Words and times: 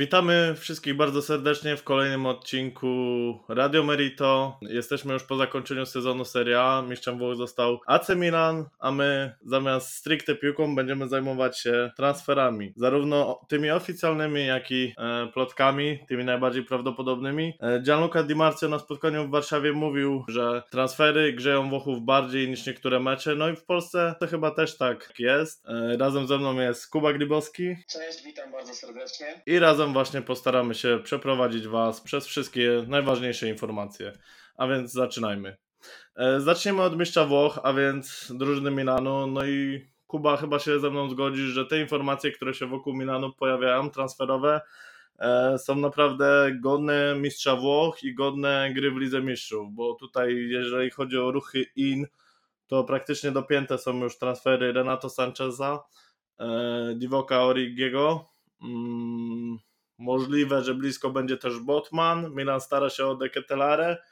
Witamy 0.00 0.54
wszystkich 0.58 0.96
bardzo 0.96 1.22
serdecznie 1.22 1.76
w 1.76 1.84
kolejnym 1.84 2.26
odcinku 2.26 2.88
Radio 3.48 3.82
Merito. 3.82 4.58
Jesteśmy 4.62 5.12
już 5.12 5.22
po 5.22 5.36
zakończeniu 5.36 5.86
sezonu 5.86 6.24
Serie 6.24 6.60
A. 6.60 6.82
Mistrzem 6.82 7.18
Włoch 7.18 7.36
został 7.36 7.80
AC 7.86 8.08
Milan, 8.08 8.64
a 8.78 8.90
my 8.90 9.34
zamiast 9.42 9.94
stricte 9.94 10.34
piłką 10.34 10.74
będziemy 10.74 11.08
zajmować 11.08 11.58
się 11.58 11.90
transferami. 11.96 12.72
Zarówno 12.76 13.40
tymi 13.48 13.70
oficjalnymi, 13.70 14.46
jak 14.46 14.70
i 14.70 14.94
e, 14.98 15.26
plotkami, 15.32 15.98
tymi 16.08 16.24
najbardziej 16.24 16.64
prawdopodobnymi. 16.64 17.58
E, 17.60 17.80
Gianluca 17.80 18.22
Di 18.22 18.34
Marzio 18.34 18.68
na 18.68 18.78
spotkaniu 18.78 19.26
w 19.26 19.30
Warszawie 19.30 19.72
mówił, 19.72 20.24
że 20.28 20.62
transfery 20.70 21.32
grzeją 21.32 21.70
Włochów 21.70 22.04
bardziej 22.04 22.48
niż 22.48 22.66
niektóre 22.66 23.00
mecze. 23.00 23.34
No 23.34 23.48
i 23.48 23.56
w 23.56 23.64
Polsce 23.64 24.14
to 24.20 24.26
chyba 24.26 24.50
też 24.50 24.76
tak 24.76 25.12
jest. 25.18 25.66
E, 25.68 25.96
razem 25.96 26.26
ze 26.26 26.38
mną 26.38 26.60
jest 26.60 26.90
Kuba 26.90 27.12
Grybowski. 27.12 27.76
Cześć, 27.88 28.24
witam 28.24 28.52
bardzo 28.52 28.74
serdecznie. 28.74 29.42
I 29.46 29.58
razem 29.58 29.89
właśnie 29.92 30.22
postaramy 30.22 30.74
się 30.74 31.00
przeprowadzić 31.04 31.68
Was 31.68 32.00
przez 32.00 32.26
wszystkie 32.26 32.84
najważniejsze 32.88 33.48
informacje. 33.48 34.12
A 34.56 34.66
więc 34.66 34.92
zaczynajmy. 34.92 35.56
E, 36.16 36.40
zaczniemy 36.40 36.82
od 36.82 36.98
mistrza 36.98 37.24
Włoch, 37.26 37.58
a 37.62 37.72
więc 37.72 38.32
drużyny 38.36 38.70
Milanu. 38.70 39.26
No 39.26 39.44
i 39.44 39.86
Kuba 40.06 40.36
chyba 40.36 40.58
się 40.58 40.80
ze 40.80 40.90
mną 40.90 41.10
zgodzi, 41.10 41.42
że 41.42 41.66
te 41.66 41.80
informacje, 41.80 42.32
które 42.32 42.54
się 42.54 42.66
wokół 42.66 42.94
Milanu 42.94 43.32
pojawiają, 43.32 43.90
transferowe, 43.90 44.60
e, 45.18 45.58
są 45.58 45.76
naprawdę 45.76 46.58
godne 46.60 47.14
mistrza 47.16 47.56
Włoch 47.56 48.02
i 48.02 48.14
godne 48.14 48.72
gry 48.74 48.90
w 48.90 48.96
Lidze 48.96 49.20
Mistrzów, 49.22 49.72
bo 49.72 49.94
tutaj 49.94 50.36
jeżeli 50.36 50.90
chodzi 50.90 51.18
o 51.18 51.30
ruchy 51.30 51.66
in, 51.76 52.06
to 52.66 52.84
praktycznie 52.84 53.32
dopięte 53.32 53.78
są 53.78 53.98
już 53.98 54.18
transfery 54.18 54.72
Renato 54.72 55.10
Sancheza, 55.10 55.82
e, 56.38 56.94
Divoka 56.96 57.42
Origiego, 57.42 58.24
mm, 58.62 59.58
Możliwe, 60.00 60.64
że 60.64 60.74
blisko 60.74 61.10
będzie 61.10 61.36
też 61.36 61.58
Botman. 61.58 62.34
Milan 62.34 62.60
stara 62.60 62.90
się 62.90 63.06
o 63.06 63.14
Deketelare. 63.14 64.02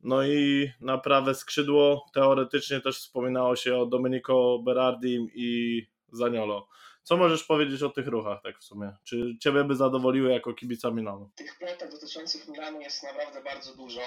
No 0.00 0.26
i 0.26 0.70
na 0.80 0.98
prawe 0.98 1.34
skrzydło 1.34 2.06
teoretycznie 2.14 2.80
też 2.80 2.98
wspominało 2.98 3.56
się 3.56 3.76
o 3.76 3.86
Domenico 3.86 4.58
Berardim 4.58 5.28
i 5.34 5.82
Zaniolo. 6.12 6.68
Co 7.02 7.16
możesz 7.16 7.44
powiedzieć 7.44 7.82
o 7.82 7.88
tych 7.88 8.06
ruchach 8.06 8.42
tak 8.42 8.58
w 8.58 8.64
sumie? 8.64 8.92
Czy 9.04 9.36
Ciebie 9.40 9.64
by 9.64 9.76
zadowoliły 9.76 10.32
jako 10.32 10.54
kibica 10.54 10.90
Milanu? 10.90 11.30
Tych 11.36 11.58
plotek 11.58 11.90
dotyczących 11.90 12.48
Milanu 12.48 12.80
jest 12.80 13.02
naprawdę 13.02 13.42
bardzo 13.42 13.76
dużo 13.76 14.00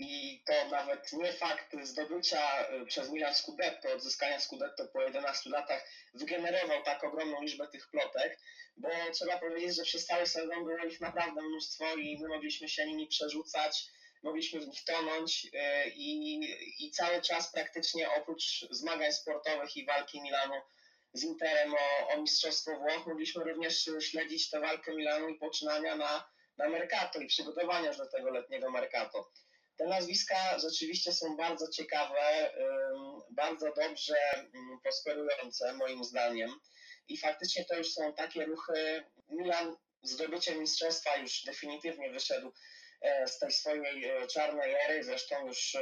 i 0.00 0.42
to 0.46 0.52
nawet 0.70 1.12
nie 1.12 1.32
fakt 1.32 1.76
zdobycia 1.82 2.70
y, 2.70 2.86
przez 2.86 3.10
Milan 3.10 3.34
Scudetto, 3.34 3.92
odzyskania 3.92 4.40
Scudetto 4.40 4.86
po 4.86 5.02
11 5.02 5.50
latach 5.50 5.88
wygenerował 6.14 6.82
tak 6.82 7.04
ogromną 7.04 7.42
liczbę 7.42 7.68
tych 7.68 7.90
plotek, 7.90 8.38
bo 8.76 8.88
trzeba 9.12 9.38
powiedzieć, 9.38 9.76
że 9.76 9.82
przez 9.82 10.06
cały 10.06 10.26
sezon 10.26 10.64
było 10.64 10.78
ich 10.78 11.00
naprawdę 11.00 11.42
mnóstwo 11.42 11.94
i 11.94 12.18
my 12.18 12.28
mogliśmy 12.28 12.68
się 12.68 12.86
nimi 12.86 13.06
przerzucać, 13.06 13.86
mogliśmy 14.22 14.60
w 14.60 14.68
nich 14.68 14.84
tonąć 14.84 15.46
y, 15.46 15.90
i, 15.94 16.40
i 16.78 16.90
cały 16.90 17.22
czas 17.22 17.52
praktycznie 17.52 18.10
oprócz 18.10 18.66
zmagań 18.70 19.12
sportowych 19.12 19.76
i 19.76 19.86
walki 19.86 20.22
Milanu 20.22 20.54
z 21.12 21.24
Interem 21.24 21.74
o, 21.74 22.08
o 22.08 22.20
Mistrzostwo 22.20 22.76
Włoch, 22.76 23.06
mogliśmy 23.06 23.44
również 23.44 23.90
śledzić 24.00 24.50
tę 24.50 24.60
walkę 24.60 24.94
Milanu 24.94 25.28
i 25.28 25.38
poczynania 25.38 25.96
na, 25.96 26.28
na 26.56 26.68
Mercato 26.68 27.20
i 27.20 27.26
przygotowania 27.26 27.92
do 27.92 28.06
tego 28.06 28.30
letniego 28.30 28.70
Mercato. 28.70 29.30
Te 29.80 29.86
nazwiska 29.86 30.58
rzeczywiście 30.58 31.12
są 31.12 31.36
bardzo 31.36 31.68
ciekawe, 31.68 32.52
bardzo 33.30 33.72
dobrze 33.74 34.14
prosperujące 34.82 35.72
moim 35.72 36.04
zdaniem 36.04 36.50
i 37.08 37.18
faktycznie 37.18 37.64
to 37.64 37.76
już 37.76 37.92
są 37.92 38.12
takie 38.14 38.44
ruchy. 38.44 39.04
Milan 39.28 39.76
zdobyciem 40.02 40.58
mistrzostwa 40.58 41.16
już 41.16 41.44
definitywnie 41.44 42.10
wyszedł 42.10 42.52
e, 43.00 43.28
z 43.28 43.38
tej 43.38 43.52
swojej 43.52 44.04
e, 44.04 44.26
czarnej 44.26 44.74
ery, 44.74 45.04
zresztą 45.04 45.46
już 45.46 45.74
e, 45.74 45.80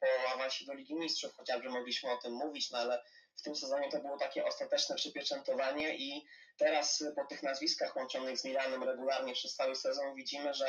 po 0.00 0.30
awansie 0.34 0.64
do 0.64 0.74
Ligi 0.74 0.94
Mistrzów 0.94 1.34
chociażby 1.34 1.68
mogliśmy 1.68 2.10
o 2.10 2.16
tym 2.16 2.32
mówić, 2.32 2.70
no 2.70 2.78
ale 2.78 3.02
w 3.36 3.42
tym 3.42 3.56
sezonie 3.56 3.90
to 3.90 4.00
było 4.00 4.18
takie 4.18 4.44
ostateczne 4.44 4.96
przypieczętowanie 4.96 5.96
i 5.96 6.26
teraz 6.58 7.04
po 7.16 7.24
tych 7.24 7.42
nazwiskach 7.42 7.96
łączonych 7.96 8.38
z 8.38 8.44
Milanem 8.44 8.82
regularnie 8.82 9.32
przez 9.32 9.54
cały 9.54 9.76
sezon 9.76 10.14
widzimy, 10.14 10.54
że 10.54 10.66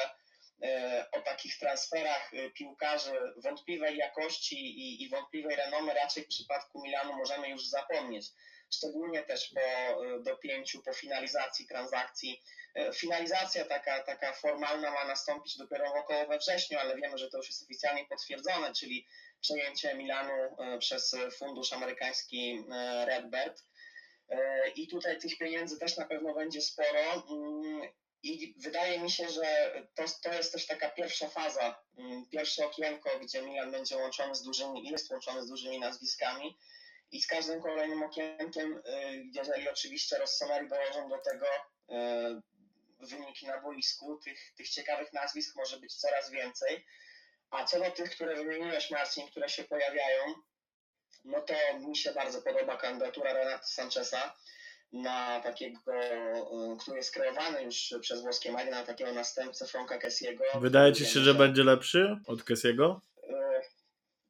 o 1.12 1.22
takich 1.22 1.58
transferach 1.58 2.34
e, 2.34 2.50
piłkarzy 2.50 3.12
wątpliwej 3.38 3.98
jakości 3.98 4.56
i, 4.56 5.04
i 5.04 5.10
wątpliwej 5.10 5.56
renomy 5.56 5.94
raczej 5.94 6.24
w 6.24 6.28
przypadku 6.28 6.82
Milanu 6.82 7.14
możemy 7.14 7.50
już 7.50 7.68
zapomnieć. 7.68 8.26
Szczególnie 8.74 9.24
też 9.24 9.54
po 9.54 9.62
e, 9.62 10.20
dopięciu, 10.24 10.84
po 10.84 10.94
finalizacji 10.94 11.68
transakcji. 11.68 12.44
Finalizacja 12.94 13.66
taka, 13.66 14.04
taka 14.04 14.34
formalna 14.34 14.92
ma 14.92 15.06
nastąpić 15.06 15.58
dopiero 15.58 15.94
około 15.94 16.28
we 16.28 16.38
wrześniu, 16.38 16.80
ale 16.80 16.96
wiemy, 16.96 17.18
że 17.18 17.30
to 17.30 17.38
już 17.38 17.48
jest 17.48 17.64
oficjalnie 17.64 18.06
potwierdzone, 18.06 18.74
czyli 18.74 19.08
przejęcie 19.42 19.96
Milanu 19.96 20.58
przez 20.80 21.16
fundusz 21.38 21.74
amerykański 21.74 22.64
Redbird. 23.06 23.64
I 24.76 24.88
tutaj 24.88 25.20
tych 25.20 25.38
pieniędzy 25.38 25.80
też 25.80 25.98
na 25.98 26.06
pewno 26.06 26.34
będzie 26.34 26.62
sporo. 26.62 27.24
I 28.24 28.56
wydaje 28.58 29.00
mi 29.00 29.12
się, 29.12 29.30
że 29.30 29.72
to, 29.96 30.04
to 30.24 30.34
jest 30.34 30.52
też 30.52 30.66
taka 30.66 30.90
pierwsza 30.90 31.30
faza, 31.30 31.84
mm, 31.98 32.26
pierwsze 32.30 32.66
okienko, 32.66 33.20
gdzie 33.20 33.42
Milan 33.42 33.72
będzie 33.72 33.98
łączony 33.98 34.36
z 34.36 34.44
dużymi, 34.44 34.90
jest 34.90 35.12
łączony 35.12 35.44
z 35.44 35.48
dużymi 35.48 35.80
nazwiskami. 35.80 36.58
I 37.12 37.22
z 37.22 37.28
każdym 37.28 37.62
kolejnym 37.62 38.04
okienkiem, 38.04 38.78
y, 38.78 38.82
jeżeli 39.34 39.70
oczywiście 39.70 40.18
Rossoneri 40.18 40.68
dołożą 40.70 41.10
do 41.10 41.18
tego 41.18 41.46
y, 41.46 42.42
wyniki 43.00 43.48
na 43.48 43.62
boisku, 43.62 44.20
tych, 44.24 44.54
tych 44.58 44.70
ciekawych 44.70 45.14
nazwisk 45.14 45.56
może 45.56 45.80
być 45.80 45.96
coraz 45.96 46.32
więcej. 46.32 46.86
A 47.50 47.66
co 47.66 47.80
do 47.80 47.92
tych, 47.92 48.12
które 48.12 48.36
wymieniłeś, 48.36 48.92
Marcin, 48.92 49.28
które 49.28 49.50
się 49.50 49.64
pojawiają, 49.64 50.34
no 51.26 51.42
to 51.42 51.54
mi 51.80 51.98
się 51.98 52.12
bardzo 52.14 52.42
podoba 52.42 52.78
kandydatura 52.78 53.34
Renata 53.34 53.64
Sancheza 53.64 54.36
na 54.92 55.42
takiego, 55.42 55.80
który 56.80 56.98
jest 56.98 57.14
kreowany 57.14 57.64
już 57.64 57.94
przez 58.02 58.22
włoskie 58.22 58.52
media, 58.52 58.72
na 58.72 58.84
takiego 58.84 59.14
następcę 59.14 59.68
Franka 59.68 59.98
Kessiego. 59.98 60.44
Wydaje 60.62 60.94
ci 60.94 61.06
się, 61.06 61.20
że 61.20 61.34
będzie 61.34 61.64
lepszy 61.64 62.16
od 62.28 62.44
Kessiego? 62.44 63.02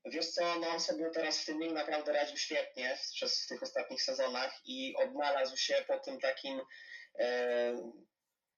Y, 0.06 0.12
wiesz 0.12 0.28
co, 0.28 0.59
no 0.59 0.68
on 0.68 0.79
sobie 0.79 1.09
teraz 1.13 1.41
w 1.41 1.45
tym 1.45 1.59
nim 1.59 1.73
naprawdę 1.73 2.13
radził 2.13 2.38
świetnie 2.38 2.97
przez 3.13 3.47
tych 3.47 3.63
ostatnich 3.63 4.01
sezonach 4.01 4.62
i 4.66 4.95
odnalazł 4.95 5.57
się 5.57 5.75
po 5.88 6.00
tym 6.00 6.19
takim 6.19 6.62
e, 7.19 7.91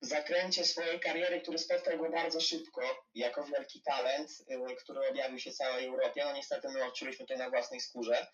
zakręcie 0.01 0.65
swojej 0.65 0.99
kariery, 0.99 1.41
który 1.41 1.57
spotkał 1.57 1.97
go 1.97 2.09
bardzo 2.09 2.41
szybko 2.41 3.05
jako 3.15 3.43
wielki 3.43 3.81
talent, 3.81 4.29
e, 4.49 4.75
który 4.75 5.09
objawił 5.09 5.39
się 5.39 5.51
całej 5.51 5.85
Europie. 5.85 6.25
No 6.25 6.33
niestety 6.33 6.69
my 6.69 6.85
odczuliśmy 6.85 7.25
to 7.25 7.37
na 7.37 7.49
własnej 7.49 7.79
skórze 7.79 8.27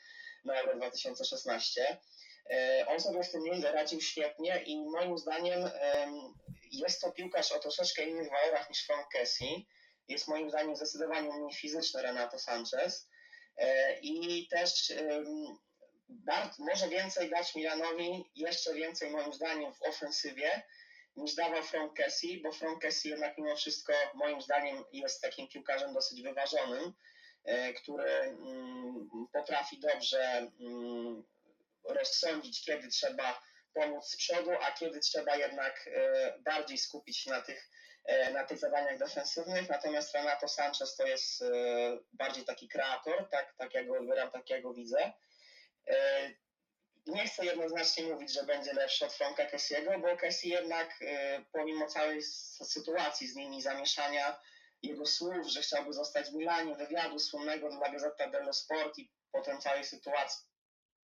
na 0.44 0.62
Euro 0.62 0.76
2016 0.76 1.82
E, 1.82 1.97
on 2.88 3.00
sobie 3.00 3.24
w 3.24 3.32
tym 3.32 3.44
miejscu 3.44 3.72
radził 3.72 4.02
świetnie 4.02 4.64
i 4.64 4.86
moim 4.86 5.18
zdaniem 5.18 5.70
jest 6.72 7.02
to 7.02 7.12
piłkarz 7.12 7.52
o 7.52 7.60
troszeczkę 7.60 8.04
innych 8.04 8.30
walorach 8.30 8.70
niż 8.70 8.86
Frank 8.86 9.08
Kessie. 9.12 9.68
Jest 10.08 10.28
moim 10.28 10.50
zdaniem 10.50 10.76
zdecydowanie 10.76 11.34
mniej 11.34 11.54
fizyczny 11.54 12.02
Renato 12.02 12.40
Sanchez 12.40 13.10
e, 13.58 14.00
i 14.00 14.48
też 14.48 14.94
może 16.60 16.90
więcej 16.90 17.30
dać 17.30 17.56
Milanowi, 17.56 18.32
jeszcze 18.36 18.74
więcej 18.74 19.12
moim 19.12 19.34
zdaniem 19.34 19.74
w 19.74 19.82
ofensywie 19.82 20.62
niż 21.16 21.36
dawał 21.36 21.64
Frank 21.64 21.94
Kessie, 21.94 22.42
bo 22.44 22.52
Frank 22.52 22.82
Kessie 22.82 23.10
jednak 23.10 23.38
mimo 23.38 23.56
wszystko 23.56 23.94
moim 24.14 24.42
zdaniem 24.42 24.84
jest 24.92 25.22
takim 25.22 25.48
piłkarzem 25.48 25.94
dosyć 25.94 26.22
wyważonym, 26.22 26.94
e, 27.44 27.74
który 27.74 28.12
mm, 28.12 29.10
potrafi 29.34 29.80
dobrze 29.80 30.52
mm, 30.60 31.24
rozsądzić, 31.88 32.66
kiedy 32.66 32.88
trzeba 32.88 33.41
pomóc 33.75 34.06
z 34.09 34.18
przodu, 34.18 34.51
a 34.62 34.72
kiedy 34.72 35.00
trzeba 35.00 35.35
jednak 35.35 35.88
e, 35.88 36.34
bardziej 36.40 36.78
skupić 36.78 37.18
się 37.18 37.31
na 37.31 37.41
tych, 37.41 37.69
e, 38.06 38.32
na 38.32 38.43
tych 38.43 38.58
zadaniach 38.58 38.97
defensywnych. 38.97 39.70
Natomiast 39.70 40.14
Renato 40.14 40.47
Sanchez 40.47 40.96
to 40.96 41.08
jest 41.08 41.41
e, 41.41 41.46
bardziej 42.14 42.46
taki 42.46 42.67
kreator, 42.67 43.29
tak, 43.29 43.53
tak 43.58 43.73
jak 43.73 43.87
go 43.87 43.97
odbieram, 43.97 44.32
tak 44.32 44.49
jak 44.49 44.61
go 44.61 44.73
widzę. 44.73 45.14
Nie 47.08 47.28
chcę 47.28 47.46
jednoznacznie 47.46 48.03
mówić, 48.03 48.34
że 48.34 48.43
będzie 48.43 48.73
lepszy 48.73 49.05
od 49.05 49.14
Franka 49.14 49.46
Kessiego, 49.46 49.99
bo 49.99 50.17
Kessie 50.17 50.49
jednak 50.49 50.99
pomimo 51.52 51.88
całej 51.88 52.23
sytuacji 52.64 53.28
z 53.28 53.35
nimi 53.35 53.61
zamieszania, 53.61 54.40
jego 54.84 55.05
słów, 55.05 55.47
że 55.47 55.61
chciałby 55.61 55.93
zostać 55.93 56.29
w 56.29 56.34
Milanie, 56.34 56.76
wywiadu 56.76 57.20
słynnego 57.20 57.70
dla 57.70 57.90
Gazzetta 57.90 58.29
dello 58.29 58.53
Sport 58.53 58.97
i 58.97 59.11
potem 59.31 59.61
całej 59.61 59.84
sytuacji 59.84 60.46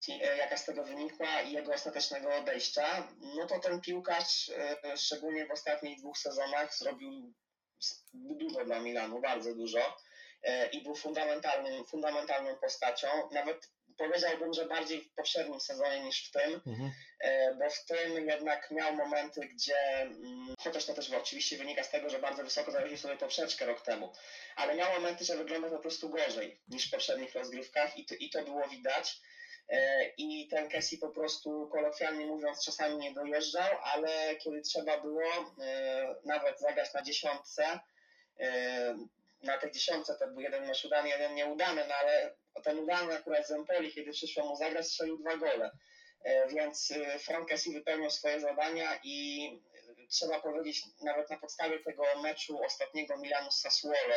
jaka 0.08 0.56
z 0.56 0.64
tego 0.64 0.85
wynikła 0.85 1.41
i 1.41 1.52
jego 1.52 1.73
ostatecznego 1.73 2.35
odejścia, 2.35 3.08
no 3.37 3.47
to 3.47 3.58
ten 3.58 3.81
piłkarz, 3.81 4.50
e, 4.85 4.97
szczególnie 4.97 5.47
w 5.47 5.50
ostatnich 5.50 5.99
dwóch 5.99 6.19
sezonach, 6.19 6.75
zrobił 6.75 7.32
dużo 8.14 8.64
dla 8.64 8.81
Milanu, 8.81 9.20
bardzo 9.20 9.55
dużo 9.55 9.97
e, 10.43 10.67
i 10.67 10.82
był 10.82 10.94
fundamentalnym, 10.94 11.85
fundamentalną 11.85 12.56
postacią. 12.56 13.08
Nawet 13.32 13.69
powiedziałbym, 13.99 14.52
że 14.52 14.67
bardziej 14.67 15.00
w 15.00 15.14
poprzednim 15.14 15.61
sezonie 15.61 16.05
niż 16.05 16.29
w 16.29 16.31
tym, 16.32 16.61
mhm. 16.67 16.91
bo 17.58 17.70
w 17.70 17.85
tym 17.85 18.29
jednak 18.29 18.70
miał 18.70 18.97
momenty, 18.97 19.41
gdzie, 19.41 20.00
mm, 20.00 20.55
chociaż 20.64 20.87
to 20.87 20.94
też 20.94 21.11
oczywiście 21.11 21.56
wynika 21.56 21.82
z 21.82 21.91
tego, 21.91 22.11
że 22.11 22.19
bardzo 22.19 22.44
wysoko 22.44 22.70
zawiesił 22.70 22.99
sobie 22.99 23.17
poprzeczkę 23.17 23.67
rok 23.67 23.81
temu, 23.81 24.12
ale 24.56 24.75
miał 24.75 24.93
momenty, 24.93 25.25
że 25.25 25.37
wygląda 25.37 25.70
po 25.70 25.79
prostu 25.79 26.08
gorzej 26.08 26.61
niż 26.69 26.88
w 26.88 26.91
poprzednich 26.91 27.35
rozgrywkach 27.35 27.99
i 27.99 28.06
to, 28.06 28.14
i 28.14 28.31
to 28.31 28.44
było 28.44 28.69
widać. 28.69 29.20
I 30.17 30.49
ten 30.49 30.69
Kessie 30.69 30.99
po 30.99 31.09
prostu, 31.09 31.69
kolokwialnie 31.73 32.27
mówiąc, 32.27 32.65
czasami 32.65 32.97
nie 32.97 33.15
dojeżdżał, 33.15 33.79
ale 33.83 34.37
kiedy 34.37 34.61
trzeba 34.61 35.01
było 35.01 35.55
nawet 36.25 36.61
zagrać 36.61 36.95
na 36.95 37.03
dziesiątce, 37.03 37.81
na 39.43 39.59
tej 39.59 39.71
dziesiątce 39.73 40.15
to 40.19 40.27
był 40.29 40.41
jeden 40.41 40.67
mecz 40.67 40.85
udany, 40.85 41.09
jeden 41.09 41.35
nieudany, 41.35 41.85
no 41.89 41.95
ale 41.95 42.35
ten 42.65 42.79
udany 42.79 43.15
akurat 43.15 43.47
z 43.47 43.51
Empoli, 43.51 43.93
kiedy 43.93 44.12
przyszło 44.12 44.47
mu 44.47 44.57
zagrać, 44.57 44.87
strzelił 44.87 45.19
dwa 45.19 45.37
gole. 45.37 45.71
E, 46.23 46.49
więc 46.49 46.91
e, 46.91 47.19
Frank 47.19 47.49
Kessi 47.49 47.73
wypełnił 47.73 48.11
swoje 48.11 48.41
zadania 48.41 49.01
i 49.05 49.47
e, 50.03 50.07
trzeba 50.07 50.41
powiedzieć, 50.41 50.83
nawet 51.03 51.31
na 51.31 51.39
podstawie 51.39 51.79
tego 51.79 52.05
meczu 52.23 52.62
ostatniego 52.65 53.17
Milanu 53.17 53.51
z 53.51 53.61
Sassuolo, 53.61 54.15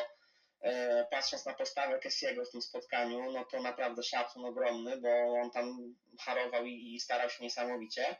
patrząc 1.11 1.45
na 1.45 1.53
postawę 1.53 1.99
Kessiego 1.99 2.45
w 2.45 2.51
tym 2.51 2.61
spotkaniu, 2.61 3.31
no 3.31 3.45
to 3.45 3.61
naprawdę 3.61 4.03
szacun 4.03 4.45
ogromny, 4.45 4.97
bo 4.97 5.09
on 5.41 5.51
tam 5.51 5.95
harował 6.19 6.65
i 6.65 6.99
starał 6.99 7.29
się 7.29 7.43
niesamowicie, 7.43 8.15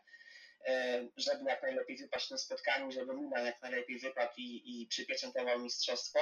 żeby 1.18 1.44
jak 1.50 1.64
najlepiej 1.64 1.98
wypaść 1.98 2.28
tym 2.28 2.38
spotkaniu, 2.38 2.92
żeby 2.92 3.14
Milan 3.14 3.46
jak 3.46 3.62
najlepiej 3.62 4.00
wypadł 4.00 4.34
i, 4.38 4.82
i 4.82 4.88
przypieczętował 4.88 5.60
mistrzostwo. 5.60 6.20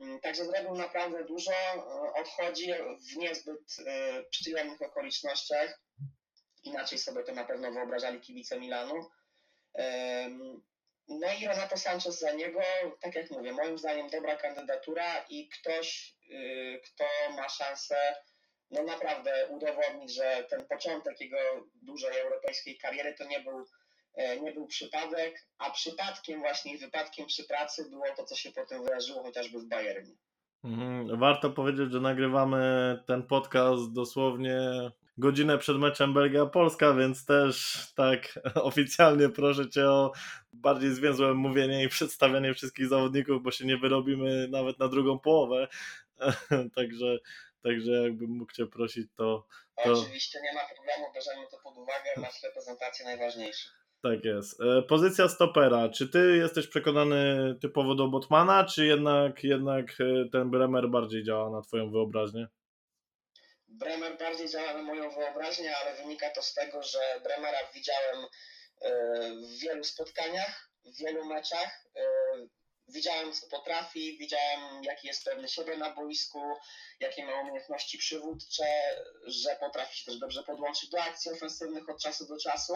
Mm, 0.00 0.20
także 0.20 0.44
zrobił 0.44 0.74
naprawdę 0.74 1.24
dużo, 1.24 1.52
e, 1.52 2.12
odchodzi 2.20 2.72
w 3.12 3.16
niezbyt 3.16 3.76
e, 3.86 4.22
przyjemnych 4.22 4.82
okolicznościach. 4.82 5.80
Inaczej 6.62 6.98
sobie 6.98 7.22
to 7.22 7.32
na 7.32 7.44
pewno 7.44 7.72
wyobrażali 7.72 8.20
kibice 8.20 8.60
Milanu. 8.60 9.10
No 11.08 11.26
i 11.40 11.46
Renato 11.46 11.76
Sanchez 11.76 12.20
za 12.20 12.32
niego, 12.32 12.60
tak 13.00 13.14
jak 13.14 13.30
mówię, 13.30 13.52
moim 13.52 13.78
zdaniem 13.78 14.10
dobra 14.10 14.36
kandydatura 14.36 15.24
i 15.28 15.48
ktoś, 15.48 16.14
y, 16.30 16.80
kto 16.84 17.04
ma 17.36 17.48
szansę 17.48 17.96
no 18.70 18.82
naprawdę 18.82 19.48
udowodnić, 19.48 20.14
że 20.14 20.44
ten 20.50 20.66
początek 20.66 21.20
jego 21.20 21.38
dużej 21.82 22.18
europejskiej 22.18 22.78
kariery 22.78 23.14
to 23.14 23.24
nie 23.24 23.40
był 23.40 23.66
E, 24.14 24.40
nie 24.40 24.52
był 24.52 24.66
przypadek, 24.66 25.46
a 25.58 25.70
przypadkiem 25.70 26.40
właśnie 26.40 26.78
wypadkiem 26.78 27.26
przy 27.26 27.44
pracy 27.44 27.90
było 27.90 28.04
to, 28.16 28.24
co 28.24 28.34
się 28.34 28.50
potem 28.52 28.84
wydarzyło 28.84 29.22
chociażby 29.22 29.58
w 29.58 29.64
Bayernie. 29.64 30.14
Mhm. 30.64 31.18
Warto 31.18 31.50
powiedzieć, 31.50 31.92
że 31.92 32.00
nagrywamy 32.00 32.98
ten 33.06 33.22
podcast 33.22 33.92
dosłownie 33.92 34.58
godzinę 35.18 35.58
przed 35.58 35.78
meczem 35.78 36.14
Belgia-Polska, 36.14 36.94
więc 36.94 37.26
też 37.26 37.78
tak 37.94 38.38
oficjalnie 38.54 39.28
proszę 39.28 39.70
Cię 39.70 39.90
o 39.90 40.12
bardziej 40.52 40.90
zwięzłe 40.90 41.34
mówienie 41.34 41.84
i 41.84 41.88
przedstawianie 41.88 42.54
wszystkich 42.54 42.88
zawodników, 42.88 43.42
bo 43.42 43.50
się 43.50 43.66
nie 43.66 43.76
wyrobimy 43.76 44.48
nawet 44.48 44.78
na 44.78 44.88
drugą 44.88 45.18
połowę. 45.18 45.68
także, 46.76 47.18
także 47.62 47.92
jakbym 47.92 48.30
mógł 48.30 48.52
Cię 48.52 48.66
prosić, 48.66 49.08
to, 49.16 49.46
to... 49.84 49.92
Oczywiście 49.92 50.38
nie 50.42 50.54
ma 50.54 50.60
problemu, 50.74 51.14
bierzemy 51.14 51.46
to 51.50 51.56
pod 51.64 51.76
uwagę, 51.76 52.10
masz 52.26 52.42
reprezentację 52.42 53.04
najważniejszą. 53.04 53.70
Tak 54.02 54.24
jest. 54.24 54.60
E, 54.60 54.82
pozycja 54.82 55.28
stopera. 55.28 55.88
Czy 55.88 56.08
ty 56.08 56.36
jesteś 56.36 56.66
przekonany 56.66 57.54
typowo 57.60 57.94
do 57.94 58.08
Botmana, 58.08 58.64
czy 58.64 58.86
jednak, 58.86 59.44
jednak 59.44 60.00
e, 60.00 60.28
ten 60.28 60.50
Bremer 60.50 60.88
bardziej 60.88 61.24
działa 61.24 61.50
na 61.50 61.62
twoją 61.62 61.90
wyobraźnię? 61.90 62.48
Bremer 63.78 64.18
bardziej 64.18 64.48
działa 64.48 64.74
na 64.74 64.82
moją 64.82 65.10
wyobraźnię, 65.10 65.76
ale 65.76 65.94
wynika 65.94 66.30
to 66.30 66.42
z 66.42 66.54
tego, 66.54 66.82
że 66.82 67.20
Bremera 67.22 67.58
widziałem 67.74 68.26
e, 68.80 68.90
w 69.30 69.58
wielu 69.58 69.84
spotkaniach, 69.84 70.70
w 70.84 70.98
wielu 70.98 71.24
meczach. 71.24 71.84
Widziałem, 72.88 73.32
co 73.32 73.46
potrafi, 73.46 74.18
widziałem, 74.18 74.82
jaki 74.82 75.06
jest 75.06 75.24
pewny 75.24 75.48
siebie 75.48 75.76
na 75.76 75.90
boisku, 75.90 76.40
jakie 77.00 77.26
ma 77.26 77.40
umiejętności 77.40 77.98
przywódcze, 77.98 78.64
że 79.26 79.56
potrafi 79.60 79.98
się 79.98 80.04
też 80.04 80.18
dobrze 80.18 80.42
podłączyć 80.42 80.90
do 80.90 81.02
akcji 81.02 81.30
ofensywnych 81.32 81.88
od 81.88 82.02
czasu 82.02 82.26
do 82.26 82.38
czasu. 82.38 82.74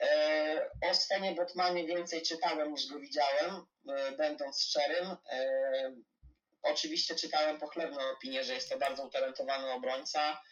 E, 0.00 0.70
o 0.90 0.94
Svenie 0.94 1.34
Botmanie 1.34 1.86
więcej 1.86 2.22
czytałem 2.22 2.72
niż 2.72 2.86
go 2.86 2.98
widziałem, 2.98 3.66
e, 3.88 4.12
będąc 4.12 4.62
szczerym. 4.62 5.16
E, 6.64 6.70
oczywiście 6.70 7.14
czytałem 7.14 7.58
pochlebną 7.58 8.10
opinię, 8.10 8.44
że 8.44 8.54
jest 8.54 8.68
to 8.68 8.78
bardzo 8.78 9.06
utalentowany 9.06 9.72
obrońca 9.72 10.42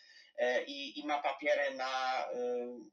i, 0.66 1.00
i 1.00 1.06
ma 1.06 1.22
papiery 1.22 1.74
na, 1.74 2.26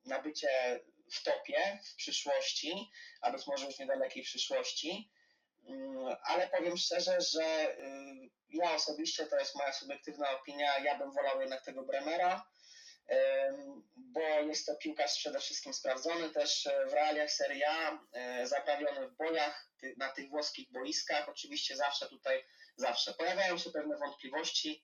na 0.06 0.22
bycie 0.22 0.80
w 1.12 1.24
topie 1.24 1.80
w 1.92 1.96
przyszłości, 1.96 2.92
a 3.22 3.32
być 3.32 3.48
może 3.48 3.66
już 3.66 3.80
niedalekiej 3.80 4.24
przyszłości. 4.24 5.12
Mm, 5.68 6.16
ale 6.24 6.48
powiem 6.48 6.78
szczerze, 6.78 7.22
że 7.22 7.76
ja 8.50 8.76
osobiście, 8.76 9.26
to 9.28 9.40
jest 9.40 9.56
moja 9.56 9.74
subiektywna 9.74 10.32
opinia, 10.32 10.80
ja 10.80 10.98
bym 10.98 11.12
wolał 11.12 11.42
jednak 11.42 11.66
tego 11.66 11.84
Bremera 11.84 12.46
bo 13.96 14.22
jest 14.22 14.66
to 14.66 14.76
piłkarz 14.76 15.18
przede 15.18 15.40
wszystkim 15.40 15.74
sprawdzony 15.74 16.30
też 16.30 16.68
e, 16.68 16.86
w 16.86 16.94
realiach 16.94 17.32
Serie 17.32 17.70
A, 17.70 18.00
e, 18.14 18.48
zaprawiony 18.48 19.08
w 19.08 19.16
bojach 19.16 19.68
na 19.98 20.10
tych 20.10 20.30
włoskich 20.30 20.72
boiskach. 20.72 21.30
Oczywiście 21.30 21.76
zawsze 21.76 22.10
tutaj, 22.10 22.46
zawsze 22.76 23.14
pojawiają 23.14 23.58
się 23.58 23.70
pewne 23.70 23.98
wątpliwości, 23.98 24.84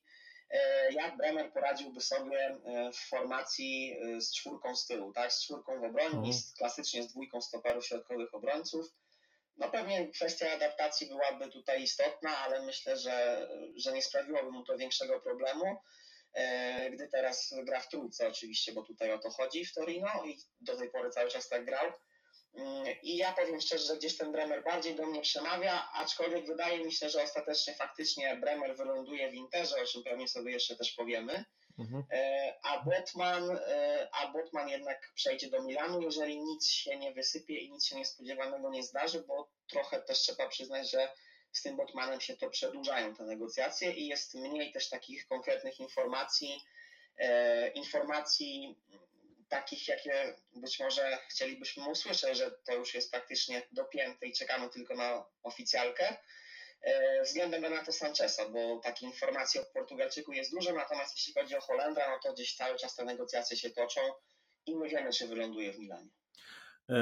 e, 0.49 0.93
jak 0.93 1.17
Bremer 1.17 1.53
poradziłby 1.53 2.01
sobie 2.01 2.57
w 2.93 3.09
formacji 3.09 3.99
z 4.19 4.35
czwórką 4.35 4.75
z 4.75 4.87
tyłu, 4.87 5.13
tak? 5.13 5.33
z 5.33 5.43
czwórką 5.43 5.79
w 5.79 5.83
obronie, 5.83 6.17
mhm. 6.17 6.33
klasycznie 6.57 7.03
z 7.03 7.07
dwójką 7.07 7.41
stoperów 7.41 7.85
środkowych 7.85 8.33
obrońców. 8.33 8.85
No 9.59 9.69
pewnie 9.69 10.07
kwestia 10.07 10.51
adaptacji 10.51 11.07
byłaby 11.07 11.49
tutaj 11.49 11.83
istotna, 11.83 12.37
ale 12.37 12.65
myślę, 12.65 12.97
że, 12.97 13.47
że 13.75 13.91
nie 13.91 14.01
sprawiłoby 14.01 14.51
mu 14.51 14.63
to 14.63 14.77
większego 14.77 15.19
problemu. 15.19 15.77
E, 16.33 16.89
gdy 16.91 17.07
teraz 17.07 17.53
gra 17.63 17.79
w 17.79 17.89
trójce 17.89 18.27
oczywiście, 18.27 18.73
bo 18.73 18.83
tutaj 18.83 19.11
o 19.11 19.19
to 19.19 19.29
chodzi 19.29 19.65
w 19.65 19.73
Torino 19.73 20.25
i 20.25 20.37
do 20.61 20.77
tej 20.77 20.89
pory 20.89 21.09
cały 21.09 21.29
czas 21.29 21.49
tak 21.49 21.65
grał. 21.65 21.91
Mm, 22.53 22.85
I 23.03 23.17
ja 23.17 23.33
powiem 23.33 23.61
szczerze, 23.61 23.85
że 23.85 23.97
gdzieś 23.97 24.17
ten 24.17 24.31
Bremer 24.31 24.63
bardziej 24.63 24.95
do 24.95 25.05
mnie 25.05 25.21
przemawia, 25.21 25.89
aczkolwiek 25.93 26.45
wydaje 26.47 26.85
mi 26.85 26.93
się, 26.93 27.09
że 27.09 27.23
ostatecznie 27.23 27.73
faktycznie 27.73 28.35
Bremer 28.35 28.75
wyląduje 28.75 29.31
w 29.31 29.33
Interze, 29.33 29.75
o 29.81 29.85
czym 29.85 30.03
pewnie 30.03 30.27
sobie 30.27 30.51
jeszcze 30.51 30.75
też 30.75 30.91
powiemy. 30.91 31.45
Mhm. 31.79 32.03
E, 32.11 32.53
a, 32.63 32.83
Botman, 32.83 33.51
e, 33.51 34.07
a 34.11 34.31
Botman 34.31 34.69
jednak 34.69 35.11
przejdzie 35.15 35.49
do 35.49 35.63
Milanu, 35.63 36.01
jeżeli 36.01 36.39
nic 36.39 36.67
się 36.67 36.97
nie 36.97 37.13
wysypie 37.13 37.57
i 37.57 37.71
nic 37.71 37.85
się 37.85 37.95
niespodziewanego 37.95 38.69
nie 38.69 38.83
zdarzy, 38.83 39.23
bo 39.27 39.49
trochę 39.67 40.01
też 40.01 40.19
trzeba 40.19 40.47
przyznać, 40.47 40.91
że 40.91 41.09
z 41.51 41.61
tym 41.61 41.77
Botmanem 41.77 42.21
się 42.21 42.37
to 42.37 42.49
przedłużają 42.49 43.15
te 43.15 43.23
negocjacje 43.23 43.91
i 43.91 44.07
jest 44.07 44.35
mniej 44.35 44.71
też 44.71 44.89
takich 44.89 45.27
konkretnych 45.27 45.79
informacji, 45.79 46.61
e, 47.17 47.67
informacji 47.67 48.77
takich, 49.49 49.87
jakie 49.87 50.35
być 50.55 50.79
może 50.79 51.17
chcielibyśmy 51.29 51.89
usłyszeć, 51.89 52.37
że 52.37 52.51
to 52.51 52.73
już 52.75 52.93
jest 52.93 53.11
praktycznie 53.11 53.61
dopięte 53.71 54.27
i 54.27 54.33
czekamy 54.33 54.69
tylko 54.69 54.95
na 54.95 55.25
oficjalkę. 55.43 56.17
E, 56.81 57.23
względem 57.23 57.63
Renato 57.63 57.91
Sancheza, 57.91 58.49
bo 58.49 58.79
takich 58.83 59.09
informacji 59.09 59.59
od 59.59 59.67
Portugalczyku 59.67 60.31
jest 60.31 60.51
dużo, 60.51 60.73
natomiast 60.73 61.15
jeśli 61.17 61.33
chodzi 61.33 61.55
o 61.55 61.61
Holendra, 61.61 62.09
no 62.09 62.19
to 62.23 62.33
gdzieś 62.33 62.55
cały 62.55 62.77
czas 62.77 62.95
te 62.95 63.05
negocjacje 63.05 63.57
się 63.57 63.69
toczą 63.69 64.01
i 64.65 64.75
nie 64.77 64.89
wiemy, 64.89 65.11
czy 65.11 65.27
wyląduje 65.27 65.73
w 65.73 65.79
Milanie. 65.79 66.09
E, 66.89 67.01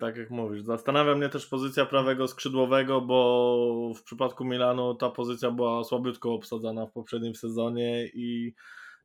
tak 0.00 0.16
jak 0.16 0.30
mówisz. 0.30 0.62
Zastanawia 0.62 1.14
mnie 1.14 1.28
też 1.28 1.46
pozycja 1.46 1.86
prawego 1.86 2.28
skrzydłowego, 2.28 3.00
bo 3.00 3.92
w 3.96 4.02
przypadku 4.02 4.44
Milanu 4.44 4.94
ta 4.94 5.10
pozycja 5.10 5.50
była 5.50 5.84
słabiutko 5.84 6.34
obsadzana 6.34 6.86
w 6.86 6.92
poprzednim 6.92 7.34
sezonie 7.34 8.06
i 8.06 8.54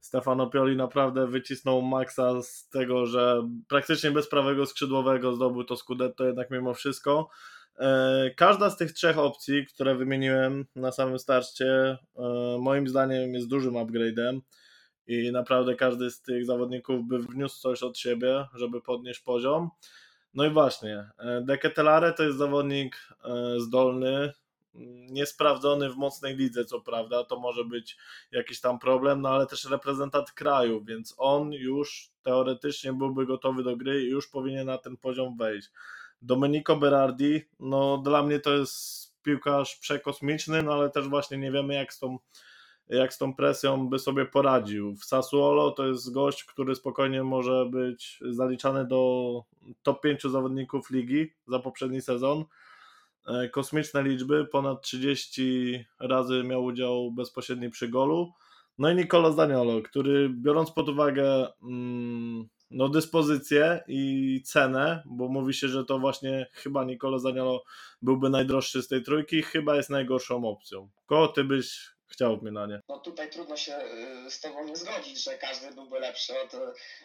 Stefano 0.06 0.48
Pioli 0.48 0.76
naprawdę 0.76 1.28
wycisnął 1.28 1.82
maksa 1.82 2.42
z 2.42 2.70
tego, 2.70 3.06
że 3.06 3.50
praktycznie 3.68 4.12
bez 4.12 4.30
prawego 4.30 4.66
skrzydłowego 4.66 5.36
zdobył 5.36 5.64
to 5.64 5.76
Scudetto 5.76 6.26
jednak 6.26 6.52
mimo 6.52 6.74
wszystko. 6.74 7.30
E, 7.80 8.32
każda 8.36 8.70
z 8.70 8.78
tych 8.78 8.92
trzech 8.92 9.18
opcji, 9.18 9.66
które 9.66 9.96
wymieniłem 9.96 10.66
na 10.76 10.92
samym 10.92 11.20
starcie, 11.20 11.66
e, 11.66 11.98
moim 12.60 12.88
zdaniem 12.88 13.34
jest 13.34 13.48
dużym 13.48 13.74
upgrade'em 13.74 14.40
i 15.08 15.32
naprawdę 15.32 15.76
każdy 15.76 16.12
z 16.12 16.22
tych 16.22 16.46
zawodników 16.46 17.08
by 17.08 17.20
wniósł 17.20 17.60
coś 17.60 17.84
od 17.84 17.98
siebie, 17.98 18.46
żeby 18.56 18.82
podnieść 18.82 19.20
poziom. 19.20 19.70
No 20.34 20.46
i 20.46 20.50
właśnie, 20.50 21.10
e, 21.18 21.42
Deketelare 21.42 22.14
to 22.14 22.24
jest 22.24 22.38
zawodnik 22.38 22.96
zdolny, 23.58 24.34
niesprawdzony 25.12 25.90
w 25.90 25.96
mocnej 25.96 26.36
lidze, 26.36 26.66
co 26.66 26.82
prawda, 26.82 27.24
to 27.24 27.40
może 27.40 27.66
być 27.66 27.98
jakiś 28.32 28.62
tam 28.62 28.80
problem, 28.80 29.22
no 29.22 29.30
ale 29.30 29.48
też 29.48 29.66
reprezentant 29.66 30.32
kraju, 30.32 30.84
więc 30.84 31.16
on 31.18 31.54
już 31.54 32.12
teoretycznie 32.24 32.94
byłby 32.94 33.26
gotowy 33.26 33.64
do 33.64 33.78
gry 33.78 34.04
i 34.04 34.10
już 34.10 34.28
powinien 34.28 34.68
na 34.68 34.78
ten 34.78 34.98
poziom 34.98 35.38
wejść. 35.38 35.70
Domenico 36.22 36.76
Berardi, 36.76 37.42
no 37.60 37.98
dla 37.98 38.24
mnie 38.24 38.40
to 38.40 38.54
jest 38.54 39.14
piłkarz 39.24 39.76
przekosmiczny, 39.76 40.64
no 40.64 40.74
ale 40.74 40.90
też 40.90 41.08
właśnie 41.08 41.38
nie 41.38 41.52
wiemy 41.52 41.74
jak 41.74 41.94
z 41.94 42.00
tą 42.00 42.18
jak 42.90 43.14
z 43.14 43.18
tą 43.18 43.34
presją 43.34 43.90
by 43.90 44.00
sobie 44.00 44.26
poradził. 44.26 44.96
W 44.96 45.06
Sassuolo 45.06 45.72
to 45.72 45.88
jest 45.88 46.14
gość, 46.14 46.44
który 46.44 46.76
spokojnie 46.76 47.24
może 47.24 47.66
być 47.66 48.20
zaliczany 48.30 48.86
do 48.86 49.44
top 49.84 50.02
5 50.02 50.24
zawodników 50.24 50.90
ligi 50.90 51.34
za 51.48 51.60
poprzedni 51.60 52.02
sezon. 52.02 52.46
E, 53.28 53.50
kosmiczne 53.50 54.04
liczby, 54.04 54.46
ponad 54.46 54.82
30 54.82 55.86
razy 56.00 56.44
miał 56.44 56.64
udział 56.64 57.12
bezpośredni 57.12 57.70
przy 57.70 57.88
golu. 57.88 58.34
No 58.78 58.92
i 58.92 58.96
Nicolo 58.96 59.34
Zaniolo, 59.34 59.82
który 59.82 60.30
biorąc 60.30 60.72
pod 60.72 60.90
uwagę 60.90 61.48
mm, 61.64 62.50
no, 62.72 62.90
dyspozycję 62.90 63.84
i 63.88 64.42
cenę, 64.46 65.04
bo 65.06 65.28
mówi 65.28 65.54
się, 65.54 65.68
że 65.68 65.86
to 65.86 66.00
właśnie 66.00 66.48
chyba 66.54 66.84
Nicolo 66.84 67.20
Zaniolo 67.20 67.64
byłby 68.02 68.30
najdroższy 68.30 68.84
z 68.84 68.88
tej 68.88 69.04
trójki, 69.04 69.44
chyba 69.44 69.76
jest 69.76 69.90
najgorszą 69.90 70.50
opcją. 70.50 70.90
Kogo 71.06 71.28
ty 71.28 71.44
byś 71.44 71.96
chciał 72.08 72.38
w 72.38 72.44
Milanie? 72.44 72.82
No 72.90 73.00
tutaj 73.00 73.30
trudno 73.30 73.58
się 73.58 73.78
y, 74.28 74.32
z 74.32 74.42
tobą 74.42 74.68
nie 74.68 74.76
zgodzić, 74.76 75.24
że 75.24 75.38
każdy 75.38 75.72
byłby 75.76 76.00
lepszy 76.00 76.34
od 76.42 76.52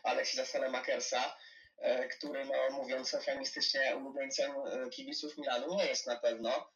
Aleksisa 0.04 0.44
Salemakersa, 0.44 1.18
y, 1.18 1.30
który, 2.16 2.44
no 2.44 2.70
mówiąc 2.70 3.14
eufemistycznie, 3.14 3.96
ulubieńcem 3.96 4.50
y, 4.86 4.90
kibiców 4.90 5.38
Milanu 5.38 5.74
nie 5.74 5.86
jest 5.86 6.06
na 6.06 6.16
pewno. 6.16 6.70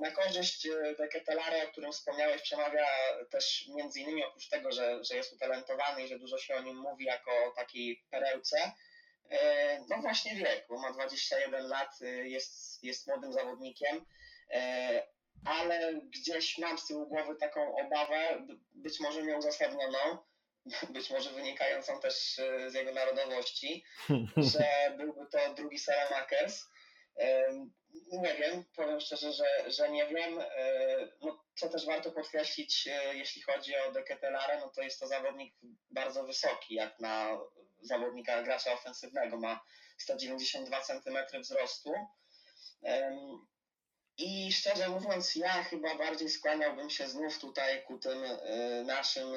Na 0.00 0.10
korzyść 0.10 0.68
Deketelara, 0.98 1.64
o 1.64 1.68
którym 1.68 1.92
wspomniałeś, 1.92 2.42
przemawia 2.42 2.86
też 3.30 3.68
między 3.74 4.00
innymi 4.00 4.24
oprócz 4.24 4.48
tego, 4.48 4.72
że, 4.72 5.04
że 5.04 5.16
jest 5.16 5.32
utalentowany 5.32 6.04
i 6.04 6.08
że 6.08 6.18
dużo 6.18 6.38
się 6.38 6.54
o 6.54 6.62
nim 6.62 6.76
mówi 6.76 7.04
jako 7.04 7.30
o 7.30 7.50
takiej 7.50 8.04
perełce, 8.10 8.72
no 9.88 9.96
właśnie 10.00 10.36
wiek, 10.36 10.66
bo 10.68 10.78
ma 10.78 10.92
21 10.92 11.66
lat, 11.66 12.00
jest, 12.24 12.84
jest 12.84 13.06
młodym 13.06 13.32
zawodnikiem, 13.32 14.06
ale 15.44 15.94
gdzieś 15.94 16.58
mam 16.58 16.78
z 16.78 16.86
tyłu 16.86 17.06
głowy 17.06 17.36
taką 17.36 17.76
obawę, 17.76 18.46
być 18.74 19.00
może 19.00 19.22
nieuzasadnioną, 19.22 20.18
być 20.90 21.10
może 21.10 21.30
wynikającą 21.30 22.00
też 22.00 22.40
z 22.66 22.74
jego 22.74 22.92
narodowości, 22.92 23.84
że 24.52 24.94
byłby 24.96 25.26
to 25.30 25.54
drugi 25.54 25.78
Selemakers. 25.78 26.64
Nie 28.12 28.34
wiem, 28.34 28.64
powiem 28.76 29.00
szczerze, 29.00 29.32
że, 29.32 29.70
że 29.70 29.90
nie 29.90 30.06
wiem. 30.06 30.38
No, 31.20 31.44
co 31.54 31.68
też 31.68 31.86
warto 31.86 32.10
podkreślić, 32.10 32.88
jeśli 33.12 33.42
chodzi 33.42 33.76
o 33.76 33.92
Deketelarę, 33.92 34.60
no 34.60 34.68
to 34.68 34.82
jest 34.82 35.00
to 35.00 35.06
zawodnik 35.06 35.54
bardzo 35.90 36.24
wysoki, 36.24 36.74
jak 36.74 37.00
na 37.00 37.38
zawodnika 37.82 38.42
gracza 38.42 38.72
ofensywnego. 38.72 39.36
Ma 39.36 39.60
192 39.98 40.80
cm 40.80 41.40
wzrostu. 41.40 41.92
I 44.18 44.52
szczerze 44.52 44.88
mówiąc, 44.88 45.36
ja 45.36 45.64
chyba 45.64 45.94
bardziej 45.94 46.28
skłaniałbym 46.28 46.90
się 46.90 47.08
znów 47.08 47.38
tutaj 47.38 47.84
ku 47.84 47.98
tym 47.98 48.18
naszym 48.84 49.28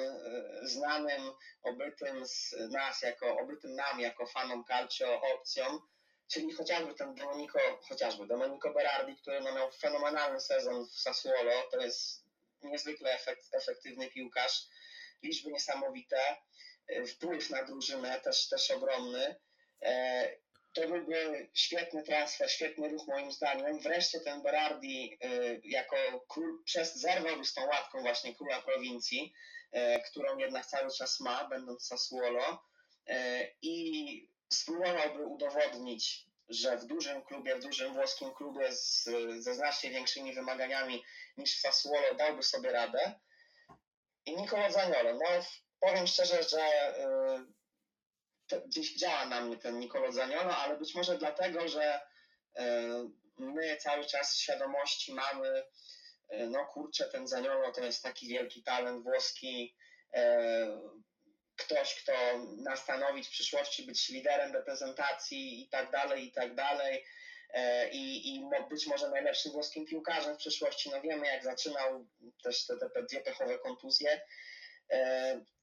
znanym, 0.62 1.22
obytym 1.62 2.26
z 2.26 2.54
nas, 2.70 3.02
jako 3.02 3.38
obytym 3.38 3.74
nam, 3.74 4.00
jako 4.00 4.26
fanom 4.26 4.64
calcio 4.64 5.22
opcjom, 5.34 5.88
czyli 6.28 6.52
chociażby 6.52 6.94
ten 6.94 7.14
Domenico, 7.14 7.58
chociażby 7.88 8.26
Domenico 8.26 8.72
Berardi, 8.72 9.16
który 9.16 9.40
no 9.40 9.54
miał 9.54 9.70
fenomenalny 9.72 10.40
sezon 10.40 10.86
w 10.86 11.00
Sassuolo, 11.00 11.52
to 11.70 11.80
jest 11.80 12.24
niezwykle 12.62 13.12
efekt, 13.12 13.54
efektywny 13.54 14.10
piłkarz, 14.10 14.66
liczby 15.22 15.52
niesamowite, 15.52 16.36
wpływ 17.06 17.50
na 17.50 17.64
drużynę 17.64 18.20
też, 18.20 18.48
też 18.48 18.70
ogromny. 18.70 19.36
To 20.72 20.88
byłby 20.88 21.48
świetny 21.54 22.02
transfer, 22.02 22.50
świetny 22.50 22.88
ruch 22.88 23.06
moim 23.06 23.32
zdaniem. 23.32 23.78
Wreszcie 23.80 24.20
ten 24.20 24.42
Berardi 24.42 25.18
jako 25.64 25.96
król, 26.28 26.64
przez 26.64 26.96
zerwał 26.96 27.44
z 27.44 27.54
tą 27.54 27.66
łatką 27.66 28.00
właśnie 28.00 28.34
króla 28.36 28.62
prowincji, 28.62 29.32
którą 30.10 30.38
jednak 30.38 30.66
cały 30.66 30.90
czas 30.90 31.20
ma, 31.20 31.48
będąc 31.48 31.86
Sassuolo 31.86 32.62
i 33.62 34.28
spróbowałby 34.52 35.26
udowodnić, 35.26 36.26
że 36.48 36.76
w 36.76 36.84
dużym 36.84 37.22
klubie, 37.22 37.56
w 37.56 37.62
dużym 37.62 37.94
włoskim 37.94 38.34
klubie 38.34 38.72
z, 38.72 39.04
ze 39.38 39.54
znacznie 39.54 39.90
większymi 39.90 40.34
wymaganiami 40.34 41.04
niż 41.36 41.60
Sassuolo 41.60 42.14
dałby 42.14 42.42
sobie 42.42 42.72
radę. 42.72 43.20
I 44.26 44.36
Nicola 44.36 44.70
Zaniolo, 44.70 45.14
no 45.14 45.26
powiem 45.80 46.06
szczerze, 46.06 46.42
że 46.42 46.60
gdzieś 48.66 48.94
działa 48.94 49.26
na 49.26 49.40
mnie 49.40 49.56
ten 49.56 49.78
Nicola 49.78 50.12
Zaniolo, 50.12 50.56
ale 50.56 50.76
być 50.76 50.94
może 50.94 51.18
dlatego, 51.18 51.68
że 51.68 52.00
y, 52.58 52.62
my 53.38 53.76
cały 53.76 54.04
czas 54.04 54.36
świadomości 54.36 55.14
mamy, 55.14 55.62
y, 56.32 56.46
no 56.50 56.66
kurczę, 56.66 57.04
ten 57.04 57.26
Zaniolo 57.28 57.72
to 57.72 57.84
jest 57.84 58.02
taki 58.02 58.28
wielki 58.28 58.62
talent 58.62 59.02
włoski, 59.02 59.76
ktoś, 61.56 62.02
kto 62.02 62.12
ma 62.64 62.76
stanowić 62.76 63.28
w 63.28 63.30
przyszłości, 63.30 63.86
być 63.86 64.08
liderem 64.08 64.52
reprezentacji 64.52 65.62
i 65.62 65.68
tak 65.68 65.90
dalej, 65.90 66.26
i 66.26 66.32
tak 66.32 66.54
dalej. 66.54 67.04
E, 67.50 67.88
I, 67.90 68.34
i 68.34 68.44
być 68.70 68.86
może 68.86 69.10
najlepszym 69.10 69.52
włoskim 69.52 69.86
piłkarzem 69.86 70.34
w 70.34 70.38
przyszłości. 70.38 70.90
No 70.90 71.00
wiemy, 71.00 71.26
jak 71.26 71.44
zaczynał 71.44 72.06
też 72.42 72.66
te, 72.66 72.76
te, 72.76 72.90
te 72.90 73.02
dwie 73.02 73.20
pechowe 73.20 73.58
kontuzje. 73.58 74.20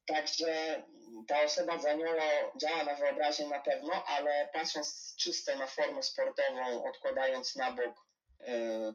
Także 0.05 0.83
ta 1.27 1.41
osoba 1.41 1.77
Zaniolo 1.77 2.23
działa 2.57 2.83
na 2.83 2.95
wyobraźnię 2.95 3.47
na 3.47 3.59
pewno, 3.59 4.05
ale 4.05 4.49
patrząc 4.53 5.15
czysto 5.19 5.57
na 5.57 5.67
formę 5.67 6.03
sportową, 6.03 6.83
odkładając 6.89 7.55
na 7.55 7.71
bok 7.71 8.05
e, 8.41 8.93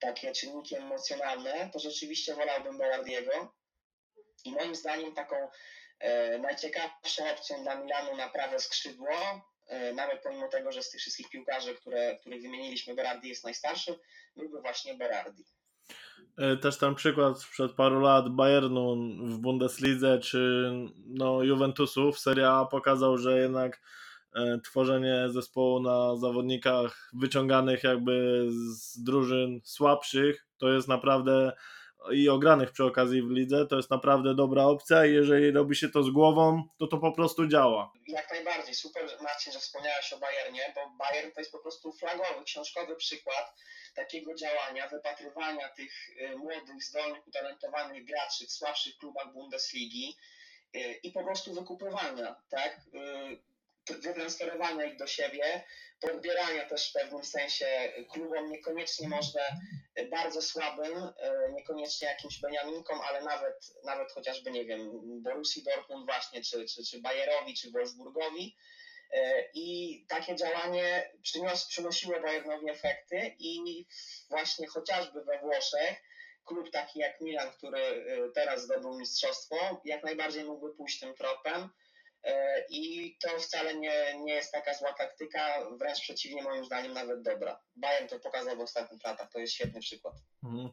takie 0.00 0.32
czynniki 0.32 0.76
emocjonalne, 0.76 1.70
to 1.72 1.78
rzeczywiście 1.78 2.34
wolałbym 2.34 2.78
Belardiego. 2.78 3.54
I 4.44 4.52
moim 4.52 4.74
zdaniem 4.74 5.14
taką 5.14 5.48
E, 6.00 6.38
najciekawszą 6.38 7.30
opcją 7.30 7.62
dla 7.62 7.74
Milanu 7.74 8.16
na 8.16 8.28
prawe 8.28 8.58
skrzydło, 8.58 9.10
e, 9.66 9.92
nawet 9.92 10.22
pomimo 10.22 10.48
tego, 10.48 10.72
że 10.72 10.82
z 10.82 10.90
tych 10.90 11.00
wszystkich 11.00 11.30
piłkarzy, 11.30 11.74
które, 11.74 12.16
których 12.16 12.42
wymieniliśmy, 12.42 12.94
Berardi 12.94 13.28
jest 13.28 13.44
najstarszym, 13.44 13.94
byłby 14.36 14.60
właśnie 14.60 14.94
Berardi. 14.94 15.44
E, 16.36 16.56
też 16.56 16.78
ten 16.78 16.94
przykład 16.94 17.40
sprzed 17.40 17.72
paru 17.72 18.00
lat 18.00 18.28
Bayernu 18.28 18.96
w 19.24 19.38
Bundeslidze 19.38 20.18
czy 20.18 20.72
no, 21.06 21.42
Juventusu 21.42 22.12
w 22.12 22.18
Serie 22.18 22.50
A 22.50 22.64
pokazał, 22.64 23.18
że 23.18 23.38
jednak 23.38 23.80
tworzenie 24.64 25.26
zespołu 25.28 25.80
na 25.80 26.16
zawodnikach 26.16 27.10
wyciąganych 27.12 27.84
jakby 27.84 28.46
z 28.50 29.02
drużyn 29.02 29.60
słabszych 29.64 30.46
to 30.58 30.68
jest 30.72 30.88
naprawdę 30.88 31.52
i 32.12 32.28
ogranych 32.28 32.72
przy 32.72 32.84
okazji 32.84 33.22
w 33.22 33.30
lidze, 33.30 33.66
to 33.66 33.76
jest 33.76 33.90
naprawdę 33.90 34.34
dobra 34.34 34.64
opcja 34.64 35.06
i 35.06 35.14
jeżeli 35.14 35.50
robi 35.50 35.76
się 35.76 35.88
to 35.88 36.02
z 36.02 36.10
głową, 36.10 36.62
to 36.78 36.86
to 36.86 36.98
po 36.98 37.12
prostu 37.12 37.46
działa. 37.46 37.92
Jak 38.06 38.30
najbardziej. 38.30 38.74
Super 38.74 39.02
Marcin, 39.22 39.52
że 39.52 39.58
wspomniałeś 39.58 40.12
o 40.12 40.18
Bayernie, 40.18 40.72
bo 40.74 41.04
Bayern 41.04 41.32
to 41.32 41.40
jest 41.40 41.52
po 41.52 41.58
prostu 41.58 41.92
flagowy, 41.92 42.44
książkowy 42.44 42.96
przykład 42.96 43.54
takiego 43.94 44.34
działania, 44.34 44.88
wypatrywania 44.88 45.68
tych 45.68 45.92
y, 46.08 46.36
młodych, 46.36 46.84
zdolnych, 46.84 47.26
utalentowanych 47.26 48.04
graczy 48.04 48.46
w 48.46 48.52
słabszych 48.52 48.98
klubach 48.98 49.32
Bundesligi 49.32 50.16
y, 50.76 50.78
i 51.02 51.12
po 51.12 51.24
prostu 51.24 51.54
wykupywania, 51.54 52.36
tak? 52.50 52.80
Y, 52.94 53.48
wytransferowania 53.94 54.84
ich 54.84 54.96
do 54.96 55.06
siebie, 55.06 55.64
podbierania 56.00 56.64
też 56.64 56.90
w 56.90 56.92
pewnym 56.92 57.24
sensie 57.24 57.66
klubom, 58.12 58.50
niekoniecznie 58.50 59.08
może 59.08 59.40
bardzo 60.04 60.42
słabym, 60.42 60.96
e, 60.96 61.52
niekoniecznie 61.52 62.08
jakimś 62.08 62.40
Beniaminkom, 62.40 63.00
ale 63.00 63.22
nawet, 63.22 63.74
nawet 63.84 64.12
chociażby, 64.12 64.50
nie 64.50 64.64
wiem, 64.64 64.90
Borussii 65.22 65.62
Dortmund 65.62 66.06
właśnie, 66.06 66.42
czy, 66.42 66.64
czy, 66.64 66.84
czy 66.84 67.00
Bayerowi, 67.00 67.54
czy 67.54 67.70
Wolfsburgowi. 67.70 68.56
E, 69.12 69.44
I 69.54 70.06
takie 70.08 70.36
działanie 70.36 71.12
przynios, 71.22 71.66
przynosiło 71.66 72.20
Bayernowi 72.20 72.70
efekty 72.70 73.36
i 73.38 73.86
właśnie 74.30 74.66
chociażby 74.66 75.24
we 75.24 75.38
Włoszech 75.38 76.02
klub 76.44 76.70
taki 76.70 76.98
jak 76.98 77.20
Milan, 77.20 77.50
który 77.50 77.80
e, 77.80 78.30
teraz 78.34 78.62
zdobył 78.62 78.98
mistrzostwo, 78.98 79.80
jak 79.84 80.04
najbardziej 80.04 80.44
mógłby 80.44 80.74
pójść 80.74 81.00
tym 81.00 81.14
tropem 81.14 81.68
I 82.70 83.16
to 83.22 83.38
wcale 83.38 83.74
nie, 83.74 84.18
nie 84.24 84.34
jest 84.34 84.52
taka 84.52 84.74
zła 84.74 84.92
taktyka, 84.92 85.40
wręcz 85.78 86.00
przeciwnie, 86.00 86.42
moim 86.42 86.64
zdaniem 86.64 86.92
nawet 86.92 87.22
dobra. 87.22 87.60
Bayern 87.76 88.08
to 88.08 88.20
pokazał 88.20 88.56
w 88.56 88.60
ostatnich 88.60 89.04
latach, 89.04 89.30
to 89.32 89.38
jest 89.38 89.52
świetny 89.52 89.80
przykład. 89.80 90.14
Mhm. 90.44 90.68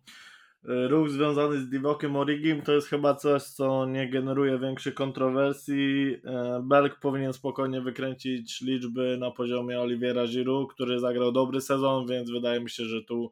E, 0.69 0.87
ruch 0.87 1.09
związany 1.09 1.59
z 1.59 1.69
Divokiem 1.69 2.15
Origim 2.15 2.61
to 2.61 2.71
jest 2.71 2.87
chyba 2.87 3.15
coś, 3.15 3.43
co 3.43 3.85
nie 3.85 4.09
generuje 4.09 4.59
większych 4.59 4.93
kontrowersji. 4.93 6.21
E, 6.25 6.61
Belk 6.63 6.99
powinien 6.99 7.33
spokojnie 7.33 7.81
wykręcić 7.81 8.61
liczby 8.61 9.17
na 9.17 9.31
poziomie 9.31 9.79
Oliviera 9.79 10.27
Giroud, 10.27 10.73
który 10.73 10.99
zagrał 10.99 11.31
dobry 11.31 11.61
sezon, 11.61 12.07
więc 12.07 12.31
wydaje 12.31 12.59
mi 12.59 12.69
się, 12.69 12.83
że 12.83 13.03
tu, 13.03 13.31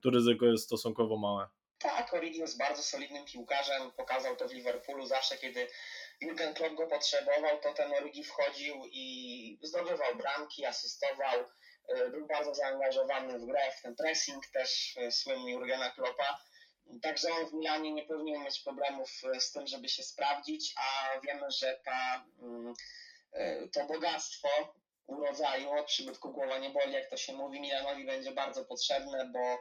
tu 0.00 0.10
ryzyko 0.10 0.46
jest 0.46 0.64
stosunkowo 0.64 1.16
małe. 1.16 1.46
Tak, 1.78 2.14
Origi 2.14 2.38
jest 2.38 2.58
bardzo 2.58 2.82
solidnym 2.82 3.24
piłkarzem, 3.24 3.90
pokazał 3.96 4.36
to 4.36 4.48
w 4.48 4.52
Liverpoolu 4.52 5.06
zawsze, 5.06 5.36
kiedy 5.36 5.66
Jurgen 6.24 6.54
Klopp 6.54 6.74
go 6.74 6.86
potrzebował, 6.86 7.60
to 7.60 7.72
ten 7.72 7.92
Origi 7.92 8.24
wchodził 8.24 8.82
i 8.84 9.58
zdobywał 9.62 10.16
bramki, 10.16 10.66
asystował, 10.66 11.44
e, 11.88 12.10
był 12.10 12.26
bardzo 12.26 12.54
zaangażowany 12.54 13.38
w 13.38 13.46
grę, 13.46 13.72
w 13.78 13.82
ten 13.82 13.96
pressing 13.96 14.46
też 14.46 14.96
e, 14.96 15.10
słynny 15.10 15.50
Jurgena 15.50 15.90
Kloppa. 15.90 16.38
Także 17.02 17.28
on 17.32 17.46
w 17.46 17.52
Milanie 17.52 17.92
nie 17.92 18.02
powinien 18.02 18.42
mieć 18.42 18.60
problemów 18.60 19.10
z 19.38 19.52
tym, 19.52 19.66
żeby 19.66 19.88
się 19.88 20.02
sprawdzić, 20.02 20.74
a 20.76 21.20
wiemy, 21.20 21.50
że 21.50 21.80
ta, 21.84 22.24
mm, 22.42 22.74
to 23.72 23.86
bogactwo 23.86 24.48
urodzaju, 25.06 25.70
przybytku 25.86 26.32
głowa 26.32 26.58
nie 26.58 26.70
boli, 26.70 26.92
jak 26.92 27.10
to 27.10 27.16
się 27.16 27.32
mówi, 27.32 27.60
Milanowi 27.60 28.04
będzie 28.06 28.32
bardzo 28.32 28.64
potrzebne, 28.64 29.30
bo, 29.32 29.58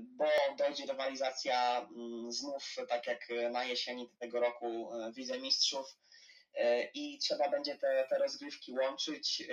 bo 0.00 0.26
dojdzie 0.58 0.86
rywalizacja 0.86 1.88
mm, 1.96 2.32
znów, 2.32 2.76
tak 2.88 3.06
jak 3.06 3.28
na 3.50 3.64
jesieni 3.64 4.10
tego 4.18 4.40
roku 4.40 4.90
w 5.14 5.18
Lidze 5.18 5.38
Mistrzów, 5.38 5.96
E, 6.54 6.84
i 6.84 7.18
trzeba 7.18 7.48
będzie 7.48 7.78
te, 7.78 8.06
te 8.10 8.18
rozgrywki 8.18 8.72
łączyć 8.72 9.40
e, 9.40 9.44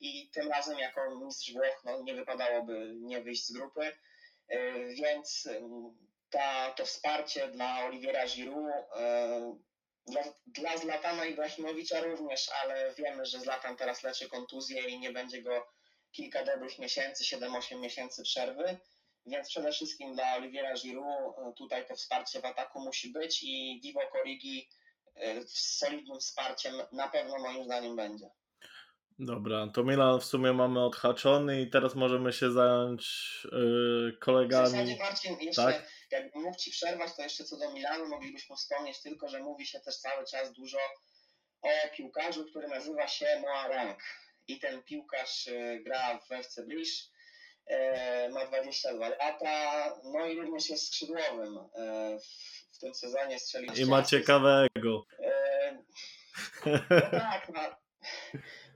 i 0.00 0.30
tym 0.30 0.48
razem 0.48 0.78
jako 0.78 1.20
mistrz 1.24 1.52
Włoch 1.52 1.82
no, 1.84 2.02
nie 2.02 2.14
wypadałoby 2.14 2.92
nie 2.96 3.20
wyjść 3.20 3.46
z 3.46 3.52
grupy, 3.52 3.92
e, 4.48 4.84
więc 4.88 5.48
ta, 6.30 6.70
to 6.70 6.86
wsparcie 6.86 7.48
dla 7.48 7.84
Oliwiera 7.84 8.26
Giroud, 8.26 8.72
dla, 10.06 10.22
dla 10.46 10.76
Zlatana 10.76 11.24
Ibrahimowicza 11.24 12.00
również, 12.00 12.50
ale 12.62 12.94
wiemy, 12.94 13.26
że 13.26 13.40
Zlatan 13.40 13.76
teraz 13.76 14.02
leczy 14.02 14.28
kontuzję 14.28 14.88
i 14.88 14.98
nie 14.98 15.12
będzie 15.12 15.42
go 15.42 15.66
kilka 16.12 16.44
dobrych 16.44 16.78
miesięcy, 16.78 17.24
7-8 17.24 17.80
miesięcy 17.80 18.22
przerwy, 18.22 18.78
więc 19.26 19.48
przede 19.48 19.72
wszystkim 19.72 20.14
dla 20.14 20.36
Oliwiera 20.36 20.74
Giroud 20.74 21.56
tutaj 21.56 21.86
to 21.86 21.94
wsparcie 21.94 22.40
w 22.40 22.44
ataku 22.44 22.80
musi 22.80 23.12
być 23.12 23.42
i 23.42 23.80
Divo 23.82 24.00
Corrigi 24.12 24.68
z 25.46 25.78
solidnym 25.78 26.18
wsparciem 26.18 26.74
na 26.92 27.08
pewno 27.08 27.38
moim 27.38 27.64
zdaniem 27.64 27.96
będzie. 27.96 28.30
Dobra, 29.18 29.68
to 29.74 29.84
Milan 29.84 30.20
w 30.20 30.24
sumie 30.24 30.52
mamy 30.52 30.84
odhaczony 30.84 31.60
i 31.60 31.70
teraz 31.70 31.94
możemy 31.94 32.32
się 32.32 32.52
zająć 32.52 33.30
yy, 33.52 34.16
kolegami. 34.20 34.66
W 34.66 34.70
zasadzie 34.70 34.96
Marcin, 34.96 35.36
jeszcze 35.40 35.62
tak? 35.62 35.90
jakbym 36.10 36.42
mógł 36.42 36.58
Ci 36.58 36.70
przerwać, 36.70 37.16
to 37.16 37.22
jeszcze 37.22 37.44
co 37.44 37.56
do 37.56 37.72
Milanu 37.72 38.08
moglibyśmy 38.08 38.56
wspomnieć 38.56 39.02
tylko, 39.02 39.28
że 39.28 39.40
mówi 39.40 39.66
się 39.66 39.80
też 39.80 39.96
cały 39.96 40.24
czas 40.26 40.52
dużo 40.52 40.78
o 41.62 41.68
piłkarzu, 41.96 42.44
który 42.44 42.68
nazywa 42.68 43.08
się 43.08 43.42
Noah 43.46 43.68
Rank. 43.68 43.98
I 44.48 44.58
ten 44.58 44.82
piłkarz 44.82 45.48
gra 45.84 46.18
w 46.18 46.32
FC 46.32 46.66
Blisz, 46.66 47.00
y, 47.02 47.15
ma 48.30 48.46
22 48.46 49.08
lata, 49.08 49.94
no 50.04 50.26
i 50.26 50.40
również 50.40 50.70
jest 50.70 50.86
skrzydłowym. 50.86 51.56
Y, 51.56 52.18
w 52.72 52.78
tym 52.78 52.94
sezonie 52.94 53.38
strzelił. 53.38 53.74
I 53.74 53.84
ma 53.84 54.02
ciekawego. 54.02 55.06
E, 55.18 55.78
no 56.66 57.10
tak, 57.10 57.48
no, 57.54 57.60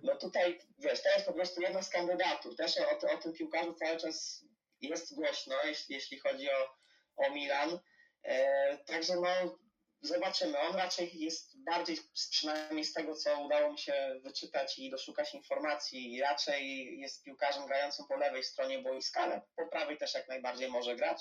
no 0.03 0.17
tutaj 0.17 0.59
wiesz, 0.79 1.03
to 1.03 1.09
jest 1.09 1.27
po 1.27 1.33
prostu 1.33 1.61
jedna 1.61 1.83
z 1.83 1.91
kandydatur. 1.91 2.57
Też 2.57 2.79
o, 2.79 3.15
o 3.15 3.19
tym 3.19 3.33
piłkarzu 3.33 3.75
cały 3.75 3.97
czas 3.97 4.45
jest 4.81 5.15
głośno, 5.15 5.55
jeśli, 5.65 5.95
jeśli 5.95 6.19
chodzi 6.19 6.51
o, 6.51 6.77
o 7.17 7.31
Milan. 7.31 7.79
E, 8.23 8.79
także 8.79 9.15
no 9.15 9.59
zobaczymy. 10.03 10.59
On 10.59 10.77
raczej 10.77 11.21
jest 11.21 11.65
bardziej, 11.65 11.99
przynajmniej 12.31 12.85
z 12.85 12.93
tego, 12.93 13.15
co 13.15 13.41
udało 13.41 13.73
mi 13.73 13.79
się 13.79 14.21
wyczytać 14.23 14.79
i 14.79 14.91
doszukać 14.91 15.35
informacji, 15.35 16.21
raczej 16.21 16.87
jest 17.01 17.25
piłkarzem 17.25 17.67
grającym 17.67 18.07
po 18.07 18.17
lewej 18.17 18.45
stronie 18.45 18.79
boiska, 18.79 19.21
ale 19.21 19.41
po 19.57 19.67
prawej 19.67 19.99
też 19.99 20.15
jak 20.15 20.29
najbardziej 20.29 20.69
może 20.69 20.97
grać. 20.97 21.21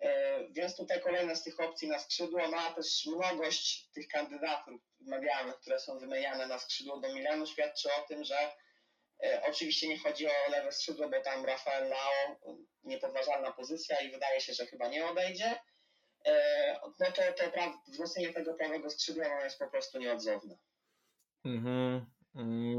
E, 0.00 0.40
więc 0.50 0.76
tutaj 0.76 1.00
kolejne 1.00 1.36
z 1.36 1.42
tych 1.42 1.60
opcji 1.60 1.88
na 1.88 1.98
skrzydło, 1.98 2.48
no 2.48 2.56
a 2.56 2.74
też 2.74 3.06
mnogość 3.06 3.90
tych 3.94 4.08
kandydatur 4.08 4.80
medialnych, 5.00 5.56
które 5.56 5.80
są 5.80 5.98
wymieniane 5.98 6.46
na 6.46 6.58
skrzydło 6.58 7.00
do 7.00 7.14
Milanu 7.14 7.46
świadczy 7.46 7.88
o 7.94 8.06
tym, 8.08 8.24
że 8.24 8.52
e, 9.24 9.42
oczywiście 9.48 9.88
nie 9.88 9.98
chodzi 9.98 10.26
o 10.26 10.50
lewe 10.50 10.72
skrzydło, 10.72 11.08
bo 11.08 11.20
tam 11.20 11.44
Rafael 11.44 11.88
Lao 11.88 12.36
niepodważalna 12.82 13.52
pozycja 13.52 14.00
i 14.00 14.10
wydaje 14.10 14.40
się, 14.40 14.54
że 14.54 14.66
chyba 14.66 14.88
nie 14.88 15.06
odejdzie. 15.06 15.58
E, 16.26 16.32
no 17.00 17.06
to, 17.06 17.22
to 17.36 17.90
wzmocnienie 17.92 18.32
tego 18.32 18.54
prawego 18.54 18.90
skrzydła 18.90 19.44
jest 19.44 19.58
po 19.58 19.70
prostu 19.70 19.98
nieodzowne. 19.98 20.54
Mhm. 21.44 22.06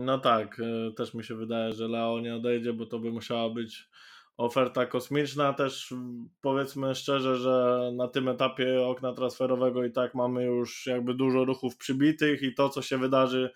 No 0.06 0.20
tak, 0.20 0.62
też 0.98 1.14
mi 1.14 1.24
się 1.24 1.36
wydaje, 1.36 1.74
że 1.74 1.88
Leo 1.88 2.20
nie 2.20 2.36
odejdzie, 2.36 2.74
bo 2.74 2.86
to 2.86 3.00
by 3.00 3.12
musiała 3.12 3.50
być 3.50 3.90
oferta 4.38 4.86
kosmiczna. 4.86 5.54
Też 5.54 5.94
powiedzmy 6.42 6.96
szczerze, 6.96 7.36
że 7.36 7.90
na 7.94 8.08
tym 8.08 8.28
etapie 8.28 8.86
okna 8.86 9.14
transferowego 9.14 9.86
i 9.86 9.92
tak 9.92 10.16
mamy 10.16 10.44
już 10.44 10.86
jakby 10.86 11.14
dużo 11.14 11.46
ruchów 11.46 11.78
przybitych 11.78 12.42
i 12.42 12.54
to, 12.54 12.70
co 12.70 12.82
się 12.82 12.98
wydarzy 12.98 13.52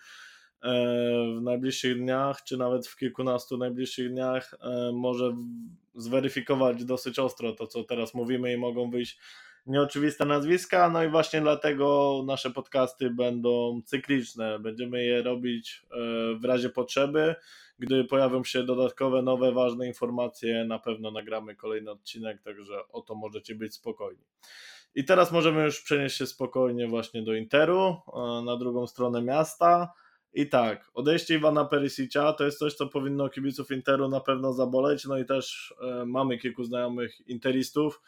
e, 0.62 0.70
w 1.38 1.42
najbliższych 1.42 1.98
dniach, 1.98 2.42
czy 2.44 2.56
nawet 2.56 2.86
w 2.86 2.96
kilkunastu 2.96 3.58
najbliższych 3.58 4.10
dniach, 4.10 4.54
e, 4.60 4.92
może 4.94 5.36
zweryfikować 5.94 6.84
dosyć 6.84 7.18
ostro 7.18 7.52
to, 7.52 7.66
co 7.66 7.84
teraz 7.84 8.14
mówimy 8.14 8.52
i 8.52 8.56
mogą 8.56 8.90
wyjść 8.90 9.18
nieoczywiste 9.66 10.24
nazwiska, 10.24 10.88
no 10.88 11.04
i 11.04 11.08
właśnie 11.08 11.40
dlatego 11.40 12.22
nasze 12.26 12.50
podcasty 12.50 13.10
będą 13.10 13.80
cykliczne. 13.84 14.58
Będziemy 14.58 15.04
je 15.04 15.22
robić 15.22 15.82
e, 15.90 15.96
w 16.34 16.44
razie 16.44 16.70
potrzeby. 16.70 17.34
Gdy 17.78 18.04
pojawią 18.04 18.44
się 18.44 18.62
dodatkowe, 18.62 19.22
nowe, 19.22 19.52
ważne 19.52 19.86
informacje, 19.86 20.64
na 20.64 20.78
pewno 20.78 21.10
nagramy 21.10 21.56
kolejny 21.56 21.90
odcinek, 21.90 22.42
także 22.42 22.88
o 22.88 23.00
to 23.00 23.14
możecie 23.14 23.54
być 23.54 23.74
spokojni. 23.74 24.24
I 24.94 25.04
teraz 25.04 25.32
możemy 25.32 25.64
już 25.64 25.82
przenieść 25.82 26.16
się 26.16 26.26
spokojnie 26.26 26.88
właśnie 26.88 27.22
do 27.22 27.34
Interu, 27.34 27.96
e, 28.14 28.42
na 28.44 28.56
drugą 28.56 28.86
stronę 28.86 29.22
miasta. 29.22 29.92
I 30.34 30.48
tak, 30.48 30.90
odejście 30.94 31.34
Iwana 31.34 31.64
Perisicia 31.64 32.32
to 32.32 32.44
jest 32.44 32.58
coś, 32.58 32.74
co 32.74 32.86
powinno 32.86 33.28
kibiców 33.28 33.70
Interu 33.70 34.08
na 34.08 34.20
pewno 34.20 34.52
zaboleć. 34.52 35.04
No 35.04 35.18
i 35.18 35.24
też 35.24 35.74
e, 35.82 36.04
mamy 36.06 36.38
kilku 36.38 36.64
znajomych 36.64 37.28
interistów 37.28 38.00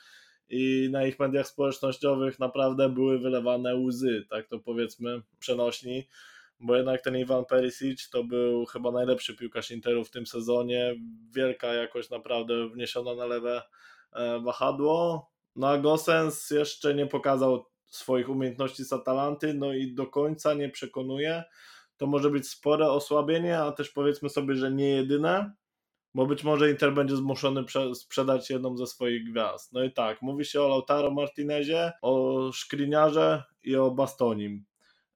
i 0.49 0.89
na 0.93 1.07
ich 1.07 1.19
mediach 1.19 1.47
społecznościowych 1.47 2.39
naprawdę 2.39 2.89
były 2.89 3.19
wylewane 3.19 3.77
łzy, 3.77 4.27
tak 4.31 4.49
to 4.49 4.59
powiedzmy, 4.59 5.23
przenośni 5.39 6.05
bo 6.61 6.77
jednak 6.77 7.03
ten 7.03 7.17
Iwan 7.17 7.45
Perisic 7.45 8.11
to 8.11 8.25
był 8.25 8.67
chyba 8.67 8.91
najlepszy 8.91 9.37
piłkarz 9.37 9.71
Interu 9.71 10.05
w 10.05 10.11
tym 10.11 10.27
sezonie. 10.27 10.95
Wielka 11.31 11.75
jakość 11.75 12.11
naprawdę 12.11 12.69
wniesiona 12.69 13.15
na 13.15 13.27
lewe 13.27 13.63
e, 14.13 14.41
wahadło. 14.41 15.31
No 15.57 15.69
a 15.69 15.79
Gosens 15.79 16.51
jeszcze 16.51 16.95
nie 16.95 17.07
pokazał 17.07 17.67
swoich 17.87 18.29
umiejętności 18.29 18.85
z 18.85 18.93
Atalanty, 18.93 19.55
no 19.55 19.73
i 19.73 19.95
do 19.95 20.07
końca 20.07 20.55
nie 20.55 20.69
przekonuje. 20.69 21.45
To 21.97 22.07
może 22.07 22.31
być 22.31 22.49
spore 22.49 22.91
osłabienie, 22.91 23.59
a 23.59 23.73
też 23.73 23.91
powiedzmy 23.91 24.29
sobie, 24.29 24.55
że 24.55 24.71
nie 24.71 24.89
jedyne, 24.89 25.53
bo 26.15 26.27
być 26.27 26.45
może 26.45 26.71
Inter 26.71 26.93
będzie 26.93 27.17
zmuszony 27.17 27.65
sprzedać 27.95 28.51
jedną 28.51 28.77
ze 28.77 28.87
swoich 28.87 29.31
gwiazd. 29.31 29.73
No 29.73 29.85
i 29.85 29.93
tak, 29.93 30.23
mówi 30.23 30.45
się 30.45 30.63
o 30.63 30.69
Lautaro 30.69 31.11
Martinezie, 31.11 31.93
o 32.03 32.53
Szkliniarze 32.53 33.43
i 33.63 33.77
o 33.77 33.91
Bastonim. 33.91 34.65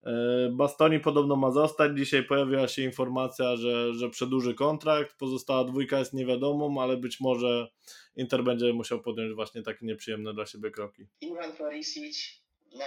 E, 0.06 0.10
Bastoni 0.52 1.00
podobno 1.00 1.36
ma 1.36 1.50
zostać. 1.50 1.92
Dzisiaj 1.96 2.22
pojawiła 2.22 2.68
się 2.68 2.82
informacja, 2.82 3.56
że, 3.56 3.94
że 3.94 4.10
przedłuży 4.10 4.54
kontrakt. 4.54 5.16
Pozostała 5.18 5.64
dwójka 5.64 5.98
jest 5.98 6.12
niewiadomą, 6.12 6.82
ale 6.82 6.96
być 6.96 7.20
może 7.20 7.68
Inter 8.16 8.44
będzie 8.44 8.72
musiał 8.72 9.00
podjąć 9.00 9.34
właśnie 9.34 9.62
takie 9.62 9.86
nieprzyjemne 9.86 10.34
dla 10.34 10.46
siebie 10.46 10.70
kroki. 10.70 11.06
Iwan 11.20 11.52
Perisic, 11.52 12.42
no 12.74 12.84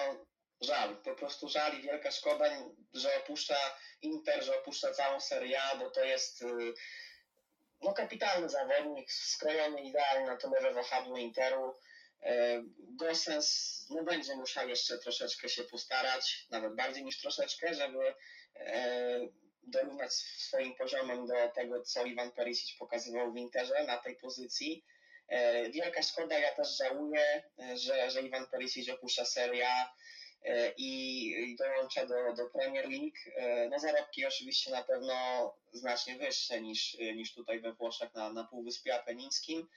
żal, 0.61 0.95
po 1.03 1.15
prostu 1.15 1.49
żal 1.49 1.79
i 1.79 1.81
wielka 1.81 2.11
szkoda, 2.11 2.45
że 2.93 3.09
opuszcza 3.23 3.55
Inter, 4.01 4.45
że 4.45 4.59
opuszcza 4.59 4.91
całą 4.91 5.19
Serie 5.19 5.63
A, 5.63 5.77
bo 5.77 5.89
to 5.89 6.03
jest 6.03 6.41
y, 6.41 6.73
no, 7.81 7.93
kapitalny 7.93 8.49
zawodnik, 8.49 9.11
skrojony 9.11 9.81
idealnie 9.81 10.27
na 10.27 10.37
to 10.37 10.49
nowe 10.49 10.73
wahadło 10.73 11.17
Interu. 11.17 11.75
E, 12.23 12.63
Gosens 12.79 13.79
no, 13.89 14.03
będzie 14.03 14.35
musiał 14.35 14.69
jeszcze 14.69 14.97
troszeczkę 14.97 15.49
się 15.49 15.63
postarać, 15.63 16.47
nawet 16.51 16.75
bardziej 16.75 17.03
niż 17.03 17.21
troszeczkę, 17.21 17.73
żeby 17.73 18.13
e, 18.55 19.19
dorównać 19.63 20.13
swoim 20.13 20.75
poziomem 20.75 21.27
do 21.27 21.49
tego, 21.55 21.81
co 21.81 22.05
Iwan 22.05 22.31
Perisic 22.31 22.77
pokazywał 22.77 23.33
w 23.33 23.37
Interze 23.37 23.83
na 23.83 23.97
tej 23.97 24.15
pozycji. 24.15 24.85
E, 25.27 25.69
wielka 25.69 26.03
szkoda, 26.03 26.39
ja 26.39 26.55
też 26.55 26.77
żałuję, 26.77 27.43
że, 27.75 28.11
że 28.11 28.21
Iwan 28.21 28.47
Perisic 28.47 28.89
opuszcza 28.89 29.25
Serie 29.25 29.69
A 29.69 29.93
i 30.77 31.55
dołącza 31.59 32.05
do, 32.05 32.33
do 32.33 32.49
Premier 32.49 32.89
League. 32.89 33.17
No 33.69 33.79
zarobki 33.79 34.25
oczywiście 34.25 34.71
na 34.71 34.83
pewno 34.83 35.13
znacznie 35.73 36.17
wyższe 36.17 36.61
niż, 36.61 36.97
niż 37.15 37.33
tutaj 37.33 37.59
we 37.59 37.73
Włoszech 37.73 38.13
na, 38.13 38.33
na 38.33 38.43
Półwyspie 38.43 38.95
Apenińskim. 38.95 39.67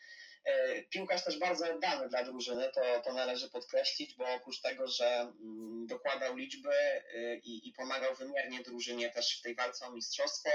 E, 0.44 0.82
piłkarz 0.82 1.24
też 1.24 1.38
bardzo 1.38 1.74
oddany 1.74 2.08
dla 2.08 2.24
drużyny, 2.24 2.70
to, 2.74 2.80
to 3.04 3.12
należy 3.12 3.50
podkreślić, 3.50 4.14
bo 4.14 4.34
oprócz 4.34 4.60
tego, 4.60 4.88
że 4.88 5.20
mm, 5.20 5.86
dokładał 5.86 6.36
liczby 6.36 6.70
e, 6.70 7.36
i, 7.36 7.68
i 7.68 7.72
pomagał 7.72 8.14
wymiernie 8.14 8.62
drużynie 8.62 9.10
też 9.10 9.38
w 9.38 9.42
tej 9.42 9.54
walce 9.54 9.86
o 9.86 9.92
mistrzostwo, 9.92 10.50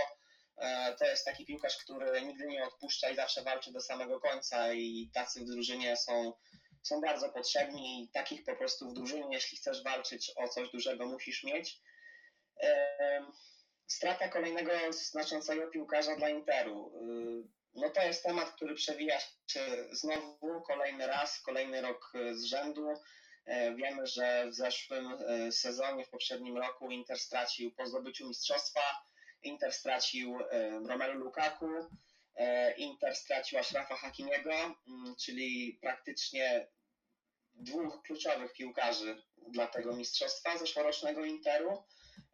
e, 0.57 0.95
to 0.99 1.05
jest 1.05 1.25
taki 1.25 1.45
piłkarz, 1.45 1.77
który 1.77 2.21
nigdy 2.21 2.47
nie 2.47 2.63
odpuszcza 2.63 3.09
i 3.09 3.15
zawsze 3.15 3.43
walczy 3.43 3.71
do 3.71 3.81
samego 3.81 4.19
końca 4.19 4.73
i 4.73 5.09
tacy 5.13 5.39
w 5.39 5.45
drużynie 5.45 5.97
są, 5.97 6.33
są 6.83 7.01
bardzo 7.01 7.29
potrzebni 7.29 8.03
i 8.03 8.09
takich 8.09 8.43
po 8.43 8.55
prostu 8.55 8.89
w 8.89 8.93
drużynie, 8.93 9.35
jeśli 9.35 9.57
chcesz 9.57 9.83
walczyć 9.83 10.31
o 10.35 10.47
coś 10.47 10.71
dużego, 10.71 11.05
musisz 11.05 11.43
mieć. 11.43 11.81
Strata 13.87 14.27
kolejnego 14.27 14.71
znaczącego 14.91 15.67
piłkarza 15.67 16.15
dla 16.15 16.29
Interu 16.29 16.91
no 17.75 17.89
to 17.89 18.01
jest 18.01 18.23
temat, 18.23 18.51
który 18.51 18.75
przewija 18.75 19.19
się 19.47 19.61
znowu 19.91 20.61
kolejny 20.67 21.07
raz, 21.07 21.41
kolejny 21.41 21.81
rok 21.81 22.13
z 22.31 22.43
rzędu. 22.43 22.93
Wiemy, 23.75 24.07
że 24.07 24.47
w 24.49 24.53
zeszłym 24.53 25.17
sezonie, 25.51 26.05
w 26.05 26.09
poprzednim 26.09 26.57
roku 26.57 26.91
Inter 26.91 27.19
stracił 27.19 27.71
po 27.71 27.87
zdobyciu 27.87 28.27
mistrzostwa, 28.27 28.81
Inter 29.43 29.73
stracił 29.73 30.37
Romelu 30.87 31.19
Lukaku, 31.19 31.67
Inter 32.77 33.15
stracił 33.15 33.59
Ashrafa 33.59 33.95
Hakimiego, 33.95 34.53
mm, 34.53 35.15
czyli 35.19 35.79
praktycznie 35.81 36.67
dwóch 37.53 38.01
kluczowych 38.01 38.53
piłkarzy 38.53 39.23
dla 39.47 39.67
tego 39.67 39.95
mistrzostwa 39.95 40.57
zeszłorocznego 40.57 41.25
Interu. 41.25 41.83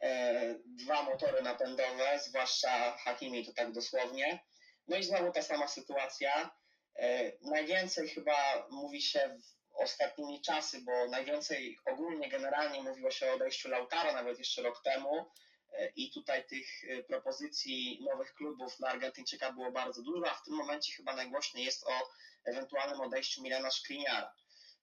E, 0.01 0.55
dwa 0.65 1.03
motory 1.03 1.41
napędowe, 1.41 2.19
zwłaszcza 2.19 2.97
Hakimi 2.97 3.45
to 3.45 3.53
tak 3.53 3.71
dosłownie. 3.71 4.39
No 4.87 4.97
i 4.97 5.03
znowu 5.03 5.31
ta 5.31 5.41
sama 5.41 5.67
sytuacja. 5.67 6.57
E, 6.95 7.31
najwięcej 7.41 8.07
chyba 8.09 8.67
mówi 8.71 9.01
się 9.01 9.39
ostatnimi 9.73 10.41
czasy, 10.41 10.81
bo 10.81 11.07
najwięcej 11.07 11.77
ogólnie 11.85 12.29
generalnie 12.29 12.83
mówiło 12.83 13.11
się 13.11 13.31
o 13.31 13.35
odejściu 13.35 13.69
Lautaro, 13.69 14.13
nawet 14.13 14.39
jeszcze 14.39 14.61
rok 14.61 14.83
temu. 14.83 15.31
E, 15.77 15.87
I 15.95 16.11
tutaj 16.11 16.45
tych 16.45 16.67
propozycji 17.07 18.05
nowych 18.11 18.33
klubów 18.33 18.79
na 18.79 18.87
Argentyńczyka 18.87 19.51
było 19.51 19.71
bardzo 19.71 20.01
dużo, 20.01 20.31
a 20.31 20.33
w 20.33 20.43
tym 20.43 20.53
momencie 20.53 20.93
chyba 20.93 21.15
najgłośniej 21.15 21.65
jest 21.65 21.83
o 21.87 22.09
ewentualnym 22.45 23.01
odejściu 23.01 23.41
Milana 23.43 23.71
Szkliniara. 23.71 24.33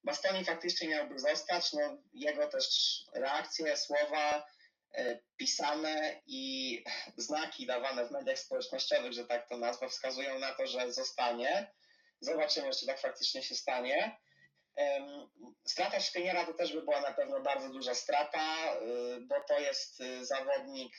Bastoni 0.05 0.45
faktycznie 0.45 0.89
miałby 0.89 1.19
zostać, 1.19 1.73
no 1.73 1.99
jego 2.13 2.49
też 2.49 2.67
reakcje, 3.15 3.77
słowa 3.77 4.47
e, 4.95 5.19
pisane 5.37 6.23
i 6.27 6.85
znaki 7.17 7.67
dawane 7.67 8.07
w 8.07 8.11
mediach 8.11 8.39
społecznościowych, 8.39 9.13
że 9.13 9.25
tak 9.25 9.49
to 9.49 9.57
nazwę, 9.57 9.89
wskazują 9.89 10.39
na 10.39 10.55
to, 10.55 10.67
że 10.67 10.93
zostanie. 10.93 11.73
Zobaczymy, 12.21 12.71
czy 12.71 12.87
tak 12.87 13.01
faktycznie 13.01 13.43
się 13.43 13.55
stanie. 13.55 14.19
Strata 15.67 16.01
Szkeniera 16.01 16.47
to 16.47 16.55
też 16.55 16.73
by 16.73 16.83
była 16.83 17.01
na 17.01 17.13
pewno 17.13 17.41
bardzo 17.41 17.69
duża 17.69 17.95
strata, 17.95 18.75
e, 18.75 18.81
bo 19.21 19.41
to 19.49 19.61
jest 19.61 20.01
e, 20.01 20.25
zawodnik, 20.25 20.93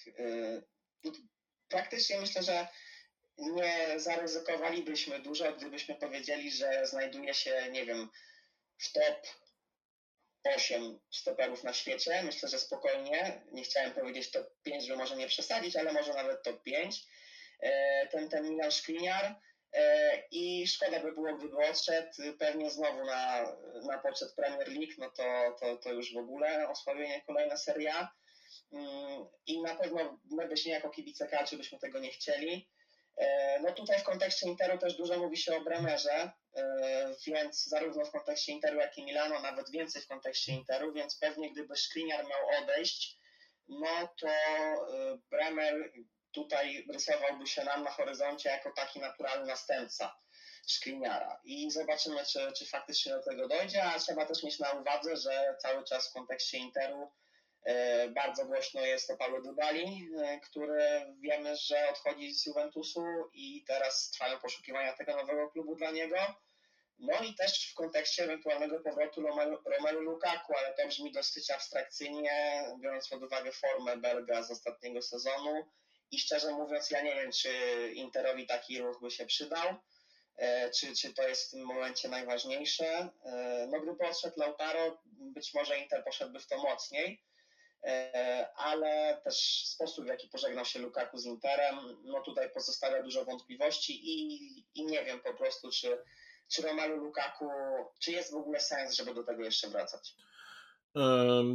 no 1.03 1.11
praktycznie 1.69 2.19
myślę, 2.19 2.43
że 2.43 2.67
nie 3.37 3.99
zaryzykowalibyśmy 3.99 5.19
dużo, 5.19 5.53
gdybyśmy 5.53 5.95
powiedzieli, 5.95 6.51
że 6.51 6.87
znajduje 6.87 7.33
się, 7.33 7.67
nie 7.71 7.85
wiem, 7.85 8.09
w 8.77 8.91
top 8.91 9.27
8 10.43 10.99
stoperów 11.11 11.63
na 11.63 11.73
świecie. 11.73 12.23
Myślę, 12.23 12.49
że 12.49 12.59
spokojnie. 12.59 13.41
Nie 13.51 13.63
chciałem 13.63 13.91
powiedzieć 13.91 14.31
top 14.31 14.47
5, 14.63 14.83
żeby 14.83 14.97
może 14.97 15.15
nie 15.15 15.27
przesadzić, 15.27 15.75
ale 15.75 15.93
może 15.93 16.13
nawet 16.13 16.43
top 16.43 16.63
5. 16.63 17.05
E, 17.59 18.07
ten, 18.07 18.29
ten 18.29 18.49
Milan 18.49 18.71
Skriniar. 18.71 19.35
E, 19.73 20.17
I 20.31 20.67
szkoda 20.67 20.99
by 20.99 21.11
było, 21.11 21.37
gdyby 21.37 21.57
odszedł 21.57 22.09
pewnie 22.39 22.71
znowu 22.71 23.05
na, 23.05 23.43
na 23.87 23.97
poczet 23.97 24.33
Premier 24.35 24.67
League, 24.67 24.93
no 24.97 25.09
to, 25.09 25.55
to, 25.59 25.77
to 25.77 25.93
już 25.93 26.13
w 26.13 26.17
ogóle 26.17 26.69
osłabienie 26.69 27.21
kolejna 27.21 27.57
seria. 27.57 28.11
Mm, 28.73 29.25
I 29.47 29.61
na 29.61 29.75
pewno 29.75 30.19
my 30.31 30.47
byśmy 30.47 30.71
jako 30.71 30.89
kibice 30.89 31.27
Kalczy 31.27 31.57
byśmy 31.57 31.79
tego 31.79 31.99
nie 31.99 32.11
chcieli. 32.11 32.69
E, 33.17 33.59
no 33.59 33.71
tutaj 33.71 33.99
w 33.99 34.03
kontekście 34.03 34.47
Interu 34.47 34.77
też 34.77 34.95
dużo 34.95 35.19
mówi 35.19 35.37
się 35.37 35.57
o 35.57 35.61
Bremerze, 35.61 36.31
e, 36.55 37.15
więc 37.27 37.65
zarówno 37.65 38.05
w 38.05 38.11
kontekście 38.11 38.51
Interu, 38.51 38.79
jak 38.79 38.97
i 38.97 39.05
Milano, 39.05 39.39
nawet 39.39 39.71
więcej 39.71 40.01
w 40.01 40.07
kontekście 40.07 40.51
Interu, 40.51 40.93
więc 40.93 41.19
pewnie 41.19 41.51
gdyby 41.51 41.75
Skriniar 41.75 42.25
miał 42.25 42.63
odejść, 42.63 43.17
no 43.67 44.09
to 44.19 44.27
Bremer 45.29 45.91
tutaj 46.33 46.85
rysowałby 46.93 47.47
się 47.47 47.63
nam 47.63 47.83
na 47.83 47.91
horyzoncie 47.91 48.49
jako 48.49 48.71
taki 48.71 48.99
naturalny 48.99 49.45
następca 49.45 50.15
Skriniara. 50.67 51.39
I 51.43 51.71
zobaczymy, 51.71 52.25
czy, 52.25 52.51
czy 52.57 52.65
faktycznie 52.65 53.11
do 53.11 53.23
tego 53.23 53.47
dojdzie, 53.47 53.83
a 53.83 53.99
trzeba 53.99 54.25
też 54.25 54.43
mieć 54.43 54.59
na 54.59 54.71
uwadze, 54.71 55.17
że 55.17 55.55
cały 55.61 55.83
czas 55.83 56.09
w 56.09 56.13
kontekście 56.13 56.57
Interu 56.57 57.11
E, 57.65 58.09
bardzo 58.09 58.45
głośno 58.45 58.81
jest 58.81 59.11
o 59.11 59.17
Paulo 59.17 59.41
Dybali, 59.41 60.09
e, 60.17 60.39
który 60.39 61.05
wiemy, 61.19 61.55
że 61.55 61.89
odchodzi 61.89 62.33
z 62.33 62.45
Juventusu 62.45 63.03
i 63.33 63.63
teraz 63.67 64.09
trwają 64.09 64.39
poszukiwania 64.39 64.93
tego 64.93 65.15
nowego 65.15 65.49
klubu 65.49 65.75
dla 65.75 65.91
niego. 65.91 66.17
No 66.99 67.13
i 67.23 67.35
też 67.35 67.71
w 67.71 67.73
kontekście 67.73 68.23
ewentualnego 68.23 68.79
powrotu 68.79 69.21
Romelu 69.65 70.01
Lukaku, 70.01 70.53
ale 70.57 70.73
to 70.73 70.87
brzmi 70.87 71.11
dosyć 71.11 71.51
abstrakcyjnie, 71.51 72.65
biorąc 72.79 73.09
pod 73.09 73.23
uwagę 73.23 73.51
formę 73.51 73.97
Belga 73.97 74.43
z 74.43 74.51
ostatniego 74.51 75.01
sezonu. 75.01 75.65
I 76.13 76.19
szczerze 76.19 76.51
mówiąc, 76.51 76.91
ja 76.91 77.01
nie 77.01 77.15
wiem, 77.15 77.31
czy 77.31 77.49
Interowi 77.93 78.47
taki 78.47 78.79
ruch 78.79 79.01
by 79.01 79.11
się 79.11 79.25
przydał, 79.25 79.75
e, 80.37 80.69
czy, 80.71 80.95
czy 80.95 81.13
to 81.13 81.27
jest 81.27 81.47
w 81.47 81.51
tym 81.51 81.65
momencie 81.65 82.09
najważniejsze. 82.09 83.09
No 83.71 83.79
gdyby 83.79 84.07
odszedł 84.07 84.39
Lautaro, 84.39 84.97
być 85.05 85.53
może 85.53 85.79
Inter 85.79 86.03
poszedłby 86.03 86.39
w 86.39 86.47
to 86.47 86.57
mocniej. 86.57 87.23
E, 87.83 88.47
ale 88.55 89.21
też 89.23 89.65
sposób, 89.65 90.05
w 90.05 90.07
jaki 90.07 90.27
pożegnał 90.27 90.65
się 90.65 90.79
Lukaku 90.79 91.17
z 91.17 91.25
Interem, 91.25 91.75
no 92.03 92.21
tutaj 92.21 92.49
pozostawia 92.49 93.03
dużo 93.03 93.25
wątpliwości 93.25 93.99
i, 94.03 94.47
i 94.75 94.85
nie 94.85 95.05
wiem 95.05 95.19
po 95.19 95.33
prostu, 95.33 95.71
czy, 95.71 95.97
czy 96.47 96.61
Romelu 96.61 96.97
Lukaku, 96.97 97.49
czy 97.99 98.11
jest 98.11 98.31
w 98.31 98.35
ogóle 98.35 98.59
sens, 98.59 98.93
żeby 98.95 99.13
do 99.13 99.23
tego 99.23 99.43
jeszcze 99.43 99.67
wracać. 99.67 100.13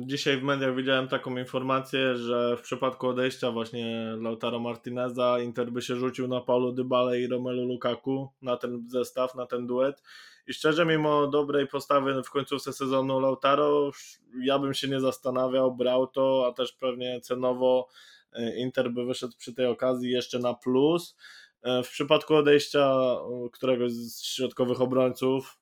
Dzisiaj 0.00 0.36
w 0.36 0.42
mediach 0.42 0.76
widziałem 0.76 1.08
taką 1.08 1.36
informację, 1.36 2.16
że 2.16 2.56
w 2.56 2.60
przypadku 2.60 3.08
odejścia 3.08 3.50
właśnie 3.50 4.16
Lautaro 4.20 4.58
Martineza 4.60 5.40
Inter 5.40 5.72
by 5.72 5.82
się 5.82 5.96
rzucił 5.96 6.28
na 6.28 6.40
Paulo 6.40 6.72
Dybale 6.72 7.20
i 7.20 7.26
Romelu 7.26 7.66
Lukaku 7.66 8.28
na 8.42 8.56
ten 8.56 8.84
zestaw, 8.88 9.34
na 9.34 9.46
ten 9.46 9.66
duet 9.66 10.02
i 10.48 10.52
szczerze, 10.52 10.86
mimo 10.86 11.26
dobrej 11.26 11.66
postawy 11.66 12.22
w 12.22 12.30
końcówce 12.30 12.72
sezonu 12.72 13.20
Lautaro, 13.20 13.90
ja 14.40 14.58
bym 14.58 14.74
się 14.74 14.88
nie 14.88 15.00
zastanawiał, 15.00 15.74
brał 15.74 16.06
to, 16.06 16.46
a 16.46 16.52
też 16.52 16.72
pewnie 16.72 17.20
cenowo 17.20 17.88
e, 18.32 18.56
Inter 18.56 18.90
by 18.90 19.04
wyszedł 19.04 19.36
przy 19.38 19.54
tej 19.54 19.66
okazji 19.66 20.10
jeszcze 20.10 20.38
na 20.38 20.54
plus. 20.54 21.16
E, 21.62 21.82
w 21.82 21.88
przypadku 21.88 22.34
odejścia 22.34 22.90
e, 22.90 23.48
któregoś 23.52 23.92
z 23.92 24.22
środkowych 24.22 24.80
obrońców, 24.80 25.58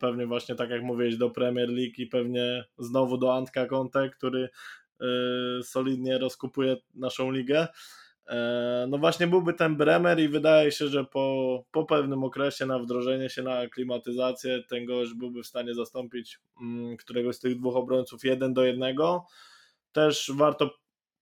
pewnie 0.00 0.26
właśnie 0.26 0.54
tak 0.54 0.70
jak 0.70 0.82
mówiłeś 0.82 1.16
do 1.16 1.30
Premier 1.30 1.68
League 1.68 1.94
i 1.98 2.06
pewnie 2.06 2.64
znowu 2.78 3.18
do 3.18 3.34
Antka 3.34 3.66
Conte, 3.66 4.10
który 4.10 4.48
solidnie 5.62 6.18
rozkupuje 6.18 6.76
naszą 6.94 7.30
ligę, 7.30 7.66
E, 8.28 8.86
no 8.88 8.98
właśnie 8.98 9.26
byłby 9.26 9.54
ten 9.54 9.76
Bremer 9.76 10.20
i 10.20 10.28
wydaje 10.28 10.72
się, 10.72 10.88
że 10.88 11.04
po, 11.04 11.64
po 11.72 11.84
pewnym 11.84 12.24
okresie 12.24 12.66
na 12.66 12.78
wdrożenie 12.78 13.30
się 13.30 13.42
na 13.42 13.66
klimatyzację 13.66 14.62
ten 14.68 14.84
gość 14.84 15.14
byłby 15.14 15.42
w 15.42 15.46
stanie 15.46 15.74
zastąpić 15.74 16.40
mm, 16.60 16.96
któregoś 16.96 17.36
z 17.36 17.40
tych 17.40 17.58
dwóch 17.58 17.76
obrońców 17.76 18.24
jeden 18.24 18.54
do 18.54 18.64
jednego. 18.64 19.26
Też 19.92 20.30
warto 20.34 20.70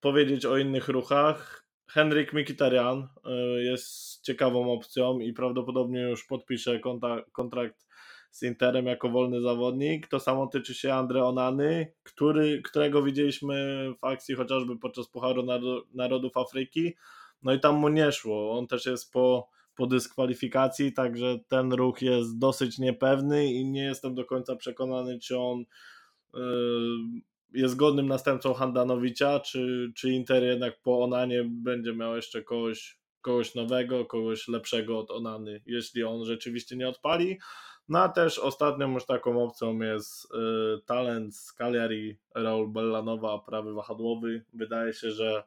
powiedzieć 0.00 0.46
o 0.46 0.58
innych 0.58 0.88
ruchach. 0.88 1.64
Henryk 1.90 2.32
Mikitarian 2.32 3.08
e, 3.24 3.30
jest 3.62 4.20
ciekawą 4.22 4.72
opcją 4.72 5.18
i 5.18 5.32
prawdopodobnie 5.32 6.00
już 6.00 6.24
podpisze 6.24 6.80
kontrakt 7.32 7.86
z 8.34 8.42
Interem 8.42 8.86
jako 8.86 9.08
wolny 9.08 9.40
zawodnik. 9.40 10.06
To 10.06 10.20
samo 10.20 10.46
tyczy 10.46 10.74
się 10.74 10.94
Andre 10.94 11.24
Onany, 11.24 11.92
który, 12.02 12.62
którego 12.62 13.02
widzieliśmy 13.02 13.88
w 14.00 14.04
akcji 14.04 14.34
chociażby 14.34 14.78
podczas 14.78 15.08
Pucharu 15.08 15.46
Narodów 15.94 16.36
Afryki. 16.36 16.94
No 17.42 17.52
i 17.52 17.60
tam 17.60 17.74
mu 17.74 17.88
nie 17.88 18.12
szło. 18.12 18.58
On 18.58 18.66
też 18.66 18.86
jest 18.86 19.12
po, 19.12 19.48
po 19.76 19.86
dyskwalifikacji, 19.86 20.92
także 20.92 21.38
ten 21.48 21.72
ruch 21.72 22.02
jest 22.02 22.38
dosyć 22.38 22.78
niepewny 22.78 23.52
i 23.52 23.64
nie 23.64 23.84
jestem 23.84 24.14
do 24.14 24.24
końca 24.24 24.56
przekonany, 24.56 25.18
czy 25.18 25.38
on 25.38 25.64
yy, 26.34 26.40
jest 27.52 27.76
godnym 27.76 28.06
następcą 28.06 28.54
Handanowicza, 28.54 29.40
czy, 29.40 29.92
czy 29.96 30.10
Inter 30.10 30.42
jednak 30.42 30.80
po 30.82 31.04
Onanie 31.04 31.44
będzie 31.48 31.92
miał 31.92 32.16
jeszcze 32.16 32.42
kogoś, 32.42 32.98
kogoś 33.20 33.54
nowego, 33.54 34.04
kogoś 34.04 34.48
lepszego 34.48 34.98
od 34.98 35.10
Onany, 35.10 35.62
jeśli 35.66 36.04
on 36.04 36.24
rzeczywiście 36.24 36.76
nie 36.76 36.88
odpali. 36.88 37.38
No 37.88 38.02
a 38.02 38.08
też 38.08 38.38
ostatnią 38.38 38.92
już 38.92 39.06
taką 39.06 39.44
opcją 39.44 39.78
jest 39.78 40.24
y, 40.24 40.28
talent 40.86 41.36
z 41.36 41.52
Cagliari, 41.52 42.18
Raul 42.34 42.68
Bellanowa, 42.68 43.38
prawy 43.38 43.74
wahadłowy. 43.74 44.44
Wydaje 44.52 44.92
się, 44.92 45.10
że 45.10 45.44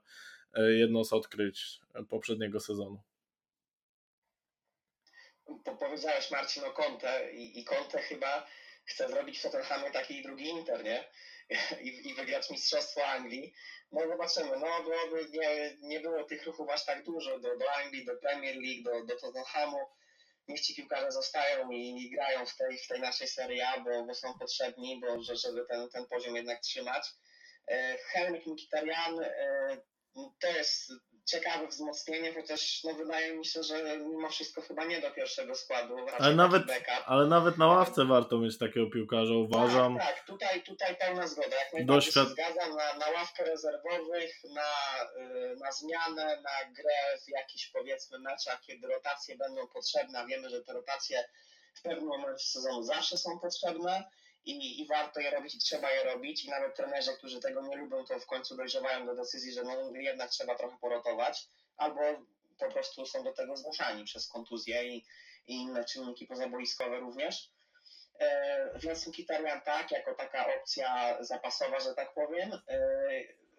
y, 0.57 0.77
jedno 0.77 1.03
z 1.03 1.13
odkryć 1.13 1.79
poprzedniego 2.09 2.59
sezonu. 2.59 3.01
Powiedziałeś 5.79 6.31
Marcin 6.31 6.63
o 6.63 6.71
Conte 6.71 7.31
i, 7.33 7.59
i 7.59 7.65
Conte 7.65 7.99
chyba 7.99 8.47
chce 8.85 9.07
zrobić 9.07 9.39
w 9.39 9.41
Tottenhamie 9.41 9.91
taki 9.91 10.23
drugi 10.23 10.49
Inter, 10.49 10.83
nie? 10.83 11.03
I, 11.87 12.09
i 12.09 12.13
wygrać 12.13 12.49
Mistrzostwo 12.49 13.05
Anglii. 13.05 13.53
No 13.91 14.07
zobaczymy, 14.07 14.51
no 14.59 14.83
byłoby, 14.83 15.29
nie, 15.29 15.77
nie 15.81 15.99
było 15.99 16.23
tych 16.23 16.45
ruchów 16.45 16.69
aż 16.69 16.85
tak 16.85 17.03
dużo 17.03 17.39
do, 17.39 17.57
do 17.57 17.65
Anglii, 17.83 18.05
do 18.05 18.15
Premier 18.15 18.55
League, 18.55 18.83
do, 18.83 19.05
do 19.05 19.19
Tottenhamu 19.19 19.77
niech 20.47 20.61
ci 20.61 20.75
piłkarze 20.75 21.11
zostają 21.11 21.71
i, 21.71 22.09
grają 22.09 22.45
w 22.45 22.55
tej, 22.55 22.77
w 22.77 22.87
tej 22.87 23.01
naszej 23.01 23.27
Serie 23.27 23.69
A, 23.69 23.79
bo, 23.79 24.05
bo 24.05 24.13
są 24.13 24.39
potrzebni, 24.39 25.01
bo, 25.01 25.35
żeby 25.35 25.65
ten, 25.69 25.89
ten 25.89 26.05
poziom 26.05 26.35
jednak 26.35 26.61
trzymać. 26.61 27.07
E, 27.67 27.97
Henryk 27.97 28.45
Mkhitaryan 28.45 29.19
e, 29.23 29.77
to 30.39 30.47
jest 30.47 30.91
ciekawe 31.27 31.67
wzmocnienie, 31.67 32.33
chociaż 32.33 32.83
no, 32.83 32.93
wydaje 32.93 33.37
mi 33.37 33.45
się, 33.45 33.63
że 33.63 33.97
mimo 33.97 34.29
wszystko 34.29 34.61
chyba 34.61 34.85
nie 34.85 35.01
do 35.01 35.11
pierwszego 35.11 35.55
składu. 35.55 35.95
Ale 36.19 36.35
nawet, 36.35 36.63
ale 37.05 37.27
nawet 37.27 37.57
na 37.57 37.67
ławce 37.67 38.05
warto 38.05 38.37
mieć 38.37 38.57
takiego 38.57 38.89
piłkarza, 38.89 39.33
uważam. 39.33 39.97
Tak, 39.97 40.07
tak 40.07 40.25
tutaj, 40.25 40.63
tutaj 40.63 40.95
pełna 40.95 41.27
zgoda. 41.27 41.55
Jak 41.55 41.73
najbardziej 41.73 41.85
Doświad... 41.85 42.27
się 42.27 42.31
zgadzam, 42.31 42.75
na, 42.75 42.93
na 42.93 43.09
ławkę 43.09 43.43
rezerwowych, 43.43 44.43
na, 44.53 44.71
y, 45.23 45.55
na 45.55 45.71
zmianę, 45.71 46.41
na 46.41 46.71
grę 46.73 47.17
w 47.25 47.29
jakichś 47.29 47.67
powiedzmy 47.67 48.19
meczach, 48.19 48.61
kiedy 48.61 48.87
rotacje 48.87 49.37
będą 49.37 49.67
potrzebne, 49.67 50.19
a 50.19 50.25
wiemy, 50.25 50.49
że 50.49 50.61
te 50.63 50.73
rotacje 50.73 51.29
w 51.73 51.81
pewnym 51.81 52.07
momencie 52.07 52.45
sezonu 52.45 52.83
zawsze 52.83 53.17
są 53.17 53.39
potrzebne 53.39 54.03
i, 54.47 54.81
i 54.81 54.87
warto 54.87 55.19
je 55.19 55.31
robić 55.31 55.55
i 55.55 55.59
trzeba 55.59 55.91
je 55.91 56.03
robić 56.03 56.45
i 56.45 56.49
nawet 56.49 56.75
trenerzy, 56.75 57.13
którzy 57.17 57.39
tego 57.39 57.61
nie 57.61 57.75
lubią, 57.75 58.05
to 58.05 58.19
w 58.19 58.25
końcu 58.25 58.57
dojrzewają 58.57 59.05
do 59.05 59.15
decyzji, 59.15 59.51
że 59.51 59.63
no, 59.63 59.91
jednak 59.99 60.29
trzeba 60.29 60.55
trochę 60.55 60.77
porotować 60.81 61.47
albo 61.77 62.01
po 62.59 62.71
prostu 62.71 63.05
są 63.05 63.23
do 63.23 63.33
tego 63.33 63.57
zmuszani 63.57 64.03
przez 64.03 64.27
kontuzje 64.27 64.87
i, 64.87 65.05
i 65.47 65.55
inne 65.55 65.85
czynniki 65.85 66.27
pozaboiskowe 66.27 66.99
również. 66.99 67.49
E, 68.19 68.79
więc 68.79 69.07
Mkhitaryan 69.07 69.61
tak, 69.61 69.91
jako 69.91 70.15
taka 70.15 70.55
opcja 70.55 71.17
zapasowa, 71.23 71.79
że 71.79 71.93
tak 71.93 72.13
powiem. 72.13 72.53
E, 72.67 72.79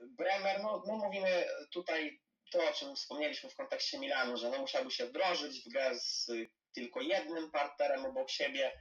Bremer, 0.01 0.63
no, 0.63 0.83
no 0.87 0.97
mówimy 0.97 1.45
tutaj 1.73 2.21
to, 2.53 2.69
o 2.71 2.73
czym 2.73 2.97
wspomnieliśmy 2.97 3.51
w 3.51 3.57
kontekście 3.57 3.99
Milanu, 3.99 4.37
że 4.37 4.51
no 4.51 4.59
musiałby 4.59 4.91
się 4.91 5.07
wdrożyć 5.07 5.65
w 5.65 5.69
grę 5.69 5.99
z 5.99 6.31
tylko 6.75 7.01
jednym 7.01 7.51
partnerem 7.51 8.07
obok 8.07 8.31
siebie, 8.31 8.73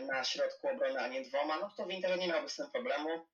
na 0.00 0.24
środku 0.24 0.68
obrony, 0.68 1.00
a 1.00 1.08
nie 1.08 1.22
dwoma, 1.22 1.58
no 1.58 1.70
to 1.76 1.84
w 1.84 1.90
Interze 1.90 2.18
nie 2.18 2.28
miałby 2.28 2.48
z 2.48 2.56
tym 2.56 2.70
problemu, 2.70 3.26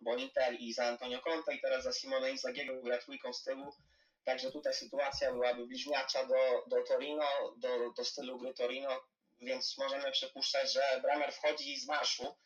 bo 0.00 0.16
Inter 0.16 0.54
i 0.58 0.72
za 0.72 0.84
Antonio 0.84 1.20
Conte 1.20 1.54
i 1.54 1.60
teraz 1.60 1.84
za 1.84 1.92
Simone 1.92 2.30
Inzaghiego 2.30 2.82
gra 2.82 2.98
trójką 2.98 3.32
z 3.32 3.44
tyłu, 3.44 3.74
także 4.24 4.50
tutaj 4.50 4.74
sytuacja 4.74 5.32
byłaby 5.32 5.66
bliźniacza 5.66 6.26
do, 6.26 6.64
do 6.66 6.82
Torino, 6.82 7.26
do, 7.56 7.92
do 7.96 8.04
stylu 8.04 8.38
gry 8.38 8.54
Torino, 8.54 9.00
więc 9.40 9.78
możemy 9.78 10.12
przypuszczać, 10.12 10.72
że 10.72 11.00
Bremer 11.02 11.32
wchodzi 11.32 11.80
z 11.80 11.86
marszu. 11.86 12.36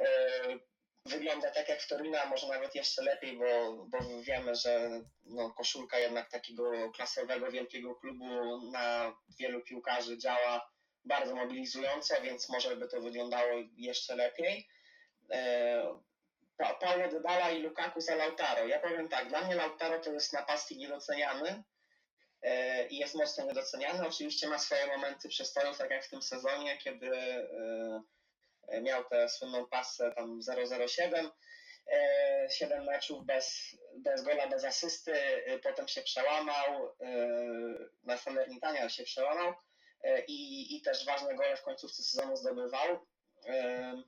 E, 0.00 0.06
wygląda 1.04 1.50
tak 1.50 1.68
jak 1.68 1.82
w 1.82 1.88
Torino, 1.88 2.20
a 2.20 2.26
może 2.26 2.48
nawet 2.48 2.74
jeszcze 2.74 3.02
lepiej, 3.02 3.36
bo, 3.36 3.72
bo 3.86 3.98
wiemy, 4.22 4.54
że 4.54 5.00
no, 5.24 5.50
koszulka 5.50 5.98
jednak 5.98 6.30
takiego 6.30 6.92
klasowego, 6.92 7.50
wielkiego 7.50 7.94
klubu 7.94 8.60
na 8.70 9.16
wielu 9.38 9.62
piłkarzy 9.62 10.18
działa 10.18 10.75
bardzo 11.06 11.34
mobilizujące, 11.34 12.20
więc 12.22 12.48
może 12.48 12.76
by 12.76 12.88
to 12.88 13.00
wyglądało 13.00 13.50
jeszcze 13.76 14.16
lepiej. 14.16 14.68
E, 15.30 15.98
Paulo 16.80 17.08
Dybala 17.08 17.50
i 17.50 17.62
Lukaku 17.62 18.00
za 18.00 18.14
Lautaro. 18.14 18.66
Ja 18.66 18.80
powiem 18.80 19.08
tak, 19.08 19.28
dla 19.28 19.40
mnie 19.40 19.54
Lautaro 19.54 20.00
to 20.00 20.12
jest 20.12 20.32
napastnik 20.32 20.78
niedoceniany 20.80 21.62
e, 22.42 22.86
i 22.86 22.96
jest 22.96 23.14
mocno 23.14 23.44
niedoceniany. 23.44 24.08
Oczywiście 24.08 24.48
ma 24.48 24.58
swoje 24.58 24.86
momenty 24.86 25.28
przestoju, 25.28 25.74
tak 25.74 25.90
jak 25.90 26.04
w 26.04 26.10
tym 26.10 26.22
sezonie, 26.22 26.78
kiedy 26.78 27.10
e, 28.68 28.80
miał 28.80 29.04
tę 29.04 29.28
słynną 29.28 29.66
pasę 29.66 30.12
tam 30.16 30.40
007, 30.88 31.30
7 32.50 32.84
meczów 32.84 33.26
bez, 33.26 33.76
bez 33.96 34.22
gola, 34.22 34.48
bez 34.48 34.64
asysty, 34.64 35.12
potem 35.62 35.88
się 35.88 36.02
przełamał, 36.02 36.94
na 38.02 38.16
Salernitania 38.16 38.88
się 38.88 39.04
przełamał 39.04 39.54
i, 40.28 40.76
i 40.76 40.82
też 40.82 41.04
ważne 41.04 41.34
gole 41.34 41.56
w 41.56 41.62
końcówce 41.62 42.02
sezonu 42.02 42.36
zdobywał. 42.36 43.06
E, 43.48 44.02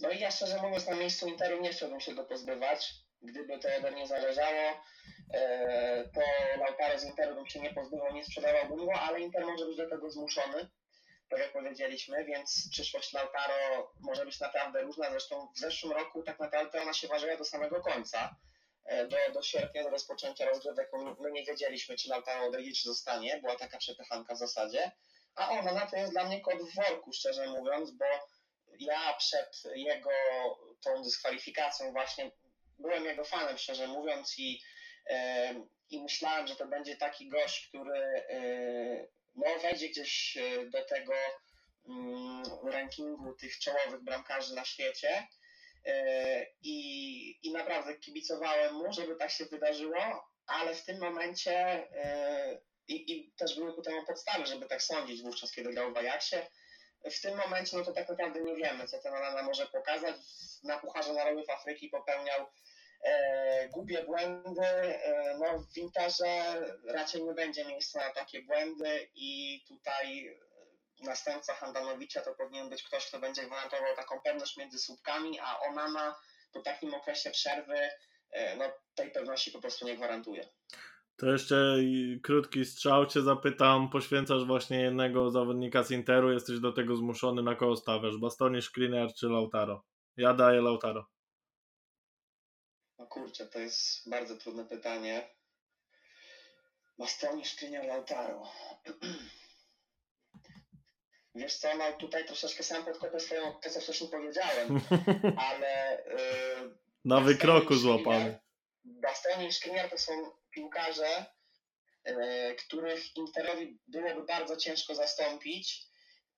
no 0.00 0.10
i 0.10 0.20
ja 0.20 0.30
szczerze 0.30 0.62
mówiąc 0.62 0.86
na 0.86 0.96
miejscu 0.96 1.28
Interu 1.28 1.60
nie 1.60 1.70
chciałbym 1.70 2.00
się 2.00 2.14
go 2.14 2.24
pozbywać. 2.24 2.94
Gdyby 3.22 3.58
to 3.58 3.68
ode 3.78 3.90
mnie 3.90 4.06
zależało, 4.06 4.82
e, 5.34 6.08
to 6.14 6.20
Lautaro 6.58 6.98
z 6.98 7.04
Interu 7.04 7.34
bym 7.34 7.46
się 7.46 7.60
nie 7.60 7.74
pozbywał, 7.74 8.12
nie 8.12 8.24
sprzedawałbym 8.24 8.86
go, 8.86 8.92
ale 8.92 9.20
Inter 9.20 9.46
może 9.46 9.66
być 9.66 9.76
do 9.76 9.88
tego 9.88 10.10
zmuszony, 10.10 10.70
tak 11.28 11.38
jak 11.38 11.52
powiedzieliśmy, 11.52 12.24
więc 12.24 12.68
przyszłość 12.70 13.12
Lautaro 13.12 13.92
może 14.00 14.24
być 14.24 14.40
naprawdę 14.40 14.82
różna. 14.82 15.10
Zresztą 15.10 15.48
w 15.56 15.58
zeszłym 15.58 15.92
roku 15.92 16.22
tak 16.22 16.38
naprawdę 16.38 16.82
ona 16.82 16.92
się 16.92 17.08
ważyła 17.08 17.36
do 17.36 17.44
samego 17.44 17.80
końca. 17.80 18.36
E, 18.90 19.06
do, 19.06 19.16
do 19.34 19.42
sierpnia, 19.42 19.82
do 19.82 19.90
rozpoczęcia 19.90 20.46
rozgrywek, 20.46 20.90
my 21.20 21.32
nie 21.32 21.44
wiedzieliśmy, 21.44 21.96
czy 21.96 22.08
Lautaro 22.08 22.46
odejdzie, 22.46 22.72
czy 22.72 22.88
zostanie. 22.88 23.40
Była 23.40 23.56
taka 23.56 23.78
przepychanka 23.78 24.34
w 24.34 24.38
zasadzie. 24.38 24.92
A 25.34 25.50
ona 25.50 25.72
na 25.72 25.86
to 25.86 25.96
jest 25.96 26.12
dla 26.12 26.24
mnie 26.24 26.40
kod 26.40 26.62
w 26.62 26.74
worku, 26.74 27.12
szczerze 27.12 27.46
mówiąc, 27.46 27.90
bo 27.90 28.04
ja 28.78 29.14
przed 29.18 29.62
jego 29.74 30.10
tą 30.80 31.02
dyskwalifikacją 31.02 31.92
właśnie 31.92 32.30
byłem 32.78 33.04
jego 33.04 33.24
fanem, 33.24 33.58
szczerze 33.58 33.86
mówiąc, 33.86 34.38
i, 34.38 34.62
e, 35.10 35.54
i 35.90 36.02
myślałem, 36.02 36.46
że 36.46 36.56
to 36.56 36.66
będzie 36.66 36.96
taki 36.96 37.28
gość, 37.28 37.68
który 37.68 37.98
e, 38.28 39.06
no, 39.34 39.58
wejdzie 39.62 39.88
gdzieś 39.88 40.38
do 40.70 40.84
tego 40.84 41.14
mm, 41.88 42.42
rankingu 42.64 43.34
tych 43.34 43.58
czołowych 43.58 44.00
bramkarzy 44.02 44.54
na 44.54 44.64
świecie 44.64 45.26
I, 46.62 47.38
I 47.42 47.52
naprawdę 47.52 47.94
kibicowałem 47.94 48.74
mu, 48.74 48.92
żeby 48.92 49.16
tak 49.16 49.30
się 49.30 49.44
wydarzyło, 49.44 50.30
ale 50.46 50.74
w 50.74 50.84
tym 50.84 50.98
momencie 50.98 51.56
e, 51.96 52.60
i, 52.88 53.12
i 53.12 53.32
też 53.32 53.56
były 53.56 53.74
ku 53.74 53.82
temu 53.82 54.06
podstawy, 54.06 54.46
żeby 54.46 54.66
tak 54.66 54.82
sądzić 54.82 55.22
wówczas, 55.22 55.52
kiedy 55.52 55.70
grał 55.70 55.92
w 55.92 55.96
Ajaxie. 55.96 56.46
W 57.10 57.20
tym 57.20 57.36
momencie 57.36 57.76
no 57.76 57.84
to 57.84 57.92
tak 57.92 58.08
naprawdę 58.08 58.40
nie 58.40 58.56
wiemy, 58.56 58.86
co 58.86 58.98
ten 58.98 59.14
Onana 59.14 59.42
może 59.42 59.66
pokazać. 59.66 60.14
Na 60.64 60.78
Pucharze 60.78 61.12
Narodów 61.12 61.50
Afryki 61.50 61.88
popełniał 61.88 62.46
e, 63.04 63.68
głupie 63.68 64.04
błędy. 64.04 64.66
E, 64.66 65.38
no, 65.38 65.66
w 65.74 65.78
Interze 65.78 66.54
raczej 66.84 67.24
nie 67.24 67.32
będzie 67.32 67.64
miejsca 67.64 68.08
na 68.08 68.10
takie 68.14 68.42
błędy 68.42 69.08
i 69.14 69.60
tutaj 69.68 70.38
następca 71.00 71.54
Handanowicza 71.54 72.20
to 72.20 72.34
powinien 72.34 72.68
być 72.68 72.82
ktoś, 72.82 73.06
kto 73.06 73.18
będzie 73.18 73.46
gwarantował 73.46 73.96
taką 73.96 74.20
pewność 74.20 74.56
między 74.56 74.78
słupkami, 74.78 75.40
a 75.40 75.60
Onana 75.60 76.16
po 76.52 76.60
takim 76.60 76.94
okresie 76.94 77.30
przerwy 77.30 77.78
e, 78.30 78.56
no, 78.56 78.64
tej 78.94 79.10
pewności 79.10 79.50
po 79.50 79.60
prostu 79.60 79.86
nie 79.86 79.96
gwarantuje. 79.96 80.48
To 81.16 81.26
jeszcze 81.26 81.76
krótki 82.22 82.64
strzał 82.64 83.06
Cię 83.06 83.22
zapytam. 83.22 83.90
Poświęcasz 83.90 84.44
właśnie 84.44 84.80
jednego 84.80 85.30
zawodnika 85.30 85.82
z 85.82 85.90
Interu, 85.90 86.32
jesteś 86.32 86.60
do 86.60 86.72
tego 86.72 86.96
zmuszony, 86.96 87.42
na 87.42 87.54
kogo 87.54 87.76
stawiasz? 87.76 88.16
Bastoni, 88.16 88.62
Skriniar 88.62 89.14
czy 89.14 89.26
Lautaro? 89.26 89.84
Ja 90.16 90.34
daję 90.34 90.60
Lautaro. 90.60 91.06
No 92.98 93.06
kurczę, 93.06 93.46
to 93.46 93.58
jest 93.58 94.10
bardzo 94.10 94.36
trudne 94.36 94.64
pytanie. 94.64 95.30
Bastoni, 96.98 97.44
Skriniar, 97.44 97.84
Lautaro. 97.84 98.42
Wiesz 101.34 101.56
co, 101.56 101.76
no 101.76 101.92
tutaj 101.92 102.24
troszeczkę 102.24 102.62
sam 102.62 102.84
podkopę 102.84 103.20
swoją, 103.20 103.52
to 103.52 103.70
co 103.70 103.80
wcześniej 103.80 104.10
powiedziałem, 104.10 104.80
ale... 105.50 106.02
Yy, 106.60 106.74
Na 107.04 107.20
wykroku 107.20 107.74
złapany. 107.74 108.38
Bastoni 108.84 109.46
i 109.46 109.52
Skriniar 109.52 109.90
to 109.90 109.98
są 109.98 110.12
piłkarze, 110.50 111.26
yy, 112.06 112.54
których 112.54 113.16
Interowi 113.16 113.78
byłoby 113.88 114.22
bardzo 114.26 114.56
ciężko 114.56 114.94
zastąpić. 114.94 115.82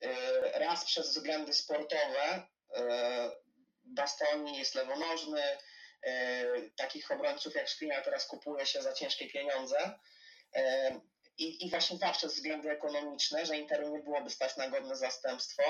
Yy, 0.00 0.10
raz 0.54 0.84
przez 0.84 1.08
względy 1.08 1.52
sportowe. 1.52 2.42
Yy, 2.76 2.82
Bastoni 3.84 4.58
jest 4.58 4.74
lewonożny, 4.74 5.42
yy, 6.06 6.70
takich 6.76 7.10
obrońców 7.10 7.54
jak 7.54 7.70
Skriniar 7.70 8.04
teraz 8.04 8.26
kupuje 8.26 8.66
się 8.66 8.82
za 8.82 8.92
ciężkie 8.92 9.28
pieniądze. 9.28 9.98
I, 11.42 11.66
i 11.66 11.70
właśnie 11.70 11.98
zawsze 11.98 12.26
względy 12.28 12.70
ekonomiczne, 12.70 13.46
że 13.46 13.56
Interu 13.56 13.88
nie 13.88 13.98
byłoby 13.98 14.30
stać 14.30 14.56
na 14.56 14.68
godne 14.68 14.96
zastępstwo, 14.96 15.62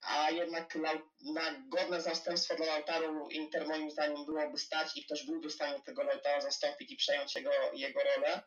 a 0.00 0.30
jednak 0.30 0.74
na, 0.74 0.92
na 1.34 1.60
godne 1.68 2.00
zastępstwo 2.00 2.56
dla 2.56 2.66
Lautaru 2.66 3.28
Inter 3.28 3.66
moim 3.66 3.90
zdaniem 3.90 4.26
byłoby 4.26 4.58
stać 4.58 4.96
i 4.96 5.04
ktoś 5.04 5.26
byłby 5.26 5.48
w 5.48 5.52
stanie 5.52 5.80
tego 5.80 6.02
Lautara 6.02 6.40
zastąpić 6.40 6.92
i 6.92 6.96
przejąć 6.96 7.34
jego, 7.34 7.50
jego 7.72 8.00
rolę. 8.00 8.42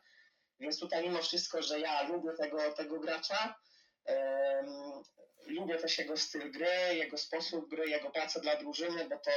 Więc 0.60 0.80
tutaj 0.80 1.02
mimo 1.02 1.22
wszystko, 1.22 1.62
że 1.62 1.80
ja 1.80 2.02
lubię 2.02 2.32
tego, 2.38 2.72
tego 2.72 3.00
gracza, 3.00 3.54
um, 4.04 5.02
lubię 5.46 5.76
też 5.78 5.98
jego 5.98 6.16
styl 6.16 6.52
gry, 6.52 6.94
jego 6.94 7.18
sposób 7.18 7.68
gry, 7.68 7.88
jego 7.88 8.10
pracę 8.10 8.40
dla 8.40 8.56
drużyny, 8.56 9.08
bo 9.08 9.18
to 9.18 9.30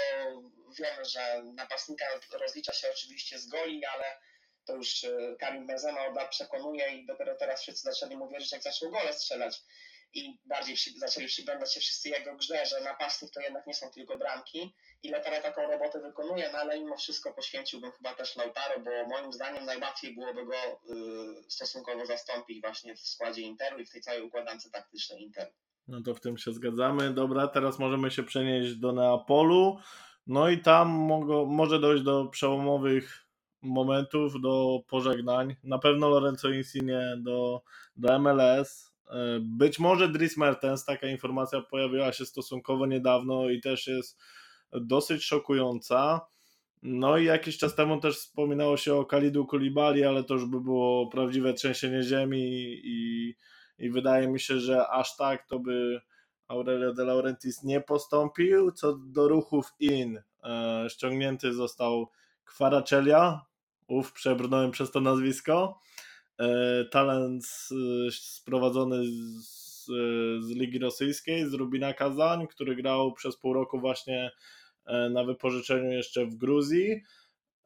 wiemy, 0.80 1.06
że 1.06 1.44
napastnika 1.44 2.06
rozlicza 2.32 2.74
się 2.74 2.88
oczywiście 2.92 3.40
z 3.40 3.48
goli, 3.48 3.86
ale 3.86 4.18
to 4.66 4.76
już 4.76 5.04
e, 5.04 5.36
Karim 5.40 5.68
Benzema 5.68 6.08
od 6.08 6.16
lat 6.16 6.30
przekonuje 6.30 6.96
i 6.96 7.06
dopiero 7.06 7.36
teraz 7.36 7.62
wszyscy 7.62 7.82
zaczęli 7.84 8.18
mu 8.18 8.30
wierzyć, 8.30 8.52
jak 8.52 8.64
zaczął 8.64 8.92
gole 8.92 9.14
strzelać 9.14 9.64
i 10.14 10.40
bardziej 10.46 10.76
przy, 10.76 10.92
zaczęli 11.00 11.28
przyglądać 11.28 11.74
się 11.74 11.80
wszyscy 11.80 12.10
jego 12.10 12.36
grze, 12.36 12.66
że 12.66 12.82
napastnik 12.84 13.32
to 13.32 13.42
jednak 13.42 13.68
nie 13.68 13.74
są 13.74 13.90
tylko 13.90 14.18
bramki. 14.18 14.74
I 15.04 15.10
Lautaro 15.10 15.42
taką 15.42 15.62
robotę 15.72 16.00
wykonuje, 16.00 16.50
no 16.54 16.60
ale 16.60 16.80
mimo 16.80 16.98
wszystko 16.98 17.34
poświęciłbym 17.34 17.92
chyba 17.92 18.14
też 18.16 18.36
Lautaro, 18.36 18.80
bo 18.80 18.92
moim 19.10 19.34
zdaniem 19.34 19.66
najłatwiej 19.66 20.16
byłoby 20.16 20.46
go 20.46 20.54
y, 20.54 21.52
stosunkowo 21.52 22.06
zastąpić 22.06 22.62
właśnie 22.62 22.96
w 22.96 23.00
składzie 23.00 23.42
Interu 23.42 23.80
i 23.80 23.86
w 23.86 23.92
tej 23.92 24.02
całej 24.02 24.22
układance 24.22 24.72
taktycznej 24.72 25.24
Interu. 25.24 25.52
No 25.88 26.02
to 26.02 26.16
w 26.16 26.20
tym 26.20 26.38
się 26.38 26.52
zgadzamy. 26.52 27.14
Dobra, 27.14 27.48
teraz 27.48 27.80
możemy 27.80 28.12
się 28.12 28.24
przenieść 28.24 28.76
do 28.76 28.92
Neapolu. 28.92 29.80
No 30.28 30.50
i 30.50 30.62
tam 30.62 30.90
mogło, 30.90 31.46
może 31.46 31.80
dojść 31.80 32.04
do 32.04 32.26
przełomowych 32.26 33.31
momentów 33.62 34.42
do 34.42 34.80
pożegnań. 34.88 35.56
Na 35.64 35.80
pewno 35.80 36.10
Lorenzo 36.10 36.50
Insigne 36.50 37.18
do, 37.18 37.62
do 37.96 38.20
MLS. 38.20 38.92
E, 39.10 39.40
być 39.42 39.80
może 39.80 40.10
Dries 40.10 40.38
Mertens, 40.38 40.86
taka 40.86 41.08
informacja 41.08 41.62
pojawiła 41.62 42.14
się 42.14 42.26
stosunkowo 42.26 42.86
niedawno 42.86 43.50
i 43.50 43.62
też 43.62 43.88
jest 43.88 44.20
dosyć 44.72 45.24
szokująca. 45.24 46.22
No 46.84 47.18
i 47.18 47.26
jakiś 47.26 47.58
czas 47.58 47.76
temu 47.76 48.00
też 48.00 48.18
wspominało 48.18 48.78
się 48.78 48.96
o 48.96 49.06
Kalidu 49.06 49.46
Kulibali, 49.46 50.04
ale 50.04 50.24
to 50.24 50.34
już 50.34 50.46
by 50.46 50.62
było 50.62 51.08
prawdziwe 51.08 51.54
trzęsienie 51.54 52.04
ziemi 52.04 52.82
i, 52.84 53.36
i 53.78 53.90
wydaje 53.90 54.28
mi 54.28 54.40
się, 54.40 54.60
że 54.60 54.88
aż 54.88 55.16
tak 55.16 55.48
to 55.48 55.60
by 55.60 56.02
Aurelio 56.48 56.94
de 56.94 57.06
Laurentiis 57.06 57.64
nie 57.64 57.82
postąpił. 57.82 58.72
Co 58.72 58.98
do 58.98 59.28
ruchów 59.28 59.74
in, 59.80 60.22
e, 60.44 60.86
ściągnięty 60.90 61.54
został 61.54 62.10
Kwaracelia, 62.46 63.46
ów 63.92 64.14
przebrnąłem 64.14 64.72
przez 64.72 64.92
to 64.92 65.02
nazwisko, 65.02 65.80
e, 66.40 66.86
talent 66.86 67.44
e, 68.08 68.12
sprowadzony 68.12 69.06
z, 69.42 69.86
z 70.40 70.50
Ligi 70.50 70.80
Rosyjskiej, 70.80 71.50
z 71.50 71.54
Rubina 71.54 71.94
Kazań, 71.94 72.48
który 72.48 72.76
grał 72.76 73.14
przez 73.14 73.38
pół 73.38 73.54
roku 73.54 73.80
właśnie 73.80 74.32
E, 74.86 75.10
na 75.10 75.24
wypożyczeniu 75.24 75.92
jeszcze 75.92 76.26
w 76.26 76.36
Gruzji. 76.36 77.02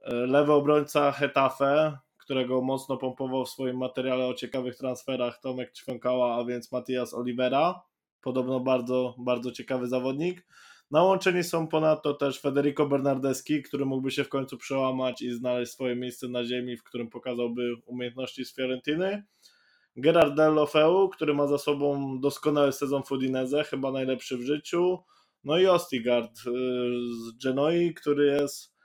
E, 0.03 0.13
lewy 0.13 0.53
obrońca 0.53 1.11
Hetafe, 1.11 1.97
którego 2.17 2.61
mocno 2.61 2.97
pompował 2.97 3.45
w 3.45 3.49
swoim 3.49 3.77
materiale 3.77 4.25
o 4.25 4.33
ciekawych 4.33 4.75
transferach 4.75 5.39
Tomek 5.41 5.73
Ćwiąkała, 5.73 6.35
a 6.35 6.45
więc 6.45 6.71
Matias 6.71 7.13
Olivera. 7.13 7.81
Podobno 8.21 8.59
bardzo, 8.59 9.15
bardzo 9.17 9.51
ciekawy 9.51 9.87
zawodnik. 9.87 10.47
Nałączeni 10.91 11.43
są 11.43 11.67
ponadto 11.67 12.13
też 12.13 12.41
Federico 12.41 12.85
Bernardeschi, 12.85 13.63
który 13.63 13.85
mógłby 13.85 14.11
się 14.11 14.23
w 14.23 14.29
końcu 14.29 14.57
przełamać 14.57 15.21
i 15.21 15.31
znaleźć 15.31 15.71
swoje 15.71 15.95
miejsce 15.95 16.27
na 16.27 16.43
ziemi, 16.43 16.77
w 16.77 16.83
którym 16.83 17.09
pokazałby 17.09 17.75
umiejętności 17.85 18.45
z 18.45 18.55
Fiorentiny. 18.55 19.23
Gerard 19.97 20.35
Delofeu, 20.35 21.09
który 21.09 21.33
ma 21.33 21.47
za 21.47 21.57
sobą 21.57 22.19
doskonały 22.19 22.71
sezon 22.71 23.03
w 23.03 23.11
Udinese, 23.11 23.63
chyba 23.63 23.91
najlepszy 23.91 24.37
w 24.37 24.41
życiu. 24.41 24.99
No 25.43 25.57
i 25.57 25.65
Ostigard 25.67 26.31
y, 26.31 26.41
z 27.09 27.43
Genoi, 27.43 27.93
który 27.93 28.25
jest 28.25 28.75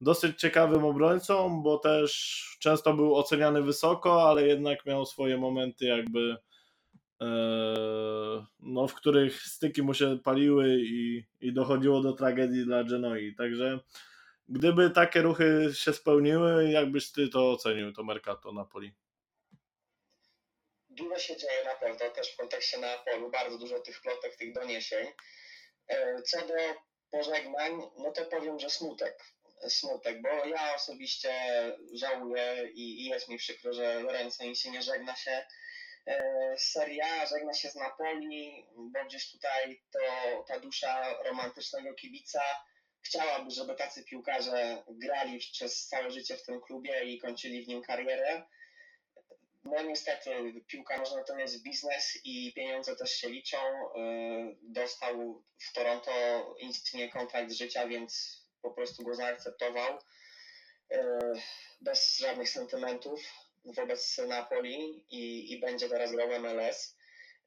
dosyć 0.00 0.40
ciekawym 0.40 0.84
obrońcą, 0.84 1.62
bo 1.62 1.78
też 1.78 2.40
często 2.60 2.94
był 2.94 3.14
oceniany 3.14 3.62
wysoko, 3.62 4.28
ale 4.28 4.46
jednak 4.46 4.86
miał 4.86 5.06
swoje 5.06 5.38
momenty 5.38 5.84
jakby 5.84 6.36
no, 8.60 8.88
w 8.88 8.94
których 8.94 9.42
styki 9.42 9.82
mu 9.82 9.94
się 9.94 10.18
paliły 10.24 10.76
i, 10.80 11.24
i 11.40 11.52
dochodziło 11.52 12.00
do 12.00 12.12
tragedii 12.12 12.64
dla 12.64 12.84
Genoi. 12.84 13.34
Także 13.34 13.78
gdyby 14.48 14.90
takie 14.90 15.22
ruchy 15.22 15.70
się 15.74 15.92
spełniły, 15.92 16.70
jakbyś 16.70 17.12
ty 17.12 17.28
to 17.28 17.52
ocenił, 17.52 17.92
to 17.92 18.04
Mercato 18.04 18.52
Napoli? 18.52 18.92
Dużo 20.90 21.18
się 21.18 21.36
dzieje 21.36 21.64
na 21.64 21.74
pewno, 21.74 22.10
też 22.10 22.32
w 22.32 22.36
kontekście 22.36 22.78
Napoli, 22.78 23.30
bardzo 23.32 23.58
dużo 23.58 23.80
tych 23.80 24.00
plotek, 24.00 24.36
tych 24.36 24.52
doniesień. 24.52 25.06
E, 25.88 26.22
co 26.22 26.46
do 26.46 26.54
pożegnań, 27.10 27.72
no 27.98 28.12
to 28.12 28.24
powiem, 28.24 28.58
że 28.58 28.70
smutek. 28.70 29.24
Smutek, 29.68 30.22
bo 30.22 30.28
ja 30.28 30.74
osobiście 30.74 31.32
żałuję 31.92 32.70
i, 32.74 33.02
i 33.02 33.04
jest 33.04 33.28
mi 33.28 33.38
przykro, 33.38 33.72
że 33.72 34.00
Lorenzo 34.00 34.44
nie 34.72 34.82
żegna 34.82 35.16
się 35.16 35.30
e, 35.30 35.46
Serie 36.58 37.04
A, 37.04 37.26
żegna 37.26 37.54
się 37.54 37.70
z 37.70 37.74
Napoli, 37.74 38.66
bo 38.76 39.04
gdzieś 39.04 39.32
tutaj 39.32 39.82
to 39.92 39.98
ta 40.48 40.60
dusza 40.60 41.22
romantycznego 41.22 41.94
kibica 41.94 42.42
chciałaby, 43.04 43.50
żeby 43.50 43.74
tacy 43.74 44.04
piłkarze 44.04 44.82
grali 44.88 45.38
przez 45.38 45.86
całe 45.86 46.10
życie 46.10 46.36
w 46.36 46.42
tym 46.42 46.60
klubie 46.60 47.04
i 47.04 47.18
kończyli 47.18 47.64
w 47.64 47.68
nim 47.68 47.82
karierę. 47.82 48.42
No 49.64 49.82
niestety 49.82 50.30
piłka 50.66 50.98
nożna 50.98 51.24
to 51.24 51.38
jest 51.38 51.62
biznes 51.62 52.18
i 52.24 52.52
pieniądze 52.52 52.96
też 52.96 53.10
się 53.10 53.28
liczą. 53.28 53.58
Y, 53.58 54.56
dostał 54.62 55.42
w 55.58 55.72
Toronto 55.72 56.10
istnieje 56.60 57.08
kontrakt 57.08 57.52
życia, 57.52 57.88
więc 57.88 58.42
po 58.62 58.70
prostu 58.70 59.04
go 59.04 59.14
zaakceptował 59.14 59.98
y, 60.92 60.98
bez 61.80 62.18
żadnych 62.18 62.48
sentymentów 62.48 63.20
wobec 63.64 64.18
Napoli 64.18 65.04
i, 65.10 65.52
i 65.52 65.60
będzie 65.60 65.88
teraz 65.88 66.12
grał 66.12 66.28
w 66.28 66.38
MLS. 66.38 66.96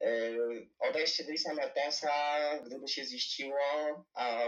Y, 0.04 0.38
odejście 0.80 1.24
Drisa 1.24 1.54
Mertensa, 1.54 2.12
gdyby 2.66 2.88
się 2.88 3.06
ziściło, 3.06 3.60
a 4.14 4.40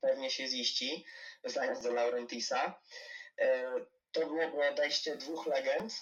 pewnie 0.00 0.30
się 0.30 0.48
ziści, 0.48 1.04
zdając 1.44 1.82
do 1.82 1.92
Laurentisa, 1.92 2.80
to 4.12 4.26
byłoby 4.26 4.68
odejście 4.68 5.16
dwóch 5.16 5.46
legend, 5.46 5.94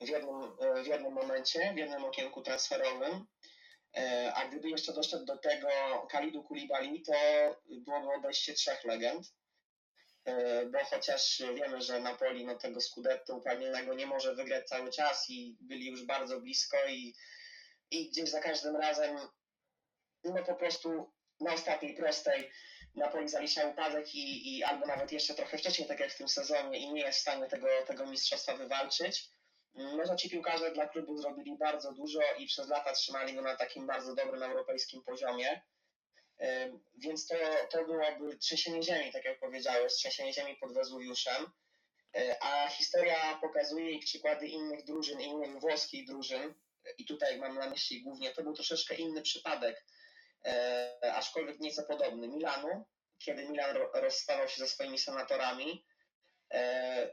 w 0.00 0.08
jednym, 0.08 0.42
e, 0.60 0.82
w 0.82 0.86
jednym 0.86 1.12
momencie, 1.12 1.72
w 1.74 1.76
jednym 1.76 2.04
okienku 2.04 2.42
transferowym. 2.42 3.26
A 4.34 4.44
gdyby 4.48 4.68
jeszcze 4.68 4.92
doszedł 4.92 5.24
do 5.24 5.36
tego 5.36 5.68
Kalidu 6.10 6.42
Kulibali, 6.42 7.02
to 7.02 7.12
byłoby 7.66 8.08
odejście 8.14 8.54
trzech 8.54 8.84
legend. 8.84 9.26
E, 10.26 10.66
bo 10.66 10.78
chociaż 10.84 11.42
wiemy, 11.54 11.80
że 11.80 12.00
Napoli 12.00 12.46
no, 12.46 12.54
tego 12.54 12.80
Scudetto 12.80 13.36
upragnionego 13.36 13.94
nie 13.94 14.06
może 14.06 14.34
wygrać 14.34 14.68
cały 14.68 14.90
czas 14.90 15.30
i 15.30 15.56
byli 15.60 15.86
już 15.86 16.06
bardzo 16.06 16.40
blisko 16.40 16.76
i, 16.88 17.14
i 17.90 18.10
gdzieś 18.10 18.30
za 18.30 18.40
każdym 18.40 18.76
razem 18.76 19.16
no 20.24 20.44
po 20.44 20.54
prostu 20.54 21.12
na 21.40 21.52
ostatniej 21.52 21.94
prostej 21.94 22.50
Napoli 22.94 23.28
zalicza 23.28 23.66
upadek 23.66 24.14
i, 24.14 24.56
i 24.56 24.64
albo 24.64 24.86
nawet 24.86 25.12
jeszcze 25.12 25.34
trochę 25.34 25.58
wcześniej, 25.58 25.88
tak 25.88 26.00
jak 26.00 26.12
w 26.12 26.18
tym 26.18 26.28
sezonie 26.28 26.78
i 26.78 26.92
nie 26.92 27.00
jest 27.00 27.18
w 27.18 27.22
stanie 27.22 27.46
tego, 27.46 27.66
tego 27.86 28.06
mistrzostwa 28.06 28.56
wywalczyć. 28.56 29.30
No 29.74 30.16
ci 30.16 30.30
piłkarze 30.30 30.72
dla 30.72 30.88
klubu 30.88 31.16
zrobili 31.16 31.56
bardzo 31.58 31.92
dużo 31.92 32.20
i 32.38 32.46
przez 32.46 32.68
lata 32.68 32.92
trzymali 32.92 33.34
go 33.34 33.42
na 33.42 33.56
takim 33.56 33.86
bardzo 33.86 34.14
dobrym 34.14 34.42
europejskim 34.42 35.02
poziomie. 35.02 35.62
Więc 36.98 37.26
to, 37.26 37.34
to 37.70 37.84
byłoby 37.84 38.36
trzęsienie 38.36 38.82
ziemi, 38.82 39.12
tak 39.12 39.24
jak 39.24 39.40
powiedziałeś, 39.40 39.92
trzęsienie 39.92 40.32
ziemi 40.32 40.56
pod 40.56 40.74
Wezuwiuszem. 40.74 41.46
E, 42.16 42.42
a 42.42 42.68
historia 42.68 43.38
pokazuje 43.40 43.90
i 43.90 43.98
przykłady 43.98 44.46
innych 44.46 44.84
drużyn, 44.84 45.20
innych 45.20 45.60
włoskich 45.60 46.06
drużyn, 46.06 46.54
i 46.98 47.04
tutaj 47.04 47.38
mam 47.38 47.54
na 47.54 47.70
myśli 47.70 48.02
głównie, 48.02 48.30
to 48.30 48.42
był 48.42 48.54
troszeczkę 48.54 48.94
inny 48.94 49.22
przypadek, 49.22 49.84
e, 50.44 51.12
aczkolwiek 51.14 51.60
nieco 51.60 51.82
podobny. 51.82 52.28
Milanu, 52.28 52.84
kiedy 53.18 53.48
Milan 53.48 53.76
rozstawał 53.94 54.48
się 54.48 54.58
ze 54.58 54.68
swoimi 54.68 54.98
senatorami, 54.98 55.86
e, 56.52 57.10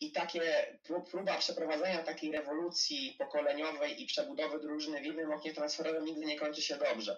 i 0.00 0.12
takie 0.12 0.78
próba 1.10 1.38
przeprowadzenia 1.38 2.02
takiej 2.02 2.32
rewolucji 2.32 3.16
pokoleniowej 3.18 4.02
i 4.02 4.06
przebudowy 4.06 4.60
drużyny 4.60 5.00
w 5.00 5.04
jednym 5.04 5.32
oknie 5.32 5.54
transferowym 5.54 6.04
nigdy 6.04 6.26
nie 6.26 6.38
kończy 6.38 6.62
się 6.62 6.76
dobrze. 6.76 7.16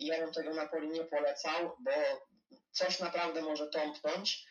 I 0.00 0.06
ja 0.06 0.18
bym 0.18 0.32
tego 0.32 0.54
Napoli 0.54 0.88
nie 0.88 1.04
polecał, 1.04 1.76
bo 1.80 1.90
coś 2.72 2.98
naprawdę 2.98 3.42
może 3.42 3.66
tąpnąć 3.66 4.46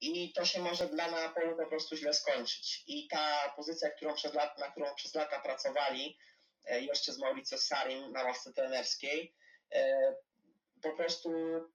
i 0.00 0.32
to 0.32 0.44
się 0.44 0.62
może 0.62 0.88
dla 0.88 1.10
Napoli 1.10 1.56
po 1.56 1.66
prostu 1.66 1.96
źle 1.96 2.14
skończyć. 2.14 2.84
I 2.86 3.08
ta 3.08 3.52
pozycja, 3.56 3.90
którą 3.90 4.14
przez 4.14 4.34
lat, 4.34 4.58
na 4.58 4.70
którą 4.70 4.94
przez 4.94 5.14
lata 5.14 5.40
pracowali, 5.40 6.18
e, 6.66 6.80
jeszcze 6.80 7.12
z 7.12 7.18
Mauricio 7.18 7.58
Sarim 7.58 8.12
na 8.12 8.22
ławce 8.22 8.52
trenerskiej, 8.52 9.34
e, 9.72 10.14
po 10.82 10.92
prostu 10.96 11.30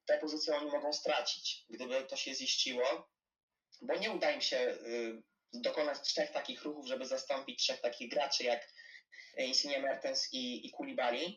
tę 0.05 0.17
pozycję 0.17 0.55
oni 0.55 0.71
mogą 0.71 0.93
stracić, 0.93 1.65
gdyby 1.69 2.03
to 2.03 2.15
się 2.15 2.33
ziściło, 2.33 3.09
bo 3.81 3.95
nie 3.95 4.11
uda 4.11 4.31
im 4.31 4.41
się 4.41 4.57
y, 4.57 5.21
dokonać 5.53 6.01
trzech 6.01 6.31
takich 6.31 6.63
ruchów, 6.63 6.87
żeby 6.87 7.05
zastąpić 7.05 7.59
trzech 7.59 7.81
takich 7.81 8.09
graczy 8.09 8.43
jak 8.43 8.67
Insigne 9.37 9.79
Mertens 9.79 10.33
i, 10.33 10.67
i 10.67 10.71
Koulibaly. 10.71 11.33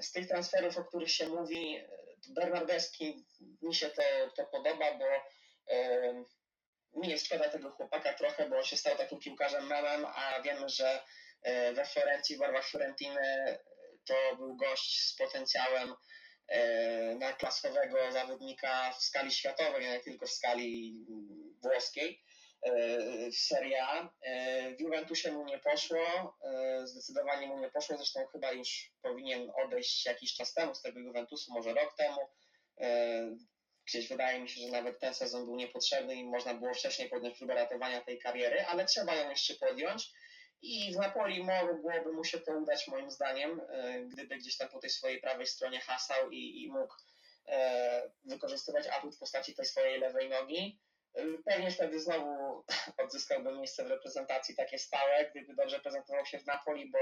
Z 0.00 0.12
tych 0.12 0.28
transferów, 0.28 0.78
o 0.78 0.84
których 0.84 1.10
się 1.10 1.28
mówi, 1.28 1.80
Bernardeski 2.28 3.26
mi 3.62 3.74
się 3.74 3.90
to, 3.90 4.02
to 4.36 4.46
podoba, 4.46 4.98
bo 4.98 5.04
mi 6.96 7.08
jest 7.08 7.26
szkoda 7.26 7.48
tego 7.48 7.70
chłopaka 7.70 8.14
trochę, 8.14 8.48
bo 8.48 8.56
on 8.56 8.64
się 8.64 8.76
stał 8.76 8.96
takim 8.96 9.20
piłkarzem 9.20 9.66
memem, 9.66 10.06
a 10.06 10.42
wiemy, 10.42 10.68
że 10.68 11.02
e, 11.42 11.72
we 11.72 11.84
Florencji, 11.84 12.36
w 12.36 12.38
barwach 12.38 12.68
Fiorentiny 12.68 13.58
to 14.04 14.36
był 14.36 14.56
gość 14.56 15.02
z 15.02 15.16
potencjałem 15.16 15.94
e, 16.48 17.14
na 17.14 17.32
klasowego 17.32 18.12
zawodnika 18.12 18.92
w 18.92 19.02
skali 19.02 19.32
światowej, 19.32 19.84
nie 19.84 20.00
tylko 20.00 20.26
w 20.26 20.30
skali 20.30 20.94
włoskiej. 21.62 22.22
E, 22.62 23.30
w 23.30 23.36
Serie 23.36 23.84
A. 23.84 24.10
E, 24.22 24.76
w 24.76 24.80
Juventusie 24.80 25.32
mu 25.32 25.44
nie 25.44 25.58
poszło, 25.58 26.36
e, 26.44 26.86
zdecydowanie 26.86 27.46
mu 27.46 27.60
nie 27.60 27.70
poszło, 27.70 27.96
zresztą 27.96 28.26
chyba 28.26 28.52
już 28.52 28.92
powinien 29.02 29.50
odejść 29.64 30.06
jakiś 30.06 30.34
czas 30.34 30.54
temu 30.54 30.74
z 30.74 30.82
tego 30.82 31.00
Juventusu, 31.00 31.52
może 31.52 31.74
rok 31.74 31.96
temu. 31.96 32.20
Gdzieś 33.86 34.08
wydaje 34.08 34.40
mi 34.40 34.48
się, 34.48 34.60
że 34.60 34.68
nawet 34.68 35.00
ten 35.00 35.14
sezon 35.14 35.44
był 35.44 35.56
niepotrzebny 35.56 36.14
i 36.14 36.24
można 36.24 36.54
było 36.54 36.74
wcześniej 36.74 37.08
podjąć 37.08 37.38
próbę 37.38 37.54
ratowania 37.54 38.00
tej 38.00 38.18
kariery, 38.18 38.64
ale 38.66 38.84
trzeba 38.84 39.14
ją 39.14 39.30
jeszcze 39.30 39.54
podjąć. 39.54 40.10
I 40.62 40.92
w 40.92 40.96
Napoli 40.96 41.44
mogłoby 41.44 42.12
mu 42.12 42.24
się 42.24 42.40
to 42.40 42.52
udać, 42.52 42.88
moim 42.88 43.10
zdaniem, 43.10 43.60
gdyby 44.08 44.36
gdzieś 44.36 44.56
tam 44.56 44.68
po 44.68 44.78
tej 44.78 44.90
swojej 44.90 45.20
prawej 45.20 45.46
stronie 45.46 45.80
hasał 45.80 46.30
i, 46.30 46.62
i 46.62 46.68
mógł 46.68 46.94
wykorzystywać 48.24 48.86
atut 48.86 49.16
w 49.16 49.18
postaci 49.18 49.54
tej 49.54 49.64
swojej 49.64 50.00
lewej 50.00 50.28
nogi. 50.28 50.80
Pewnie 51.44 51.70
wtedy 51.70 52.00
znowu 52.00 52.64
odzyskałby 53.04 53.52
miejsce 53.52 53.84
w 53.84 53.86
reprezentacji 53.86 54.56
takie 54.56 54.78
stałe, 54.78 55.30
gdyby 55.30 55.54
dobrze 55.54 55.80
prezentował 55.80 56.26
się 56.26 56.38
w 56.38 56.46
Napoli, 56.46 56.90
bo 56.90 56.98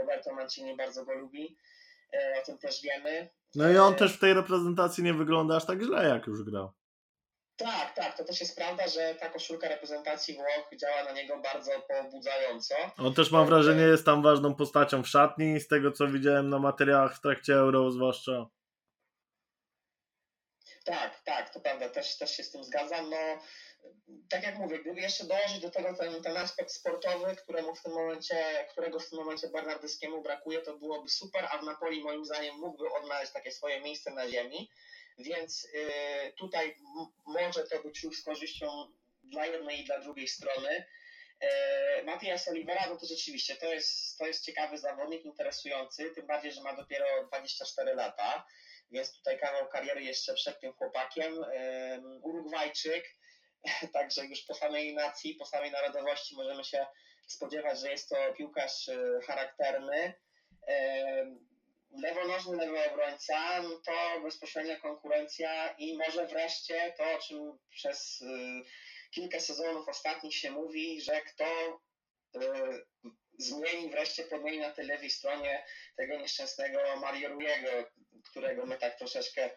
Roberto 0.00 0.34
Mancini 0.34 0.76
bardzo 0.76 1.04
go 1.04 1.14
lubi. 1.14 1.56
O 2.42 2.46
tym 2.46 2.58
też 2.58 2.82
wiemy. 2.82 3.28
No 3.54 3.70
i 3.70 3.76
on 3.76 3.94
też 3.94 4.16
w 4.16 4.20
tej 4.20 4.34
reprezentacji 4.34 5.04
nie 5.04 5.14
wygląda 5.14 5.56
aż 5.56 5.66
tak 5.66 5.82
źle, 5.82 6.08
jak 6.08 6.26
już 6.26 6.42
grał. 6.42 6.72
Tak, 7.56 7.94
tak, 7.94 8.16
to 8.16 8.24
też 8.24 8.40
jest 8.40 8.56
prawda, 8.56 8.88
że 8.88 9.14
ta 9.14 9.28
koszulka 9.28 9.68
reprezentacji 9.68 10.34
Włoch 10.34 10.70
działa 10.80 11.04
na 11.04 11.12
niego 11.12 11.40
bardzo 11.40 11.70
pobudzająco. 11.88 12.74
On 12.98 13.14
też 13.14 13.30
mam 13.30 13.46
wrażenie 13.46 13.82
jest 13.82 14.04
tam 14.04 14.22
ważną 14.22 14.54
postacią 14.54 15.02
w 15.02 15.08
szatni, 15.08 15.60
z 15.60 15.68
tego 15.68 15.92
co 15.92 16.06
widziałem 16.06 16.48
na 16.48 16.58
materiałach 16.58 17.16
w 17.16 17.20
trakcie 17.20 17.54
Euro 17.54 17.90
zwłaszcza. 17.90 18.46
Tak, 20.84 21.20
tak, 21.24 21.50
to 21.50 21.60
prawda, 21.60 21.88
też, 21.88 22.16
też 22.16 22.36
się 22.36 22.44
z 22.44 22.50
tym 22.50 22.64
zgadzam. 22.64 23.10
No, 23.10 23.38
tak 24.30 24.42
jak 24.42 24.58
mówię, 24.58 24.78
gdyby 24.78 25.00
jeszcze 25.00 25.24
dołożyć 25.24 25.60
do 25.60 25.70
tego 25.70 25.94
ten, 25.94 26.22
ten 26.22 26.36
aspekt 26.36 26.72
sportowy, 26.72 27.36
któremu 27.36 27.74
w 27.74 27.82
tym 27.82 27.92
momencie, 27.92 28.66
którego 28.70 28.98
w 28.98 29.10
tym 29.10 29.18
momencie 29.18 29.48
Bernardyskiemu 29.48 30.22
brakuje, 30.22 30.60
to 30.60 30.78
byłoby 30.78 31.08
super, 31.08 31.48
a 31.50 31.58
w 31.58 31.62
Napoli 31.62 32.02
moim 32.02 32.24
zdaniem 32.24 32.56
mógłby 32.56 32.92
odnaleźć 32.92 33.32
takie 33.32 33.52
swoje 33.52 33.80
miejsce 33.80 34.10
na 34.10 34.28
ziemi. 34.28 34.70
Więc 35.18 35.64
y, 35.64 36.32
tutaj 36.36 36.76
może 37.26 37.64
to 37.64 37.82
być 37.82 38.02
już 38.02 38.18
z 38.18 38.24
korzyścią 38.24 38.66
dla 39.24 39.46
jednej 39.46 39.80
i 39.80 39.84
dla 39.84 40.00
drugiej 40.00 40.28
strony. 40.28 40.84
Y, 42.00 42.04
Matias 42.04 42.48
Olivera, 42.48 42.86
no 42.88 42.96
to 42.96 43.06
rzeczywiście 43.06 43.56
to 43.56 43.66
jest, 43.66 44.18
to 44.18 44.26
jest 44.26 44.44
ciekawy 44.44 44.78
zawodnik, 44.78 45.24
interesujący, 45.24 46.10
tym 46.10 46.26
bardziej, 46.26 46.52
że 46.52 46.60
ma 46.60 46.76
dopiero 46.76 47.06
24 47.26 47.94
lata, 47.94 48.46
więc 48.90 49.12
tutaj 49.12 49.38
kawał 49.38 49.68
kariery 49.68 50.02
jeszcze 50.02 50.34
przed 50.34 50.60
tym 50.60 50.72
chłopakiem. 50.72 51.44
Urugwajczyk, 52.22 53.04
także 53.94 54.26
już 54.26 54.42
po 54.42 54.54
samej 54.54 54.94
nacji, 54.94 55.34
po 55.34 55.46
samej 55.46 55.70
narodowości 55.70 56.36
możemy 56.36 56.64
się 56.64 56.86
spodziewać, 57.26 57.80
że 57.80 57.90
jest 57.90 58.08
to 58.08 58.16
piłkarz 58.36 58.90
charakterny 59.26 60.14
lewonożny 61.90 62.56
lewy 62.56 62.90
obrońca, 62.90 63.62
no 63.62 63.70
to 63.70 64.20
bezpośrednia 64.22 64.80
konkurencja 64.80 65.74
i 65.78 65.96
może 65.96 66.26
wreszcie 66.26 66.94
to, 66.96 67.12
o 67.12 67.18
czym 67.18 67.58
przez 67.70 68.20
y, 68.20 68.26
kilka 69.10 69.40
sezonów 69.40 69.88
ostatnich 69.88 70.36
się 70.36 70.50
mówi, 70.50 71.00
że 71.00 71.20
kto 71.20 71.80
y, 72.36 72.40
zmieni, 73.38 73.90
wreszcie 73.90 74.24
podmieni 74.24 74.58
na 74.58 74.70
tej 74.70 74.86
lewej 74.86 75.10
stronie 75.10 75.64
tego 75.96 76.16
nieszczęsnego 76.18 76.78
Mario 77.00 77.28
Ruiego, 77.28 77.68
którego 78.30 78.66
my 78.66 78.78
tak 78.78 78.98
troszeczkę, 78.98 79.50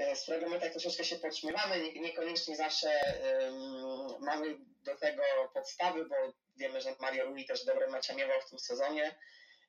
y, 0.00 0.16
z 0.16 0.22
którego 0.22 0.48
my 0.48 0.60
tak 0.60 0.70
troszeczkę 0.70 1.04
się 1.04 1.16
podśmiewamy, 1.16 1.92
niekoniecznie 1.92 2.56
zawsze 2.56 2.88
um, 3.42 4.20
mamy 4.20 4.58
do 4.82 4.96
tego 4.96 5.22
podstawy, 5.54 6.04
bo 6.04 6.16
wiemy, 6.56 6.80
że 6.80 6.94
Mario 7.00 7.24
Rui 7.24 7.44
też 7.44 7.64
dobre 7.64 7.90
mecze 7.90 8.14
miewał 8.14 8.40
w 8.40 8.50
tym 8.50 8.58
sezonie, 8.58 9.16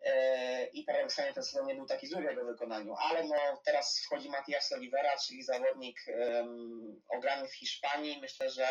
E, 0.06 0.66
i 0.66 0.84
paradoksalnie 0.84 1.34
ten 1.34 1.43
sezon 1.43 1.68
nie 1.68 1.76
był 1.76 1.86
taki 1.86 2.08
zły 2.08 2.22
w 2.22 2.26
jego 2.26 2.45
wykonaniu, 2.45 2.95
ale 2.99 3.24
no 3.24 3.62
teraz 3.66 3.99
wchodzi 4.06 4.30
Matias 4.30 4.72
Olivera, 4.72 5.18
czyli 5.18 5.43
zawodnik 5.43 5.97
um, 6.08 7.02
ograny 7.10 7.47
w 7.47 7.54
Hiszpanii. 7.54 8.20
Myślę, 8.22 8.49
że 8.49 8.68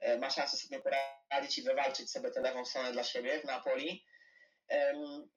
e, 0.00 0.18
ma 0.18 0.30
szansę 0.30 0.56
sobie 0.56 0.80
poradzić 0.80 1.58
i 1.58 1.62
wywalczyć 1.62 2.10
sobie 2.10 2.30
tę 2.30 2.40
lewą 2.40 2.64
stronę 2.64 2.92
dla 2.92 3.04
siebie 3.04 3.40
w 3.40 3.44
Napoli. 3.44 4.04
Um, 4.70 5.28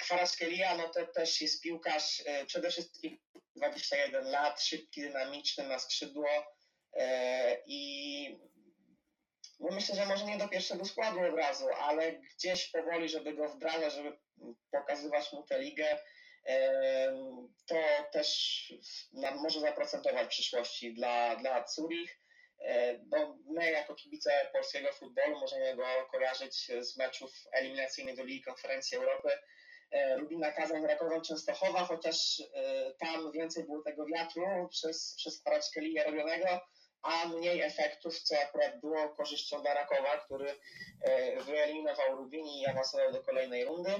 Kwaraskelia, 0.00 0.76
no 0.76 0.88
to 0.88 1.06
też 1.06 1.40
jest 1.40 1.62
piłkarz 1.62 2.22
przede 2.46 2.70
wszystkim 2.70 3.18
21 3.56 4.24
lat, 4.24 4.62
szybki, 4.62 5.00
dynamiczny 5.00 5.68
na 5.68 5.78
skrzydło 5.78 6.28
i 7.66 8.38
no 9.60 9.68
myślę, 9.74 9.94
że 9.94 10.06
może 10.06 10.24
nie 10.24 10.38
do 10.38 10.48
pierwszego 10.48 10.84
składu 10.84 11.20
od 11.20 11.34
razu, 11.34 11.66
ale 11.68 12.12
gdzieś 12.12 12.70
powoli, 12.70 13.08
żeby 13.08 13.34
go 13.34 13.48
wdrażać, 13.48 13.94
żeby 13.94 14.18
pokazywać 14.70 15.32
mu 15.32 15.42
tę 15.42 15.58
ligę, 15.58 15.98
to 17.66 17.76
też 18.12 18.72
może 19.12 19.60
zaprocentować 19.60 20.26
w 20.26 20.30
przyszłości 20.30 20.94
dla, 20.94 21.36
dla 21.36 21.66
Zurich. 21.66 22.20
E, 22.60 22.98
bo 22.98 23.36
my 23.46 23.70
jako 23.70 23.94
kibice 23.94 24.30
polskiego 24.52 24.92
futbolu 24.92 25.40
możemy 25.40 25.76
go 25.76 25.84
kojarzyć 26.10 26.70
z 26.80 26.96
meczów 26.96 27.30
eliminacyjnych 27.52 28.16
do 28.16 28.24
Ligi 28.24 28.42
Konferencji 28.42 28.98
Europy. 28.98 29.28
E, 29.90 30.16
Rubina 30.16 30.52
Kazan 30.52 30.82
z 30.82 30.84
Rakowem 30.84 31.22
Częstochowa, 31.22 31.84
chociaż 31.84 32.40
e, 32.40 32.92
tam 32.98 33.32
więcej 33.32 33.64
było 33.64 33.82
tego 33.82 34.06
wiatru 34.06 34.68
przez, 34.70 35.14
przez 35.16 35.42
Karaczkelię 35.42 36.04
robionego, 36.04 36.60
a 37.02 37.28
mniej 37.28 37.60
efektów, 37.62 38.18
co 38.18 38.38
akurat 38.38 38.80
było 38.80 39.08
korzyścią 39.08 39.62
dla 39.62 39.74
Rakowa, 39.74 40.18
który 40.18 40.54
wyeliminował 41.46 42.16
Rubini 42.16 42.62
i 42.62 42.66
awansował 42.66 43.12
do 43.12 43.22
kolejnej 43.22 43.64
rundy. 43.64 43.90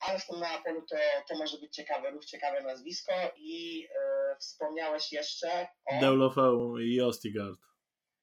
Ale 0.00 0.18
w 0.18 0.26
tym 0.26 0.40
Neapolu 0.40 0.82
to, 0.86 0.96
to 1.28 1.38
może 1.38 1.58
być 1.58 1.74
ciekawe 1.74 2.10
ruch, 2.10 2.24
ciekawe 2.24 2.62
nazwisko 2.62 3.12
i 3.36 3.84
e, 3.84 4.36
wspomniałeś 4.36 5.12
jeszcze 5.12 5.68
o... 5.86 6.00
Deulofeu 6.00 6.78
i 6.78 7.00
Ostigard. 7.00 7.58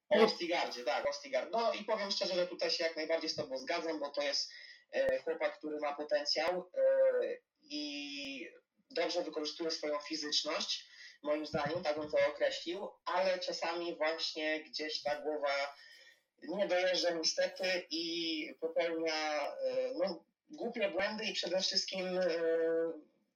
O 0.09 0.23
Ostigardzie, 0.23 0.83
tak, 0.83 1.09
Ostigard. 1.09 1.51
No 1.51 1.73
i 1.73 1.83
powiem 1.83 2.11
szczerze, 2.11 2.35
że 2.35 2.47
tutaj 2.47 2.71
się 2.71 2.83
jak 2.83 2.95
najbardziej 2.95 3.29
z 3.29 3.35
Tobą 3.35 3.57
zgadzam, 3.57 3.99
bo 3.99 4.09
to 4.09 4.21
jest 4.21 4.51
e, 4.91 5.19
chłopak, 5.19 5.57
który 5.57 5.79
ma 5.79 5.95
potencjał 5.95 6.71
e, 6.77 6.81
i 7.61 8.49
dobrze 8.91 9.23
wykorzystuje 9.23 9.71
swoją 9.71 9.99
fizyczność, 9.99 10.87
moim 11.23 11.45
zdaniem, 11.45 11.83
tak 11.83 11.99
bym 11.99 12.11
to 12.11 12.17
określił, 12.29 12.89
ale 13.05 13.39
czasami 13.39 13.95
właśnie 13.95 14.63
gdzieś 14.63 15.01
ta 15.01 15.21
głowa 15.21 15.75
nie 16.43 16.67
dojeżdża 16.67 17.09
niestety 17.09 17.85
i 17.89 18.55
popełnia 18.61 19.51
no, 19.95 20.25
głupie 20.49 20.89
błędy 20.89 21.25
i 21.25 21.33
przede 21.33 21.59
wszystkim 21.59 22.17
e, 22.17 22.27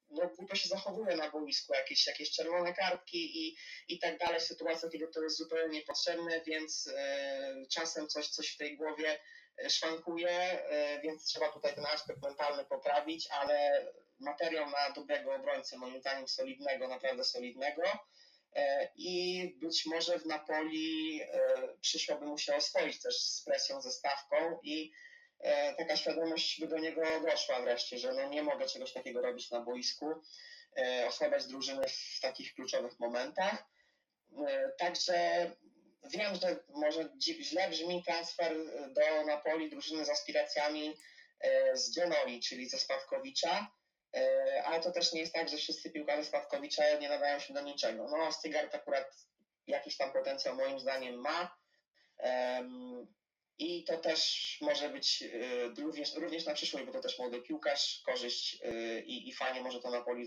no, 0.10 0.30
głupio 0.38 0.55
się 0.55 0.70
zachowuje 0.70 1.16
na 1.16 1.32
boisku, 1.32 1.74
jakieś, 1.74 2.07
jakieś 2.07 2.32
czerwone 2.32 2.74
kartki 2.74 3.47
i, 3.47 3.57
i 3.88 3.99
tak 3.99 4.18
dalej, 4.18 4.41
sytuacja, 4.41 4.89
kiedy 4.89 5.07
to 5.07 5.24
jest 5.24 5.38
zupełnie 5.38 5.80
niepotrzebne, 5.80 6.41
więc 6.41 6.89
e, 6.97 7.66
czasem 7.70 8.07
coś, 8.07 8.28
coś 8.28 8.49
w 8.49 8.57
tej 8.57 8.78
głowie 8.78 9.20
e, 9.57 9.70
szwankuje, 9.70 10.64
więc 11.03 11.26
trzeba 11.26 11.51
tutaj 11.51 11.76
ten 11.76 11.86
aspekt 11.86 12.22
mentalny 12.22 12.66
poprawić, 12.66 13.28
ale 13.32 13.86
materiał 14.20 14.70
na 14.70 14.89
dobrego 14.95 15.36
obrońcę, 15.36 15.78
moim 15.78 15.99
zdaniem 15.99 16.28
solidnego, 16.28 16.88
naprawdę 16.88 17.24
solidnego 17.24 17.84
i 18.95 19.43
być 19.62 19.86
może 19.86 20.20
w 20.20 20.26
Napoli 20.26 21.22
przyszłoby 21.82 22.26
mu 22.26 22.38
się 22.38 22.55
oswoić 22.55 23.01
też 23.01 23.22
z 23.22 23.43
presją, 23.43 23.82
ze 23.82 23.91
stawką 23.91 24.60
i 24.64 24.91
E, 25.39 25.75
taka 25.75 25.97
świadomość 25.97 26.59
by 26.59 26.67
do 26.67 26.77
niego 26.77 27.01
doszła 27.31 27.61
wreszcie, 27.61 27.97
że 27.97 28.13
no 28.13 28.29
nie 28.29 28.43
mogę 28.43 28.65
czegoś 28.65 28.93
takiego 28.93 29.21
robić 29.21 29.51
na 29.51 29.61
boisku, 29.61 30.13
e, 30.77 31.07
osłabiać 31.07 31.45
drużyny 31.45 31.87
w 31.87 32.19
takich 32.21 32.53
kluczowych 32.53 32.99
momentach. 32.99 33.63
E, 34.47 34.71
także 34.77 35.51
wiem, 36.03 36.35
że 36.35 36.59
może 36.69 37.09
źle 37.21 37.69
brzmi 37.69 38.03
transfer 38.03 38.55
do 38.93 39.25
Napoli 39.25 39.69
drużyny 39.69 40.05
z 40.05 40.09
aspiracjami 40.09 40.95
z 41.73 41.95
Genoli, 41.95 42.39
czyli 42.39 42.69
ze 42.69 42.77
Spadkowicza, 42.77 43.71
ale 44.65 44.81
to 44.81 44.91
też 44.91 45.13
nie 45.13 45.19
jest 45.19 45.33
tak, 45.33 45.49
że 45.49 45.57
wszyscy 45.57 45.91
piłkarze 45.91 46.23
Spadkowicza 46.23 46.83
nie 46.99 47.09
nadają 47.09 47.39
się 47.39 47.53
do 47.53 47.61
niczego. 47.61 48.07
No, 48.07 48.31
Stygart 48.31 48.75
akurat 48.75 49.15
jakiś 49.67 49.97
tam 49.97 50.13
potencjał 50.13 50.55
moim 50.55 50.79
zdaniem 50.79 51.15
ma. 51.15 51.57
I 53.60 53.84
to 53.84 53.97
też 53.97 54.57
może 54.62 54.89
być 54.89 55.22
y, 55.22 55.82
również, 55.82 56.16
również 56.16 56.45
na 56.45 56.53
przyszłość, 56.53 56.86
bo 56.86 56.91
to 56.91 57.01
też 57.01 57.20
młody 57.20 57.41
piłkarz, 57.41 58.01
korzyść 58.05 58.62
y, 58.66 59.03
i, 59.05 59.30
i 59.30 59.34
fajnie 59.34 59.62
może 59.62 59.80
to 59.80 59.91
Napoli 59.91 60.26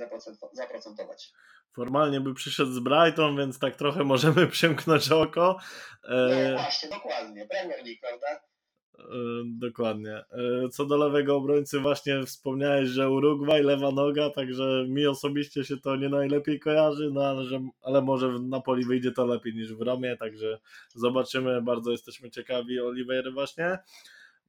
zaprocentować. 0.53 1.33
Formalnie 1.76 2.20
by 2.20 2.35
przyszedł 2.35 2.72
z 2.72 2.78
Brighton, 2.78 3.37
więc 3.37 3.59
tak 3.59 3.76
trochę 3.76 4.05
możemy 4.05 4.47
przymknąć 4.57 5.11
oko. 5.11 5.59
E, 6.05 6.51
no 6.51 6.59
właśnie, 6.59 6.89
dokładnie. 6.89 7.47
Premier 7.47 7.85
League, 7.85 8.01
prawda? 8.01 8.51
E, 8.99 9.05
dokładnie. 9.45 10.16
E, 10.16 10.68
co 10.68 10.86
do 10.86 10.97
lewego 10.97 11.36
obrońcy, 11.36 11.80
właśnie 11.80 12.22
wspomniałeś, 12.26 12.88
że 12.88 13.11
Urugwaj, 13.11 13.62
lewa 13.62 13.90
noga, 13.90 14.30
także 14.30 14.84
mi 14.88 15.07
osobiście 15.07 15.64
się 15.64 15.76
to 15.76 15.97
nie 15.97 16.09
najlepiej 16.09 16.61
kojarzy, 16.61 17.11
no 17.12 17.24
ale, 17.24 17.45
że, 17.45 17.61
ale 17.82 18.03
może 18.03 18.32
w 18.32 18.43
Napoli 18.43 18.84
wyjdzie 18.84 19.12
to 19.12 19.26
lepiej 19.26 19.55
niż 19.55 19.74
w 19.74 19.82
Romie, 19.82 20.16
także 20.16 20.59
zobaczymy. 20.95 21.62
Bardzo 21.62 21.90
jesteśmy 21.90 22.30
ciekawi 22.30 22.80
Oliveira 22.80 23.30
właśnie. 23.30 23.78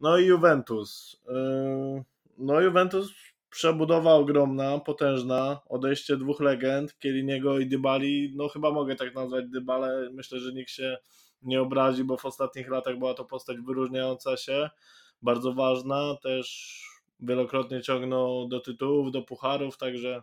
No 0.02 0.18
i 0.18 0.26
Juventus. 0.26 1.22
E, 1.30 2.04
no 2.38 2.62
Juventus 2.62 3.14
przebudowa 3.50 4.14
ogromna, 4.14 4.80
potężna, 4.80 5.60
odejście 5.70 6.18
dwóch 6.18 6.40
legend, 6.40 7.00
Kieliniego 7.00 7.60
i 7.60 7.68
Dybali, 7.68 8.34
no 8.36 8.48
chyba 8.48 8.72
mogę 8.72 8.96
tak 8.96 9.16
nazwać 9.16 9.46
Dybale, 9.48 10.10
myślę, 10.14 10.40
że 10.40 10.54
nikt 10.54 10.70
się 10.70 10.98
nie 11.46 11.62
obrazi, 11.62 12.04
bo 12.04 12.18
w 12.18 12.26
ostatnich 12.26 12.70
latach 12.70 12.98
była 12.98 13.14
to 13.14 13.26
postać 13.26 13.58
wyróżniająca 13.58 14.38
się, 14.38 14.70
bardzo 15.22 15.54
ważna, 15.54 16.16
też 16.24 16.80
wielokrotnie 17.20 17.82
ciągnął 17.82 18.48
do 18.48 18.60
tytułów, 18.60 19.12
do 19.12 19.22
pucharów, 19.22 19.78
także 19.78 20.22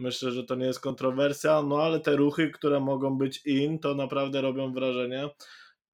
Myślę, 0.00 0.30
że 0.30 0.44
to 0.44 0.54
nie 0.54 0.66
jest 0.66 0.80
kontrowersja, 0.80 1.62
no 1.62 1.82
ale 1.82 2.00
te 2.00 2.16
ruchy, 2.16 2.50
które 2.50 2.80
mogą 2.80 3.18
być 3.18 3.46
in, 3.46 3.78
to 3.78 3.94
naprawdę 3.94 4.40
robią 4.40 4.72
wrażenie. 4.72 5.24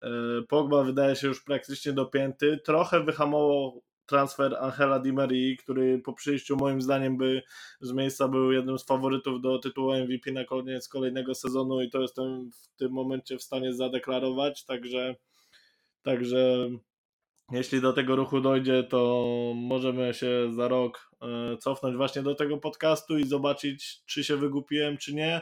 E, 0.02 0.08
Pogba 0.48 0.84
wydaje 0.84 1.16
się 1.16 1.26
już 1.26 1.44
praktycznie 1.44 1.92
dopięty. 1.92 2.60
Trochę 2.64 3.04
wyhamował 3.04 3.82
transfer 4.06 4.56
Angela 4.60 4.98
Di 4.98 5.12
Marii, 5.12 5.56
który 5.56 5.98
po 5.98 6.12
przyjściu 6.12 6.56
moim 6.56 6.82
zdaniem 6.82 7.16
by 7.16 7.42
z 7.80 7.92
miejsca 7.92 8.28
był 8.28 8.52
jednym 8.52 8.78
z 8.78 8.84
faworytów 8.84 9.40
do 9.40 9.58
tytułu 9.58 9.92
MVP 9.92 10.32
na 10.32 10.44
koniec 10.44 10.88
kolejnego 10.88 11.34
sezonu 11.34 11.82
i 11.82 11.90
to 11.90 12.02
jestem 12.02 12.50
w 12.50 12.76
tym 12.76 12.92
momencie 12.92 13.38
w 13.38 13.42
stanie 13.42 13.74
zadeklarować, 13.74 14.64
także 14.64 15.14
także 16.02 16.70
jeśli 17.52 17.80
do 17.80 17.92
tego 17.92 18.16
ruchu 18.16 18.40
dojdzie, 18.40 18.82
to 18.82 19.52
możemy 19.56 20.14
się 20.14 20.52
za 20.54 20.68
rok 20.68 21.10
e, 21.22 21.56
cofnąć 21.56 21.96
właśnie 21.96 22.22
do 22.22 22.34
tego 22.34 22.58
podcastu 22.58 23.18
i 23.18 23.24
zobaczyć, 23.24 24.02
czy 24.06 24.24
się 24.24 24.36
wygupiłem, 24.36 24.96
czy 24.96 25.14
nie. 25.14 25.40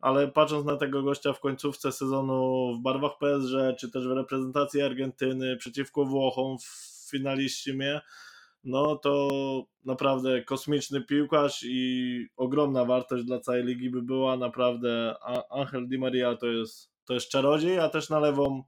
Ale 0.00 0.28
patrząc 0.28 0.66
na 0.66 0.76
tego 0.76 1.02
gościa 1.02 1.32
w 1.32 1.40
końcówce 1.40 1.92
sezonu 1.92 2.72
w 2.74 2.82
barwach 2.82 3.12
PSG, 3.18 3.78
czy 3.80 3.90
też 3.90 4.08
w 4.08 4.10
reprezentacji 4.10 4.82
Argentyny 4.82 5.56
przeciwko 5.56 6.04
Włochom 6.04 6.58
w 6.58 6.95
finaliście, 7.10 8.00
no 8.64 8.96
to 8.96 9.28
naprawdę 9.84 10.42
kosmiczny 10.42 11.00
piłkarz 11.00 11.62
i 11.62 12.26
ogromna 12.36 12.84
wartość 12.84 13.24
dla 13.24 13.40
całej 13.40 13.64
ligi 13.64 13.90
by 13.90 14.02
była. 14.02 14.36
Naprawdę 14.36 15.14
Angel 15.50 15.88
Di 15.88 15.98
Maria 15.98 16.36
to 16.36 16.46
jest, 16.46 16.90
to 17.04 17.14
jest 17.14 17.28
czarodziej, 17.28 17.78
a 17.78 17.88
też 17.88 18.10
na 18.10 18.20
lewą 18.20 18.62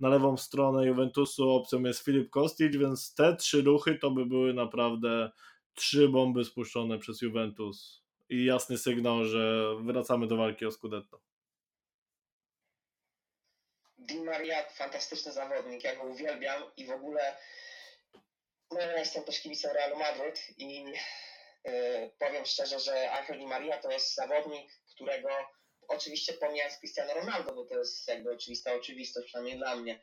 na 0.00 0.08
lewą 0.08 0.36
stronę 0.36 0.86
Juventusu 0.86 1.50
opcją 1.50 1.82
jest 1.82 2.04
Filip 2.04 2.30
Kostic, 2.30 2.76
więc 2.76 3.14
te 3.14 3.36
trzy 3.36 3.62
ruchy 3.62 3.98
to 3.98 4.10
by 4.10 4.26
były 4.26 4.54
naprawdę 4.54 5.30
trzy 5.74 6.08
bomby 6.08 6.44
spuszczone 6.44 6.98
przez 6.98 7.22
Juventus 7.22 8.02
i 8.28 8.44
jasny 8.44 8.78
sygnał, 8.78 9.24
że 9.24 9.74
wracamy 9.80 10.26
do 10.26 10.36
walki 10.36 10.66
o 10.66 10.70
Scudetto. 10.70 11.20
Di 13.98 14.20
Maria 14.20 14.68
fantastyczny 14.68 15.32
zawodnik, 15.32 15.84
ja 15.84 15.96
go 15.96 16.02
uwielbiam 16.02 16.62
i 16.76 16.86
w 16.86 16.90
ogóle 16.90 17.36
no 18.70 18.80
ja 18.80 18.98
jestem 18.98 19.24
też 19.24 19.40
kibicem 19.40 19.72
Realu 19.72 19.96
Madryt 19.96 20.58
i 20.58 20.84
yy, 21.64 22.10
powiem 22.18 22.44
szczerze, 22.44 22.80
że 22.80 23.10
Angel 23.10 23.38
Di 23.38 23.46
Maria 23.46 23.78
to 23.78 23.90
jest 23.90 24.14
zawodnik, 24.14 24.70
którego 24.94 25.28
oczywiście 25.88 26.32
pomijając 26.32 26.78
Cristiano 26.78 27.14
Ronaldo, 27.14 27.54
bo 27.54 27.64
to 27.64 27.78
jest 27.78 28.08
jakby 28.08 28.32
oczywista 28.32 28.72
oczywistość, 28.72 29.26
przynajmniej 29.26 29.58
dla 29.58 29.76
mnie. 29.76 30.00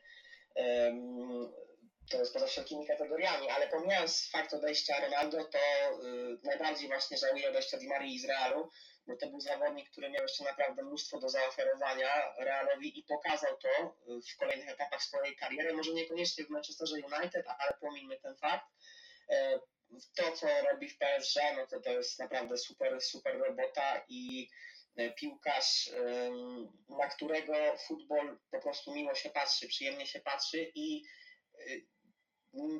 To 2.10 2.18
jest 2.18 2.32
poza 2.32 2.46
wszelkimi 2.46 2.86
kategoriami, 2.86 3.50
ale 3.50 3.68
pomijając 3.68 4.30
fakt 4.30 4.54
odejścia 4.54 5.00
Ronaldo, 5.00 5.44
to 5.44 5.58
y, 5.58 6.38
najbardziej 6.44 6.88
właśnie 6.88 7.16
żałuję 7.18 7.48
odejścia 7.48 7.78
Di 7.78 7.88
Marii 7.88 8.18
z 8.18 8.24
Realu, 8.24 8.70
bo 9.08 9.16
to 9.16 9.26
był 9.26 9.40
zawodnik, 9.40 9.90
który 9.90 10.10
miał 10.10 10.22
jeszcze 10.22 10.44
naprawdę 10.44 10.82
mnóstwo 10.82 11.18
do 11.18 11.28
zaoferowania 11.28 12.34
Realowi 12.38 12.98
i 12.98 13.02
pokazał 13.02 13.56
to 13.56 13.68
y, 13.68 14.20
w 14.32 14.36
kolejnych 14.36 14.68
etapach 14.68 15.02
swojej 15.02 15.36
kariery. 15.36 15.72
Może 15.72 15.92
niekoniecznie 15.92 16.44
w 16.44 16.50
Manchesterze 16.50 16.94
United, 16.94 17.46
ale 17.58 17.72
pomijmy 17.80 18.20
ten 18.20 18.36
fakt. 18.36 18.66
E, 19.30 19.58
to, 20.14 20.32
co 20.32 20.46
robi 20.72 20.88
w 20.88 20.98
PSG, 20.98 21.40
no 21.56 21.66
to 21.66 21.80
to 21.80 21.90
jest 21.90 22.18
naprawdę 22.18 22.58
super, 22.58 23.00
super 23.00 23.38
robota 23.38 24.04
i 24.08 24.48
E, 24.98 25.10
piłkarz, 25.10 25.90
na 26.88 27.06
którego 27.08 27.54
futbol 27.76 28.38
po 28.50 28.60
prostu 28.60 28.94
miło 28.94 29.14
się 29.14 29.30
patrzy, 29.30 29.68
przyjemnie 29.68 30.06
się 30.06 30.20
patrzy 30.20 30.72
i 30.74 31.04
e, 31.54 31.58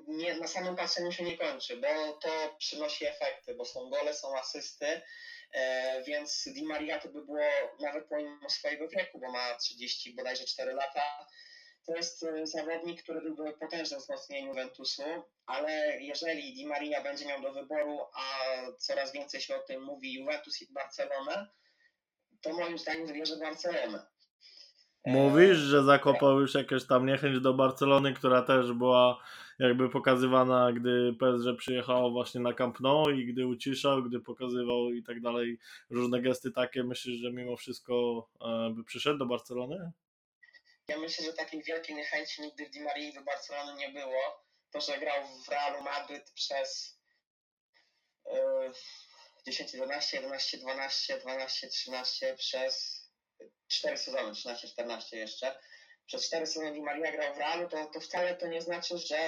nie, 0.08 0.34
na 0.34 0.46
samym 0.46 0.76
patrzeniu 0.76 1.12
się 1.12 1.24
nie 1.24 1.38
kończy, 1.38 1.76
bo 1.76 2.12
to 2.12 2.56
przynosi 2.58 3.06
efekty, 3.06 3.54
bo 3.54 3.64
są 3.64 3.90
gole, 3.90 4.14
są 4.14 4.38
asysty, 4.38 5.02
więc 6.06 6.48
Di 6.54 6.66
Maria 6.66 7.00
to 7.00 7.08
by 7.08 7.24
było 7.24 7.38
nawet 7.80 8.08
pomimo 8.08 8.50
swojego 8.50 8.88
wieku, 8.88 9.20
bo 9.20 9.32
ma 9.32 9.54
30 9.54 10.14
bodajże 10.14 10.44
4 10.44 10.74
lata, 10.74 11.02
to 11.86 11.96
jest 11.96 12.26
zawodnik, 12.42 13.02
który 13.02 13.20
byłby 13.20 13.52
potężnym 13.52 14.00
wzmocnieniem 14.00 14.48
Juventusu, 14.48 15.02
ale 15.46 16.00
jeżeli 16.00 16.54
Di 16.54 16.66
Maria 16.66 17.02
będzie 17.02 17.26
miał 17.26 17.42
do 17.42 17.52
wyboru, 17.52 17.98
a 18.14 18.22
coraz 18.78 19.12
więcej 19.12 19.40
się 19.40 19.56
o 19.56 19.58
tym 19.58 19.82
mówi, 19.82 20.14
Juventus 20.14 20.62
i 20.62 20.72
Barcelona, 20.72 21.48
to 22.40 22.52
moim 22.52 22.78
zdaniem 22.78 23.06
wybierze 23.06 23.36
Barcelonę. 23.36 24.06
Mówisz, 25.06 25.56
że 25.56 25.82
zakopał 25.82 26.40
już 26.40 26.54
jakąś 26.54 26.86
tam 26.86 27.06
niechęć 27.06 27.40
do 27.40 27.54
Barcelony, 27.54 28.14
która 28.14 28.42
też 28.42 28.72
była 28.72 29.22
jakby 29.58 29.90
pokazywana, 29.90 30.72
gdy 30.72 31.12
PSG 31.12 31.58
przyjechało 31.58 32.10
właśnie 32.10 32.40
na 32.40 32.52
Camp 32.52 32.80
Nou 32.80 33.10
i 33.10 33.26
gdy 33.26 33.46
uciszał, 33.46 34.02
gdy 34.02 34.20
pokazywał 34.20 34.92
i 34.92 35.02
tak 35.02 35.20
dalej, 35.20 35.58
różne 35.90 36.20
gesty 36.20 36.52
takie. 36.52 36.84
Myślisz, 36.84 37.20
że 37.20 37.32
mimo 37.32 37.56
wszystko 37.56 38.26
e, 38.40 38.70
by 38.74 38.84
przyszedł 38.84 39.18
do 39.18 39.26
Barcelony? 39.26 39.92
Ja 40.88 40.98
myślę, 40.98 41.24
że 41.24 41.32
takiej 41.32 41.62
wielkiej 41.62 41.96
niechęci 41.96 42.42
nigdy 42.42 42.66
w 42.66 42.70
Di 42.70 42.80
Marii 42.80 43.14
do 43.14 43.22
Barcelony 43.22 43.74
nie 43.74 43.88
było. 43.88 44.48
To, 44.72 44.80
że 44.80 44.98
grał 44.98 45.22
w 45.46 45.48
Realu 45.48 45.84
Madryt 45.84 46.30
przez 46.34 46.98
yy 48.26 48.72
10, 49.46 49.74
11, 49.74 50.16
11, 50.16 50.58
12, 50.58 51.18
12, 51.18 51.68
13 51.68 52.34
przez 52.34 53.04
4 53.68 53.96
sezony, 53.96 54.34
13, 54.34 54.68
14 54.68 55.16
jeszcze. 55.16 55.58
Przez 56.08 56.26
4 56.26 56.46
sezony 56.46 56.72
Di 56.72 56.82
Maria 56.82 57.12
grał 57.12 57.34
w 57.34 57.38
Realu, 57.38 57.68
to, 57.68 57.86
to 57.86 58.00
wcale 58.00 58.36
to 58.36 58.46
nie 58.46 58.62
znaczy, 58.62 58.98
że 58.98 59.18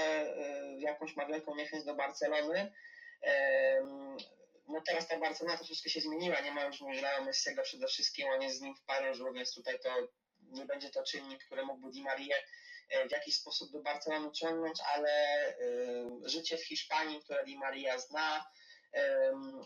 y, 0.77 0.81
jakąś 0.81 1.17
ma 1.17 1.27
wielką 1.27 1.55
niechęć 1.55 1.85
do 1.85 1.95
Barcelony. 1.95 2.73
no 4.69 4.83
teraz 4.87 5.09
ta 5.09 5.19
Barcelona 5.19 5.57
troszeczkę 5.57 5.91
się 5.91 6.01
zmieniła, 6.01 6.41
nie 6.41 6.53
ma 6.53 6.65
już 6.65 6.81
Leo 6.81 7.25
Messiego 7.25 7.63
przede 7.63 7.87
wszystkim, 7.87 8.29
on 8.29 8.43
jest 8.43 8.59
z 8.59 8.61
nim 8.61 8.77
w 8.77 8.85
Paryżu, 8.85 9.33
więc 9.33 9.55
tutaj 9.55 9.81
to 9.81 10.09
nie 10.41 10.65
będzie 10.65 10.91
to 10.91 11.05
czynnik, 11.05 11.45
który 11.45 11.65
mógłby 11.65 11.91
Di 11.91 12.03
Marię 12.03 12.37
e, 12.91 13.09
w 13.09 13.13
jakiś 13.13 13.37
sposób 13.37 13.73
do 13.73 13.83
Barcelony 13.83 14.33
ciągnąć, 14.33 14.79
ale 14.95 15.13
y, 15.49 16.29
życie 16.29 16.57
w 16.59 16.67
Hiszpanii, 16.67 17.21
które 17.21 17.45
Di 17.45 17.59
Maria 17.59 17.99
zna, 17.99 18.51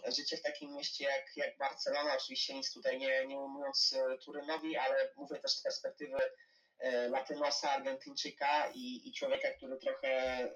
życie 0.08 0.36
w 0.36 0.42
takim 0.42 0.74
mieście 0.74 1.04
jak, 1.04 1.36
jak 1.36 1.56
Barcelona, 1.58 2.16
oczywiście 2.16 2.54
nic 2.54 2.72
tutaj 2.72 2.98
nie, 2.98 3.26
nie 3.26 3.38
ujmując 3.38 3.92
e, 3.92 4.18
Turynowi, 4.18 4.76
ale 4.76 5.12
mówię 5.16 5.36
też 5.36 5.52
z 5.52 5.62
perspektywy 5.62 6.18
e, 6.78 7.08
Latynosa, 7.08 7.70
Argentyńczyka 7.70 8.70
i, 8.74 9.08
i 9.08 9.12
człowieka, 9.12 9.48
który 9.50 9.76
trochę, 9.76 10.08
e, 10.08 10.50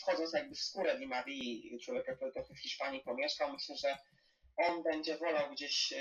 wchodząc 0.00 0.32
jakby 0.32 0.54
w 0.54 0.60
skórę 0.60 0.98
Di 0.98 1.06
Marii, 1.06 1.78
człowieka, 1.84 2.14
który 2.16 2.32
trochę 2.32 2.54
w 2.54 2.60
Hiszpanii 2.60 3.00
pomieszkał, 3.00 3.52
myślę, 3.52 3.76
że 3.76 3.98
on 4.56 4.82
będzie 4.82 5.18
wolał 5.18 5.50
gdzieś 5.50 5.92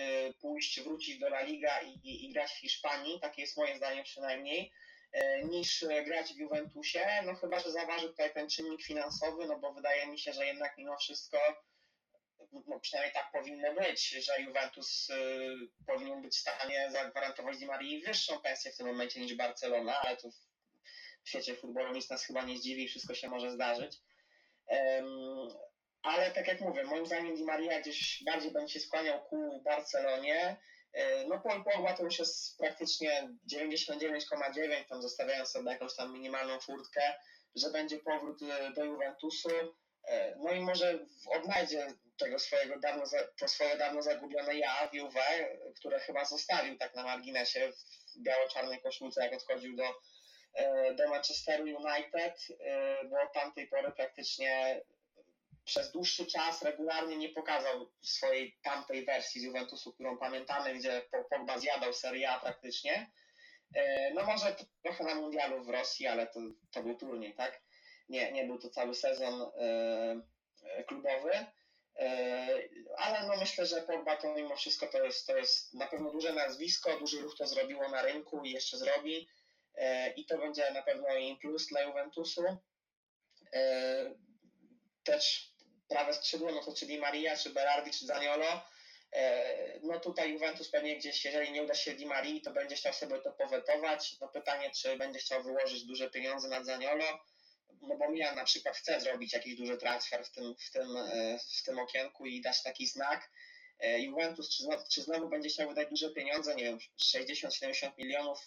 pójść, 0.42 0.82
wrócić 0.82 1.20
do 1.20 1.28
La 1.28 1.42
Liga 1.42 1.82
i, 1.82 1.90
i, 1.90 2.26
i 2.26 2.34
grać 2.34 2.52
w 2.52 2.60
Hiszpanii, 2.60 3.20
takie 3.20 3.42
jest 3.42 3.58
moje 3.58 3.78
zdanie 3.78 4.04
przynajmniej, 4.04 4.72
niż 5.44 5.86
grać 6.06 6.34
w 6.34 6.38
Juventusie, 6.38 7.06
no 7.26 7.36
chyba, 7.36 7.60
że 7.60 7.72
zaważy 7.72 8.08
tutaj 8.08 8.34
ten 8.34 8.50
czynnik 8.50 8.84
finansowy, 8.84 9.46
no 9.48 9.60
bo 9.60 9.74
wydaje 9.74 10.08
mi 10.08 10.20
się, 10.20 10.34
że 10.34 10.46
jednak 10.46 10.78
mimo 10.78 10.98
wszystko 10.98 11.38
no 12.68 12.80
przynajmniej 12.80 13.14
tak 13.14 13.32
powinno 13.32 13.74
być, 13.74 14.10
że 14.10 14.42
Juventus 14.42 15.10
y, 15.10 15.16
powinien 15.88 16.22
być 16.22 16.34
w 16.36 16.40
stanie 16.40 16.92
zagwarantować 16.92 17.58
Di 17.58 17.66
Marii 17.66 18.02
wyższą 18.02 18.42
pensję 18.42 18.72
w 18.72 18.78
tym 18.78 18.88
momencie 18.88 19.22
niż 19.22 19.36
Barcelona, 19.36 20.02
ale 20.02 20.18
to 20.18 20.30
w 21.24 21.30
świecie 21.30 21.56
futbolu 21.56 21.94
nic 21.94 22.10
nas 22.10 22.26
chyba 22.26 22.42
nie 22.42 22.58
zdziwi, 22.58 22.88
wszystko 22.88 23.16
się 23.16 23.30
może 23.30 23.52
zdarzyć. 23.52 23.98
Ale 26.04 26.32
tak 26.32 26.48
jak 26.48 26.62
mówię, 26.62 26.84
moim 26.84 27.06
zdaniem 27.06 27.36
Di 27.36 27.44
Maria 27.44 27.82
gdzieś 27.82 28.24
bardziej 28.26 28.52
będzie 28.52 28.74
się 28.74 28.80
skłaniał 28.80 29.24
ku 29.24 29.62
Barcelonie. 29.62 30.58
Y, 30.98 31.28
no 31.28 31.40
Paul 31.40 31.64
Pogba 31.64 31.94
to 31.94 32.04
już 32.04 32.20
jest 32.20 32.58
praktycznie 32.58 33.30
99,9, 33.54 34.86
tam 34.90 35.02
zostawiając 35.02 35.50
sobie 35.50 35.72
jakąś 35.72 35.96
tam 35.96 36.14
minimalną 36.14 36.60
furtkę, 36.60 37.02
że 37.56 37.70
będzie 37.70 37.98
powrót 37.98 38.42
y, 38.42 38.74
do 38.76 38.86
Juventusu. 38.86 39.50
E, 40.08 40.36
no 40.38 40.52
i 40.52 40.60
może 40.60 41.00
odnajdzie 41.28 41.88
tego 42.24 42.40
swojego 42.40 42.80
dawno, 42.80 43.04
to 43.38 43.48
swoje 43.48 43.78
dawno 43.78 44.02
zagubione 44.02 44.56
ja 44.56 44.90
Juve, 44.94 45.50
które 45.76 46.00
chyba 46.00 46.26
zostawił 46.26 46.78
tak 46.78 46.96
na 46.96 47.04
marginesie 47.04 47.72
w 47.72 48.22
biało-czarnej 48.22 48.82
koszulce, 48.82 49.24
jak 49.24 49.34
odchodził 49.34 49.76
do, 49.76 49.84
e, 50.54 50.94
do 50.94 51.10
Manchesteru 51.10 51.64
United, 51.64 52.48
e, 52.60 53.06
bo 53.06 53.22
od 53.22 53.34
tamtej 53.34 53.68
pory 53.68 53.92
praktycznie 53.92 54.82
przez 55.66 55.92
dłuższy 55.92 56.26
czas 56.26 56.62
regularnie 56.62 57.18
nie 57.18 57.30
pokazał 57.30 57.92
swojej 58.02 58.58
tamtej 58.64 59.06
wersji 59.06 59.42
z 59.42 59.44
Juventusu, 59.44 59.94
którą 59.94 60.18
pamiętamy, 60.18 60.74
gdzie 60.74 61.02
Pogba 61.30 61.60
zjadał 61.60 61.94
Serie 61.94 62.32
A 62.32 62.40
praktycznie. 62.40 63.12
No 64.14 64.26
może 64.26 64.56
trochę 64.84 65.04
na 65.04 65.16
mundialu 65.16 65.64
w 65.64 65.70
Rosji, 65.70 66.08
ale 66.08 66.28
to, 66.28 66.40
to 66.72 66.84
był 66.84 66.96
turniej, 66.96 67.36
tak? 67.36 67.62
Nie, 68.10 68.32
nie 68.32 68.44
był 68.44 68.60
to 68.60 68.70
cały 68.70 68.96
sezon 68.96 69.52
klubowy. 70.88 71.46
E, 72.00 72.48
ale 72.98 73.28
no 73.28 73.38
myślę, 73.38 73.66
że 73.66 73.82
Pogba 73.82 74.18
to 74.18 74.34
mimo 74.34 74.56
wszystko 74.56 74.88
to 74.88 75.04
jest, 75.04 75.28
to 75.28 75.38
jest 75.38 75.74
na 75.74 75.88
pewno 75.88 76.12
duże 76.12 76.34
nazwisko, 76.34 77.00
duży 77.00 77.22
ruch 77.22 77.38
to 77.38 77.48
zrobiło 77.48 77.90
na 77.90 78.02
rynku 78.02 78.44
i 78.44 78.52
jeszcze 78.52 78.78
zrobi 78.78 79.30
e, 79.76 80.10
i 80.10 80.26
to 80.26 80.38
będzie 80.38 80.72
na 80.72 80.82
pewno 80.82 81.16
im 81.16 81.38
plus 81.38 81.68
dla 81.68 81.82
Juventusu. 81.82 82.58
E, 83.54 84.14
też 85.04 85.54
prawe 85.88 86.14
skrzydło, 86.14 86.52
no 86.52 86.64
to 86.64 86.74
czy 86.74 86.86
Di 86.86 86.98
Maria, 86.98 87.38
czy 87.38 87.50
Berardi, 87.50 87.92
czy 87.92 88.06
Zaniolo. 88.06 88.62
No 89.82 90.00
tutaj 90.00 90.32
Juventus 90.32 90.70
pewnie 90.70 90.98
gdzieś, 90.98 91.26
jeżeli 91.26 91.52
nie 91.52 91.64
uda 91.64 91.74
się 91.74 91.94
Di 91.94 92.06
Marii, 92.06 92.42
to 92.42 92.52
będzie 92.52 92.76
chciał 92.76 92.94
sobie 92.94 93.20
to 93.20 93.32
powetować. 93.32 94.20
No 94.22 94.28
pytanie, 94.28 94.72
czy 94.72 94.98
będzie 94.98 95.20
chciał 95.20 95.44
wyłożyć 95.44 95.84
duże 95.84 96.10
pieniądze 96.10 96.48
na 96.48 96.64
Zaniolo, 96.64 97.20
no 97.88 97.98
bo 97.98 98.10
Milan 98.10 98.36
na 98.36 98.44
przykład 98.44 98.78
chce 98.78 99.02
zrobić 99.02 99.34
jakiś 99.34 99.56
duży 99.56 99.78
transfer 99.78 100.26
w 100.26 100.32
tym, 100.32 100.56
w 100.68 100.72
tym, 100.72 100.98
e, 100.98 101.40
w 101.60 101.64
tym 101.64 101.80
okienku 101.80 102.26
i 102.26 102.42
dać 102.42 102.64
taki 102.64 102.88
znak. 102.88 103.30
E, 103.80 104.00
Juventus 104.00 104.50
czy 104.50 104.64
znowu, 104.64 104.84
czy 104.92 105.02
znowu 105.02 105.30
będzie 105.30 105.50
chciał 105.50 105.70
wydać 105.70 105.90
duże 105.90 106.10
pieniądze, 106.10 106.56
nie 106.56 106.64
wiem, 106.64 106.78
60-70 107.04 107.98
milionów, 107.98 108.40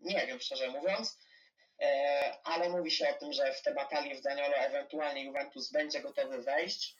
nie 0.00 0.26
wiem 0.26 0.40
szczerze 0.40 0.70
mówiąc, 0.70 1.18
ale 2.44 2.68
mówi 2.68 2.90
się 2.90 3.08
o 3.08 3.18
tym, 3.18 3.32
że 3.32 3.52
w 3.52 3.62
te 3.62 3.74
batalie 3.74 4.14
w 4.14 4.22
Zaniolo 4.22 4.56
ewentualnie 4.56 5.24
Juventus 5.24 5.72
będzie 5.72 6.00
gotowy 6.00 6.42
wejść. 6.42 6.96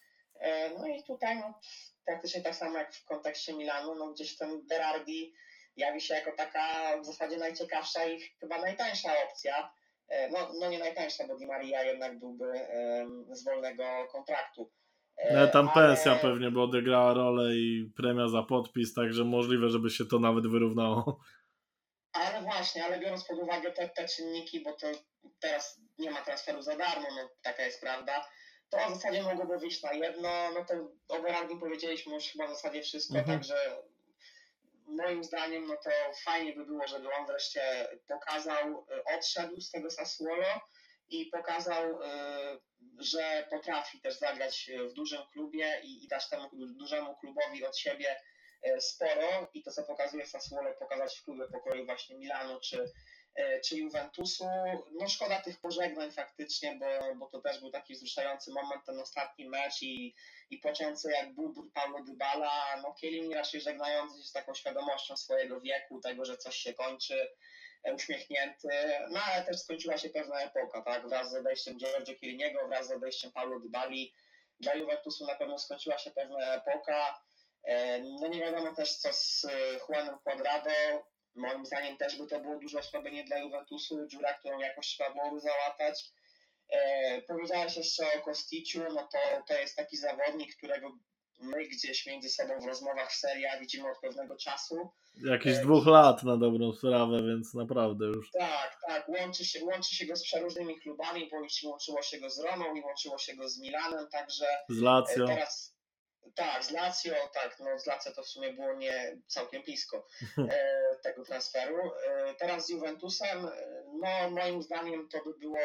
No 0.78 0.86
i 0.86 1.02
tutaj 1.02 1.36
no, 1.36 1.60
praktycznie 2.04 2.42
tak 2.42 2.54
samo 2.54 2.78
jak 2.78 2.94
w 2.94 3.04
kontekście 3.04 3.52
Milanu, 3.52 3.94
no 3.94 4.06
gdzieś 4.06 4.36
ten 4.36 4.66
Berardi 4.66 5.34
jawi 5.76 6.00
się 6.00 6.14
jako 6.14 6.32
taka 6.32 6.96
w 6.98 7.04
zasadzie 7.04 7.36
najciekawsza 7.36 8.04
i 8.04 8.20
chyba 8.20 8.58
najtańsza 8.58 9.22
opcja. 9.24 9.72
E, 10.08 10.30
no, 10.30 10.38
no 10.60 10.70
nie 10.70 10.78
najtańsza, 10.78 11.26
bo 11.26 11.36
Di 11.36 11.46
Maria 11.46 11.82
jednak 11.82 12.18
byłby 12.18 12.44
z 13.30 13.44
wolnego 13.44 13.84
kontraktu. 14.12 14.70
No, 15.32 15.46
tam 15.46 15.68
ale... 15.68 15.88
pensja 15.88 16.16
pewnie 16.16 16.50
by 16.50 16.60
odegrała 16.60 17.14
rolę 17.14 17.54
i 17.54 17.92
premia 17.96 18.28
za 18.28 18.42
podpis, 18.42 18.94
także 18.94 19.24
możliwe, 19.24 19.68
żeby 19.68 19.90
się 19.90 20.04
to 20.04 20.18
nawet 20.18 20.46
wyrównało. 20.46 21.20
Ale 22.12 22.42
właśnie, 22.42 22.84
ale 22.84 23.00
biorąc 23.00 23.24
pod 23.24 23.38
uwagę 23.38 23.72
te, 23.72 23.88
te 23.88 24.08
czynniki, 24.08 24.60
bo 24.60 24.72
to 24.72 24.86
teraz 25.40 25.80
nie 25.98 26.10
ma 26.10 26.22
transferu 26.22 26.62
za 26.62 26.76
darmo, 26.76 27.06
no 27.16 27.28
taka 27.42 27.62
jest 27.62 27.80
prawda, 27.80 28.26
to 28.70 28.78
w 28.90 28.94
zasadzie 28.94 29.22
mogłoby 29.22 29.58
wyjść 29.58 29.82
na 29.82 29.92
jedno, 29.92 30.28
no 30.54 30.64
to 30.64 30.74
o 31.08 31.22
Berardim 31.22 31.60
powiedzieliśmy 31.60 32.14
już 32.14 32.24
chyba 32.24 32.46
w 32.46 32.50
zasadzie 32.50 32.82
wszystko, 32.82 33.18
mhm. 33.18 33.38
także 33.38 33.54
moim 34.86 35.24
zdaniem 35.24 35.66
no 35.66 35.76
to 35.76 35.90
fajnie 36.24 36.52
by 36.52 36.64
było, 36.64 36.86
żeby 36.86 37.08
on 37.14 37.26
wreszcie 37.26 37.88
pokazał, 38.08 38.86
y, 38.90 39.04
odszedł 39.16 39.60
z 39.60 39.70
tego 39.70 39.90
Sassuolo 39.90 40.60
i 41.08 41.26
pokazał, 41.26 42.02
y, 42.02 42.04
że 42.98 43.46
potrafi 43.50 44.00
też 44.00 44.18
zagrać 44.18 44.70
w 44.90 44.92
dużym 44.92 45.22
klubie 45.32 45.80
i, 45.82 46.04
i 46.04 46.08
dać 46.08 46.28
temu 46.28 46.48
dużemu 46.52 47.16
klubowi 47.16 47.66
od 47.66 47.78
siebie 47.78 48.16
y, 48.66 48.80
sporo. 48.80 49.50
I 49.54 49.62
to 49.62 49.70
co 49.70 49.82
pokazuje 49.82 50.26
Sassuolo 50.26 50.74
pokazać 50.74 51.18
w 51.18 51.24
klubie 51.24 51.44
pokroju 51.52 51.86
właśnie 51.86 52.16
Milanu 52.16 52.60
czy 52.60 52.92
czy 53.64 53.76
Juventusu. 53.76 54.44
No 54.92 55.08
szkoda 55.08 55.42
tych 55.42 55.60
pożegnań 55.60 56.12
faktycznie, 56.12 56.76
bo, 56.80 57.14
bo 57.14 57.26
to 57.26 57.40
też 57.40 57.60
był 57.60 57.70
taki 57.70 57.94
wzruszający 57.94 58.52
moment, 58.52 58.84
ten 58.86 59.00
ostatni 59.00 59.48
mecz 59.48 59.82
i, 59.82 60.14
i 60.50 60.58
pociący 60.58 61.12
jak 61.12 61.34
bubr 61.34 61.62
Paulo 61.74 62.04
Dybala, 62.04 62.80
no 62.82 62.94
Kielini 62.94 63.34
raczej 63.34 63.60
żegnający 63.60 64.22
się 64.22 64.28
z 64.28 64.32
taką 64.32 64.54
świadomością 64.54 65.16
swojego 65.16 65.60
wieku, 65.60 66.00
tego, 66.00 66.24
że 66.24 66.36
coś 66.36 66.56
się 66.56 66.74
kończy, 66.74 67.28
e, 67.84 67.94
uśmiechnięty, 67.94 68.68
no 69.10 69.20
ale 69.20 69.44
też 69.44 69.60
skończyła 69.60 69.98
się 69.98 70.10
pewna 70.10 70.40
epoka, 70.40 70.82
tak, 70.82 71.08
wraz 71.08 71.30
z 71.30 71.34
odejściem 71.34 71.78
Giorgio 71.78 72.14
Kieliniego, 72.14 72.68
wraz 72.68 72.86
z 72.88 72.90
odejściem 72.90 73.32
Paulo 73.32 73.60
Dybali, 73.60 74.14
dla 74.60 74.74
Juventusu 74.74 75.26
na 75.26 75.34
pewno 75.34 75.58
skończyła 75.58 75.98
się 75.98 76.10
pewna 76.10 76.54
epoka, 76.54 77.22
e, 77.64 77.98
no 77.98 78.28
nie 78.28 78.40
wiadomo 78.40 78.74
też 78.74 78.96
co 78.96 79.12
z 79.12 79.46
Juanem 79.88 80.18
Cuadrado, 80.24 80.70
Moim 81.34 81.66
zdaniem 81.66 81.96
też 81.96 82.18
by 82.18 82.26
to 82.26 82.40
było 82.40 82.58
duże 82.58 82.78
osłabienie 82.78 83.24
dla 83.24 83.38
Juventusu, 83.38 84.06
dziura, 84.06 84.34
którą 84.34 84.58
jakoś 84.58 84.86
trzeba 84.86 85.10
byłoby 85.10 85.40
załatać. 85.40 86.04
E, 86.68 87.22
powiedziałeś 87.22 87.76
jeszcze 87.76 88.04
o 88.18 88.22
Kosticiu, 88.22 88.82
no 88.94 89.08
to, 89.12 89.18
to 89.48 89.54
jest 89.54 89.76
taki 89.76 89.96
zawodnik, 89.96 90.56
którego 90.56 90.92
my 91.40 91.64
gdzieś 91.68 92.06
między 92.06 92.28
sobą 92.28 92.60
w 92.60 92.66
rozmowach 92.66 93.12
w 93.12 93.16
seriach 93.16 93.60
widzimy 93.60 93.90
od 93.90 93.98
pewnego 94.00 94.36
czasu. 94.36 94.90
Jakiś 95.24 95.56
e, 95.56 95.62
dwóch 95.62 95.86
lat 95.86 96.22
na 96.22 96.36
dobrą 96.36 96.72
sprawę, 96.72 97.22
więc 97.22 97.54
naprawdę 97.54 98.04
już. 98.04 98.30
Tak, 98.30 98.78
tak, 98.86 99.08
łączy 99.08 99.44
się, 99.44 99.64
łączy 99.64 99.94
się 99.94 100.06
go 100.06 100.16
z 100.16 100.22
przeróżnymi 100.22 100.80
klubami, 100.80 101.28
bo 101.30 101.40
już 101.40 101.62
łączyło 101.62 102.02
się 102.02 102.20
go 102.20 102.30
z 102.30 102.38
Romą 102.38 102.74
i 102.74 102.80
łączyło 102.80 103.18
się 103.18 103.36
go 103.36 103.48
z 103.48 103.58
Milanem, 103.58 104.08
także 104.12 104.46
z 104.68 104.80
Lazio. 104.80 105.24
E, 105.24 105.26
teraz 105.26 105.73
tak, 106.34 106.64
z 106.64 106.70
Lazio, 106.70 107.14
tak, 107.34 107.56
no 107.60 107.78
z 107.78 107.86
Lazio 107.86 108.12
to 108.12 108.22
w 108.22 108.28
sumie 108.28 108.52
było 108.52 108.74
nie 108.74 109.16
całkiem 109.26 109.62
blisko 109.62 110.06
e, 110.38 110.96
tego 111.02 111.24
transferu. 111.24 111.90
E, 112.06 112.34
teraz 112.34 112.66
z 112.66 112.68
Juventusem, 112.68 113.46
e, 113.46 113.84
no 113.92 114.30
moim 114.30 114.62
zdaniem 114.62 115.08
to 115.08 115.24
by 115.24 115.38
było 115.38 115.58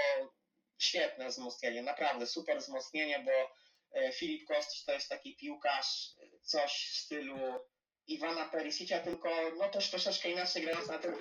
świetne 0.78 1.30
wzmocnienie, 1.30 1.84
naprawdę 1.84 2.28
super 2.28 2.60
wzmocnienie, 2.60 3.26
bo 3.26 3.52
e, 4.00 4.12
Filip 4.12 4.48
Kostić 4.48 4.86
to 4.86 4.92
jest 4.92 5.10
taki 5.10 5.36
piłkarz, 5.36 6.10
coś 6.42 6.90
w 6.92 6.98
stylu 6.98 7.38
Iwana 8.08 8.50
Perisicia, 8.50 9.00
tylko 9.00 9.30
no 9.58 9.70
też 9.70 9.90
troszeczkę 9.90 10.30
inaczej 10.30 10.62
grając 10.62 10.88
na 10.88 11.00
tym 11.00 11.16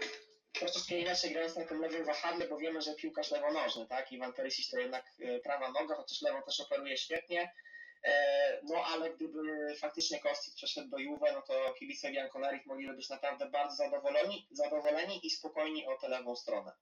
troszeczkę 0.53 0.99
inaczej 0.99 1.31
grając 1.31 1.57
na 1.57 1.65
tym 1.65 1.81
lewym 1.81 2.05
wahadle, 2.05 2.49
bo 2.49 2.59
wiemy, 2.59 2.83
że 2.83 2.95
piłkarz 2.95 3.31
lewonożny, 3.31 3.87
tak? 3.87 4.13
Iwan 4.13 4.33
Perisic 4.33 4.71
to 4.71 4.79
jednak 4.79 5.05
prawa 5.43 5.71
noga, 5.71 5.95
chociaż 5.95 6.23
lewą 6.23 6.43
też 6.43 6.61
operuje 6.61 6.97
świetnie. 6.97 7.53
E, 8.05 8.61
no 8.63 8.85
ale 8.85 9.11
gdyby 9.11 9.75
faktycznie 9.81 10.21
Kostic 10.21 10.55
przeszedł 10.55 10.89
do 10.89 10.99
Juve, 10.99 11.33
no 11.33 11.43
to 11.43 11.75
kibice 11.79 12.11
Bianconeri 12.11 12.61
mogliby 12.67 12.95
być 12.95 13.09
naprawdę 13.09 13.51
bardzo 13.51 13.77
zadowoleni, 13.77 14.47
zadowoleni 14.51 15.27
i 15.27 15.31
spokojni 15.31 15.87
o 15.87 15.97
tę 15.97 16.09
lewą 16.09 16.37
stronę. 16.37 16.73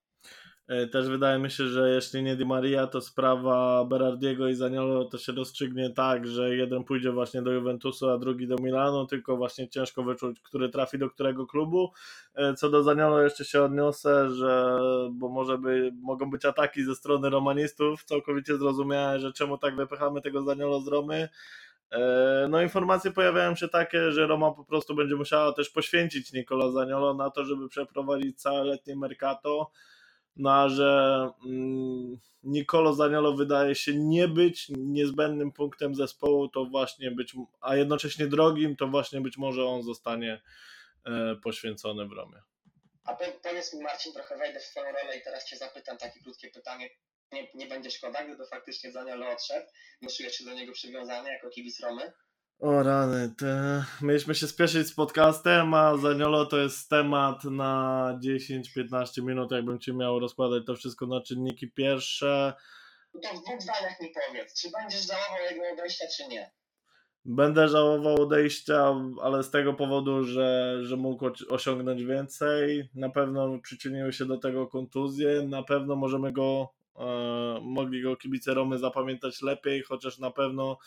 E, 0.69 0.87
też 0.87 1.09
wydaje 1.09 1.39
mi 1.39 1.51
się, 1.51 1.69
że 1.69 1.91
jeśli 1.91 2.23
nie 2.23 2.37
Di 2.37 2.45
Maria, 2.45 2.87
to 2.87 3.01
sprawa 3.01 3.85
Berardiego 3.85 4.49
i 4.49 4.55
Zaniolo 4.55 5.05
to 5.05 5.19
się 5.19 5.33
rozstrzygnie 5.33 5.91
tak, 5.91 6.27
że 6.27 6.57
jeden 6.57 6.85
pójdzie 6.85 7.13
właśnie 7.13 7.43
do 7.43 7.53
Juventusu, 7.53 8.11
a 8.11 8.19
drugi 8.19 8.49
do 8.49 8.57
Milanu, 8.57 9.07
tylko 9.07 9.37
właśnie 9.37 9.69
ciężko 9.69 10.03
wyczuć, 10.03 10.41
który 10.41 10.69
trafi 10.69 10.99
do 10.99 11.11
którego 11.11 11.47
klubu. 11.47 11.93
E, 12.35 12.55
co 12.55 12.71
do 12.71 12.83
Zaniolo 12.83 13.23
jeszcze 13.23 13.45
się 13.45 13.63
odniosę, 13.63 14.31
że 14.31 14.79
bo 15.11 15.29
może 15.29 15.59
by, 15.59 15.93
mogą 16.03 16.31
być 16.31 16.45
ataki 16.45 16.85
ze 16.85 16.95
strony 16.95 17.31
romanistów, 17.31 18.05
całkowicie 18.05 18.57
zrozumiałe, 18.57 19.19
że 19.19 19.33
czemu 19.33 19.59
tak 19.59 19.77
wypychamy 19.77 20.23
tego 20.23 20.43
Zaniolo 20.43 20.81
z 20.81 20.89
Romy. 20.89 21.29
E, 21.91 22.47
no 22.51 22.63
informacje 22.63 23.13
pojawiają 23.13 23.55
się 23.55 23.69
takie, 23.69 24.13
że 24.13 24.27
Roma 24.27 24.51
po 24.51 24.65
prostu 24.65 24.95
będzie 24.95 25.17
musiała 25.17 25.53
też 25.53 25.71
poświęcić 25.71 26.33
Nicola 26.33 26.71
Zaniolo 26.71 27.15
na 27.15 27.31
to, 27.31 27.45
żeby 27.45 27.69
przeprowadzić 27.69 28.41
całe 28.41 28.65
letnie 28.65 28.97
Mercato 28.97 29.71
no 30.37 30.69
że 30.69 31.31
mm, 31.45 32.19
Nicolo 32.43 32.95
Zaniolo 32.95 33.33
wydaje 33.33 33.75
się 33.75 33.95
nie 33.95 34.29
być 34.29 34.69
niezbędnym 34.69 35.53
punktem 35.53 35.95
zespołu, 35.95 36.49
to 36.49 36.65
właśnie 36.65 37.11
być, 37.11 37.35
a 37.61 37.77
jednocześnie 37.77 38.27
drogim, 38.27 38.77
to 38.77 38.89
właśnie 38.89 39.21
być 39.21 39.39
może 39.39 39.65
on 39.65 39.83
zostanie 39.83 40.43
e, 41.07 41.37
poświęcony 41.43 42.09
w 42.09 42.13
Romie. 42.13 42.43
A 43.05 43.15
powiedz 43.43 43.75
mi 43.75 43.83
Marcin, 43.83 44.13
trochę 44.13 44.37
wejdę 44.37 44.61
w 44.61 44.65
swoją 44.65 44.87
rolę 44.87 45.17
i 45.19 45.23
teraz 45.23 45.45
Cię 45.45 45.57
zapytam 45.57 45.99
takie 45.99 46.21
krótkie 46.21 46.51
pytanie. 46.51 46.91
Nie, 47.33 47.49
nie 47.55 47.67
będzie 47.67 47.91
szkoda, 47.91 48.25
gdyby 48.25 48.47
faktycznie 48.47 48.93
Zaniolo 48.93 49.29
odszedł? 49.31 49.67
Czujesz 50.17 50.35
się 50.35 50.45
do 50.45 50.55
niego 50.55 50.73
przywiązany 50.73 51.31
jako 51.31 51.51
kibic 51.51 51.81
Romy? 51.81 52.13
O 52.59 52.83
rany, 52.83 53.35
te... 53.39 53.85
mieliśmy 54.03 54.35
się 54.35 54.47
spieszyć 54.47 54.87
z 54.87 54.95
podcastem, 54.95 55.75
a 55.75 55.97
Zaniolo 55.97 56.47
to 56.47 56.59
jest 56.59 56.91
temat 56.91 57.45
na 57.45 58.19
10-15 58.25 59.23
minut, 59.23 59.53
jakbym 59.53 59.79
ci 59.79 59.95
miał 59.95 60.19
rozkładać 60.19 60.63
to 60.67 60.77
wszystko 60.77 61.07
na 61.07 61.21
czynniki 61.21 61.71
pierwsze. 61.71 62.55
To 63.13 63.29
w 63.29 63.45
dwóch 63.45 63.63
zdaniach 63.63 64.01
mi 64.01 64.13
powiedz, 64.29 64.63
czy 64.63 64.69
będziesz 64.71 65.07
żałował 65.07 65.39
jego 65.51 65.63
odejścia, 65.73 66.05
czy 66.17 66.29
nie? 66.29 66.51
Będę 67.25 67.69
żałował 67.69 68.23
odejścia, 68.23 68.95
ale 69.23 69.43
z 69.43 69.51
tego 69.51 69.75
powodu, 69.75 70.25
że, 70.25 70.79
że 70.83 70.97
mógł 70.97 71.31
osiągnąć 71.49 72.05
więcej. 72.05 72.89
Na 72.95 73.11
pewno 73.11 73.59
przyczyniły 73.59 74.13
się 74.13 74.25
do 74.25 74.39
tego 74.39 74.67
kontuzje, 74.67 75.43
na 75.43 75.63
pewno 75.63 75.97
możemy 75.97 76.33
go, 76.33 76.69
e, 76.99 77.05
mogli 77.63 78.03
go 78.03 78.17
kibice 78.17 78.55
Romy 78.55 78.79
zapamiętać 78.79 79.43
lepiej, 79.43 79.83
chociaż 79.83 80.19
na 80.19 80.31
pewno 80.31 80.79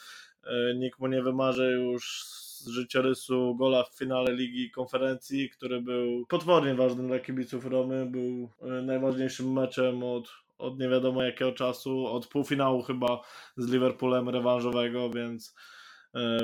nikt 0.76 1.00
mu 1.00 1.08
nie 1.08 1.22
wymarzy 1.22 1.72
już 1.72 2.24
z 2.24 2.68
życiorysu 2.68 3.56
gola 3.56 3.84
w 3.84 3.98
finale 3.98 4.34
Ligi 4.34 4.72
Konferencji, 4.72 5.50
który 5.50 5.82
był 5.82 6.26
potwornie 6.26 6.76
ważnym 6.76 7.08
dla 7.08 7.20
kibiców 7.20 7.66
Romy, 7.66 8.06
był 8.06 8.50
e, 8.62 8.82
najważniejszym 8.82 9.54
meczem 9.54 10.04
od, 10.04 10.30
od 10.58 10.80
nie 10.80 10.90
wiadomo 10.90 11.24
jakiego 11.24 11.52
czasu, 11.52 12.08
od 12.08 12.28
półfinału 12.28 12.82
chyba 12.82 13.22
z 13.58 13.72
Liverpoolem 13.72 14.30
rewanżowego, 14.30 15.10
więc 15.10 15.56
E, 15.56 15.79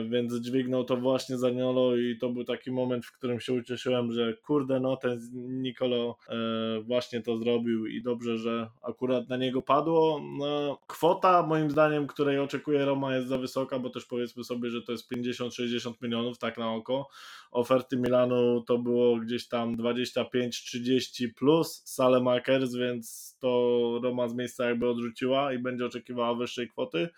więc 0.10 0.34
dźwignął 0.42 0.84
to 0.84 0.98
właśnie 0.98 1.38
Zaniolo 1.38 1.96
i 1.96 2.18
to 2.18 2.30
był 2.30 2.44
taki 2.44 2.72
moment, 2.72 3.06
w 3.06 3.12
którym 3.12 3.40
się 3.40 3.54
ucieszyłem, 3.54 4.12
że 4.12 4.34
kurde, 4.34 4.80
no 4.80 4.98
ten 4.98 5.20
Nicolo 5.34 6.18
e, 6.30 6.36
właśnie 6.82 7.22
to 7.22 7.38
zrobił 7.38 7.86
i 7.86 8.02
dobrze, 8.02 8.38
że 8.38 8.70
akurat 8.82 9.30
na 9.30 9.38
niego 9.38 9.62
padło. 9.62 10.22
No, 10.40 10.82
kwota 10.88 11.48
moim 11.48 11.72
zdaniem, 11.72 12.08
której 12.08 12.40
oczekuje 12.40 12.86
Roma 12.86 13.16
jest 13.16 13.28
za 13.28 13.38
wysoka, 13.38 13.80
bo 13.80 13.90
też 13.90 14.06
powiedzmy 14.06 14.44
sobie, 14.44 14.70
że 14.70 14.82
to 14.82 14.92
jest 14.92 15.12
50-60 15.12 15.94
milionów 16.02 16.38
tak 16.38 16.58
na 16.58 16.72
oko. 16.72 17.08
Oferty 17.52 17.98
Milanu 17.98 18.64
to 18.68 18.78
było 18.78 19.20
gdzieś 19.20 19.48
tam 19.48 19.78
25-30 19.78 21.34
plus 21.38 21.82
Salemakers, 21.86 22.76
więc 22.76 23.38
to 23.40 24.00
Roma 24.04 24.28
z 24.28 24.36
miejsca 24.36 24.70
jakby 24.70 24.90
odrzuciła 24.90 25.54
i 25.54 25.60
będzie 25.60 25.86
oczekiwała 25.86 26.36
wyższej 26.36 26.70
kwoty 26.70 27.10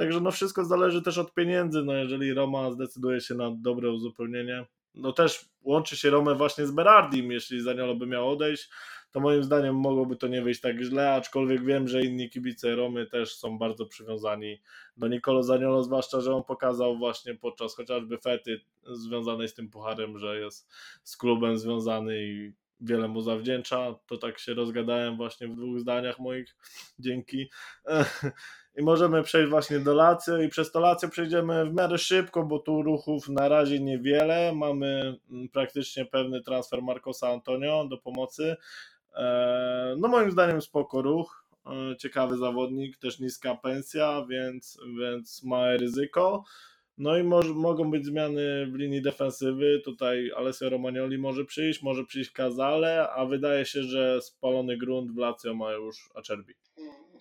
Także 0.00 0.20
no 0.20 0.30
wszystko 0.30 0.64
zależy 0.64 1.02
też 1.02 1.18
od 1.18 1.34
pieniędzy. 1.34 1.82
No 1.82 1.94
jeżeli 1.94 2.34
Roma 2.34 2.70
zdecyduje 2.70 3.20
się 3.20 3.34
na 3.34 3.50
dobre 3.50 3.90
uzupełnienie, 3.90 4.66
no 4.94 5.12
też 5.12 5.48
łączy 5.62 5.96
się 5.96 6.10
Romę 6.10 6.34
właśnie 6.34 6.66
z 6.66 6.70
Berardim, 6.70 7.32
jeśli 7.32 7.60
Zaniolo 7.60 7.94
by 7.94 8.06
miał 8.06 8.30
odejść, 8.30 8.70
to 9.10 9.20
moim 9.20 9.44
zdaniem 9.44 9.74
mogłoby 9.76 10.16
to 10.16 10.28
nie 10.28 10.42
wyjść 10.42 10.60
tak 10.60 10.80
źle, 10.80 11.12
aczkolwiek 11.12 11.64
wiem, 11.64 11.88
że 11.88 12.02
inni 12.02 12.30
kibice 12.30 12.76
Romy 12.76 13.06
też 13.06 13.36
są 13.36 13.58
bardzo 13.58 13.86
przywiązani 13.86 14.60
do 14.96 15.08
Nicolo 15.08 15.42
Zaniolo, 15.42 15.84
zwłaszcza, 15.84 16.20
że 16.20 16.34
on 16.34 16.44
pokazał 16.44 16.98
właśnie 16.98 17.34
podczas 17.34 17.76
chociażby 17.76 18.18
fety 18.18 18.60
związanej 18.82 19.48
z 19.48 19.54
tym 19.54 19.70
pucharem, 19.70 20.18
że 20.18 20.40
jest 20.40 20.68
z 21.04 21.16
klubem 21.16 21.58
związany 21.58 22.22
i 22.22 22.52
wiele 22.80 23.08
mu 23.08 23.20
zawdzięcza. 23.20 23.94
To 24.06 24.18
tak 24.18 24.38
się 24.38 24.54
rozgadałem 24.54 25.16
właśnie 25.16 25.48
w 25.48 25.56
dwóch 25.56 25.80
zdaniach 25.80 26.18
moich. 26.18 26.56
Dzięki. 26.98 27.50
I 28.80 28.82
możemy 28.82 29.22
przejść 29.22 29.50
właśnie 29.50 29.78
do 29.78 29.94
Lazio 29.94 30.42
i 30.42 30.48
przez 30.48 30.72
to 30.72 30.80
Lazio 30.80 31.08
przejdziemy 31.08 31.70
w 31.70 31.74
miarę 31.74 31.98
szybko, 31.98 32.42
bo 32.42 32.58
tu 32.58 32.82
ruchów 32.82 33.28
na 33.28 33.48
razie 33.48 33.80
niewiele. 33.80 34.52
Mamy 34.54 35.16
mm, 35.30 35.48
praktycznie 35.48 36.04
pewny 36.04 36.42
transfer 36.42 36.82
Marcosa 36.82 37.28
Antonio 37.28 37.86
do 37.90 37.98
pomocy. 37.98 38.56
E, 39.14 39.94
no 39.98 40.08
moim 40.08 40.30
zdaniem 40.30 40.62
spoko 40.62 41.02
ruch, 41.02 41.46
e, 41.66 41.96
ciekawy 41.96 42.36
zawodnik, 42.36 42.96
też 42.96 43.20
niska 43.20 43.54
pensja, 43.54 44.26
więc, 44.28 44.78
więc 45.00 45.42
małe 45.42 45.76
ryzyko. 45.76 46.44
No 46.98 47.18
i 47.18 47.22
może, 47.22 47.54
mogą 47.54 47.90
być 47.90 48.06
zmiany 48.06 48.66
w 48.66 48.74
linii 48.74 49.02
defensywy. 49.02 49.80
Tutaj 49.84 50.30
Alessio 50.36 50.70
Romagnoli 50.70 51.18
może 51.18 51.44
przyjść, 51.44 51.82
może 51.82 52.04
przyjść 52.04 52.30
Kazale, 52.30 53.10
a 53.10 53.26
wydaje 53.26 53.64
się, 53.64 53.82
że 53.82 54.22
spalony 54.22 54.76
grunt 54.76 55.12
w 55.12 55.16
Lazio 55.16 55.54
ma 55.54 55.72
już 55.72 56.10
Acerbi. 56.14 56.54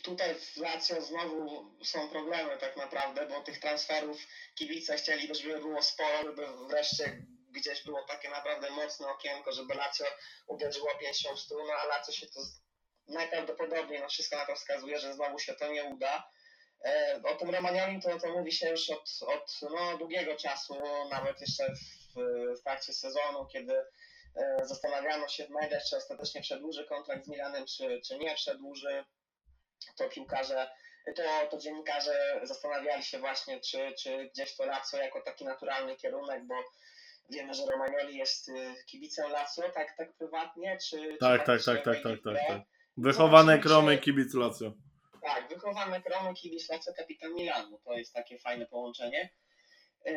Tutaj 0.04 0.36
w 0.36 0.58
Lazio 0.58 1.02
znowu 1.02 1.72
są 1.84 2.10
problemy 2.10 2.58
tak 2.58 2.78
naprawdę, 2.78 3.26
bo 3.28 3.42
tych 3.42 3.60
transferów 3.60 4.18
kibice 4.56 4.98
chcieli, 4.98 5.36
żeby 5.36 5.60
było 5.60 5.82
sporo, 5.82 6.24
żeby 6.24 6.48
wreszcie 6.70 7.26
gdzieś 7.52 7.84
było 7.84 8.04
takie 8.04 8.30
naprawdę 8.30 8.70
mocne 8.70 9.08
okienko, 9.08 9.52
żeby 9.52 9.74
Lazio 9.74 10.06
uderzyło 10.48 10.90
pięścią 11.00 11.36
w 11.36 11.40
stół, 11.40 11.68
no 11.68 11.74
a 11.74 11.86
Lazio 11.86 12.12
się 12.12 12.28
to 12.28 12.40
najprawdopodobniej, 13.08 14.00
no 14.02 14.10
wszystko 14.10 14.36
na 14.36 14.46
to 14.46 14.56
wskazuje, 14.56 15.00
że 15.00 15.14
znowu 15.14 15.40
się 15.40 15.54
to 15.54 15.72
nie 15.72 15.84
uda. 15.84 16.32
E, 16.86 17.22
o 17.24 17.36
tym 17.36 17.50
Romaniolim 17.50 18.02
to, 18.02 18.20
to 18.20 18.28
mówi 18.28 18.52
się 18.52 18.70
już 18.70 18.90
od, 18.90 19.10
od 19.28 19.60
no, 19.62 19.98
długiego 19.98 20.36
czasu, 20.36 20.76
nawet 21.12 21.42
jeszcze 21.42 21.74
w, 22.16 22.20
w 22.60 22.64
trakcie 22.64 22.94
sezonu, 22.94 23.48
kiedy 23.54 23.74
e, 24.36 24.66
zastanawiano 24.66 25.28
się 25.28 25.46
w 25.46 25.50
mediach, 25.50 25.84
czy 25.90 25.98
ostatecznie 25.98 26.42
przedłuży 26.42 26.86
kontrakt 26.86 27.26
z 27.26 27.28
Milanem, 27.30 27.66
czy, 27.66 28.02
czy 28.08 28.18
nie 28.18 28.36
przedłuży. 28.36 29.06
To 29.98 30.10
piłkarze, 30.10 30.70
to, 31.16 31.24
to 31.52 31.58
dziennikarze 31.58 32.42
zastanawiali 32.44 33.04
się 33.04 33.20
właśnie, 33.20 33.60
czy, 33.60 33.94
czy 34.04 34.30
gdzieś 34.34 34.56
to 34.56 34.66
Lazio 34.66 34.98
jako 34.98 35.22
taki 35.22 35.46
naturalny 35.46 35.96
kierunek, 35.96 36.48
bo 36.48 36.56
wiemy, 37.30 37.54
że 37.54 37.66
Romagnoli 37.66 38.18
jest 38.18 38.50
y, 38.50 38.54
kibicem 38.86 39.32
Lazio, 39.32 39.70
tak, 39.70 39.98
tak 39.98 40.14
prywatnie, 40.18 40.78
czy... 40.90 41.18
Tak, 41.20 41.46
tak, 41.46 41.64
tak, 41.64 41.84
tak, 41.84 42.04
tak, 42.04 42.20
tak, 42.24 42.38
tak. 42.48 42.62
Wychowane 42.98 43.60
kromy 43.60 43.98
kibic 43.98 44.34
Lazio. 44.34 44.74
Tak, 45.22 45.50
wychowane 45.50 46.02
kromy 46.02 46.34
kibic 46.34 46.70
Lazio, 46.70 46.94
kapitan 46.94 47.34
Milanu, 47.34 47.80
to 47.86 47.94
jest 47.94 48.14
takie 48.14 48.40
fajne 48.40 48.66
połączenie. 48.66 49.30
Y, 50.10 50.16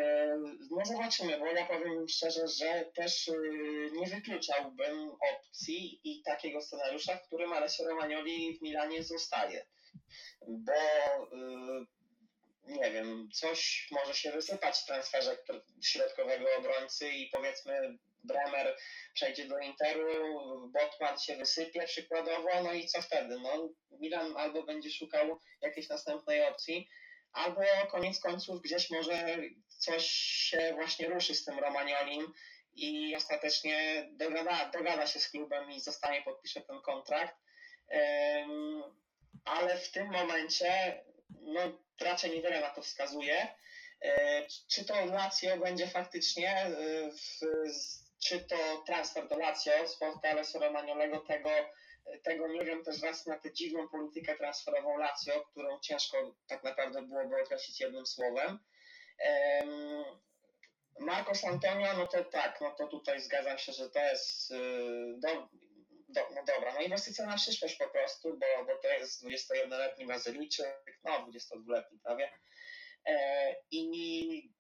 no 0.70 0.84
zobaczymy, 0.84 1.38
bo 1.38 1.47
ja 1.47 1.66
powiem 1.66 2.09
szczerze, 2.09 2.49
że 2.49 2.84
też 2.95 3.28
y, 3.28 3.32
nie 3.93 4.07
wykluczałbym 4.07 5.11
opcji 5.11 6.01
i 6.05 6.22
takiego 6.22 6.61
scenariusza, 6.61 7.16
w 7.16 7.26
którym 7.26 7.53
Alessio 7.53 7.88
Romagnoli 7.88 8.59
w 8.59 8.62
Milanie 8.62 9.05
zostaje. 9.05 9.66
Bo 10.49 10.72
nie 12.66 12.90
wiem, 12.90 13.28
coś 13.34 13.88
może 13.90 14.14
się 14.14 14.32
wysypać 14.32 14.78
w 14.78 14.86
transferze 14.86 15.36
środkowego 15.82 16.47
obrońcy 16.59 17.09
i 17.09 17.30
powiedzmy 17.30 17.99
Bremer 18.24 18.76
przejdzie 19.14 19.45
do 19.45 19.59
Interu, 19.59 20.07
Botman 20.68 21.18
się 21.18 21.36
wysypie 21.36 21.86
przykładowo, 21.86 22.49
no 22.64 22.72
i 22.72 22.86
co 22.86 23.03
wtedy? 23.03 23.38
No, 23.40 23.68
Milan 24.01 24.36
albo 24.36 24.62
będzie 24.62 24.90
szukał 24.90 25.38
jakiejś 25.61 25.88
następnej 25.88 26.45
opcji, 26.45 26.88
albo 27.32 27.61
koniec 27.90 28.20
końców 28.20 28.62
gdzieś 28.62 28.90
może 28.90 29.38
coś 29.83 30.07
się 30.07 30.72
właśnie 30.74 31.09
ruszy 31.09 31.35
z 31.35 31.45
tym 31.45 31.59
Romaniolim 31.59 32.33
i 32.74 33.16
ostatecznie 33.16 34.09
dogada, 34.12 34.70
dogada 34.70 35.07
się 35.07 35.20
z 35.20 35.30
klubem 35.30 35.70
i 35.70 35.80
zostanie, 35.80 36.22
podpisze 36.22 36.61
ten 36.61 36.80
kontrakt. 36.80 37.37
Ale 39.45 39.78
w 39.78 39.91
tym 39.91 40.07
momencie 40.07 41.03
no, 41.41 41.61
raczej 42.01 42.30
niewiele 42.30 42.61
na 42.61 42.70
to 42.70 42.83
wskazuje. 42.83 43.49
Czy 44.68 44.85
to 44.85 45.05
Lazio 45.05 45.57
będzie 45.57 45.87
faktycznie, 45.87 46.57
e, 46.57 46.72
w, 47.11 47.41
czy 48.24 48.41
to 48.41 48.83
transfer 48.87 49.28
do 49.28 49.39
Lazio 49.39 49.89
z 49.89 49.99
Fortaleza 49.99 50.59
Romagnolego, 50.59 51.20
tego, 51.20 51.51
tego 52.22 52.49
nie 52.49 52.64
wiem 52.64 52.85
też 52.85 53.03
raz 53.03 53.26
na 53.26 53.39
tę 53.39 53.53
dziwną 53.53 53.89
politykę 53.89 54.37
transferową 54.37 54.99
Lazio, 54.99 55.45
którą 55.51 55.80
ciężko 55.80 56.35
tak 56.49 56.64
naprawdę 56.64 57.03
byłoby 57.03 57.43
określić 57.43 57.80
jednym 57.80 58.07
słowem. 58.07 58.59
Marcos 61.01 61.45
Antonio, 61.45 61.93
no 61.97 62.07
to 62.07 62.25
tak, 62.25 62.61
no 62.61 62.71
to 62.71 62.87
tutaj 62.87 63.21
zgadzam 63.21 63.59
się, 63.59 63.73
że 63.73 63.91
to 63.91 64.01
jest 64.01 64.53
e, 64.53 64.57
do, 65.19 65.49
do, 66.09 66.21
no 66.35 66.45
dobra, 66.45 66.75
no 66.75 66.81
inwestycja 66.81 67.27
na 67.27 67.37
przyszłość 67.37 67.77
po 67.77 67.89
prostu, 67.89 68.39
bo, 68.39 68.65
bo 68.65 68.79
to 68.83 68.89
jest 68.89 69.25
21-letni 69.25 70.07
Bazylijczyk, 70.07 71.01
no 71.05 71.27
22-letni 71.27 71.99
prawie. 71.99 72.33
E, 73.07 73.57
I 73.71 74.53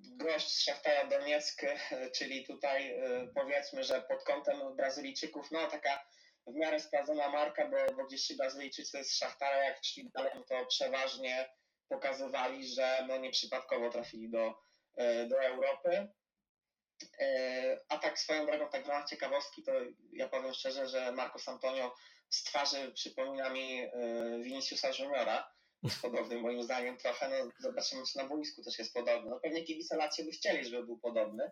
gość 0.00 0.48
z 0.48 0.62
Szachtara 0.62 1.06
Donieck, 1.06 1.62
czyli 2.16 2.46
tutaj 2.46 2.90
e, 2.90 3.28
powiedzmy, 3.34 3.84
że 3.84 4.02
pod 4.02 4.24
kątem 4.24 4.76
Brazylijczyków, 4.76 5.50
no 5.50 5.66
taka 5.66 6.06
w 6.46 6.54
miarę 6.54 6.80
sprawdzona 6.80 7.28
marka, 7.28 7.68
bo, 7.68 7.94
bo 7.96 8.04
gdzieś 8.06 8.22
ci 8.22 8.36
Brazylijczycy 8.36 9.04
z 9.04 9.16
Szachtara, 9.16 9.64
jak 9.64 9.84
szli 9.84 10.10
dalej, 10.10 10.32
to 10.48 10.66
przeważnie 10.66 11.48
pokazywali, 11.94 12.68
że 12.68 13.04
no 13.08 13.16
nieprzypadkowo 13.16 13.90
trafili 13.90 14.30
do, 14.30 14.54
e, 14.96 15.26
do 15.26 15.42
Europy. 15.42 16.08
E, 17.20 17.78
a 17.88 17.98
tak 17.98 18.18
swoją 18.18 18.46
drogą, 18.46 18.68
tak 18.68 18.84
w 18.84 18.88
ramach 18.88 19.08
ciekawostki, 19.08 19.62
to 19.62 19.72
ja 20.12 20.28
powiem 20.28 20.54
szczerze, 20.54 20.88
że 20.88 21.12
Marcos 21.12 21.48
Antonio 21.48 21.94
z 22.30 22.44
twarzy 22.44 22.92
przypomina 22.92 23.50
mi 23.50 23.80
e, 23.80 23.90
Viniciusa 24.42 24.88
Juniora. 24.98 25.54
Jest 25.82 26.02
podobny 26.02 26.40
moim 26.40 26.62
zdaniem 26.62 26.96
trochę. 26.96 27.28
No, 27.28 27.50
zobaczymy, 27.58 28.02
czy 28.12 28.18
na 28.18 28.24
boisku 28.24 28.62
też 28.62 28.78
jest 28.78 28.94
podobny. 28.94 29.30
No, 29.30 29.40
pewnie 29.40 29.64
kibice 29.64 29.96
Lazio 29.96 30.24
by 30.24 30.30
chcieli, 30.30 30.64
żeby 30.64 30.86
był 30.86 30.98
podobny. 30.98 31.50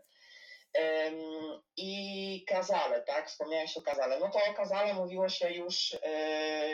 I 1.77 2.45
Kazale, 2.49 3.03
tak? 3.03 3.29
Wspomniałeś 3.29 3.77
o 3.77 3.83
Kazale. 3.83 4.21
No 4.21 4.31
to 4.31 4.39
o 4.39 4.55
Kazale 4.55 4.95
mówiło 4.95 5.29
się 5.29 5.53
już 5.53 5.97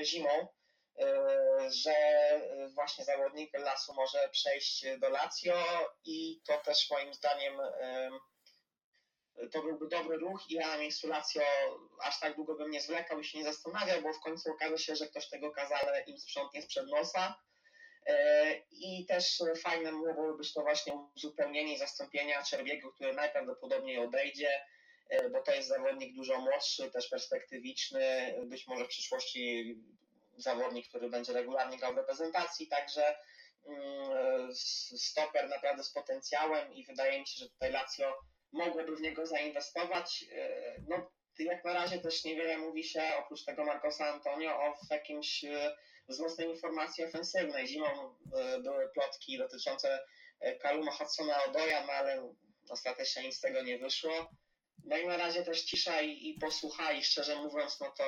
zimą, 0.03 0.49
że 1.70 1.94
właśnie 2.74 3.05
zawodnik 3.05 3.59
Lasu 3.59 3.94
może 3.94 4.28
przejść 4.28 4.84
do 4.99 5.09
Lazio 5.09 5.57
i 6.05 6.40
to 6.46 6.59
też 6.59 6.90
moim 6.90 7.14
zdaniem 7.14 7.61
to 9.53 9.62
byłby 9.62 9.88
dobry 9.88 10.16
ruch 10.16 10.51
i 10.51 10.55
ja 10.55 10.68
na 10.68 10.78
miejscu 10.78 11.09
Lazio 11.09 11.42
aż 12.03 12.20
tak 12.20 12.36
długo 12.36 12.55
bym 12.55 12.70
nie 12.70 12.80
zwlekał 12.80 13.20
i 13.20 13.24
się 13.24 13.38
nie 13.38 13.44
zastanawiał, 13.44 14.03
bo 14.03 14.12
w 14.12 14.20
końcu 14.20 14.51
okaże 14.51 14.78
się, 14.78 14.96
że 14.96 15.07
ktoś 15.07 15.28
tego 15.28 15.51
kazale 15.51 16.03
im 16.07 16.18
sprzątnie 16.18 16.62
sprzed 16.62 16.86
nosa. 16.86 17.42
E, 18.07 18.55
I 18.70 19.07
też 19.07 19.42
fajne 19.62 19.92
mogłoby 19.92 20.38
być 20.38 20.53
to 20.53 20.62
właśnie 20.62 20.92
uzupełnienie 21.16 21.74
i 21.74 21.78
zastąpienia 21.78 22.42
Czerwiego, 22.42 22.92
który 22.92 23.12
najprawdopodobniej 23.12 23.99
odejdzie, 23.99 24.61
bo 25.32 25.42
to 25.42 25.53
jest 25.53 25.68
zawodnik 25.68 26.14
dużo 26.14 26.40
młodszy, 26.40 26.90
też 26.90 27.09
perspektywiczny, 27.09 28.34
być 28.46 28.66
może 28.66 28.84
w 28.84 28.88
przyszłości 28.88 29.76
zawodnik, 30.39 30.89
który 30.89 31.11
będzie 31.11 31.32
regularnie 31.32 31.78
grał 31.78 31.95
w 31.95 31.97
reprezentacji, 31.97 32.68
także 32.68 33.16
mm, 33.66 34.55
stoper 34.97 35.49
naprawdę 35.49 35.84
z 35.84 35.93
potencjałem 35.93 36.74
i 36.74 36.86
wydaje 36.86 37.20
mi 37.20 37.26
się, 37.26 37.39
że 37.39 37.49
tutaj 37.49 37.72
Lazio 37.72 38.18
mogłoby 38.53 38.97
w 38.97 39.01
niego 39.01 39.26
zainwestować. 39.26 40.24
E, 40.32 40.74
no, 40.89 41.11
jak 41.39 41.64
na 41.64 41.72
razie 41.72 41.99
też 41.99 42.24
niewiele 42.24 42.59
mówi 42.59 42.84
się, 42.84 43.03
oprócz 43.18 43.45
tego 43.45 43.64
Marcosa 43.64 44.07
Antonio, 44.07 44.51
o 44.51 44.74
jakimś 44.91 45.45
e, 45.45 45.76
wzmocnieniu 46.09 46.53
informacji 46.53 47.05
ofensywnej. 47.05 47.66
Zimą 47.66 47.86
e, 48.36 48.59
były 48.61 48.89
plotki 48.89 49.39
dotyczące 49.39 50.05
Kaluma 50.61 50.93
Hudsona 50.93 51.45
Odoja, 51.45 51.86
no 51.86 51.93
ale 51.93 52.34
ostatecznie 52.70 53.22
nic 53.22 53.36
z 53.36 53.41
tego 53.41 53.62
nie 53.62 53.78
wyszło. 53.78 54.30
Na 54.89 55.16
razie 55.16 55.45
też 55.45 55.62
cisza 55.62 56.01
i, 56.01 56.28
i 56.28 56.34
posłuchaj, 56.34 57.03
szczerze 57.03 57.36
mówiąc, 57.36 57.80
no 57.80 57.91
to 57.91 58.05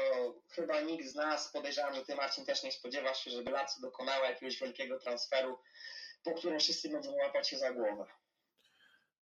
chyba 0.48 0.80
nikt 0.80 1.06
z 1.06 1.14
nas, 1.14 1.52
podejrzewam, 1.52 1.94
że 1.94 2.04
ty 2.04 2.14
Marcin 2.14 2.46
też 2.46 2.62
nie 2.62 2.72
spodziewasz 2.72 3.24
się, 3.24 3.30
żeby 3.30 3.50
Lacy 3.50 3.80
dokonała 3.80 4.28
jakiegoś 4.28 4.60
wielkiego 4.60 4.98
transferu, 4.98 5.58
po 6.24 6.34
którym 6.34 6.60
wszyscy 6.60 6.88
będą 6.88 7.12
łapać 7.12 7.48
się 7.48 7.58
za 7.58 7.72
głowę. 7.72 8.06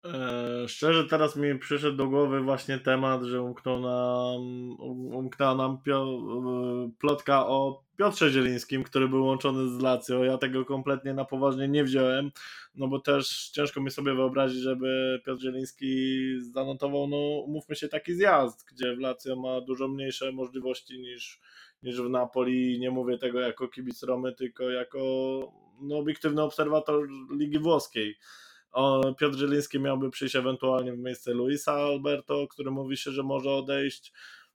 E, 0.04 0.68
szczerze 0.68 1.04
teraz 1.04 1.36
mi 1.36 1.58
przyszedł 1.58 1.96
do 1.96 2.06
głowy 2.06 2.40
właśnie 2.40 2.78
temat, 2.78 3.22
że 3.22 3.42
umknął 3.42 3.80
nam, 3.80 4.40
umknęła 5.14 5.54
nam 5.54 5.82
pio, 5.82 6.04
e, 6.04 6.90
plotka 6.98 7.46
o 7.46 7.86
Piotrze 7.96 8.30
Zielińskim, 8.30 8.82
który 8.82 9.08
był 9.08 9.24
łączony 9.24 9.68
z 9.68 9.80
Lazio. 9.80 10.24
Ja 10.24 10.38
tego 10.38 10.64
kompletnie 10.64 11.14
na 11.14 11.24
poważnie 11.24 11.68
nie 11.68 11.84
wziąłem, 11.84 12.30
no 12.74 12.88
bo 12.88 13.00
też 13.00 13.50
ciężko 13.50 13.80
mi 13.80 13.90
sobie 13.90 14.14
wyobrazić, 14.14 14.60
żeby 14.60 15.20
Piotr 15.26 15.42
Zieliński 15.42 16.20
zanotował, 16.40 17.06
no 17.06 17.16
umówmy 17.16 17.76
się, 17.76 17.88
taki 17.88 18.14
zjazd, 18.14 18.64
gdzie 18.72 18.96
w 18.96 18.98
Lazio 18.98 19.36
ma 19.36 19.60
dużo 19.60 19.88
mniejsze 19.88 20.32
możliwości 20.32 20.98
niż, 20.98 21.40
niż 21.82 22.00
w 22.00 22.10
Napoli. 22.10 22.78
Nie 22.80 22.90
mówię 22.90 23.18
tego 23.18 23.40
jako 23.40 23.68
kibic 23.68 24.02
Romy, 24.02 24.32
tylko 24.32 24.70
jako 24.70 24.98
no, 25.80 25.98
obiektywny 25.98 26.42
obserwator 26.42 27.08
Ligi 27.30 27.58
Włoskiej. 27.58 28.16
Piotr 29.18 29.38
Zieliński 29.38 29.80
miałby 29.80 30.10
przyjść 30.10 30.36
ewentualnie 30.36 30.92
w 30.92 30.98
miejsce 30.98 31.34
Luisa 31.34 31.72
Alberto, 31.72 32.46
który 32.48 32.70
mówi 32.70 32.96
się, 32.96 33.10
że 33.10 33.22
może 33.22 33.50
odejść. 33.50 34.12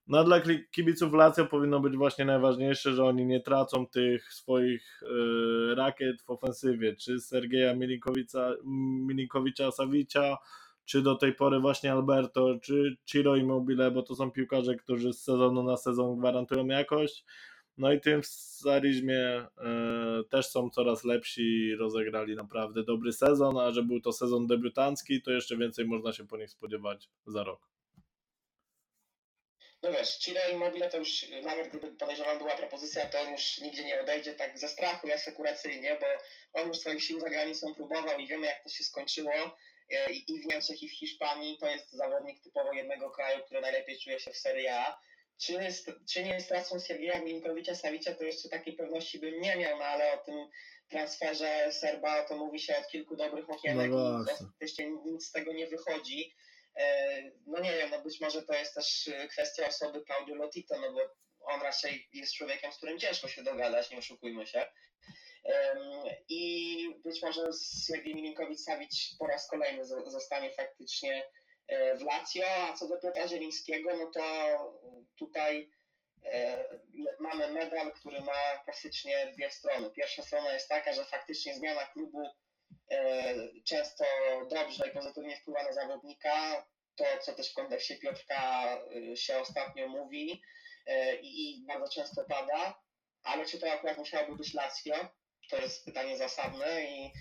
No 0.07 0.23
dla 0.23 0.41
kibiców 0.71 1.13
Lazio 1.13 1.45
powinno 1.45 1.79
być 1.79 1.97
właśnie 1.97 2.25
najważniejsze, 2.25 2.93
że 2.93 3.05
oni 3.05 3.25
nie 3.25 3.39
tracą 3.39 3.87
tych 3.87 4.33
swoich 4.33 5.03
y, 5.03 5.75
rakiet 5.75 6.21
w 6.21 6.29
ofensywie, 6.29 6.95
czy 6.95 7.19
Sergeja 7.19 7.75
Milinkowica, 7.75 8.53
Milinkowicza 9.07 9.71
Savicia, 9.71 10.37
czy 10.85 11.01
do 11.01 11.15
tej 11.15 11.35
pory 11.35 11.59
właśnie 11.59 11.91
Alberto, 11.91 12.59
czy 12.63 12.97
Ciro 13.05 13.35
Immobile, 13.35 13.91
bo 13.91 14.01
to 14.01 14.15
są 14.15 14.31
piłkarze, 14.31 14.75
którzy 14.75 15.13
z 15.13 15.23
sezonu 15.23 15.63
na 15.63 15.77
sezon 15.77 16.19
gwarantują 16.19 16.65
jakość. 16.65 17.25
No 17.77 17.93
i 17.93 18.01
tym 18.01 18.21
w 18.21 18.27
Zarizmie 18.57 19.17
e, 19.17 19.47
też 20.29 20.47
są 20.47 20.69
coraz 20.69 21.03
lepsi, 21.03 21.75
rozegrali 21.75 22.35
naprawdę 22.35 22.83
dobry 22.83 23.13
sezon, 23.13 23.57
a 23.57 23.71
że 23.71 23.83
był 23.83 24.01
to 24.01 24.13
sezon 24.13 24.47
debiutancki, 24.47 25.21
to 25.21 25.31
jeszcze 25.31 25.57
więcej 25.57 25.85
można 25.85 26.13
się 26.13 26.27
po 26.27 26.37
nich 26.37 26.49
spodziewać 26.49 27.09
za 27.27 27.43
rok. 27.43 27.71
No 29.83 29.91
wiesz, 29.91 30.19
Chile 30.19 30.51
Immobile 30.51 30.89
to 30.89 30.97
już, 30.97 31.25
nawet 31.43 31.67
gdyby 31.67 31.91
podejrzewam 31.91 32.37
była 32.37 32.55
propozycja, 32.57 33.05
to 33.05 33.21
on 33.21 33.31
już 33.31 33.57
nigdzie 33.57 33.83
nie 33.83 34.01
odejdzie 34.01 34.33
tak 34.33 34.59
ze 34.59 34.67
strachu, 34.67 35.07
asekuracyjnie, 35.13 35.97
bo 36.01 36.61
on 36.61 36.67
już 36.67 36.77
swoich 36.77 37.03
sił 37.03 37.19
za 37.19 37.29
granicą 37.29 37.75
próbował 37.75 38.19
i 38.19 38.27
wiemy 38.27 38.47
jak 38.47 38.63
to 38.63 38.69
się 38.69 38.83
skończyło. 38.83 39.57
E, 39.89 40.11
I 40.11 40.41
w 40.41 40.45
Niemczech 40.45 40.83
i 40.83 40.89
w 40.89 40.91
Hiszpanii 40.91 41.57
to 41.57 41.67
jest 41.67 41.91
zawodnik 41.91 42.43
typowo 42.43 42.73
jednego 42.73 43.09
kraju, 43.09 43.43
który 43.45 43.61
najlepiej 43.61 43.99
czuje 43.99 44.19
się 44.19 44.31
w 44.31 44.37
Serie 44.37 44.75
A 44.75 44.99
czy, 45.41 45.57
czy 46.09 46.23
nie 46.23 46.41
stracą 46.41 46.79
Siergieja 46.79 47.19
Milinkowicza 47.19 47.75
Savicia, 47.75 48.15
to 48.15 48.23
jeszcze 48.23 48.49
takiej 48.49 48.73
pewności 48.73 49.19
bym 49.19 49.41
nie 49.41 49.55
miał, 49.55 49.79
no 49.79 49.85
ale 49.85 50.13
o 50.13 50.17
tym 50.17 50.47
transferze 50.89 51.71
Serba 51.71 52.23
to 52.23 52.37
mówi 52.37 52.59
się 52.59 52.77
od 52.77 52.87
kilku 52.87 53.15
dobrych 53.15 53.49
okienek 53.49 53.91
no 53.91 54.19
i 54.19 54.25
oczywiście 54.53 54.91
nic 55.05 55.25
z 55.25 55.31
tego 55.31 55.53
nie 55.53 55.67
wychodzi. 55.67 56.35
E, 56.75 57.23
no 57.47 57.59
nie 57.59 57.77
wiem, 57.77 57.89
no 57.89 58.01
być 58.01 58.21
może 58.21 58.43
to 58.43 58.53
jest 58.53 58.75
też 58.75 59.09
kwestia 59.29 59.67
osoby 59.67 60.03
Claudio 60.05 60.35
Lotito, 60.35 60.79
no 60.79 60.93
bo 60.93 60.99
on 61.45 61.61
raczej 61.61 62.09
jest 62.13 62.33
człowiekiem, 62.33 62.71
z 62.71 62.77
którym 62.77 62.99
ciężko 62.99 63.27
się 63.27 63.43
dogadać, 63.43 63.91
nie 63.91 63.97
oszukujmy 63.97 64.47
się. 64.47 64.65
I 66.29 66.95
być 67.03 67.21
może 67.21 67.41
Siergiej 67.87 68.15
Milinkowicz-Savic 68.15 69.17
po 69.19 69.27
raz 69.27 69.47
kolejny 69.47 69.85
zostanie 69.85 70.51
faktycznie 70.51 71.23
E, 71.23 71.40
w 71.71 72.01
Lazio, 72.01 72.45
a 72.47 72.73
co 72.73 72.87
do 72.87 72.97
Piotra 72.97 73.27
Zielińskiego, 73.27 73.97
no 73.97 74.11
to 74.11 74.23
tutaj 75.15 75.71
e, 76.25 76.65
mamy 77.19 77.47
medal, 77.47 77.91
który 77.93 78.21
ma 78.21 78.57
klasycznie 78.63 79.31
dwie 79.33 79.51
strony. 79.51 79.89
Pierwsza 79.89 80.23
strona 80.23 80.53
jest 80.53 80.69
taka, 80.69 80.93
że 80.93 81.05
faktycznie 81.05 81.55
zmiana 81.55 81.85
klubu 81.85 82.29
e, 82.91 83.35
często 83.65 84.05
dobrze 84.49 84.87
i 84.87 84.91
pozytywnie 84.91 85.37
wpływa 85.37 85.63
na 85.63 85.73
zawodnika. 85.73 86.65
To, 86.95 87.05
co 87.21 87.33
też 87.33 87.51
w 87.51 87.55
kontekście 87.55 87.97
Piotrka 87.97 88.77
się 89.15 89.37
ostatnio 89.37 89.87
mówi 89.87 90.41
i 91.21 91.63
bardzo 91.67 91.93
często 91.93 92.25
pada, 92.25 92.81
ale 93.23 93.45
czy 93.45 93.59
to 93.59 93.71
akurat 93.71 93.97
musiałoby 93.97 94.35
być 94.35 94.53
Lazio? 94.53 94.95
To 95.49 95.57
jest 95.57 95.85
pytanie 95.85 96.17
zasadne 96.17 96.83
i, 96.83 97.11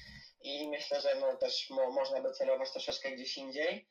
i 0.41 0.69
myślę, 0.69 1.01
że 1.01 1.15
no 1.21 1.37
też 1.37 1.71
mo, 1.71 1.91
można 1.91 2.21
by 2.21 2.33
celować 2.33 2.71
troszeczkę 2.73 3.11
gdzieś 3.11 3.37
indziej. 3.37 3.89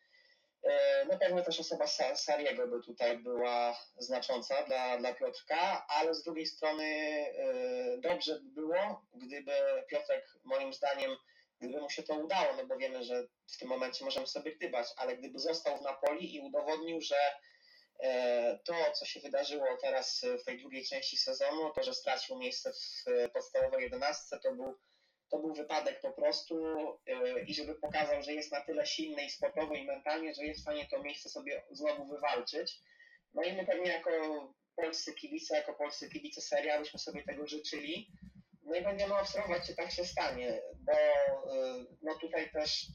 E, 0.64 1.06
no 1.06 1.20
pewnie 1.20 1.42
też 1.42 1.60
osoba 1.60 1.88
Sariego 2.16 2.68
by 2.68 2.84
tutaj 2.84 3.18
była 3.18 3.80
znacząca 3.98 4.64
dla, 4.64 4.98
dla 4.98 5.14
Piotrka, 5.14 5.88
ale 5.88 6.14
z 6.14 6.24
drugiej 6.24 6.46
strony 6.46 6.84
e, 6.84 7.98
dobrze 7.98 8.40
by 8.40 8.50
było, 8.50 9.06
gdyby 9.14 9.52
Piotrek 9.90 10.26
moim 10.44 10.74
zdaniem, 10.74 11.12
gdyby 11.60 11.82
mu 11.82 11.90
się 11.90 12.04
to 12.04 12.14
udało, 12.14 12.56
no 12.58 12.66
bo 12.66 12.78
wiemy, 12.78 13.04
że 13.04 13.28
w 13.48 13.58
tym 13.58 13.70
momencie 13.70 14.06
możemy 14.06 14.28
sobie 14.28 14.56
gdybać, 14.56 14.88
ale 14.98 15.18
gdyby 15.18 15.40
został 15.40 15.78
w 15.78 15.82
Napoli 15.82 16.36
i 16.36 16.40
udowodnił, 16.40 17.02
że 17.02 17.20
e, 18.00 18.60
to, 18.66 18.74
co 18.94 19.06
się 19.06 19.20
wydarzyło 19.20 19.78
teraz 19.82 20.26
w 20.42 20.44
tej 20.44 20.60
drugiej 20.60 20.86
części 20.86 21.18
sezonu, 21.18 21.72
to, 21.76 21.84
że 21.84 21.94
stracił 21.94 22.38
miejsce 22.38 22.74
w 22.74 23.04
podstawowej 23.34 23.84
jedenastce, 23.84 24.40
to 24.40 24.56
był 24.56 24.80
to 25.30 25.40
był 25.40 25.54
wypadek 25.54 26.02
po 26.02 26.12
prostu 26.12 26.56
e, 27.08 27.42
i 27.42 27.54
żeby 27.54 27.76
pokazał, 27.76 28.24
że 28.24 28.34
jest 28.34 28.52
na 28.52 28.62
tyle 28.62 28.86
silny 28.86 29.26
i 29.26 29.30
sportowo 29.30 29.76
i 29.76 29.86
mentalnie, 29.86 30.34
że 30.34 30.46
jest 30.46 30.60
w 30.60 30.64
stanie 30.64 30.88
to 30.92 31.04
miejsce 31.04 31.30
sobie 31.30 31.64
znowu 31.72 32.06
wywalczyć. 32.06 32.80
No 33.34 33.44
i 33.44 33.54
my 33.54 33.66
pewnie 33.66 33.92
jako 33.92 34.12
polscy 34.76 35.14
kibice, 35.14 35.56
jako 35.56 35.74
polscy 35.74 36.10
kibice 36.10 36.42
seria 36.42 36.80
byśmy 36.80 37.00
sobie 37.00 37.24
tego 37.24 37.48
życzyli. 37.48 38.12
No 38.64 38.76
i 38.76 38.82
będziemy 38.82 39.18
obserwować, 39.18 39.68
czy 39.68 39.76
tak 39.76 39.92
się 39.92 40.06
stanie, 40.06 40.62
bo 40.80 40.94
e, 40.94 41.86
no 42.02 42.16
tutaj 42.16 42.52
też 42.52 42.86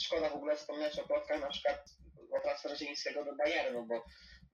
szkoda 0.00 0.30
w 0.30 0.34
ogóle 0.34 0.56
wspomnieć 0.56 0.98
o 0.98 1.06
plotkach 1.06 1.40
na 1.40 1.48
przykład 1.48 1.84
o 2.30 2.40
transferze 2.40 2.76
Zielińskiego 2.76 3.24
do 3.24 3.36
Bayernu, 3.36 3.86
bo 3.86 4.04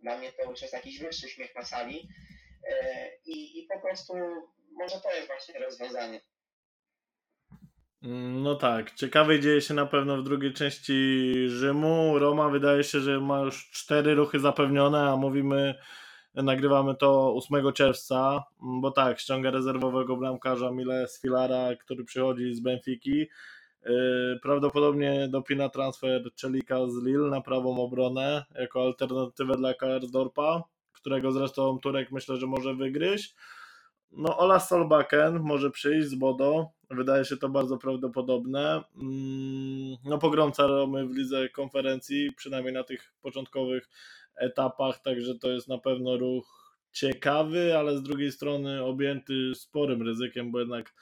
dla 0.01 0.19
mnie 0.19 0.33
to 0.33 0.51
już 0.51 0.63
jest 0.63 0.75
jakiś 0.75 0.99
wyższy 0.99 1.29
śmiech 1.29 1.55
na 1.55 1.63
sali 1.63 2.09
e, 2.69 3.11
i, 3.25 3.59
i 3.59 3.67
po 3.67 3.81
prostu 3.81 4.15
może 4.73 5.01
to 5.01 5.15
jest 5.15 5.27
właśnie 5.27 5.59
rozwiązanie. 5.59 6.21
No 8.43 8.55
tak, 8.55 8.95
ciekawie 8.95 9.41
dzieje 9.41 9.61
się 9.61 9.75
na 9.75 9.87
pewno 9.87 10.17
w 10.17 10.23
drugiej 10.23 10.53
części 10.53 11.33
Rzymu. 11.49 12.19
Roma 12.19 12.49
wydaje 12.49 12.85
się, 12.85 13.01
że 13.01 13.21
ma 13.21 13.41
już 13.41 13.71
cztery 13.71 14.15
ruchy 14.15 14.41
zapewnione, 14.41 15.11
a 15.11 15.17
mówimy, 15.17 15.75
nagrywamy 16.35 16.95
to 16.95 17.35
8 17.35 17.73
czerwca, 17.73 18.45
bo 18.61 18.91
tak, 18.91 19.21
ściąga 19.21 19.51
rezerwowego 19.51 20.17
bramkarza 20.17 20.71
Mile 20.71 21.07
Filara, 21.21 21.77
który 21.77 22.05
przychodzi 22.05 22.55
z 22.55 22.61
Benfiki. 22.61 23.19
Yy, 23.87 24.39
prawdopodobnie 24.43 25.29
dopina 25.29 25.69
transfer 25.69 26.35
Czelika 26.35 26.87
z 26.87 27.05
Lille 27.05 27.31
na 27.31 27.41
prawą 27.41 27.83
obronę 27.83 28.45
jako 28.55 28.83
alternatywę 28.83 29.57
dla 29.57 29.75
Karsdorpa, 29.75 30.63
którego 30.93 31.33
zresztą 31.33 31.79
Turek 31.79 32.13
myślę, 32.13 32.37
że 32.37 32.47
może 32.47 32.75
wygryźć. 32.75 33.35
No, 34.17 34.39
Ola 34.39 34.61
Solbakken 34.61 35.41
może 35.41 35.71
przyjść 35.71 36.09
z 36.09 36.15
Bodo. 36.15 36.71
Wydaje 36.95 37.25
się 37.25 37.37
to 37.37 37.49
bardzo 37.49 37.79
prawdopodobne. 37.79 38.83
Mm, 38.97 39.97
no, 40.05 40.19
pogromca 40.19 40.67
Romy 40.67 41.07
w 41.07 41.17
lidze 41.17 41.49
konferencji, 41.49 42.33
przynajmniej 42.37 42.75
na 42.75 42.85
tych 42.85 43.13
początkowych 43.23 43.89
etapach, 44.37 45.03
także 45.03 45.35
to 45.35 45.51
jest 45.51 45.69
na 45.69 45.79
pewno 45.79 46.17
ruch 46.17 46.77
ciekawy, 46.93 47.79
ale 47.79 47.99
z 47.99 48.03
drugiej 48.03 48.33
strony 48.33 48.83
objęty 48.83 49.55
sporym 49.55 50.03
ryzykiem, 50.03 50.53
bo 50.53 50.61
jednak 50.61 50.95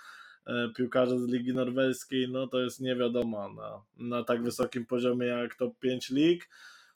e, 0.46 0.68
piłkarze 0.76 1.18
z 1.18 1.28
Ligi 1.28 1.54
Norweskiej, 1.54 2.28
no 2.28 2.46
to 2.46 2.60
jest 2.60 2.80
nie 2.80 2.96
wiadomo 2.96 3.48
na, 3.52 3.82
na 3.96 4.24
tak 4.24 4.42
wysokim 4.42 4.86
poziomie 4.86 5.26
jak 5.26 5.54
top 5.54 5.78
5 5.78 6.10
lig. 6.10 6.48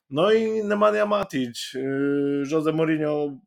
No 0.09 0.31
i 0.31 0.63
Nemanja 0.63 1.05
Matic. 1.05 1.75
Y, 1.75 2.43
Jose 2.51 2.71
Mourinho 2.73 3.37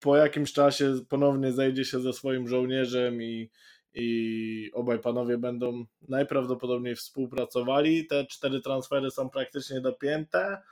po 0.00 0.16
jakimś 0.16 0.52
czasie 0.52 0.94
ponownie 1.08 1.52
zajdzie 1.52 1.84
się 1.84 2.00
ze 2.00 2.12
swoim 2.12 2.48
żołnierzem 2.48 3.22
i, 3.22 3.50
i 3.96 4.70
obaj 4.74 4.98
panowie 4.98 5.38
będą 5.38 5.84
najprawdopodobniej 6.08 6.96
współpracowali. 6.96 8.06
Te 8.06 8.26
cztery 8.26 8.60
transfery 8.60 9.10
są 9.10 9.30
praktycznie 9.30 9.80
dopięte. 9.80 10.62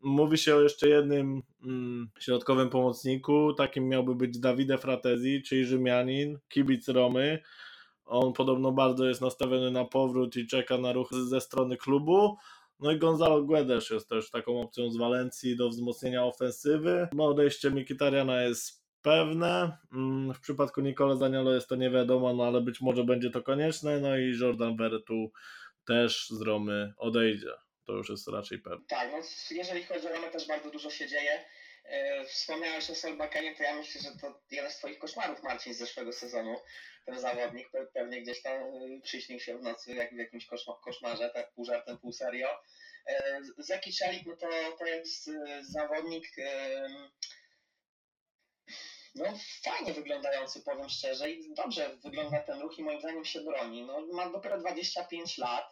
Mówi 0.00 0.38
się 0.38 0.56
o 0.56 0.60
jeszcze 0.60 0.88
jednym 0.88 1.42
mm, 1.64 2.10
środkowym 2.18 2.70
pomocniku, 2.70 3.52
takim 3.54 3.88
miałby 3.88 4.14
być 4.14 4.38
Davide 4.38 4.78
Fratezi, 4.78 5.42
czyli 5.42 5.64
Rzymianin, 5.64 6.38
kibic 6.48 6.88
Romy. 6.88 7.42
On 8.04 8.32
podobno 8.32 8.72
bardzo 8.72 9.06
jest 9.06 9.20
nastawiony 9.20 9.70
na 9.70 9.84
powrót 9.84 10.36
i 10.36 10.46
czeka 10.46 10.78
na 10.78 10.92
ruch 10.92 11.10
ze 11.28 11.40
strony 11.40 11.76
klubu. 11.76 12.36
No 12.80 12.92
i 12.92 12.98
Gonzalo 12.98 13.42
Guedes 13.42 13.90
jest 13.90 14.08
też 14.08 14.30
taką 14.30 14.60
opcją 14.60 14.90
z 14.90 14.96
Walencji 14.96 15.56
do 15.56 15.68
wzmocnienia 15.68 16.24
ofensywy. 16.24 17.08
No 17.12 17.26
odejście 17.26 17.70
Mikitariana 17.70 18.42
jest 18.42 18.81
pewne. 19.02 19.78
Mm, 19.92 20.34
w 20.34 20.40
przypadku 20.40 20.80
Nicola 20.80 21.16
Zaniolo 21.16 21.54
jest 21.54 21.68
to 21.68 21.76
nie 21.76 21.90
wiadomo, 21.90 22.34
no 22.34 22.44
ale 22.44 22.60
być 22.60 22.80
może 22.80 23.04
będzie 23.04 23.30
to 23.30 23.42
konieczne. 23.42 24.00
No 24.00 24.16
i 24.16 24.38
Jordan 24.40 24.76
Vertu 24.76 25.32
też 25.86 26.28
z 26.30 26.40
Romy 26.42 26.92
odejdzie. 26.96 27.52
To 27.86 27.92
już 27.92 28.10
jest 28.10 28.28
raczej 28.28 28.58
pewne. 28.58 28.86
Tak, 28.88 29.10
no 29.12 29.18
jeżeli 29.50 29.84
chodzi 29.84 30.06
o 30.06 30.12
Romę 30.12 30.30
też 30.30 30.48
bardzo 30.48 30.70
dużo 30.70 30.90
się 30.90 31.08
dzieje. 31.08 31.44
E, 31.84 32.24
wspomniałeś 32.24 32.90
o 32.90 32.94
Solbakenie, 32.94 33.56
to 33.56 33.62
ja 33.62 33.74
myślę, 33.74 34.00
że 34.00 34.18
to 34.20 34.40
jeden 34.50 34.70
z 34.70 34.76
Twoich 34.76 34.98
koszmarów, 34.98 35.42
Marcin, 35.42 35.74
z 35.74 35.78
zeszłego 35.78 36.12
sezonu. 36.12 36.56
Ten 37.06 37.20
zawodnik, 37.20 37.70
pewnie 37.94 38.22
gdzieś 38.22 38.42
tam 38.42 38.62
e, 38.62 39.00
przyśnił 39.02 39.40
się 39.40 39.58
w 39.58 39.62
nocy 39.62 39.94
jak 39.94 40.14
w 40.14 40.18
jakimś 40.18 40.46
koszmarze, 40.84 41.30
tak 41.30 41.52
pół 41.52 41.64
żartem, 41.64 41.98
pół 41.98 42.12
serio. 42.12 42.48
Zeki 43.58 43.92
Czelik, 43.92 44.26
no 44.26 44.36
to, 44.36 44.48
to 44.78 44.86
jest 44.86 45.30
zawodnik 45.60 46.26
no 49.14 49.24
fajnie 49.64 49.92
wyglądający, 49.92 50.62
powiem 50.62 50.88
szczerze, 50.88 51.30
i 51.30 51.54
dobrze 51.54 51.96
wygląda 51.96 52.40
ten 52.40 52.60
ruch 52.60 52.78
i 52.78 52.84
moim 52.84 53.00
zdaniem 53.00 53.24
się 53.24 53.40
broni. 53.40 53.82
No, 53.82 54.06
ma 54.12 54.30
dopiero 54.30 54.58
25 54.58 55.38
lat. 55.38 55.64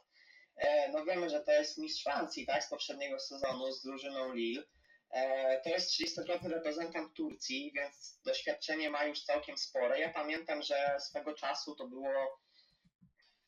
E, 0.56 0.88
no 0.92 1.04
wiemy, 1.04 1.30
że 1.30 1.40
to 1.40 1.52
jest 1.52 1.78
mistrz 1.78 2.02
Francji, 2.02 2.46
tak, 2.46 2.64
z 2.64 2.68
poprzedniego 2.68 3.18
sezonu 3.18 3.72
z 3.72 3.82
drużyną 3.82 4.32
Lille. 4.32 4.62
E, 5.10 5.60
to 5.60 5.68
jest 5.68 5.90
30-krotny 5.90 6.48
reprezentant 6.48 7.14
Turcji, 7.14 7.72
więc 7.74 8.20
doświadczenie 8.24 8.90
ma 8.90 9.04
już 9.04 9.24
całkiem 9.24 9.58
spore. 9.58 10.00
Ja 10.00 10.12
pamiętam, 10.12 10.62
że 10.62 10.96
swego 11.00 11.34
czasu 11.34 11.76
to 11.76 11.88
było, 11.88 12.40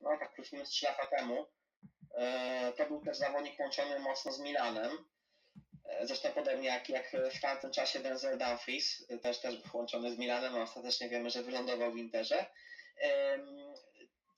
no 0.01 0.11
tak 0.21 0.35
plus 0.35 0.53
minus 0.53 0.69
3 0.69 0.87
lata 0.87 1.07
temu, 1.07 1.47
e, 2.15 2.73
to 2.77 2.87
był 2.87 3.05
też 3.05 3.17
zawodnik 3.17 3.61
łączony 3.61 3.99
mocno 3.99 4.33
z 4.33 4.41
Milanem. 4.41 5.12
Zresztą 6.03 6.29
podobnie 6.33 6.69
jak, 6.69 6.89
jak 6.89 7.13
w 7.35 7.41
tamtym 7.41 7.71
czasie 7.71 8.01
Denzel 8.01 8.39
Dumfries, 8.39 9.07
też, 9.23 9.41
też 9.41 9.57
był 9.57 9.71
włączony 9.71 10.15
z 10.15 10.19
Milanem, 10.19 10.57
a 10.57 10.63
ostatecznie 10.63 11.09
wiemy, 11.09 11.31
że 11.31 11.43
wylądował 11.43 11.93
w 11.93 11.97
Interze. 11.97 12.47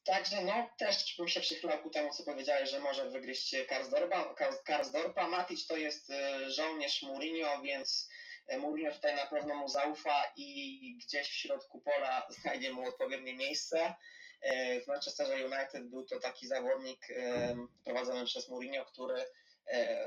Także 0.04 0.42
no, 0.42 0.70
też 0.78 1.14
bym 1.18 1.28
się 1.28 1.40
przychylał 1.40 1.78
ku 1.78 1.90
temu, 1.90 2.10
co 2.12 2.24
powiedziałeś, 2.24 2.70
że 2.70 2.80
może 2.80 3.10
wygryźć 3.10 3.56
Karsdorpa. 3.68 4.34
Karsdorpa. 4.64 5.28
Matic 5.28 5.66
to 5.66 5.76
jest 5.76 6.10
e, 6.10 6.50
żołnierz 6.50 7.02
Mourinho, 7.02 7.62
więc 7.62 8.08
e, 8.46 8.58
Mourinho 8.58 8.92
tutaj 8.92 9.16
na 9.16 9.26
pewno 9.26 9.54
mu 9.54 9.68
zaufa 9.68 10.32
i 10.36 10.98
gdzieś 11.04 11.28
w 11.28 11.34
środku 11.34 11.80
pola 11.80 12.26
znajdzie 12.40 12.72
mu 12.72 12.88
odpowiednie 12.88 13.34
miejsce. 13.36 13.94
E, 14.42 14.80
w 14.80 14.86
Manchesterze 14.86 15.46
United 15.46 15.88
był 15.90 16.04
to 16.04 16.20
taki 16.20 16.46
zawodnik 16.46 17.06
prowadzony 17.84 18.24
przez 18.24 18.48
Mourinho, 18.48 18.84
który 18.84 19.24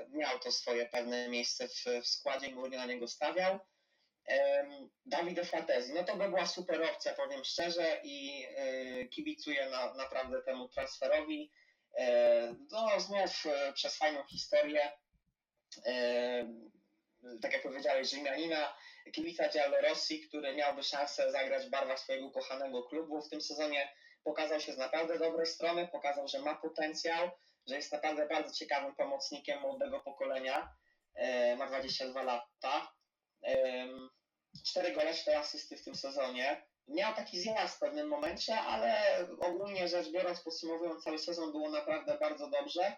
miał 0.10 0.40
to 0.40 0.52
swoje 0.52 0.86
pewne 0.86 1.30
miejsce 1.30 1.68
w, 1.68 1.84
w 2.04 2.08
składzie 2.08 2.56
Mourinho 2.56 2.78
na 2.78 2.86
niego 2.86 3.08
stawiał. 3.08 3.60
Davide 5.06 5.46
Fratesi, 5.46 5.94
no 5.94 6.04
to 6.04 6.16
by 6.16 6.30
była 6.30 6.46
super 6.46 6.84
opcja, 6.84 7.14
powiem 7.14 7.44
szczerze 7.44 8.02
i 8.04 8.48
e, 8.56 9.06
kibicuję 9.06 9.70
na, 9.70 9.94
naprawdę 9.94 10.42
temu 10.42 10.68
transferowi. 10.68 11.52
E, 11.98 12.56
no 12.72 13.00
znów 13.00 13.46
e, 13.46 13.74
przez 13.74 13.98
fajną 13.98 14.24
historię, 14.24 14.92
tak 17.42 17.54
jak 17.54 17.64
powiedziałeś, 17.64 18.10
Rzymianina, 18.10 18.78
kibica 19.12 19.50
Giallo 19.50 19.82
Rossi, 19.82 20.28
który 20.28 20.56
miałby 20.56 20.84
szansę 20.84 21.32
zagrać 21.32 21.66
w 21.66 21.70
barwach 21.70 22.00
swojego 22.00 22.32
kochanego 22.32 22.84
klubu 22.84 23.22
w 23.22 23.30
tym 23.30 23.42
sezonie, 23.42 23.90
pokazał 24.24 24.60
się 24.60 24.74
z 24.74 24.78
naprawdę 24.78 25.20
dobrej 25.20 25.46
strony, 25.46 25.88
pokazał, 25.88 26.28
że 26.28 26.40
ma 26.40 26.56
potencjał, 26.56 27.32
że 27.68 27.76
jest 27.76 27.92
naprawdę 27.92 28.28
bardzo 28.28 28.54
ciekawym 28.54 28.96
pomocnikiem 28.96 29.62
młodego 29.62 30.00
pokolenia, 30.00 30.70
ma 31.58 31.68
22 31.68 32.24
lata. 32.24 32.92
Cztery 34.66 34.92
gole, 34.92 35.14
cztery 35.14 35.38
asysty 35.38 35.78
w 35.78 35.84
tym 35.84 35.96
sezonie. 35.96 36.68
Miał 36.88 37.16
taki 37.16 37.40
zjazd 37.40 37.76
w 37.76 37.80
pewnym 37.80 38.08
momencie, 38.08 38.60
ale 38.60 39.02
ogólnie 39.40 39.88
rzecz 39.88 40.12
biorąc, 40.12 40.42
podsumowując 40.42 41.04
cały 41.04 41.20
sezon, 41.20 41.52
było 41.52 41.70
naprawdę 41.70 42.18
bardzo 42.18 42.50
dobrze. 42.50 42.98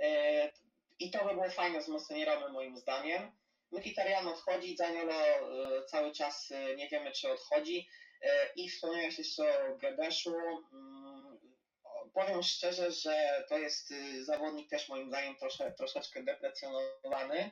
E, 0.00 0.52
I 0.98 1.10
to 1.10 1.24
by 1.24 1.34
było 1.34 1.50
fajne 1.50 1.80
wzmocnienie 1.80 2.24
Romy 2.24 2.48
moim 2.48 2.76
zdaniem. 2.76 3.32
Mkhitaryan 3.70 4.28
odchodzi, 4.28 4.76
Zaniolo 4.76 5.12
e, 5.12 5.84
cały 5.84 6.12
czas 6.12 6.50
e, 6.50 6.76
nie 6.76 6.88
wiemy 6.88 7.12
czy 7.12 7.32
odchodzi. 7.32 7.88
I 8.56 8.70
wspomniałeś 8.70 9.18
jeszcze 9.18 9.42
o 9.42 9.76
Gebeszu. 9.76 10.34
Powiem 12.14 12.42
szczerze, 12.42 12.92
że 12.92 13.44
to 13.48 13.58
jest 13.58 13.94
zawodnik 14.20 14.70
też 14.70 14.88
moim 14.88 15.08
zdaniem 15.08 15.36
trosze, 15.36 15.72
troszeczkę 15.72 16.22
deprecjonowany 16.22 17.50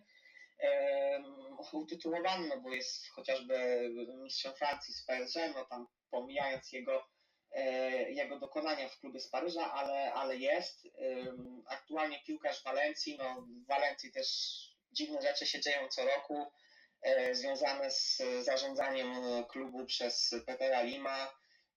utytułowany, 1.73 2.49
no 2.49 2.61
bo 2.61 2.75
jest 2.75 3.09
chociażby 3.09 3.89
mistrzem 4.23 4.55
Francji 4.55 4.95
z 4.95 5.05
PSG, 5.05 5.37
no 5.55 5.65
tam 5.65 5.87
pomijając 6.11 6.73
jego, 6.73 7.09
e, 7.53 7.63
jego 8.11 8.39
dokonania 8.39 8.89
w 8.89 8.99
klubie 8.99 9.21
z 9.21 9.29
Paryża, 9.29 9.73
ale, 9.73 10.13
ale 10.13 10.37
jest. 10.37 10.89
Aktualnie 11.69 12.23
piłkarz 12.27 12.65
Walencji, 12.65 13.17
no 13.19 13.47
w 13.65 13.67
Walencji 13.67 14.13
też 14.13 14.29
dziwne 14.93 15.23
rzeczy 15.23 15.47
się 15.47 15.61
dzieją 15.61 15.89
co 15.89 16.05
roku, 16.05 16.47
e, 17.03 17.35
związane 17.35 17.91
z 17.91 18.23
zarządzaniem 18.41 19.15
klubu 19.45 19.87
przez 19.87 20.35
Petera 20.47 20.83
Lima, 20.83 21.35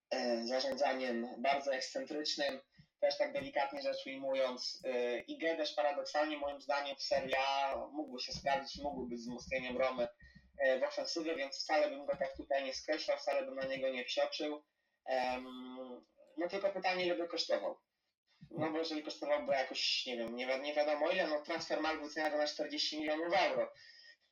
e, 0.09 0.47
zarządzaniem 0.47 1.27
bardzo 1.37 1.73
ekscentrycznym, 1.73 2.59
też 2.99 3.17
tak 3.17 3.33
delikatnie 3.33 3.81
rzecz 3.81 4.05
ujmując. 4.05 4.81
Y, 4.85 5.23
I 5.27 5.37
Gedesz 5.37 5.73
paradoksalnie 5.73 6.37
moim 6.37 6.61
zdaniem 6.61 6.95
w 6.95 7.03
Serie 7.03 7.35
A 7.39 7.75
mógłby 7.91 8.19
się 8.19 8.31
sprawdzić, 8.31 8.83
mógłby 8.83 9.09
być 9.09 9.19
wzmocnieniem 9.19 9.77
Romy 9.77 10.07
y, 10.67 10.79
w 10.79 10.83
ofensywie, 10.83 11.35
więc 11.35 11.63
wcale 11.63 11.89
bym 11.89 12.05
go 12.05 12.15
tak 12.17 12.37
tutaj 12.37 12.63
nie 12.63 12.73
skreślał, 12.73 13.17
wcale 13.17 13.45
bym 13.45 13.55
na 13.55 13.65
niego 13.65 13.89
nie 13.89 14.05
wsioczył. 14.05 14.63
No 16.37 16.47
tylko 16.49 16.69
pytanie, 16.69 17.05
ile 17.05 17.15
by 17.15 17.27
kosztował. 17.27 17.77
No 18.51 18.71
bo 18.71 18.77
jeżeli 18.77 19.03
kosztowałby 19.03 19.53
jakoś, 19.53 20.05
nie 20.05 20.17
wiem, 20.17 20.35
nie, 20.35 20.59
nie 20.59 20.73
wiadomo 20.73 21.09
ile, 21.09 21.27
no 21.27 21.41
transfer 21.41 21.81
mark 21.81 22.01
wycenia 22.01 22.29
go 22.29 22.37
na 22.37 22.47
40 22.47 22.99
milionów 22.99 23.33
euro. 23.33 23.73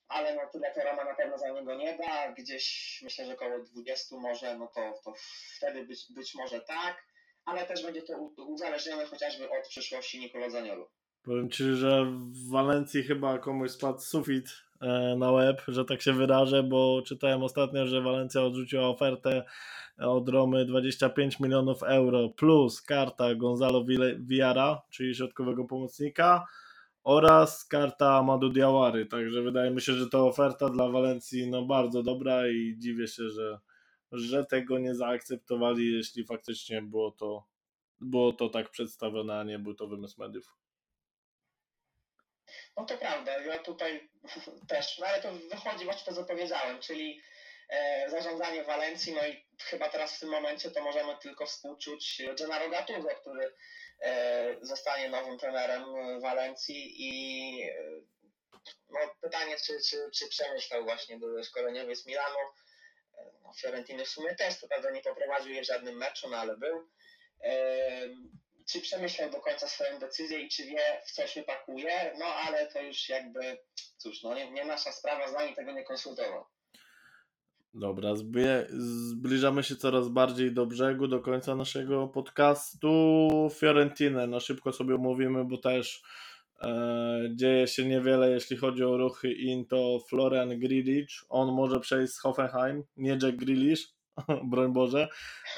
Ale 0.07 0.35
no 0.35 0.41
tyle 0.51 0.73
to 0.73 0.83
Roma 0.83 1.03
na 1.03 1.15
pewno 1.15 1.37
za 1.37 1.49
niego 1.49 1.75
nie 1.75 1.97
da, 1.97 2.31
gdzieś 2.31 2.99
myślę, 3.03 3.25
że 3.25 3.33
około 3.33 3.59
20 3.59 4.15
może, 4.15 4.57
no 4.57 4.67
to, 4.67 4.93
to 5.03 5.13
wtedy 5.57 5.85
być, 5.85 5.99
być 6.09 6.35
może 6.35 6.61
tak 6.61 7.03
ale 7.47 7.65
też 7.65 7.83
będzie 7.83 8.01
to 8.01 8.17
uzależnione 8.47 9.05
chociażby 9.05 9.43
od 9.43 9.67
przyszłości 9.67 10.19
Nikola 10.19 10.49
Zaniolu. 10.49 10.85
Powiem 11.23 11.49
Ci, 11.49 11.63
że 11.63 12.05
w 12.05 12.49
Walencji 12.51 13.03
chyba 13.03 13.39
komuś 13.39 13.71
spadł 13.71 13.99
sufit 13.99 14.45
e, 14.81 15.15
na 15.17 15.31
łeb, 15.31 15.61
że 15.67 15.85
tak 15.85 16.01
się 16.01 16.13
wyrażę, 16.13 16.63
bo 16.63 17.01
czytałem 17.05 17.43
ostatnio, 17.43 17.85
że 17.85 18.01
Walencja 18.01 18.43
odrzuciła 18.43 18.87
ofertę 18.87 19.43
od 19.97 20.29
Romy 20.29 20.65
25 20.65 21.39
milionów 21.39 21.83
euro 21.83 22.29
plus 22.29 22.81
karta 22.81 23.35
Gonzalo 23.35 23.85
Villara, 24.19 24.81
czyli 24.89 25.15
środkowego 25.15 25.65
pomocnika 25.65 26.45
oraz 27.03 27.65
karta 27.65 28.17
Amadou 28.17 28.49
Diawary, 28.49 29.05
także 29.05 29.41
wydaje 29.41 29.71
mi 29.71 29.81
się, 29.81 29.93
że 29.93 30.09
to 30.09 30.27
oferta 30.27 30.69
dla 30.69 30.89
Walencji 30.89 31.49
no 31.49 31.65
bardzo 31.65 32.03
dobra 32.03 32.47
i 32.47 32.75
dziwię 32.77 33.07
się, 33.07 33.29
że 33.29 33.59
że 34.11 34.45
tego 34.45 34.79
nie 34.79 34.95
zaakceptowali, 34.95 35.93
jeśli 35.93 36.25
faktycznie 36.25 36.81
było 36.81 37.11
to, 37.11 37.47
było 37.99 38.33
to 38.33 38.49
tak 38.49 38.69
przedstawione, 38.69 39.39
a 39.39 39.43
nie 39.43 39.59
był 39.59 39.73
to 39.75 39.87
wymysł 39.87 40.21
mediów. 40.21 40.57
No 42.77 42.85
to 42.85 42.97
prawda, 42.97 43.39
ja 43.39 43.59
tutaj 43.59 44.09
też, 44.69 44.99
no 44.99 45.05
ale 45.07 45.21
to 45.21 45.33
wychodzi 45.33 45.85
właśnie 45.85 46.13
to, 46.13 46.25
co 46.25 46.35
czyli 46.79 47.21
e, 47.69 48.09
zarządzanie 48.09 48.63
Walencji, 48.63 49.13
no 49.13 49.27
i 49.27 49.45
chyba 49.59 49.89
teraz 49.89 50.17
w 50.17 50.19
tym 50.19 50.29
momencie 50.29 50.71
to 50.71 50.83
możemy 50.83 51.17
tylko 51.17 51.45
współczuć 51.45 52.21
Gennaro 52.39 52.69
Gattuso, 52.69 53.09
który 53.21 53.53
e, 54.01 54.55
zostanie 54.61 55.09
nowym 55.09 55.37
trenerem 55.37 55.83
Walencji 56.21 56.95
i 56.97 57.61
e, 57.63 57.73
no, 58.89 58.99
pytanie, 59.21 59.55
czy, 59.65 59.73
czy, 59.89 59.97
czy 60.13 60.27
przemyślał 60.29 60.83
właśnie 60.83 61.17
były 61.17 61.43
szkoleniowy 61.43 61.95
z 61.95 62.05
Milanu, 62.05 62.37
no, 63.43 63.53
Fiorentiny 63.61 64.05
w 64.05 64.09
sumie 64.09 64.35
też, 64.35 64.59
to 64.59 64.67
prawda 64.67 64.91
nie 64.91 65.01
poprowadził 65.01 65.53
je 65.53 65.61
w 65.61 65.67
żadnym 65.67 65.97
meczu, 65.97 66.29
no 66.29 66.37
ale 66.37 66.57
był. 66.57 66.87
Czy 68.71 68.81
przemyślał 68.81 69.29
do 69.29 69.41
końca 69.41 69.67
swoją 69.67 69.99
decyzję 69.99 70.39
i 70.39 70.49
czy 70.49 70.65
wie, 70.65 71.01
w 71.05 71.11
co 71.11 71.27
się 71.27 71.43
pakuje, 71.43 72.13
no 72.19 72.25
ale 72.25 72.67
to 72.67 72.81
już 72.81 73.09
jakby, 73.09 73.57
cóż, 73.97 74.23
no 74.23 74.35
nie, 74.35 74.51
nie 74.51 74.65
nasza 74.65 74.91
sprawa, 74.91 75.27
z 75.27 75.33
nami 75.33 75.55
tego 75.55 75.71
nie 75.71 75.83
konsultował. 75.83 76.45
Dobra, 77.73 78.09
zbliżamy 78.69 79.63
się 79.63 79.75
coraz 79.75 80.07
bardziej 80.07 80.53
do 80.53 80.65
brzegu, 80.65 81.07
do 81.07 81.19
końca 81.19 81.55
naszego 81.55 82.07
podcastu. 82.07 83.29
Fiorentinę 83.59 84.27
na 84.27 84.39
szybko 84.39 84.73
sobie 84.73 84.95
omówimy, 84.95 85.45
bo 85.45 85.57
też 85.57 86.03
dzieje 87.35 87.67
się 87.67 87.85
niewiele, 87.85 88.31
jeśli 88.31 88.57
chodzi 88.57 88.83
o 88.83 88.97
ruchy 88.97 89.31
in, 89.31 89.65
to 89.65 89.99
Florian 90.09 90.59
Grilic, 90.59 91.25
on 91.29 91.53
może 91.53 91.79
przejść 91.79 92.13
z 92.13 92.19
Hoffenheim, 92.19 92.83
nie 92.97 93.17
Jack 93.21 93.35
Grealish, 93.35 93.97
broń 94.51 94.73
Boże, 94.73 95.07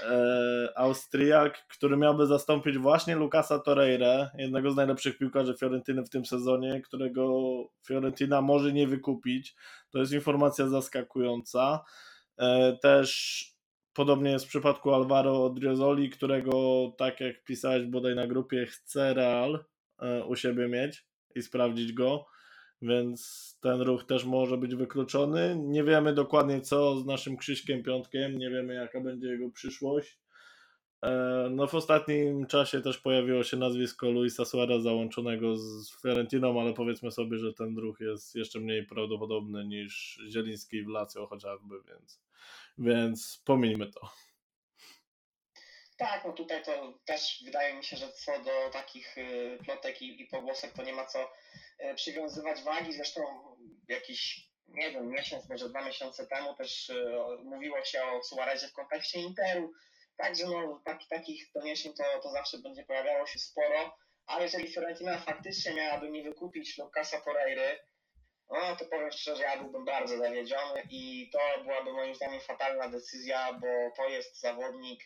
e, 0.09 0.69
Austriak, 0.75 1.67
który 1.67 1.97
miałby 1.97 2.25
zastąpić 2.25 2.77
właśnie 2.77 3.15
Lukasa 3.15 3.59
Torreira, 3.59 4.31
jednego 4.37 4.71
z 4.71 4.75
najlepszych 4.75 5.17
piłkarzy 5.17 5.55
Fiorentyny 5.59 6.03
w 6.03 6.09
tym 6.09 6.25
sezonie, 6.25 6.81
którego 6.81 7.41
Fiorentina 7.87 8.41
może 8.41 8.73
nie 8.73 8.87
wykupić. 8.87 9.55
To 9.91 9.99
jest 9.99 10.13
informacja 10.13 10.67
zaskakująca. 10.67 11.83
E, 12.37 12.77
też 12.81 13.39
podobnie 13.93 14.31
jest 14.31 14.45
w 14.45 14.49
przypadku 14.49 14.93
Alvaro 14.93 15.45
Odriozoli, 15.45 16.09
którego 16.09 16.53
tak 16.97 17.19
jak 17.21 17.43
pisałeś 17.43 17.85
bodaj 17.85 18.15
na 18.15 18.27
grupie 18.27 18.65
chce 18.65 19.13
Real, 19.13 19.59
E, 19.59 19.78
u 20.27 20.35
siebie 20.35 20.67
mieć 20.67 21.05
i 21.35 21.41
sprawdzić 21.41 21.93
go, 21.93 22.25
więc 22.81 23.49
ten 23.61 23.81
ruch 23.81 24.03
też 24.03 24.25
może 24.25 24.57
być 24.57 24.75
wykluczony. 24.75 25.57
Nie 25.59 25.83
wiemy 25.83 26.13
dokładnie 26.13 26.61
co 26.61 26.97
z 26.97 27.05
naszym 27.05 27.37
Krzyśkiem 27.37 27.83
Piątkiem, 27.83 28.37
nie 28.37 28.49
wiemy 28.49 28.73
jaka 28.73 29.01
będzie 29.01 29.27
jego 29.27 29.49
przyszłość. 29.49 30.19
E, 31.01 31.47
no 31.51 31.67
w 31.67 31.75
ostatnim 31.75 32.45
czasie 32.45 32.81
też 32.81 32.97
pojawiło 32.97 33.43
się 33.43 33.57
nazwisko 33.57 34.11
Luisa 34.11 34.45
Suarez 34.45 34.83
załączonego 34.83 35.57
z 35.57 36.01
Fiorentiną, 36.01 36.61
ale 36.61 36.73
powiedzmy 36.73 37.11
sobie, 37.11 37.37
że 37.37 37.53
ten 37.53 37.77
ruch 37.77 37.99
jest 37.99 38.35
jeszcze 38.35 38.59
mniej 38.59 38.85
prawdopodobny 38.85 39.65
niż 39.65 40.21
Zieliński 40.29 40.83
w 40.83 40.87
Lazio 40.87 41.27
chociażby, 41.27 41.75
więc, 41.87 42.21
więc 42.77 43.41
pomijmy 43.45 43.87
to. 43.87 43.99
Tak, 45.99 46.25
no 46.25 46.33
tutaj 46.33 46.63
to 46.63 46.93
też 47.05 47.41
wydaje 47.45 47.73
mi 47.73 47.83
się, 47.83 47.97
że 47.97 48.11
co 48.11 48.39
do 48.39 48.69
takich 48.73 49.17
y, 49.17 49.57
plotek 49.65 50.01
i, 50.01 50.21
i 50.21 50.27
pogłosek 50.27 50.73
to 50.73 50.83
nie 50.83 50.93
ma 50.93 51.05
co 51.05 51.31
y, 51.79 51.95
przywiązywać 51.95 52.61
wagi. 52.61 52.93
Zresztą 52.93 53.21
jakiś, 53.87 54.49
nie 54.67 54.91
wiem, 54.91 55.09
miesiąc, 55.09 55.49
może 55.49 55.69
dwa 55.69 55.85
miesiące 55.85 56.27
temu 56.27 56.55
też 56.55 56.89
y, 56.89 57.17
mówiło 57.43 57.85
się 57.85 58.03
o 58.03 58.23
Suarezie 58.23 58.67
w 58.67 58.73
kontekście 58.73 59.19
Interu. 59.19 59.73
Także 60.17 60.45
no, 60.45 60.81
tak, 60.85 60.99
takich 61.09 61.51
doniesień 61.53 61.93
to, 61.93 62.03
to 62.23 62.31
zawsze 62.31 62.57
będzie 62.57 62.83
pojawiało 62.83 63.25
się 63.27 63.39
sporo. 63.39 63.97
Ale 64.25 64.43
jeżeli 64.43 64.73
Fiorentina 64.73 65.17
faktycznie 65.17 65.73
miałaby 65.73 66.09
nie 66.09 66.23
wykupić 66.23 66.77
Lucasa 66.77 67.21
Torreiry, 67.21 67.79
no 68.49 68.75
to 68.75 68.85
powiem 68.85 69.11
szczerze, 69.11 69.43
ja 69.43 69.57
byłbym 69.57 69.85
bardzo 69.85 70.17
zawiedziony 70.17 70.83
i 70.89 71.29
to 71.33 71.63
byłaby 71.63 71.93
moim 71.93 72.15
zdaniem 72.15 72.41
fatalna 72.41 72.89
decyzja, 72.89 73.53
bo 73.53 73.67
to 73.95 74.09
jest 74.09 74.39
zawodnik 74.39 75.03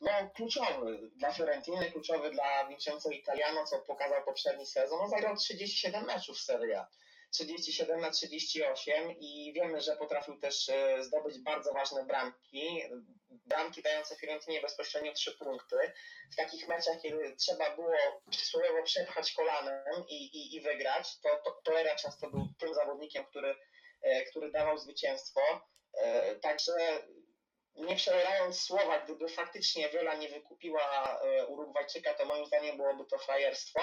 no, 0.00 0.10
kluczowy 0.34 1.10
dla 1.16 1.32
Fiorentiny, 1.32 1.92
kluczowy 1.92 2.30
dla 2.30 2.68
Vincenzo 2.68 3.10
Italiano, 3.10 3.64
co 3.66 3.78
pokazał 3.78 4.24
poprzedni 4.24 4.66
sezon. 4.66 5.00
On 5.00 5.10
zagrał 5.10 5.36
37 5.36 6.04
meczów 6.04 6.36
w 6.36 6.42
Serie 6.42 6.80
A. 6.80 6.88
37 7.32 8.00
na 8.00 8.10
38 8.10 9.10
i 9.20 9.52
wiemy, 9.52 9.80
że 9.80 9.96
potrafił 9.96 10.38
też 10.38 10.68
e, 10.68 11.04
zdobyć 11.04 11.38
bardzo 11.38 11.72
ważne 11.72 12.04
bramki. 12.04 12.82
Bramki 13.30 13.82
dające 13.82 14.16
Fiorentinie 14.16 14.60
bezpośrednio 14.60 15.12
3 15.12 15.32
punkty. 15.32 15.76
W 16.32 16.36
takich 16.36 16.68
meczach, 16.68 17.00
kiedy 17.02 17.36
trzeba 17.36 17.76
było 17.76 18.22
przysłowiowo 18.30 18.82
przepchać 18.82 19.32
kolanem 19.32 20.06
i, 20.08 20.14
i, 20.14 20.56
i 20.56 20.60
wygrać, 20.60 21.20
to, 21.20 21.54
to 21.64 21.72
często 22.02 22.30
był 22.30 22.48
tym 22.58 22.74
zawodnikiem, 22.74 23.24
który, 23.24 23.54
e, 24.02 24.24
który 24.24 24.50
dawał 24.50 24.78
zwycięstwo. 24.78 25.40
E, 25.94 26.34
także 26.34 26.72
nie 27.76 27.96
przebierając 27.96 28.60
słowa, 28.60 28.98
gdyby 28.98 29.28
faktycznie 29.28 29.88
Wiola 29.88 30.14
nie 30.14 30.28
wykupiła 30.28 31.18
e, 31.20 31.46
Urugwajczyka, 31.46 32.14
to 32.14 32.26
moim 32.26 32.46
zdaniem 32.46 32.76
byłoby 32.76 33.04
to 33.04 33.18
frajerstwo, 33.18 33.80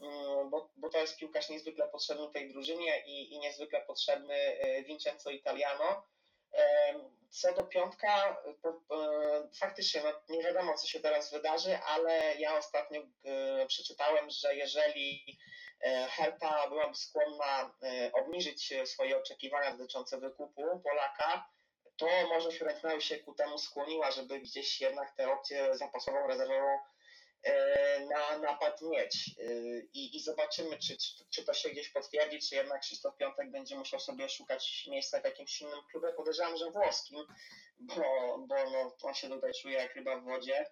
mm, 0.00 0.50
bo, 0.50 0.70
bo 0.76 0.90
to 0.90 0.98
jest 0.98 1.18
piłkarz 1.18 1.48
niezwykle 1.48 1.88
potrzebny 1.88 2.32
tej 2.32 2.52
drużynie 2.52 3.02
i, 3.06 3.34
i 3.34 3.38
niezwykle 3.38 3.80
potrzebny 3.80 4.34
e, 4.34 4.82
Vincenzo 4.82 5.30
Italiano. 5.30 6.06
Co 7.30 7.52
do 7.54 7.62
piątka, 7.62 8.42
to, 8.62 8.68
e, 8.68 9.48
faktycznie 9.58 10.02
no, 10.02 10.36
nie 10.36 10.42
wiadomo, 10.42 10.74
co 10.74 10.86
się 10.86 11.00
teraz 11.00 11.32
wydarzy, 11.32 11.78
ale 11.78 12.34
ja 12.38 12.58
ostatnio 12.58 13.00
przeczytałem, 13.68 14.30
że 14.30 14.56
jeżeli 14.56 15.38
Herta 16.08 16.68
byłaby 16.68 16.94
skłonna 16.94 17.74
obniżyć 18.12 18.74
swoje 18.84 19.18
oczekiwania 19.18 19.76
dotyczące 19.76 20.20
wykupu 20.20 20.80
Polaka, 20.84 21.44
to 21.96 22.06
może 22.28 22.52
Fiorentina 22.52 23.00
się 23.00 23.18
ku 23.18 23.34
temu 23.34 23.58
skłoniła, 23.58 24.10
żeby 24.10 24.40
gdzieś 24.40 24.80
jednak 24.80 25.16
tę 25.16 25.32
opcję 25.32 25.76
zapasową, 25.76 26.26
rezerwową 26.26 26.78
e, 27.42 28.00
na 28.00 28.38
napad 28.38 28.82
mieć. 28.82 29.30
E, 29.38 29.42
I, 29.92 30.16
i 30.16 30.20
zobaczymy, 30.20 30.78
czy, 30.78 30.96
czy 31.30 31.44
to 31.44 31.54
się 31.54 31.70
gdzieś 31.70 31.88
potwierdzi, 31.88 32.38
czy 32.38 32.54
jednak 32.54 32.80
Krzysztof 32.80 33.16
Piątek 33.16 33.50
będzie 33.50 33.76
musiał 33.76 34.00
sobie 34.00 34.28
szukać 34.28 34.86
miejsca 34.90 35.20
w 35.20 35.24
jakimś 35.24 35.60
innym 35.60 35.80
klubie. 35.90 36.12
Podejrzewam, 36.16 36.56
że 36.56 36.70
włoskim, 36.70 37.18
bo, 37.78 38.38
bo 38.48 38.70
no, 38.70 38.96
on 39.02 39.14
się 39.14 39.28
tutaj 39.28 39.52
czuje 39.62 39.78
jak 39.78 39.94
ryba 39.94 40.16
w 40.16 40.24
wodzie, 40.24 40.66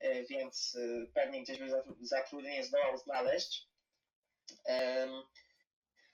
e, 0.00 0.24
więc 0.24 0.78
pewnie 1.14 1.42
gdzieś 1.42 1.58
by 1.58 1.68
zatrudnienie 2.00 2.64
zdołał 2.64 2.98
znaleźć. 2.98 3.68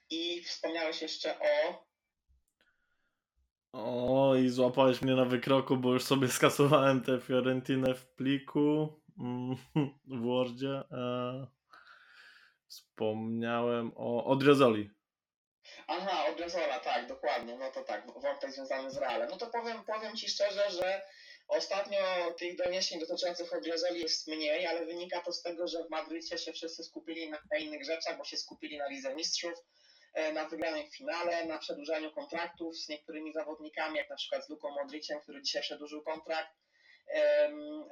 I 0.09 0.43
wspomniałeś 0.43 1.01
jeszcze 1.01 1.39
o 1.39 1.84
o, 3.75 4.35
i 4.35 4.49
złapałeś 4.49 5.01
mnie 5.01 5.15
na 5.15 5.25
wykroku, 5.25 5.77
bo 5.77 5.93
już 5.93 6.03
sobie 6.03 6.27
skasowałem 6.27 7.01
tę 7.01 7.19
Fiorentinę 7.21 7.93
w 7.95 8.05
pliku 8.05 8.93
mm, 9.19 9.55
w 10.11 10.21
Wordzie. 10.21 10.83
E, 10.91 11.47
wspomniałem 12.67 13.91
o 13.95 14.25
Odriozoli. 14.25 14.91
Aha, 15.87 16.25
Odriozola, 16.31 16.79
tak, 16.79 17.07
dokładnie. 17.07 17.57
No 17.57 17.71
to 17.71 17.83
tak, 17.83 18.05
wątek 18.21 18.51
związany 18.51 18.91
z 18.91 18.97
Realem. 18.97 19.29
No 19.29 19.37
to 19.37 19.47
powiem, 19.47 19.83
powiem 19.83 20.15
Ci 20.15 20.29
szczerze, 20.29 20.71
że 20.71 21.01
ostatnio 21.47 21.99
tych 22.39 22.55
doniesień 22.57 22.99
dotyczących 22.99 23.53
Odriozoli 23.53 24.01
jest 24.01 24.27
mniej, 24.27 24.67
ale 24.67 24.85
wynika 24.85 25.21
to 25.21 25.33
z 25.33 25.41
tego, 25.41 25.67
że 25.67 25.83
w 25.83 25.89
Madrycie 25.89 26.37
się 26.37 26.53
wszyscy 26.53 26.83
skupili 26.83 27.29
na 27.29 27.57
innych 27.57 27.85
rzeczach, 27.85 28.17
bo 28.17 28.23
się 28.23 28.37
skupili 28.37 28.77
na 28.77 28.87
Lidze 28.87 29.15
Mistrzów 29.15 29.53
E, 30.15 30.33
na 30.33 30.45
wygranym 30.45 30.91
finale, 30.91 31.45
na 31.45 31.57
przedłużaniu 31.57 32.11
kontraktów 32.11 32.77
z 32.77 32.89
niektórymi 32.89 33.33
zawodnikami, 33.33 33.97
jak 33.97 34.09
na 34.09 34.15
przykład 34.15 34.45
z 34.45 34.49
Luką 34.49 34.69
Modriciem, 34.69 35.21
który 35.21 35.41
dzisiaj 35.41 35.61
przedłużył 35.61 36.03
kontrakt, 36.03 36.49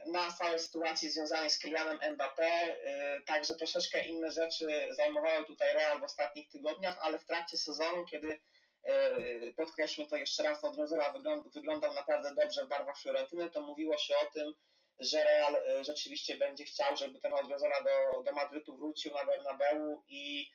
na 0.06 0.32
całej 0.32 0.60
sytuacji 0.60 1.10
związanej 1.10 1.50
z 1.50 1.60
Kylianem 1.60 2.00
Mbappé, 2.00 2.44
e, 2.44 3.22
także 3.22 3.56
troszeczkę 3.56 4.06
inne 4.06 4.32
rzeczy 4.32 4.88
zajmowały 4.92 5.46
tutaj 5.46 5.74
Real 5.74 6.00
w 6.00 6.04
ostatnich 6.04 6.50
tygodniach, 6.50 6.98
ale 7.02 7.20
w 7.20 7.26
trakcie 7.26 7.58
sezonu, 7.58 8.06
kiedy 8.06 8.40
e, 8.84 9.54
podkreślmy 9.54 10.10
to 10.10 10.16
jeszcze 10.16 10.44
raz, 10.44 10.64
Odrozora 10.64 11.14
wyglądał 11.54 11.94
naprawdę 11.94 12.36
dobrze 12.36 12.66
w 12.66 12.70
barwach 12.70 13.00
Fiorentyny, 13.02 13.50
to 13.50 13.62
mówiło 13.62 13.98
się 13.98 14.14
o 14.18 14.34
tym, 14.34 14.54
że 15.00 15.24
Real 15.24 15.56
rzeczywiście 15.82 16.38
będzie 16.38 16.64
chciał, 16.64 16.98
żeby 16.98 17.20
ten 17.20 17.34
Odrozora 17.34 17.84
do, 17.84 18.24
do 18.24 18.32
Madrytu 18.32 18.78
wrócił 18.78 19.14
na 19.14 19.26
Bernabeu 19.26 20.04
i 20.08 20.52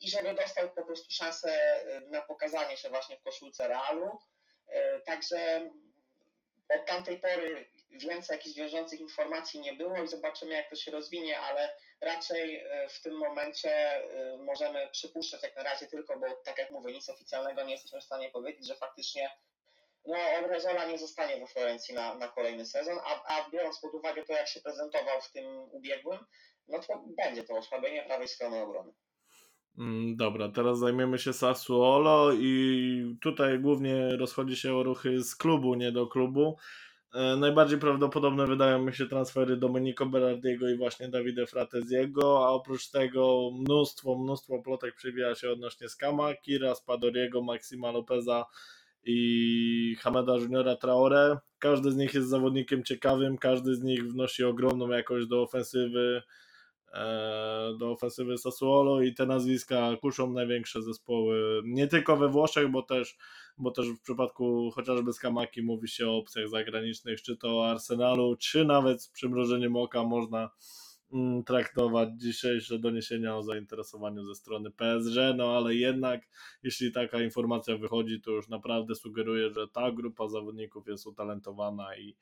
i 0.00 0.10
żeby 0.10 0.34
dostał 0.34 0.70
po 0.70 0.84
prostu 0.84 1.10
szansę 1.10 1.80
na 2.10 2.22
pokazanie 2.22 2.76
się 2.76 2.88
właśnie 2.88 3.16
w 3.16 3.22
koszulce 3.22 3.68
Realu. 3.68 4.18
E, 4.68 5.00
także 5.00 5.70
od 6.68 6.86
tamtej 6.86 7.20
pory 7.20 7.66
więcej 7.90 8.36
jakichś 8.36 8.56
wiążących 8.56 9.00
informacji 9.00 9.60
nie 9.60 9.72
było 9.72 10.02
i 10.02 10.08
zobaczymy 10.08 10.54
jak 10.54 10.70
to 10.70 10.76
się 10.76 10.90
rozwinie, 10.90 11.40
ale 11.40 11.76
raczej 12.00 12.56
e, 12.56 12.88
w 12.88 13.02
tym 13.02 13.18
momencie 13.18 13.70
e, 13.70 14.36
możemy 14.36 14.88
przypuszczać 14.92 15.42
jak 15.42 15.56
na 15.56 15.62
razie 15.62 15.86
tylko, 15.86 16.18
bo 16.18 16.26
tak 16.44 16.58
jak 16.58 16.70
mówię, 16.70 16.92
nic 16.92 17.08
oficjalnego 17.08 17.64
nie 17.64 17.72
jesteśmy 17.72 18.00
w 18.00 18.04
stanie 18.04 18.30
powiedzieć, 18.30 18.66
że 18.66 18.74
faktycznie 18.74 19.30
no, 20.06 20.16
Odrezola 20.44 20.84
nie 20.84 20.98
zostanie 20.98 21.40
we 21.40 21.46
Florencji 21.46 21.94
na, 21.94 22.14
na 22.14 22.28
kolejny 22.28 22.66
sezon, 22.66 22.98
a, 23.04 23.38
a 23.38 23.50
biorąc 23.50 23.80
pod 23.80 23.94
uwagę 23.94 24.24
to, 24.24 24.32
jak 24.32 24.48
się 24.48 24.60
prezentował 24.60 25.20
w 25.20 25.32
tym 25.32 25.68
ubiegłym, 25.72 26.18
no 26.68 26.78
to 26.78 27.04
będzie 27.16 27.44
to 27.44 27.56
osłabienie 27.56 28.02
prawej 28.02 28.28
strony 28.28 28.62
obrony. 28.62 28.92
Mm, 29.78 30.16
dobra, 30.16 30.48
teraz 30.48 30.78
zajmiemy 30.78 31.18
się 31.18 31.32
Sassuolo 31.32 32.32
i 32.32 33.16
tutaj 33.20 33.60
głównie 33.60 34.16
rozchodzi 34.16 34.56
się 34.56 34.74
o 34.74 34.82
ruchy 34.82 35.22
z 35.22 35.36
klubu, 35.36 35.74
nie 35.74 35.92
do 35.92 36.06
klubu. 36.06 36.56
E, 37.14 37.36
najbardziej 37.36 37.78
prawdopodobne 37.78 38.46
wydają 38.46 38.82
mi 38.82 38.94
się 38.94 39.06
transfery 39.06 39.56
Domenico 39.56 40.06
Berardiego 40.06 40.68
i 40.68 40.76
właśnie 40.76 41.08
Davide 41.08 41.46
Frateziego, 41.46 42.46
a 42.46 42.50
oprócz 42.50 42.90
tego 42.90 43.50
mnóstwo, 43.54 44.18
mnóstwo 44.18 44.62
plotek 44.62 44.94
przywija 44.94 45.34
się 45.34 45.50
odnośnie 45.50 45.88
Skama, 45.88 46.34
Kira, 46.34 46.74
Spadoriego, 46.74 47.42
Maxima 47.42 47.90
Lopeza 47.90 48.44
i 49.04 49.96
Hameda 50.00 50.36
Juniora 50.36 50.76
Traore. 50.76 51.38
Każdy 51.58 51.90
z 51.90 51.96
nich 51.96 52.14
jest 52.14 52.28
zawodnikiem 52.28 52.84
ciekawym, 52.84 53.38
każdy 53.38 53.74
z 53.74 53.82
nich 53.82 54.04
wnosi 54.04 54.44
ogromną 54.44 54.88
jakość 54.88 55.26
do 55.26 55.42
ofensywy 55.42 56.22
do 57.78 57.90
ofensywy 57.90 58.38
Sassuolo 58.38 59.02
i 59.02 59.14
te 59.14 59.26
nazwiska 59.26 59.96
kuszą 60.00 60.32
największe 60.32 60.82
zespoły, 60.82 61.62
nie 61.64 61.86
tylko 61.86 62.16
we 62.16 62.28
Włoszech, 62.28 62.70
bo 62.70 62.82
też, 62.82 63.16
bo 63.58 63.70
też 63.70 63.88
w 63.88 64.00
przypadku 64.00 64.70
chociażby 64.74 65.12
Skamaki 65.12 65.62
mówi 65.62 65.88
się 65.88 66.08
o 66.08 66.16
opcjach 66.16 66.48
zagranicznych, 66.48 67.22
czy 67.22 67.36
to 67.36 67.70
Arsenalu, 67.70 68.36
czy 68.36 68.64
nawet 68.64 69.02
z 69.02 69.08
przymrożeniem 69.08 69.76
oka 69.76 70.04
można 70.04 70.50
mm, 71.12 71.44
traktować 71.44 72.08
dzisiejsze 72.16 72.78
doniesienia 72.78 73.36
o 73.36 73.42
zainteresowaniu 73.42 74.24
ze 74.24 74.34
strony 74.34 74.70
PSG, 74.70 75.16
no 75.36 75.56
ale 75.56 75.74
jednak 75.74 76.28
jeśli 76.62 76.92
taka 76.92 77.22
informacja 77.22 77.76
wychodzi, 77.76 78.20
to 78.20 78.30
już 78.30 78.48
naprawdę 78.48 78.94
sugeruje, 78.94 79.50
że 79.50 79.68
ta 79.68 79.92
grupa 79.92 80.28
zawodników 80.28 80.86
jest 80.86 81.06
utalentowana 81.06 81.96
i 81.96 82.16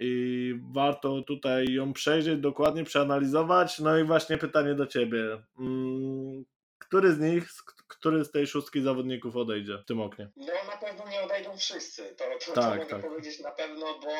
i 0.00 0.54
warto 0.72 1.22
tutaj 1.22 1.64
ją 1.68 1.92
przejrzeć, 1.92 2.40
dokładnie 2.40 2.84
przeanalizować. 2.84 3.78
No 3.78 3.98
i 3.98 4.04
właśnie 4.04 4.38
pytanie 4.38 4.74
do 4.74 4.86
Ciebie. 4.86 5.42
Mm, 5.58 6.44
który 6.78 7.12
z 7.12 7.18
nich, 7.18 7.44
który 7.88 8.24
z 8.24 8.30
tej 8.30 8.46
szóstki 8.46 8.82
zawodników 8.82 9.36
odejdzie 9.36 9.78
w 9.78 9.84
tym 9.84 10.00
oknie? 10.00 10.28
No 10.36 10.46
na 10.66 10.76
pewno 10.76 11.08
nie 11.08 11.20
odejdą 11.20 11.56
wszyscy, 11.56 12.14
to, 12.16 12.24
to, 12.46 12.52
tak, 12.52 12.64
to 12.64 12.70
mogę 12.70 12.86
tak. 12.86 13.02
powiedzieć 13.02 13.40
na 13.40 13.50
pewno, 13.50 13.98
bo 13.98 14.10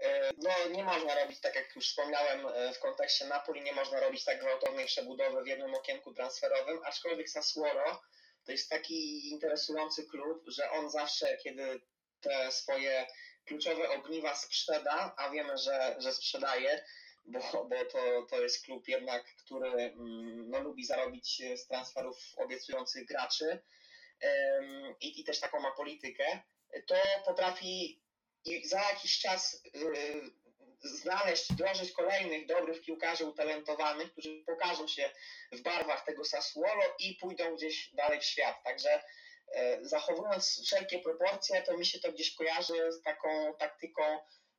e, 0.00 0.30
no, 0.42 0.76
nie 0.76 0.84
można 0.84 1.14
robić, 1.22 1.40
tak 1.40 1.54
jak 1.54 1.76
już 1.76 1.84
wspomniałem 1.84 2.46
e, 2.46 2.72
w 2.72 2.78
kontekście 2.78 3.26
Napoli, 3.28 3.62
nie 3.62 3.72
można 3.72 4.00
robić 4.00 4.24
tak 4.24 4.40
gwałtownej 4.40 4.86
przebudowy 4.86 5.42
w 5.42 5.46
jednym 5.46 5.74
okienku 5.74 6.14
transferowym, 6.14 6.78
aczkolwiek 6.84 7.30
Sassuolo 7.30 8.02
to 8.44 8.52
jest 8.52 8.70
taki 8.70 9.30
interesujący 9.30 10.06
klub, 10.06 10.44
że 10.46 10.70
on 10.70 10.90
zawsze, 10.90 11.36
kiedy 11.42 11.80
te 12.20 12.52
swoje 12.52 13.06
kluczowe 13.46 13.90
ogniwa 13.90 14.34
sprzeda, 14.34 15.14
a 15.16 15.30
wiemy, 15.30 15.58
że, 15.58 15.96
że 15.98 16.12
sprzedaje, 16.12 16.84
bo, 17.24 17.64
bo 17.64 17.84
to, 17.84 18.26
to 18.30 18.42
jest 18.42 18.64
klub 18.64 18.88
jednak, 18.88 19.24
który 19.44 19.70
mm, 19.70 20.50
no, 20.50 20.60
lubi 20.60 20.84
zarobić 20.84 21.42
z 21.56 21.66
transferów 21.66 22.16
obiecujących 22.36 23.06
graczy 23.06 23.62
i, 25.00 25.20
i 25.20 25.24
też 25.24 25.40
taką 25.40 25.60
ma 25.60 25.70
politykę, 25.72 26.42
to 26.86 26.94
potrafi 27.24 28.00
za 28.64 28.80
jakiś 28.80 29.18
czas 29.18 29.62
y, 29.74 30.44
znaleźć, 30.84 31.52
dążyć 31.52 31.92
kolejnych 31.92 32.46
dobrych 32.46 32.80
piłkarzy 32.80 33.24
utalentowanych, 33.24 34.12
którzy 34.12 34.44
pokażą 34.46 34.88
się 34.88 35.10
w 35.52 35.62
barwach 35.62 36.04
tego 36.04 36.24
Sassuolo 36.24 36.82
i 36.98 37.14
pójdą 37.14 37.56
gdzieś 37.56 37.90
dalej 37.94 38.20
w 38.20 38.24
świat. 38.24 38.62
Także 38.64 39.02
zachowując 39.82 40.60
wszelkie 40.64 40.98
proporcje, 40.98 41.62
to 41.62 41.76
mi 41.76 41.86
się 41.86 42.00
to 42.00 42.12
gdzieś 42.12 42.34
kojarzy 42.34 42.92
z 42.92 43.02
taką 43.02 43.54
taktyką 43.58 44.02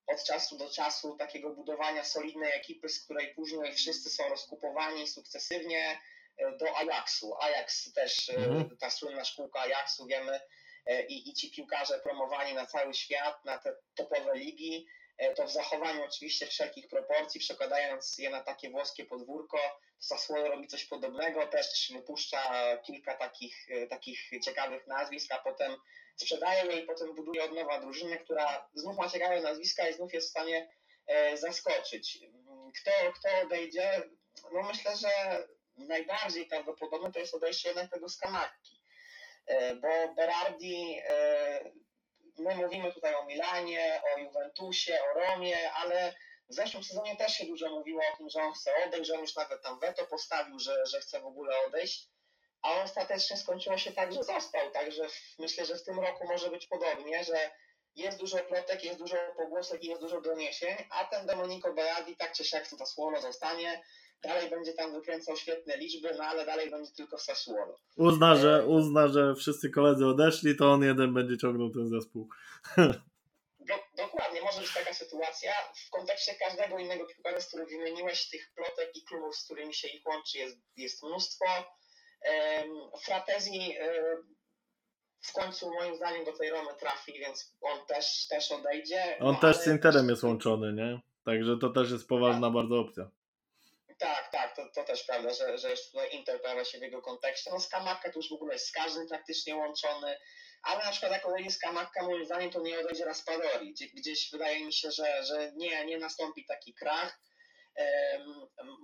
od 0.07 0.23
czasu 0.23 0.57
do 0.57 0.69
czasu 0.69 1.15
takiego 1.17 1.49
budowania 1.49 2.03
solidnej 2.03 2.51
ekipy, 2.53 2.89
z 2.89 3.03
której 3.03 3.33
później 3.35 3.73
wszyscy 3.73 4.09
są 4.09 4.29
rozkupowani 4.29 5.07
sukcesywnie 5.07 5.99
e, 6.37 6.57
do 6.57 6.77
Ajaxu. 6.77 7.35
Ajax 7.39 7.93
też, 7.93 8.29
e, 8.29 8.35
mhm. 8.35 8.77
ta 8.77 8.89
słynna 8.89 9.25
szkółka 9.25 9.59
Ajaxu, 9.59 10.05
wiemy, 10.05 10.39
i, 11.07 11.29
i 11.29 11.33
ci 11.33 11.51
piłkarze 11.51 11.99
promowani 11.99 12.53
na 12.53 12.65
cały 12.65 12.93
świat, 12.93 13.45
na 13.45 13.57
te 13.57 13.75
topowe 13.95 14.35
ligi, 14.35 14.87
to 15.35 15.47
w 15.47 15.51
zachowaniu 15.51 16.03
oczywiście 16.03 16.47
wszelkich 16.47 16.87
proporcji, 16.87 17.39
przekładając 17.39 18.17
je 18.17 18.29
na 18.29 18.43
takie 18.43 18.69
włoskie 18.69 19.05
podwórko, 19.05 19.59
Sassuolo 19.99 20.47
robi 20.47 20.67
coś 20.67 20.85
podobnego, 20.85 21.47
też 21.47 21.91
wypuszcza 21.93 22.77
kilka 22.77 23.15
takich, 23.15 23.67
e, 23.69 23.87
takich 23.87 24.29
ciekawych 24.43 24.87
nazwisk, 24.87 25.31
a 25.31 25.37
potem 25.37 25.75
sprzedaje 26.15 26.71
je 26.71 26.79
i 26.79 26.85
potem 26.85 27.15
buduje 27.15 27.43
od 27.43 27.51
nowa 27.51 27.79
drużynę, 27.79 28.17
która 28.17 28.69
znów 28.73 28.97
ma 28.97 29.09
ciekawe 29.09 29.41
nazwiska 29.41 29.89
i 29.89 29.93
znów 29.93 30.13
jest 30.13 30.27
w 30.27 30.29
stanie 30.29 30.69
e, 31.07 31.37
zaskoczyć. 31.37 32.19
Kto, 32.81 32.91
kto 33.13 33.29
odejdzie? 33.45 34.03
No 34.53 34.63
myślę, 34.63 34.97
że 34.97 35.09
najbardziej 35.77 36.45
prawdopodobne 36.45 37.11
to 37.11 37.19
jest 37.19 37.35
odejście 37.35 37.69
jednak 37.69 37.91
tego 37.91 38.09
Skamarki, 38.09 38.81
e, 39.45 39.75
bo 39.75 40.13
Berardi, 40.15 40.99
my 42.45 42.55
mówimy 42.55 42.93
tutaj 42.93 43.15
o 43.15 43.25
Milanie, 43.25 44.01
o 44.15 44.19
Juventusie, 44.19 44.99
o 45.03 45.19
Romie, 45.19 45.71
ale 45.71 46.15
w 46.49 46.53
zeszłym 46.53 46.83
sezonie 46.83 47.15
też 47.15 47.33
się 47.33 47.45
dużo 47.45 47.69
mówiło 47.69 48.01
o 48.13 48.17
tym, 48.17 48.29
że 48.29 48.41
on 48.41 48.53
chce 48.53 48.71
odejść, 48.87 49.07
że 49.07 49.13
on 49.13 49.19
już 49.19 49.35
nawet 49.35 49.61
tam 49.61 49.79
weto 49.79 50.05
postawił, 50.05 50.59
że, 50.59 50.85
że 50.85 50.99
chce 50.99 51.19
w 51.19 51.25
ogóle 51.25 51.55
odejść, 51.67 52.09
a 52.61 52.83
ostatecznie 52.83 53.37
skończyło 53.37 53.77
się 53.77 53.91
tak, 53.91 54.13
że 54.13 54.23
został. 54.23 54.71
Także 54.71 55.07
myślę, 55.39 55.65
że 55.65 55.75
w 55.75 55.83
tym 55.83 55.99
roku 55.99 56.27
może 56.27 56.49
być 56.49 56.67
podobnie, 56.67 57.23
że 57.23 57.51
jest 57.95 58.17
dużo 58.17 58.37
plotek, 58.37 58.83
jest 58.83 58.99
dużo 58.99 59.17
pogłosek 59.37 59.83
i 59.83 59.87
jest 59.87 60.01
dużo 60.01 60.21
doniesień, 60.21 60.77
a 60.89 61.05
ten 61.05 61.25
Domenico 61.25 61.73
Berardi 61.73 62.15
tak 62.15 62.33
czy 62.33 62.45
siak 62.45 62.67
to 62.67 62.77
Sassuolo 62.77 63.21
zostanie, 63.21 63.83
dalej 64.23 64.49
będzie 64.49 64.73
tam 64.73 64.93
wykręcał 64.93 65.37
świetne 65.37 65.77
liczby, 65.77 66.15
no 66.17 66.23
ale 66.23 66.45
dalej 66.45 66.71
będzie 66.71 66.91
tylko 66.91 67.17
Sassuolo. 67.17 67.75
Uzna, 67.97 68.35
że, 68.35 68.65
uzna, 68.67 69.07
że 69.07 69.35
wszyscy 69.35 69.69
koledzy 69.69 70.05
odeszli, 70.05 70.55
to 70.55 70.71
on 70.71 70.83
jeden 70.83 71.13
będzie 71.13 71.37
ciągnął 71.37 71.69
ten 71.69 71.89
zespół. 71.89 72.29
Do, 73.67 73.73
dokładnie, 74.03 74.41
może 74.41 74.61
być 74.61 74.73
taka 74.73 74.93
sytuacja. 74.93 75.51
W 75.87 75.89
kontekście 75.89 76.35
każdego 76.35 76.79
innego 76.79 77.05
piłkarza, 77.05 77.39
z 77.39 77.47
którym 77.47 77.67
wymieniłeś, 77.67 78.29
tych 78.29 78.51
plotek 78.55 78.95
i 78.95 79.03
klubów, 79.03 79.35
z 79.35 79.45
którymi 79.45 79.73
się 79.73 79.87
ich 79.87 80.07
łączy, 80.07 80.37
jest, 80.37 80.57
jest 80.77 81.03
mnóstwo. 81.03 81.45
Um, 81.45 82.91
Fratezi 83.05 83.75
um, 83.81 84.35
w 85.21 85.33
końcu 85.33 85.73
moim 85.73 85.95
zdaniem 85.95 86.25
do 86.25 86.33
tej 86.33 86.49
Romy 86.49 86.69
trafi, 86.79 87.13
więc 87.13 87.55
on 87.61 87.85
też, 87.85 88.27
też 88.27 88.51
odejdzie. 88.51 89.17
On 89.19 89.33
no, 89.33 89.39
też 89.39 89.57
z 89.57 89.67
Interem 89.67 90.09
jest 90.09 90.23
łączony, 90.23 90.73
nie? 90.73 90.99
Także 91.25 91.57
to 91.61 91.69
też 91.69 91.91
jest 91.91 92.07
poważna 92.07 92.47
tak. 92.47 92.53
bardzo 92.53 92.79
opcja. 92.79 93.09
Tak, 93.97 94.31
tak, 94.31 94.55
to, 94.55 94.69
to 94.75 94.83
też 94.83 95.03
prawda, 95.03 95.33
że, 95.33 95.57
że 95.57 95.69
jeszcze 95.69 95.91
tutaj 95.91 96.09
Inter 96.11 96.41
pojawia 96.41 96.65
się 96.65 96.79
w 96.79 96.81
jego 96.81 97.01
kontekście. 97.01 97.51
No 97.51 97.59
Skamarka 97.59 98.11
to 98.11 98.19
już 98.19 98.29
w 98.29 98.33
ogóle 98.33 98.53
jest 98.53 98.67
z 98.67 98.71
każdym 98.71 99.07
praktycznie 99.07 99.55
łączony 99.55 100.17
ale 100.65 100.85
na 100.85 100.91
przykład 100.91 101.11
jak 101.11 101.25
odejdzie 101.25 101.51
Skamarka, 101.51 102.03
moim 102.03 102.25
zdaniem 102.25 102.51
to 102.51 102.61
nie 102.61 102.79
odejdzie 102.79 103.05
Raspadori. 103.05 103.73
Gdzieś 103.93 104.31
wydaje 104.31 104.65
mi 104.65 104.73
się, 104.73 104.91
że, 104.91 105.23
że 105.23 105.51
nie, 105.55 105.85
nie 105.85 105.97
nastąpi 105.97 106.45
taki 106.45 106.73
krach. 106.73 107.19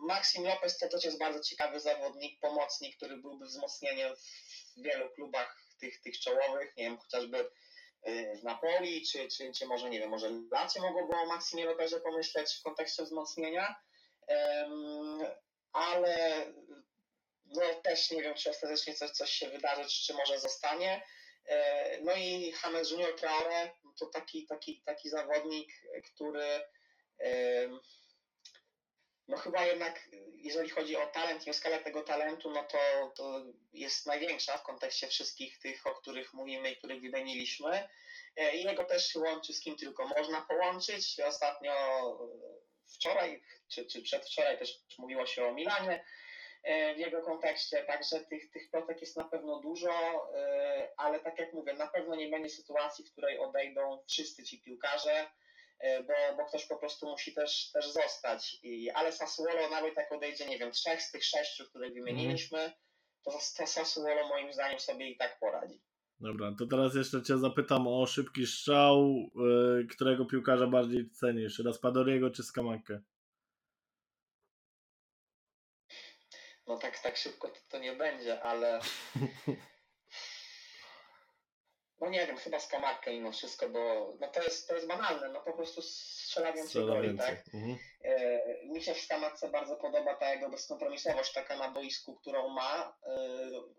Maxim 0.08 0.44
Lopez 0.44 0.78
to 0.78 0.90
też 0.90 1.06
jest 1.06 1.20
bardzo 1.20 1.40
ciekawy 1.40 1.80
zawodnik, 1.80 2.40
pomocnik, 2.40 2.98
który 2.98 3.18
byłby 3.18 3.46
wzmocnieniem 3.46 4.16
w 4.78 4.82
wielu 4.82 5.10
klubach 5.10 5.58
tych, 5.80 6.02
tych 6.02 6.20
czołowych, 6.20 6.78
nie 6.78 6.84
wiem, 6.84 6.98
chociażby 6.98 7.52
y, 8.08 8.38
w 8.42 8.44
Napoli, 8.44 9.06
czy, 9.08 9.28
czy, 9.28 9.52
czy 9.52 9.66
może, 9.66 9.90
nie 9.90 10.00
wiem, 10.00 10.10
może 10.10 10.30
Lazio 10.52 10.82
mogłoby 10.82 11.16
o 11.16 11.26
Maximie 11.26 11.66
Lopezie 11.66 12.00
pomyśleć 12.00 12.54
w 12.60 12.64
kontekście 12.64 13.04
wzmocnienia, 13.04 13.76
ale 15.74 16.46
no, 17.46 17.62
też 17.84 18.12
nie 18.12 18.22
wiem, 18.22 18.36
czy 18.36 18.50
ostatecznie 18.50 18.94
coś, 18.94 19.12
coś 19.12 19.32
się 19.32 19.50
wydarzy, 19.50 19.90
czy, 19.90 20.06
czy 20.06 20.14
może 20.14 20.40
zostanie. 20.40 21.04
E, 21.46 22.02
no 22.02 22.16
i 22.16 22.54
James 22.64 22.92
Junior 22.92 23.16
Traore 23.16 23.72
to 24.00 24.06
taki, 24.06 24.48
taki, 24.48 24.82
taki 24.86 25.10
zawodnik, 25.10 25.72
który 26.14 26.62
no 29.32 29.38
chyba 29.38 29.66
jednak, 29.66 30.10
jeżeli 30.36 30.70
chodzi 30.70 30.98
o 30.98 31.08
talent 31.08 31.48
i 31.48 31.50
o 31.50 31.54
skalę 31.54 31.80
tego 31.80 32.04
talentu, 32.04 32.52
no 32.52 32.64
to, 32.64 32.78
to 33.16 33.46
jest 33.74 34.06
największa 34.06 34.58
w 34.58 34.64
kontekście 34.64 35.08
wszystkich 35.08 35.60
tych, 35.60 35.88
o 35.88 35.96
których 35.96 36.34
mówimy 36.34 36.72
i 36.72 36.78
których 36.78 37.02
wymieniliśmy. 37.02 37.90
E, 38.36 38.56
I 38.56 38.64
jego 38.64 38.84
też 38.84 39.16
łączy 39.16 39.54
z 39.54 39.60
kim 39.62 39.78
tylko 39.78 40.08
można 40.08 40.42
połączyć. 40.42 41.20
Ostatnio 41.20 41.74
wczoraj, 42.88 43.44
czy, 43.68 43.86
czy 43.86 44.02
przedwczoraj 44.02 44.58
też 44.58 44.80
mówiło 44.98 45.26
się 45.26 45.46
o 45.46 45.54
Milanie, 45.54 46.04
E, 46.64 46.96
w 46.96 46.98
jego 46.98 47.22
kontekście, 47.22 47.84
także 47.84 48.20
tych, 48.20 48.52
tych 48.52 48.70
plotek 48.70 49.02
jest 49.02 49.18
na 49.18 49.24
pewno 49.24 49.60
dużo, 49.60 49.92
e, 50.36 50.90
ale 50.98 51.20
tak 51.20 51.40
jak 51.40 51.54
mówię, 51.54 51.74
na 51.74 51.88
pewno 51.88 52.16
nie 52.16 52.30
będzie 52.30 52.50
sytuacji, 52.50 53.06
w 53.06 53.12
której 53.12 53.40
odejdą 53.40 54.04
wszyscy 54.08 54.44
ci 54.44 54.62
piłkarze, 54.62 55.32
e, 55.80 56.04
bo, 56.04 56.14
bo 56.38 56.46
ktoś 56.46 56.66
po 56.66 56.78
prostu 56.78 57.10
musi 57.10 57.34
też, 57.34 57.72
też 57.72 57.92
zostać. 57.92 58.58
I, 58.64 58.92
ale 58.92 59.12
Sassuolo 59.12 59.70
nawet 59.70 59.98
jak 59.98 60.12
odejdzie, 60.12 60.46
nie 60.46 60.58
wiem, 60.58 60.72
trzech 60.72 61.02
z 61.02 61.12
tych 61.12 61.26
sześciu, 61.26 61.66
których 61.70 61.94
wymieniliśmy, 61.94 62.74
to, 63.24 63.32
to 63.58 63.68
Sassuolo 63.68 64.28
moim 64.28 64.54
zdaniem 64.54 64.80
sobie 64.80 65.10
i 65.10 65.18
tak 65.18 65.40
poradzi. 65.40 65.82
Dobra, 66.22 66.52
to 66.60 66.66
teraz 66.66 66.96
jeszcze 66.96 67.24
Cię 67.24 67.38
zapytam 67.38 67.88
o 67.88 68.06
szybki 68.06 68.48
strzał. 68.48 69.30
Którego 69.90 70.26
piłkarza 70.26 70.68
bardziej 70.68 71.10
cenisz? 71.10 71.60
Raspadoriego 71.60 72.30
czy 72.30 72.44
Skamankę? 72.44 73.02
no 76.72 76.78
tak, 76.78 77.00
tak 77.00 77.18
szybko 77.18 77.48
to, 77.48 77.60
to 77.70 77.80
nie 77.80 77.94
będzie, 77.94 78.44
ale 78.44 78.80
no 82.02 82.10
nie 82.10 82.28
wiem, 82.28 82.38
chyba 82.38 82.60
z 82.60 82.68
kamarkę 82.68 83.12
mimo 83.12 83.32
wszystko, 83.32 83.70
bo 83.70 84.14
no 84.20 84.28
to 84.28 84.44
jest, 84.44 84.68
to 84.68 84.76
jest 84.76 84.88
banalne, 84.88 85.30
no 85.30 85.42
po 85.42 85.54
prostu 85.54 85.82
strzela 85.82 86.54
więcej 86.54 86.86
goli, 86.86 87.18
tak? 87.18 87.44
Mhm. 87.54 87.78
E, 88.04 88.66
mi 88.66 88.84
się 88.84 88.94
w 88.94 89.02
Skamarce 89.02 89.50
bardzo 89.50 89.76
podoba 89.76 90.16
ta 90.16 90.34
jego 90.34 90.50
bezkompromisowość 90.50 91.34
taka 91.34 91.58
na 91.58 91.72
boisku, 91.72 92.16
którą 92.16 92.50
ma. 92.50 92.98
E, 93.04 93.18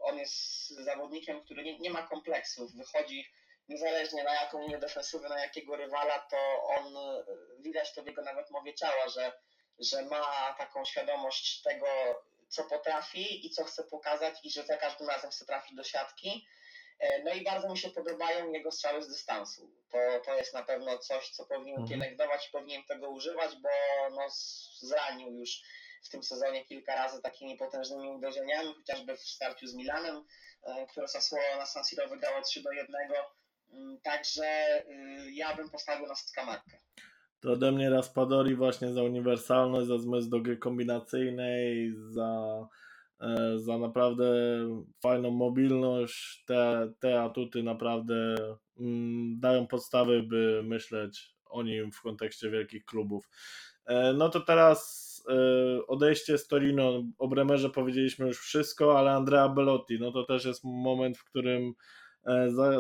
on 0.01 0.19
jest 0.19 0.69
zawodnikiem, 0.69 1.41
który 1.41 1.65
nie, 1.65 1.79
nie 1.79 1.91
ma 1.91 2.03
kompleksów, 2.03 2.73
wychodzi 2.75 3.27
niezależnie 3.69 4.25
na 4.25 4.35
jaką 4.35 4.63
linię 4.63 4.79
defensywy, 4.79 5.29
na 5.29 5.41
jakiego 5.41 5.77
rywala, 5.77 6.19
to 6.19 6.63
on, 6.65 6.95
widać 7.59 7.95
to 7.95 8.03
w 8.03 8.07
jego 8.07 8.23
nawet 8.23 8.51
mowie 8.51 8.75
ciała, 8.75 9.09
że, 9.09 9.33
że 9.79 10.03
ma 10.03 10.55
taką 10.59 10.85
świadomość 10.85 11.63
tego, 11.63 11.87
co 12.49 12.65
potrafi 12.65 13.47
i 13.47 13.51
co 13.51 13.65
chce 13.65 13.85
pokazać 13.85 14.35
i 14.45 14.51
że 14.51 14.65
za 14.65 14.77
każdym 14.77 15.09
razem 15.09 15.31
chce 15.31 15.47
trafić 15.47 15.75
do 15.75 15.85
siatki. 15.85 16.47
E, 17.03 17.23
no 17.25 17.35
i 17.35 17.45
bardzo 17.45 17.69
mi 17.69 17.79
się 17.79 17.91
podobają 17.91 18.53
jego 18.53 18.71
strzały 18.71 19.03
z 19.03 19.09
dystansu. 19.09 19.71
To, 19.91 19.99
to 20.25 20.35
jest 20.35 20.55
na 20.55 20.63
pewno 20.63 20.99
coś, 20.99 21.31
co 21.31 21.45
powinien 21.45 21.81
mhm. 21.81 21.89
pielęgnować, 21.89 22.49
powinien 22.49 22.83
tego 22.85 23.11
używać, 23.11 23.51
bo 23.63 23.69
no, 24.11 24.27
zranił 24.81 25.35
już 25.39 25.63
w 26.03 26.09
tym 26.09 26.23
sezonie 26.23 26.65
kilka 26.65 26.95
razy 26.95 27.23
takimi 27.23 27.57
potężnymi 27.57 28.09
uderzeniami, 28.09 28.75
chociażby 28.75 29.17
w 29.17 29.21
starciu 29.21 29.67
z 29.67 29.75
Milanem, 29.75 30.25
e, 30.63 30.87
które 30.87 31.09
Sassuolo 31.09 31.57
na 31.59 31.67
San 31.67 31.85
Siro 31.85 32.09
wygrało 32.09 32.43
3 32.43 32.63
do 32.63 32.73
1. 32.73 32.89
Mm, 33.73 34.01
także 34.01 34.83
y, 34.89 35.33
ja 35.33 35.57
bym 35.57 35.71
postawił 35.71 36.07
na 36.07 36.15
Skamarkę. 36.15 36.79
To 37.41 37.53
ode 37.53 37.73
mnie 37.73 37.91
Raspadori 37.91 38.57
właśnie 38.57 38.93
za 38.93 39.03
uniwersalność, 39.03 39.89
za 39.89 39.99
zmysł 39.99 40.29
do 40.29 40.41
gry 40.41 40.57
kombinacyjnej, 40.57 41.95
za, 42.11 42.59
za 43.57 43.79
naprawdę 43.79 44.25
fajną 45.03 45.31
mobilność. 45.31 46.45
Te, 46.47 46.93
te 47.01 47.23
atuty 47.23 47.63
naprawdę 47.63 48.37
mm, 48.81 49.41
dają 49.41 49.67
podstawy, 49.67 50.23
by 50.23 50.63
myśleć 50.65 51.35
o 51.45 51.63
nim 51.63 51.93
w 51.93 52.01
kontekście 52.01 52.51
wielkich 52.51 52.85
klubów. 52.85 53.29
E, 53.87 54.13
no 54.13 54.29
to 54.29 54.41
teraz 54.41 55.03
e, 55.29 55.87
odejście 55.87 56.39
z 56.39 56.47
Torino. 56.47 57.03
O 57.19 57.29
Bremerze 57.29 57.71
powiedzieliśmy 57.71 58.27
już 58.27 58.39
wszystko, 58.39 58.99
ale 58.99 59.13
Andrea 59.13 59.49
Belotti, 59.49 59.99
no 60.01 60.13
to 60.13 60.25
też 60.25 60.45
jest 60.45 60.65
moment, 60.65 61.19
w 61.19 61.25
którym 61.25 61.75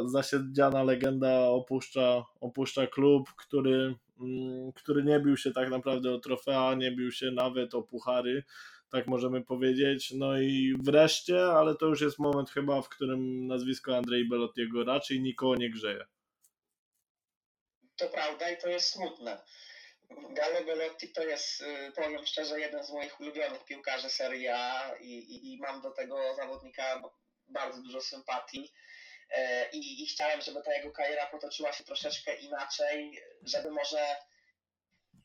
zasiedziana 0.04 0.82
legenda 0.82 1.40
opuszcza, 1.40 2.24
opuszcza 2.40 2.86
klub, 2.86 3.28
który, 3.36 3.94
mm, 4.20 4.72
który 4.72 5.04
nie 5.04 5.20
bił 5.20 5.36
się 5.36 5.52
tak 5.52 5.70
naprawdę 5.70 6.14
o 6.14 6.18
trofea, 6.18 6.74
nie 6.74 6.92
bił 6.92 7.12
się 7.12 7.30
nawet 7.30 7.74
o 7.74 7.82
puchary, 7.82 8.44
tak 8.92 9.06
możemy 9.06 9.44
powiedzieć. 9.44 10.10
No 10.10 10.40
i 10.40 10.74
wreszcie, 10.82 11.44
ale 11.44 11.74
to 11.74 11.86
już 11.86 12.00
jest 12.00 12.18
moment 12.18 12.50
chyba, 12.50 12.82
w 12.82 12.88
którym 12.88 13.46
nazwisko 13.46 13.96
Andrzej 13.96 14.28
Belottiego 14.28 14.84
raczej 14.84 15.20
nikogo 15.20 15.56
nie 15.56 15.70
grzeje. 15.70 16.04
To 17.96 18.08
prawda 18.08 18.50
i 18.50 18.58
to 18.58 18.68
jest 18.68 18.86
smutne. 18.86 19.42
Gallo 20.10 20.64
Belotti 20.66 21.08
to 21.08 21.22
jest, 21.22 21.62
y, 21.62 21.92
powiem 21.92 22.26
szczerze, 22.26 22.60
jeden 22.60 22.84
z 22.84 22.92
moich 22.92 23.20
ulubionych 23.20 23.64
piłkarzy 23.64 24.08
Serie 24.08 24.56
A 24.56 24.96
i, 25.00 25.08
i, 25.08 25.52
i 25.52 25.58
mam 25.60 25.80
do 25.80 25.90
tego 25.90 26.34
zawodnika 26.34 27.02
bardzo 27.48 27.82
dużo 27.82 28.00
sympatii. 28.00 28.72
E, 29.30 29.70
I, 29.70 30.02
I 30.02 30.06
chciałem, 30.06 30.40
żeby 30.40 30.62
ta 30.62 30.74
jego 30.74 30.90
kariera 30.90 31.26
potoczyła 31.26 31.72
się 31.72 31.84
troszeczkę 31.84 32.36
inaczej, 32.36 33.22
żeby 33.42 33.70
może 33.70 34.16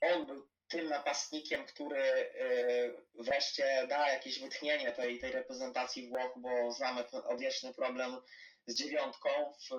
on 0.02 0.26
był 0.26 0.48
tym 0.70 0.90
napastnikiem, 0.90 1.66
który 1.66 2.02
y, 2.02 2.96
wreszcie 3.20 3.88
da 3.90 4.12
jakieś 4.12 4.40
wytchnienie 4.40 4.92
tej, 4.92 5.20
tej 5.20 5.32
reprezentacji 5.32 6.10
Włoch, 6.10 6.34
bo 6.38 6.72
znamy 6.72 7.04
odwieczny 7.12 7.74
problem 7.74 8.18
z 8.66 8.76
dziewiątką 8.76 9.30
w, 9.54 9.70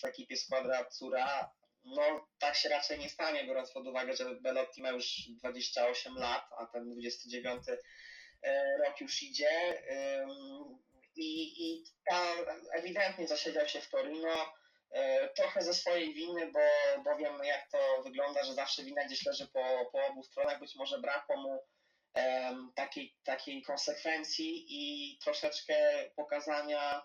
w 0.00 0.04
ekipie 0.04 0.36
Squadra 0.36 0.84
Cura. 0.84 1.52
No, 1.84 2.26
tak 2.38 2.56
się 2.56 2.68
raczej 2.68 2.98
nie 2.98 3.10
stanie, 3.10 3.44
biorąc 3.44 3.72
pod 3.72 3.86
uwagę, 3.86 4.16
że 4.16 4.34
Belotti 4.34 4.82
ma 4.82 4.90
już 4.90 5.28
28 5.28 6.14
lat, 6.14 6.44
a 6.58 6.66
ten 6.66 6.90
29 6.92 7.68
y, 7.68 7.78
rok 8.84 9.00
już 9.00 9.22
idzie. 9.22 9.82
I, 11.16 11.64
i 11.64 11.84
ta 12.04 12.34
ewidentnie 12.72 13.28
zasiedział 13.28 13.68
się 13.68 13.80
w 13.80 13.88
Torino 13.88 14.52
trochę 15.36 15.62
ze 15.62 15.74
swojej 15.74 16.14
winy, 16.14 16.52
bo, 16.52 16.60
bo 17.04 17.16
wiem 17.16 17.44
jak 17.44 17.68
to 17.70 18.02
wygląda, 18.02 18.44
że 18.44 18.54
zawsze 18.54 18.84
wina 18.84 19.04
gdzieś 19.04 19.26
leży 19.26 19.48
po, 19.48 19.90
po 19.92 20.06
obu 20.06 20.22
stronach. 20.22 20.60
Być 20.60 20.74
może 20.74 20.98
brakło 20.98 21.36
mu 21.36 21.62
um, 22.14 22.72
takiej, 22.74 23.16
takiej 23.24 23.62
konsekwencji 23.62 24.66
i 24.68 25.18
troszeczkę 25.18 25.74
pokazania 26.16 27.02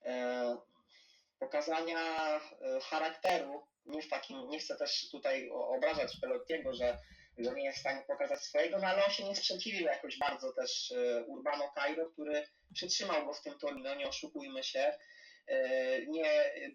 um, 0.00 0.58
pokazania 1.38 2.36
e, 2.36 2.40
charakteru. 2.80 3.66
Nie, 3.86 4.02
w 4.02 4.08
takim, 4.08 4.48
nie 4.48 4.58
chcę 4.58 4.76
też 4.76 5.10
tutaj 5.10 5.50
obrażać 5.50 6.20
Pelottiego, 6.20 6.74
że, 6.74 6.98
że 7.38 7.54
nie 7.54 7.64
jest 7.64 7.78
w 7.78 7.80
stanie 7.80 8.04
pokazać 8.06 8.40
swojego, 8.40 8.78
no 8.78 8.86
ale 8.86 9.04
on 9.04 9.10
się 9.10 9.24
nie 9.24 9.36
sprzeciwił 9.36 9.86
jakoś 9.86 10.18
bardzo 10.18 10.52
też 10.52 10.94
Urbano 11.26 11.72
Cairo, 11.74 12.10
który 12.10 12.46
przytrzymał 12.74 13.26
go 13.26 13.32
w 13.32 13.42
tym 13.42 13.58
Torino, 13.58 13.94
nie 13.94 14.08
oszukujmy 14.08 14.64
się 14.64 14.92
E, 15.48 15.95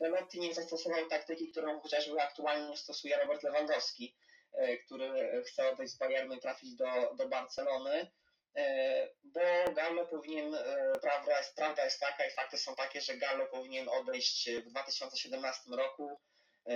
Belotti 0.01 0.39
nie 0.39 0.53
zastosował 0.53 1.05
taktyki, 1.05 1.51
którą 1.51 1.79
chociażby 1.79 2.21
aktualnie 2.21 2.77
stosuje 2.77 3.17
Robert 3.17 3.43
Lewandowski, 3.43 4.15
e, 4.53 4.77
który 4.77 5.43
chce 5.47 5.71
odejść 5.71 5.93
z 5.93 5.97
Bayernu 5.97 6.35
i 6.35 6.39
trafić 6.39 6.75
do, 6.75 7.13
do 7.15 7.29
Barcelony, 7.29 8.11
e, 8.55 9.07
bo 9.23 9.41
Gallo 9.73 10.05
powinien, 10.05 10.57
prawda 11.01 11.37
jest, 11.37 11.55
prawda 11.55 11.85
jest 11.85 11.99
taka 11.99 12.25
i 12.25 12.31
fakty 12.31 12.57
są 12.57 12.75
takie, 12.75 13.01
że 13.01 13.17
Gallo 13.17 13.45
powinien 13.45 13.89
odejść 13.89 14.49
w 14.51 14.69
2017 14.69 15.71
roku, 15.71 16.19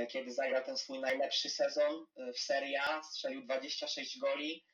kiedy 0.09 0.33
zagrał 0.33 0.63
ten 0.63 0.77
swój 0.77 0.99
najlepszy 0.99 1.49
sezon 1.49 2.05
w 2.33 2.39
Serie 2.39 2.81
A, 2.83 3.03
strzelił 3.03 3.41
26 3.41 4.19
goli 4.19 4.65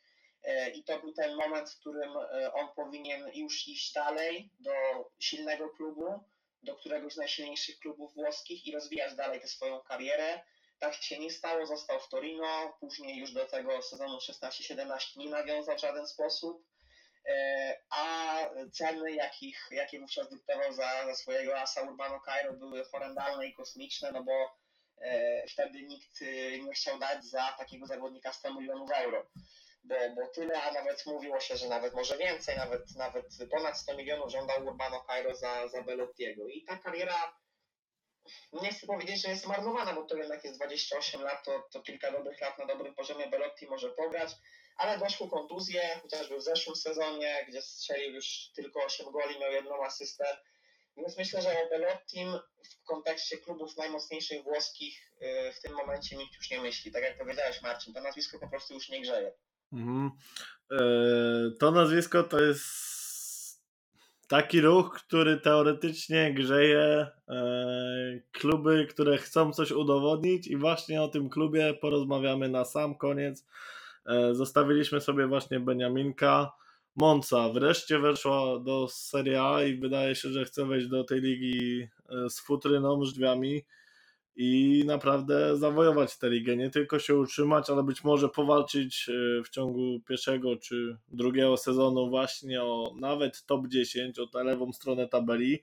i 0.74 0.84
to 0.84 1.00
był 1.00 1.14
ten 1.14 1.36
moment, 1.36 1.70
w 1.70 1.80
którym 1.80 2.18
on 2.54 2.68
powinien 2.76 3.32
już 3.34 3.68
iść 3.68 3.94
dalej 3.94 4.50
do 4.60 4.72
silnego 5.20 5.70
klubu, 5.70 6.24
do 6.64 6.76
któregoś 6.76 7.14
z 7.14 7.18
najsilniejszych 7.18 7.80
klubów 7.80 8.14
włoskich 8.14 8.68
i 8.68 8.72
rozwijać 8.72 9.16
dalej 9.16 9.42
tę 9.42 9.48
swoją 9.48 9.82
karierę. 9.82 10.42
Tak 10.80 10.94
się 10.94 11.20
nie 11.20 11.32
stało, 11.32 11.66
został 11.66 12.00
w 12.00 12.10
Torino, 12.10 12.78
później 12.80 13.18
już 13.18 13.34
do 13.34 13.46
tego 13.46 13.82
sezonu 13.82 14.18
16-17 14.18 15.18
nie 15.18 15.30
nawiązał 15.30 15.78
w 15.78 15.82
żaden 15.82 16.08
sposób, 16.08 16.66
e, 17.30 17.78
a 17.90 18.36
ceny, 18.74 19.12
jakich, 19.12 19.68
jakie 19.72 20.00
wówczas 20.00 20.30
dyktował 20.30 20.74
za, 20.74 21.06
za 21.06 21.16
swojego 21.16 21.60
asa 21.60 21.82
Urbano 21.82 22.20
Cairo 22.20 22.54
były 22.54 22.86
horrendalne 22.86 23.48
i 23.48 23.54
kosmiczne, 23.54 24.12
no 24.12 24.24
bo 24.24 24.58
e, 25.02 25.48
wtedy 25.48 25.84
nikt 25.84 26.22
e, 26.22 26.60
nie 26.60 26.74
chciał 26.74 27.00
dać 27.00 27.26
za 27.26 27.56
takiego 27.58 27.88
zawodnika 27.88 28.34
100 28.34 28.54
milionów 28.54 28.92
euro 28.92 29.26
bo, 29.84 29.96
bo 30.16 30.28
tyle, 30.28 30.64
a 30.64 30.72
nawet 30.72 31.06
mówiło 31.06 31.40
się, 31.40 31.58
że 31.58 31.68
nawet 31.68 31.94
może 31.94 32.18
więcej, 32.18 32.58
nawet, 32.58 32.96
nawet 32.96 33.26
ponad 33.52 33.78
100 33.78 33.98
milionów 33.98 34.32
żądał 34.32 34.66
Urbano 34.66 35.04
Cairo 35.08 35.36
za, 35.36 35.68
za 35.68 35.82
Belottiego. 35.84 36.48
I 36.48 36.64
ta 36.64 36.78
kariera, 36.78 37.36
nie 38.54 38.70
chcę 38.74 38.88
powiedzieć, 38.88 39.22
że 39.22 39.30
jest 39.30 39.44
zmarnowana, 39.44 39.94
bo 39.94 40.04
to 40.04 40.18
jednak 40.18 40.44
jest 40.44 40.58
28 40.58 41.22
lat, 41.22 41.46
to, 41.46 41.68
to 41.72 41.82
kilka 41.82 42.12
dobrych 42.12 42.42
lat 42.42 42.58
na 42.60 42.66
dobrym 42.66 42.96
poziomie 42.96 43.28
Belotti 43.28 43.68
może 43.68 43.90
pograć, 43.90 44.32
ale 44.78 44.98
doszły 44.98 45.30
kontuzje, 45.30 46.00
chociażby 46.02 46.38
w 46.38 46.42
zeszłym 46.42 46.76
sezonie, 46.76 47.46
gdzie 47.50 47.62
strzelił 47.62 48.16
już 48.16 48.52
tylko 48.56 48.84
8 48.84 49.12
goli, 49.12 49.40
miał 49.40 49.52
jedną 49.52 49.86
asystę. 49.86 50.38
Więc 50.98 51.18
myślę, 51.18 51.42
że 51.42 51.64
o 51.64 51.70
Belottim 51.70 52.40
w 52.64 52.84
kontekście 52.84 53.38
klubów 53.38 53.78
najmocniejszych 53.78 54.44
włoskich 54.44 55.12
y, 55.22 55.54
w 55.54 55.62
tym 55.62 55.74
momencie 55.74 56.18
nikt 56.18 56.36
już 56.36 56.52
nie 56.52 56.62
myśli. 56.62 56.92
Tak 56.92 57.04
jak 57.04 57.18
powiedziałeś 57.18 57.62
Marcin, 57.62 57.94
to 57.94 58.02
nazwisko 58.02 58.40
po 58.40 58.50
prostu 58.50 58.74
już 58.74 58.90
nie 58.90 59.02
grzeje. 59.02 59.34
Mhm. 59.74 60.12
E, 60.72 60.80
to 61.60 61.72
nazwisko 61.72 62.24
to 62.24 62.42
jest 62.42 62.92
taki 64.28 64.62
ruch, 64.62 64.94
który 64.94 65.38
teoretycznie 65.38 66.34
grzeje 66.34 67.08
e, 67.30 67.44
kluby, 68.32 68.88
które 68.90 69.18
chcą 69.18 69.54
coś 69.54 69.72
udowodnić 69.72 70.48
i 70.48 70.58
właśnie 70.58 71.02
o 71.02 71.08
tym 71.08 71.30
klubie 71.30 71.74
porozmawiamy 71.74 72.50
na 72.50 72.66
sam 72.66 72.96
koniec. 72.96 73.46
E, 74.06 74.36
zostawiliśmy 74.36 75.02
sobie 75.02 75.28
właśnie 75.28 75.60
Beniaminka. 75.60 76.52
Monca 76.96 77.50
wreszcie 77.50 78.00
weszła 78.00 78.60
do 78.60 78.88
Serie 78.88 79.44
A 79.44 79.64
i 79.64 79.76
wydaje 79.76 80.16
się, 80.16 80.30
że 80.30 80.46
chce 80.46 80.66
wejść 80.66 80.88
do 80.88 81.04
tej 81.04 81.22
ligi 81.22 81.88
z 82.30 82.40
futryną, 82.40 83.06
z 83.06 83.14
drzwiami 83.14 83.66
i 84.36 84.84
naprawdę 84.86 85.58
zawojować 85.58 86.18
tę 86.18 86.30
ligę. 86.30 86.58
Nie 86.58 86.70
tylko 86.70 87.00
się 87.00 87.16
utrzymać, 87.16 87.70
ale 87.70 87.84
być 87.84 88.04
może 88.04 88.30
powalczyć 88.30 89.10
e, 89.10 89.44
w 89.44 89.50
ciągu 89.50 90.00
pierwszego 90.08 90.56
czy 90.58 90.98
drugiego 91.08 91.58
sezonu 91.58 92.10
właśnie 92.10 92.64
o 92.64 92.94
nawet 93.00 93.46
top 93.46 93.68
10, 93.68 94.20
o 94.20 94.28
tę 94.28 94.44
lewą 94.44 94.74
stronę 94.74 95.08
tabeli, 95.08 95.62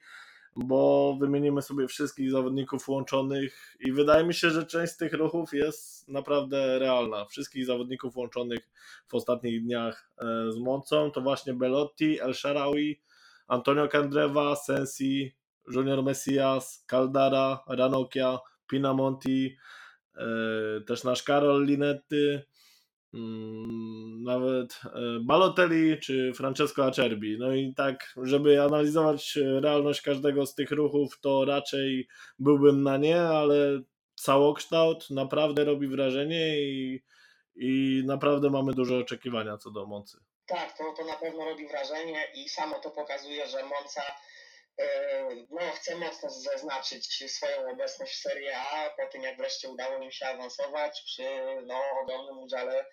bo 0.57 1.17
wymienimy 1.21 1.63
sobie 1.63 1.89
wszystkich 1.89 2.31
zawodników 2.31 2.89
łączonych 2.89 3.77
i 3.81 3.93
wydaje 3.93 4.25
mi 4.25 4.35
się, 4.35 4.51
że 4.51 4.67
część 4.67 4.93
z 4.93 4.97
tych 4.97 5.13
ruchów 5.13 5.53
jest 5.53 6.09
naprawdę 6.09 6.79
realna. 6.79 7.25
Wszystkich 7.25 7.67
zawodników 7.67 8.17
łączonych 8.17 8.61
w 9.09 9.15
ostatnich 9.15 9.63
dniach 9.63 10.11
e, 10.19 10.53
z 10.53 10.59
Mocą 10.59 11.11
to 11.11 11.21
właśnie 11.21 11.55
Belotti, 11.55 12.21
El 12.21 12.35
Sharawi, 12.35 13.01
Antonio 13.49 13.89
Candreva, 13.89 14.57
Sensi, 14.57 15.35
Junior 15.69 16.03
Messias, 16.03 16.85
Caldara, 16.87 17.63
Ranocchia, 17.67 18.39
Pinamonti, 18.69 19.57
e, 20.17 20.25
też 20.87 21.05
nasz 21.05 21.23
Karol 21.23 21.67
Linetti, 21.67 22.39
mm, 23.15 24.23
nawet 24.23 24.81
e, 24.85 24.91
Balotelli 25.21 25.99
czy 26.01 26.33
Francesco 26.37 26.85
Acerbi. 26.85 27.37
No 27.39 27.55
i 27.55 27.75
tak, 27.75 28.15
żeby 28.23 28.63
analizować 28.63 29.39
realność 29.61 30.03
każdego 30.03 30.47
z 30.47 30.55
tych 30.55 30.71
ruchów, 30.71 31.21
to 31.21 31.45
raczej 31.45 32.09
byłbym 32.39 32.83
na 32.83 32.97
nie, 32.97 33.21
ale 33.21 33.81
całokształt 34.15 35.11
naprawdę 35.11 35.65
robi 35.65 35.89
wrażenie 35.89 36.61
i, 36.61 37.03
i 37.57 38.03
naprawdę 38.07 38.51
mamy 38.51 38.73
duże 38.73 38.99
oczekiwania 38.99 39.59
co 39.59 39.71
do 39.71 39.87
Moncy. 39.87 40.19
Tak, 40.47 40.79
to, 40.79 40.85
to 40.97 41.05
na 41.05 41.17
pewno 41.17 41.45
robi 41.45 41.69
wrażenie 41.69 42.25
i 42.35 42.49
samo 42.49 42.79
to 42.79 42.91
pokazuje, 42.91 43.47
że 43.47 43.63
Monca 43.63 44.03
no, 45.51 45.61
chcę 45.75 45.97
mocno 45.97 46.31
zaznaczyć 46.31 47.33
swoją 47.33 47.71
obecność 47.71 48.13
w 48.13 48.23
Serie 48.23 48.59
A 48.59 48.91
po 48.91 49.07
tym, 49.07 49.23
jak 49.23 49.37
wreszcie 49.37 49.69
udało 49.69 50.03
im 50.03 50.11
się 50.11 50.27
awansować 50.27 51.03
przy 51.05 51.23
no, 51.67 51.83
ogromnym 52.03 52.39
udziale 52.39 52.85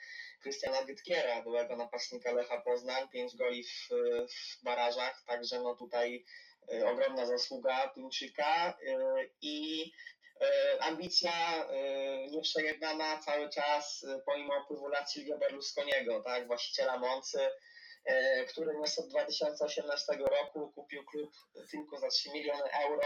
Krystiana 0.42 0.84
Gytkiera, 0.84 1.42
byłego 1.42 1.76
napastnika 1.76 2.32
Lecha 2.32 2.62
Poznań, 2.62 3.10
pięć 3.10 3.36
goli 3.36 3.64
w, 3.64 3.90
w 4.30 4.64
barażach, 4.64 5.24
także 5.28 5.60
no 5.60 5.76
tutaj 5.76 6.26
y, 6.74 6.88
ogromna 6.88 7.26
zasługa 7.26 7.88
Tuńczyka 7.88 8.78
y, 8.82 8.96
i 9.42 9.86
y, 10.42 10.82
ambicja 10.82 11.32
nieprzejednana 12.32 13.18
cały 13.18 13.50
czas 13.50 14.06
pomimo 14.26 14.54
upływu 14.64 14.88
lat 14.88 15.12
Silvio 15.12 15.38
Berlusconiego, 15.38 16.24
tak, 16.24 16.48
właściciela 16.48 16.98
Moncy, 16.98 17.50
E, 18.06 18.46
który 18.46 18.74
nas 18.74 19.00
od 19.00 19.08
2018 19.08 20.14
roku 20.14 20.72
kupił 20.76 21.06
klub 21.06 21.32
tylko 21.72 22.00
za 22.00 22.08
3 22.08 22.32
miliony 22.32 22.64
euro. 22.74 23.04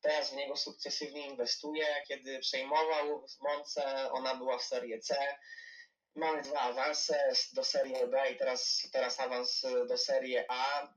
Teraz 0.00 0.30
w 0.30 0.36
niego 0.36 0.56
sukcesywnie 0.56 1.26
inwestuje. 1.26 1.86
Kiedy 2.08 2.38
przejmował 2.38 3.26
Monce, 3.40 4.12
ona 4.12 4.34
była 4.34 4.58
w 4.58 4.62
Serie 4.62 5.00
C. 5.00 5.16
Mamy 6.14 6.42
dwa 6.42 6.60
awanse 6.60 7.32
do 7.52 7.64
Serie 7.64 8.06
B 8.06 8.30
i 8.30 8.36
teraz, 8.36 8.88
teraz 8.92 9.20
awans 9.20 9.62
do 9.88 9.98
Serie 9.98 10.44
A. 10.48 10.82
E, 10.82 10.88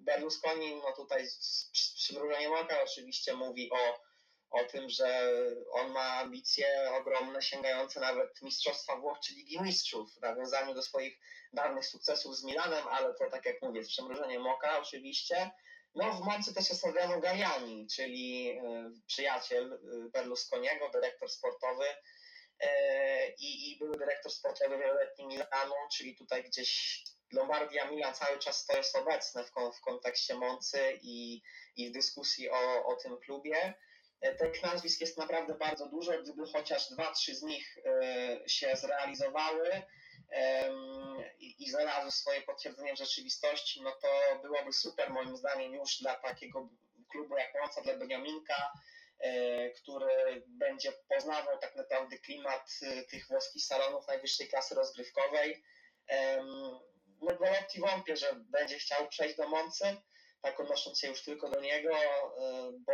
Berlusconi 0.00 0.74
no 0.74 0.92
tutaj 0.96 1.26
przymrużeniem 1.72 2.52
oka 2.52 2.82
oczywiście 2.82 3.34
mówi 3.34 3.70
o, 3.70 4.00
o 4.52 4.64
tym, 4.64 4.88
że 4.88 5.30
on 5.72 5.92
ma 5.92 6.16
ambicje 6.16 6.66
ogromne, 6.92 7.42
sięgające 7.42 8.00
nawet 8.00 8.42
Mistrzostwa 8.42 8.96
Włoch 8.96 9.18
czy 9.20 9.34
Ligi 9.34 9.60
Mistrzów, 9.60 10.14
w 10.14 10.20
nawiązaniu 10.20 10.74
do 10.74 10.82
swoich 10.82 11.18
dawnych 11.52 11.86
sukcesów 11.86 12.36
z 12.36 12.44
Milanem, 12.44 12.88
ale 12.88 13.14
to 13.14 13.30
tak 13.30 13.46
jak 13.46 13.62
mówię, 13.62 13.84
z 13.84 13.88
przymrużeniem 13.88 14.46
oka 14.46 14.78
oczywiście. 14.78 15.50
No 15.94 16.12
w 16.12 16.20
Moncy 16.20 16.54
też 16.54 16.68
jest 16.68 16.86
Adriano 16.86 17.20
Galliani, 17.20 17.86
czyli 17.86 18.50
y, 18.50 18.60
przyjaciel 19.06 19.72
y, 19.72 20.10
Berlusconiego, 20.10 20.90
dyrektor 20.90 21.30
sportowy 21.30 21.84
y, 21.84 22.66
i, 23.38 23.70
i 23.70 23.78
były 23.78 23.98
dyrektor 23.98 24.32
sportowy 24.32 24.78
wieloletni 24.78 25.26
Milanu, 25.26 25.74
czyli 25.92 26.16
tutaj 26.16 26.44
gdzieś 26.44 27.02
Lombardia 27.32 27.90
Milan 27.90 28.14
cały 28.14 28.38
czas 28.38 28.66
to 28.66 28.76
jest 28.76 28.96
obecne 28.96 29.44
w, 29.44 29.50
w 29.76 29.80
kontekście 29.80 30.34
Moncy 30.34 30.98
i, 31.02 31.42
i 31.76 31.88
w 31.90 31.92
dyskusji 31.92 32.50
o, 32.50 32.86
o 32.86 32.96
tym 32.96 33.18
klubie. 33.18 33.74
Tych 34.38 34.62
nazwisk 34.62 35.00
jest 35.00 35.18
naprawdę 35.18 35.54
bardzo 35.54 35.86
dużo, 35.86 36.22
gdyby 36.22 36.46
chociaż 36.46 36.90
dwa, 36.90 37.12
trzy 37.12 37.34
z 37.34 37.42
nich 37.42 37.78
się 38.46 38.76
zrealizowały, 38.76 39.82
i 41.40 41.70
znalazły 41.70 42.10
swoje 42.10 42.42
potwierdzenie 42.42 42.94
w 42.94 42.98
rzeczywistości, 42.98 43.82
no 43.82 43.92
to 44.02 44.38
byłoby 44.42 44.72
super 44.72 45.10
moim 45.10 45.36
zdaniem 45.36 45.74
już 45.74 45.98
dla 45.98 46.14
takiego 46.14 46.68
klubu 47.10 47.36
jak 47.36 47.54
Łąca, 47.54 47.82
dla 47.82 47.96
Beniaminka, 47.96 48.72
e, 49.18 49.70
który 49.70 50.42
będzie 50.46 50.92
poznawał 51.08 51.58
tak 51.58 51.76
naprawdę 51.76 52.18
klimat 52.18 52.70
e, 52.82 53.02
tych 53.02 53.28
włoskich 53.28 53.64
salonów 53.64 54.06
najwyższej 54.06 54.48
klasy 54.48 54.74
rozgrywkowej. 54.74 55.64
No 57.20 57.36
Golotti 57.36 57.80
wątpię, 57.80 58.16
że 58.16 58.34
będzie 58.34 58.78
chciał 58.78 59.08
przejść 59.08 59.36
do 59.36 59.48
Moncy, 59.48 59.96
tak 60.42 60.60
odnosząc 60.60 60.98
się 60.98 61.08
już 61.08 61.22
tylko 61.22 61.50
do 61.50 61.60
niego, 61.60 61.90
e, 61.90 62.72
bo... 62.86 62.92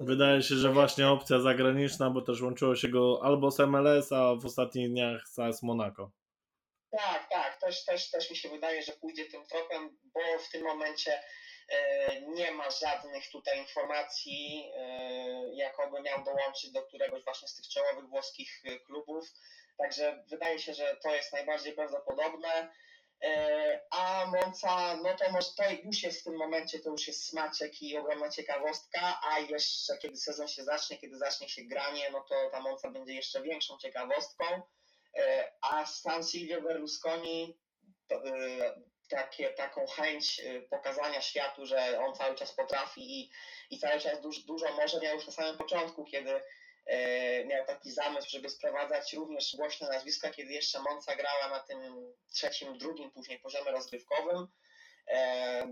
Wydaje 0.00 0.42
się, 0.42 0.54
że 0.54 0.72
właśnie 0.72 1.08
opcja 1.08 1.40
zagraniczna, 1.40 2.10
bo 2.10 2.22
też 2.22 2.42
łączyło 2.42 2.76
się 2.76 2.88
go 2.88 3.20
albo 3.22 3.50
z 3.50 3.58
MLS, 3.58 4.12
a 4.12 4.34
w 4.34 4.46
ostatnich 4.46 4.90
dniach 4.90 5.28
z 5.50 5.62
Monaco. 5.62 6.10
Tak, 6.90 7.28
tak, 7.28 7.60
też, 7.60 7.84
też, 7.84 8.10
też 8.10 8.30
mi 8.30 8.36
się 8.36 8.48
wydaje, 8.48 8.82
że 8.82 8.92
pójdzie 8.92 9.24
tym 9.24 9.46
tropem, 9.46 9.98
bo 10.14 10.20
w 10.38 10.50
tym 10.50 10.62
momencie 10.62 11.22
e, 11.68 12.20
nie 12.20 12.52
ma 12.52 12.70
żadnych 12.70 13.30
tutaj 13.30 13.58
informacji, 13.58 14.70
e, 14.76 15.54
jakoby 15.54 16.02
miał 16.02 16.24
dołączyć 16.24 16.72
do 16.72 16.82
któregoś 16.82 17.24
właśnie 17.24 17.48
z 17.48 17.54
tych 17.54 17.68
czołowych 17.68 18.08
włoskich 18.08 18.62
klubów. 18.86 19.28
Także 19.78 20.24
wydaje 20.30 20.58
się, 20.58 20.74
że 20.74 20.96
to 21.02 21.14
jest 21.14 21.32
najbardziej 21.32 21.72
prawdopodobne. 21.72 22.72
A 23.90 24.26
Monca, 24.26 24.96
no 24.96 25.16
to 25.16 25.32
może 25.32 25.48
to 25.56 25.64
już 25.84 26.02
jest 26.02 26.20
w 26.20 26.24
tym 26.24 26.36
momencie, 26.36 26.78
to 26.78 26.90
już 26.90 27.06
jest 27.08 27.28
smaczek 27.28 27.82
i 27.82 27.98
ogromna 27.98 28.30
ciekawostka, 28.30 29.20
a 29.22 29.38
jeszcze 29.38 29.98
kiedy 29.98 30.16
sezon 30.16 30.48
się 30.48 30.64
zacznie, 30.64 30.98
kiedy 30.98 31.18
zacznie 31.18 31.48
się 31.48 31.62
granie, 31.62 32.10
no 32.12 32.20
to 32.28 32.50
ta 32.52 32.60
Monca 32.60 32.90
będzie 32.90 33.14
jeszcze 33.14 33.42
większą 33.42 33.78
ciekawostką. 33.78 34.44
E, 35.16 35.52
a 35.60 35.86
San 35.86 36.24
Silvio 36.24 36.62
Berlusconi 36.62 37.58
to, 38.08 38.14
e, 38.14 38.74
takie, 39.08 39.50
taką 39.50 39.86
chęć 39.86 40.40
e, 40.40 40.60
pokazania 40.60 41.20
światu, 41.20 41.66
że 41.66 42.00
on 42.00 42.14
cały 42.14 42.34
czas 42.34 42.52
potrafi 42.52 43.20
i, 43.20 43.30
i 43.70 43.78
cały 43.78 44.00
czas 44.00 44.20
dużo, 44.20 44.40
dużo 44.46 44.72
może 44.72 45.00
miał 45.00 45.14
już 45.14 45.26
na 45.26 45.32
samym 45.32 45.58
początku, 45.58 46.04
kiedy 46.04 46.42
miał 47.46 47.66
taki 47.66 47.90
zamysł, 47.90 48.30
żeby 48.30 48.48
sprowadzać 48.48 49.12
również 49.12 49.56
głośne 49.56 49.88
nazwiska, 49.88 50.30
kiedy 50.30 50.52
jeszcze 50.52 50.80
Monza 50.80 51.16
grała 51.16 51.48
na 51.50 51.60
tym 51.60 51.78
trzecim, 52.32 52.78
drugim 52.78 53.10
później 53.10 53.38
poziomie 53.38 53.70
rozgrywkowym. 53.70 54.46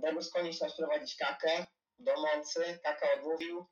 Berlusconi 0.01 0.53
chciał 0.53 0.71
sprowadzić 0.71 1.17
Kakę 1.17 1.67
do 1.99 2.13
Moncy, 2.17 2.79
Kaka 2.83 3.07
odmówił. 3.19 3.67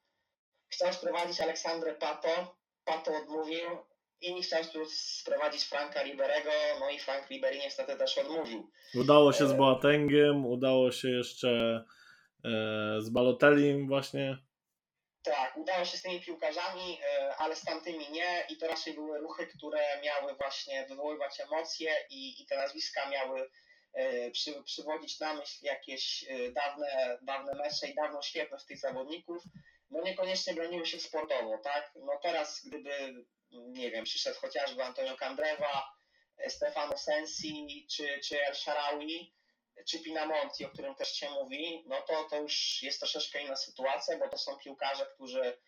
Chciał 0.69 0.93
sprowadzić 0.93 1.41
Aleksandrę 1.41 1.95
Pato, 1.95 2.57
Pato 2.85 3.17
odmówił 3.17 3.71
i 4.21 4.43
chciał 4.43 4.63
sprowadzić 4.89 5.65
Franka 5.65 6.03
Riberego, 6.03 6.51
no 6.81 6.91
i 6.91 6.99
Frank 6.99 7.29
Ribery 7.31 7.59
niestety 7.59 7.97
też 7.97 8.19
odmówił. 8.19 8.71
Udało 8.95 9.33
się 9.33 9.49
z 9.49 9.53
e, 9.53 9.55
Boatengiem, 9.55 10.47
udało 10.47 10.93
się 10.93 11.09
jeszcze 11.09 11.85
e, 12.45 13.01
z 13.01 13.11
Balotellim 13.11 13.89
właśnie. 13.89 14.39
Tak, 15.27 15.57
udało 15.57 15.85
się 15.85 15.97
z 15.99 16.03
tymi 16.03 16.21
piłkarzami, 16.21 17.01
e, 17.03 17.37
ale 17.37 17.57
z 17.57 17.65
tamtymi 17.65 18.11
nie 18.11 18.47
i 18.49 18.57
to 18.57 18.69
raczej 18.69 18.95
były 18.95 19.19
ruchy, 19.19 19.47
które 19.47 20.01
miały 20.03 20.35
właśnie 20.35 20.87
wywoływać 20.87 21.41
emocje 21.41 21.97
i, 22.11 22.43
i 22.43 22.47
te 22.47 22.57
nazwiska 22.57 23.11
miały 23.11 23.51
przy, 24.33 24.63
przywodzić 24.63 25.21
na 25.21 25.35
myśl 25.35 25.65
jakieś 25.65 26.25
dawne, 26.53 27.19
dawne 27.23 27.55
mecze 27.55 27.89
i 27.89 27.95
dawną 27.95 28.23
świetność 28.23 28.67
tych 28.67 28.79
zawodników, 28.79 29.43
no 29.91 30.03
niekoniecznie 30.03 30.55
broniły 30.55 30.87
się 30.87 31.01
sportowo, 31.01 31.59
tak? 31.59 31.93
No 31.95 32.19
teraz 32.23 32.61
gdyby 32.65 33.25
nie 33.51 33.91
wiem, 33.91 34.05
przyszedł 34.05 34.41
chociażby 34.41 34.85
Antonio 34.85 35.17
Candreva, 35.17 35.97
Stefano 36.49 36.99
Sensi, 36.99 37.87
czy, 37.91 38.21
czy 38.25 38.43
El 38.43 38.55
Sharawi, 38.55 39.35
czy 39.89 40.03
Pinamonti, 40.03 40.65
o 40.65 40.69
którym 40.69 40.95
też 40.95 41.13
się 41.13 41.31
mówi, 41.31 41.85
no 41.87 42.03
to, 42.03 42.25
to 42.25 42.37
już 42.37 42.83
jest 42.83 42.99
troszeczkę 42.99 43.43
inna 43.43 43.57
sytuacja, 43.57 44.19
bo 44.19 44.29
to 44.29 44.39
są 44.39 44.57
piłkarze, 44.57 45.07
którzy 45.15 45.59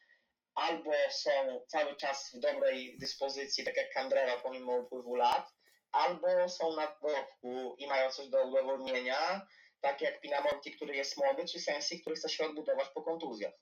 albo 0.55 0.93
są 1.11 1.31
cały 1.69 1.97
czas 1.97 2.31
w 2.35 2.41
dobrej 2.41 2.99
dyspozycji, 2.99 3.65
tak 3.65 3.77
jak 3.77 3.93
Candreva 3.93 4.41
pomimo 4.41 4.77
upływu 4.77 5.15
lat, 5.15 5.49
albo 5.93 6.49
są 6.49 6.77
na 6.77 6.97
boku 7.03 7.75
i 7.79 7.87
mają 7.87 8.11
coś 8.11 8.29
do 8.29 8.45
udowodnienia, 8.45 9.47
tak 9.81 10.01
jak 10.01 10.21
Pinamonti, 10.21 10.73
który 10.73 10.97
jest 10.97 11.17
młody, 11.17 11.45
czy 11.45 11.61
Sensi, 11.61 12.01
który 12.01 12.17
chce 12.17 12.29
się 12.29 12.47
odbudować 12.47 12.89
po 12.89 13.03
kontuzjach. 13.03 13.55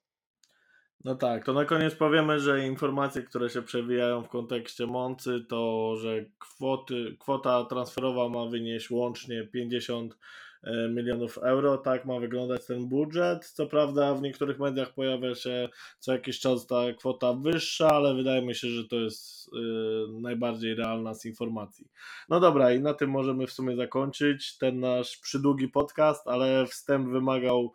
No 1.06 1.14
tak, 1.14 1.44
to 1.44 1.52
na 1.52 1.64
koniec 1.64 1.94
powiemy, 1.94 2.40
że 2.40 2.66
informacje, 2.66 3.22
które 3.22 3.50
się 3.50 3.62
przewijają 3.62 4.22
w 4.22 4.28
kontekście 4.28 4.86
Moncy, 4.86 5.44
to 5.48 5.92
że 5.96 6.24
kwoty, 6.38 7.16
kwota 7.18 7.64
transferowa 7.64 8.28
ma 8.28 8.46
wynieść 8.46 8.90
łącznie 8.90 9.48
50 9.52 10.18
e, 10.62 10.88
milionów 10.88 11.38
euro. 11.38 11.78
Tak 11.78 12.04
ma 12.04 12.20
wyglądać 12.20 12.66
ten 12.66 12.88
budżet. 12.88 13.46
Co 13.46 13.66
prawda 13.66 14.14
w 14.14 14.22
niektórych 14.22 14.58
mediach 14.58 14.94
pojawia 14.94 15.34
się 15.34 15.68
co 15.98 16.12
jakiś 16.12 16.40
czas 16.40 16.66
ta 16.66 16.92
kwota 16.98 17.32
wyższa, 17.32 17.88
ale 17.88 18.14
wydaje 18.14 18.42
mi 18.42 18.54
się, 18.54 18.68
że 18.68 18.84
to 18.84 18.96
jest 18.96 19.50
yy, 19.52 20.20
najbardziej 20.20 20.74
realna 20.74 21.14
z 21.14 21.24
informacji. 21.24 21.88
No 22.28 22.40
dobra, 22.40 22.72
i 22.72 22.80
na 22.80 22.94
tym 22.94 23.10
możemy 23.10 23.46
w 23.46 23.52
sumie 23.52 23.76
zakończyć 23.76 24.58
ten 24.58 24.80
nasz 24.80 25.16
przydługi 25.16 25.68
podcast, 25.68 26.28
ale 26.28 26.66
wstęp 26.66 27.08
wymagał 27.08 27.72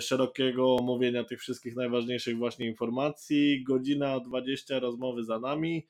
szerokiego 0.00 0.76
omówienia 0.76 1.24
tych 1.24 1.40
wszystkich 1.40 1.76
najważniejszych 1.76 2.36
właśnie 2.38 2.66
informacji. 2.66 3.64
Godzina 3.64 4.20
20 4.20 4.78
rozmowy 4.78 5.24
za 5.24 5.38
nami. 5.38 5.86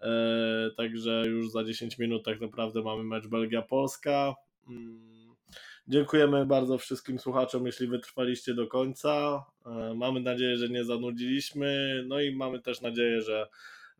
E, 0.00 0.70
także 0.76 1.24
już 1.26 1.50
za 1.50 1.64
10 1.64 1.98
minut 1.98 2.24
tak 2.24 2.40
naprawdę 2.40 2.82
mamy 2.82 3.04
mecz 3.04 3.26
Belgia-Polska. 3.26 4.34
Mm, 4.68 5.34
dziękujemy 5.88 6.46
bardzo 6.46 6.78
wszystkim 6.78 7.18
słuchaczom, 7.18 7.66
jeśli 7.66 7.86
wytrwaliście 7.86 8.54
do 8.54 8.66
końca. 8.66 9.44
E, 9.66 9.94
mamy 9.94 10.20
nadzieję, 10.20 10.56
że 10.56 10.68
nie 10.68 10.84
zanudziliśmy. 10.84 12.02
No 12.06 12.20
i 12.20 12.36
mamy 12.36 12.60
też 12.60 12.80
nadzieję, 12.80 13.22
że, 13.22 13.48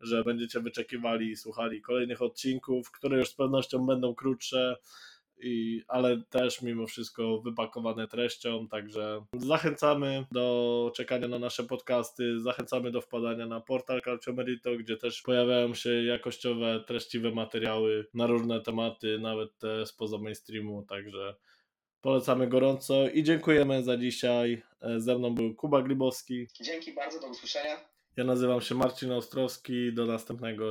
że 0.01 0.23
będziecie 0.23 0.59
wyczekiwali 0.59 1.31
i 1.31 1.35
słuchali 1.35 1.81
kolejnych 1.81 2.21
odcinków, 2.21 2.91
które 2.91 3.17
już 3.17 3.29
z 3.29 3.35
pewnością 3.35 3.85
będą 3.85 4.15
krótsze 4.15 4.75
i, 5.41 5.81
ale 5.87 6.21
też 6.29 6.61
mimo 6.61 6.87
wszystko 6.87 7.39
wypakowane 7.41 8.07
treścią, 8.07 8.67
także 8.67 9.25
zachęcamy 9.33 10.25
do 10.31 10.91
czekania 10.95 11.27
na 11.27 11.39
nasze 11.39 11.63
podcasty, 11.63 12.39
zachęcamy 12.39 12.91
do 12.91 13.01
wpadania 13.01 13.45
na 13.45 13.61
portal 13.61 14.01
Calcio 14.01 14.33
Merito, 14.33 14.75
gdzie 14.77 14.97
też 14.97 15.21
pojawiają 15.21 15.73
się 15.73 16.03
jakościowe, 16.03 16.83
treściwe 16.87 17.31
materiały 17.31 18.05
na 18.13 18.27
różne 18.27 18.61
tematy, 18.61 19.19
nawet 19.19 19.57
te 19.57 19.85
spoza 19.85 20.17
mainstreamu, 20.17 20.83
także 20.83 21.35
polecamy 22.01 22.47
gorąco 22.47 23.09
i 23.09 23.23
dziękujemy 23.23 23.83
za 23.83 23.97
dzisiaj. 23.97 24.61
Ze 24.97 25.17
mną 25.17 25.35
był 25.35 25.55
Kuba 25.55 25.81
Glibowski. 25.81 26.47
Dzięki 26.61 26.93
bardzo, 26.93 27.19
do 27.19 27.27
usłyszenia. 27.27 27.75
Ja 28.17 28.23
nazywam 28.23 28.61
się 28.61 28.75
Marcin 28.75 29.11
Ostrowski, 29.11 29.93
do 29.93 30.05
następnego 30.05 30.65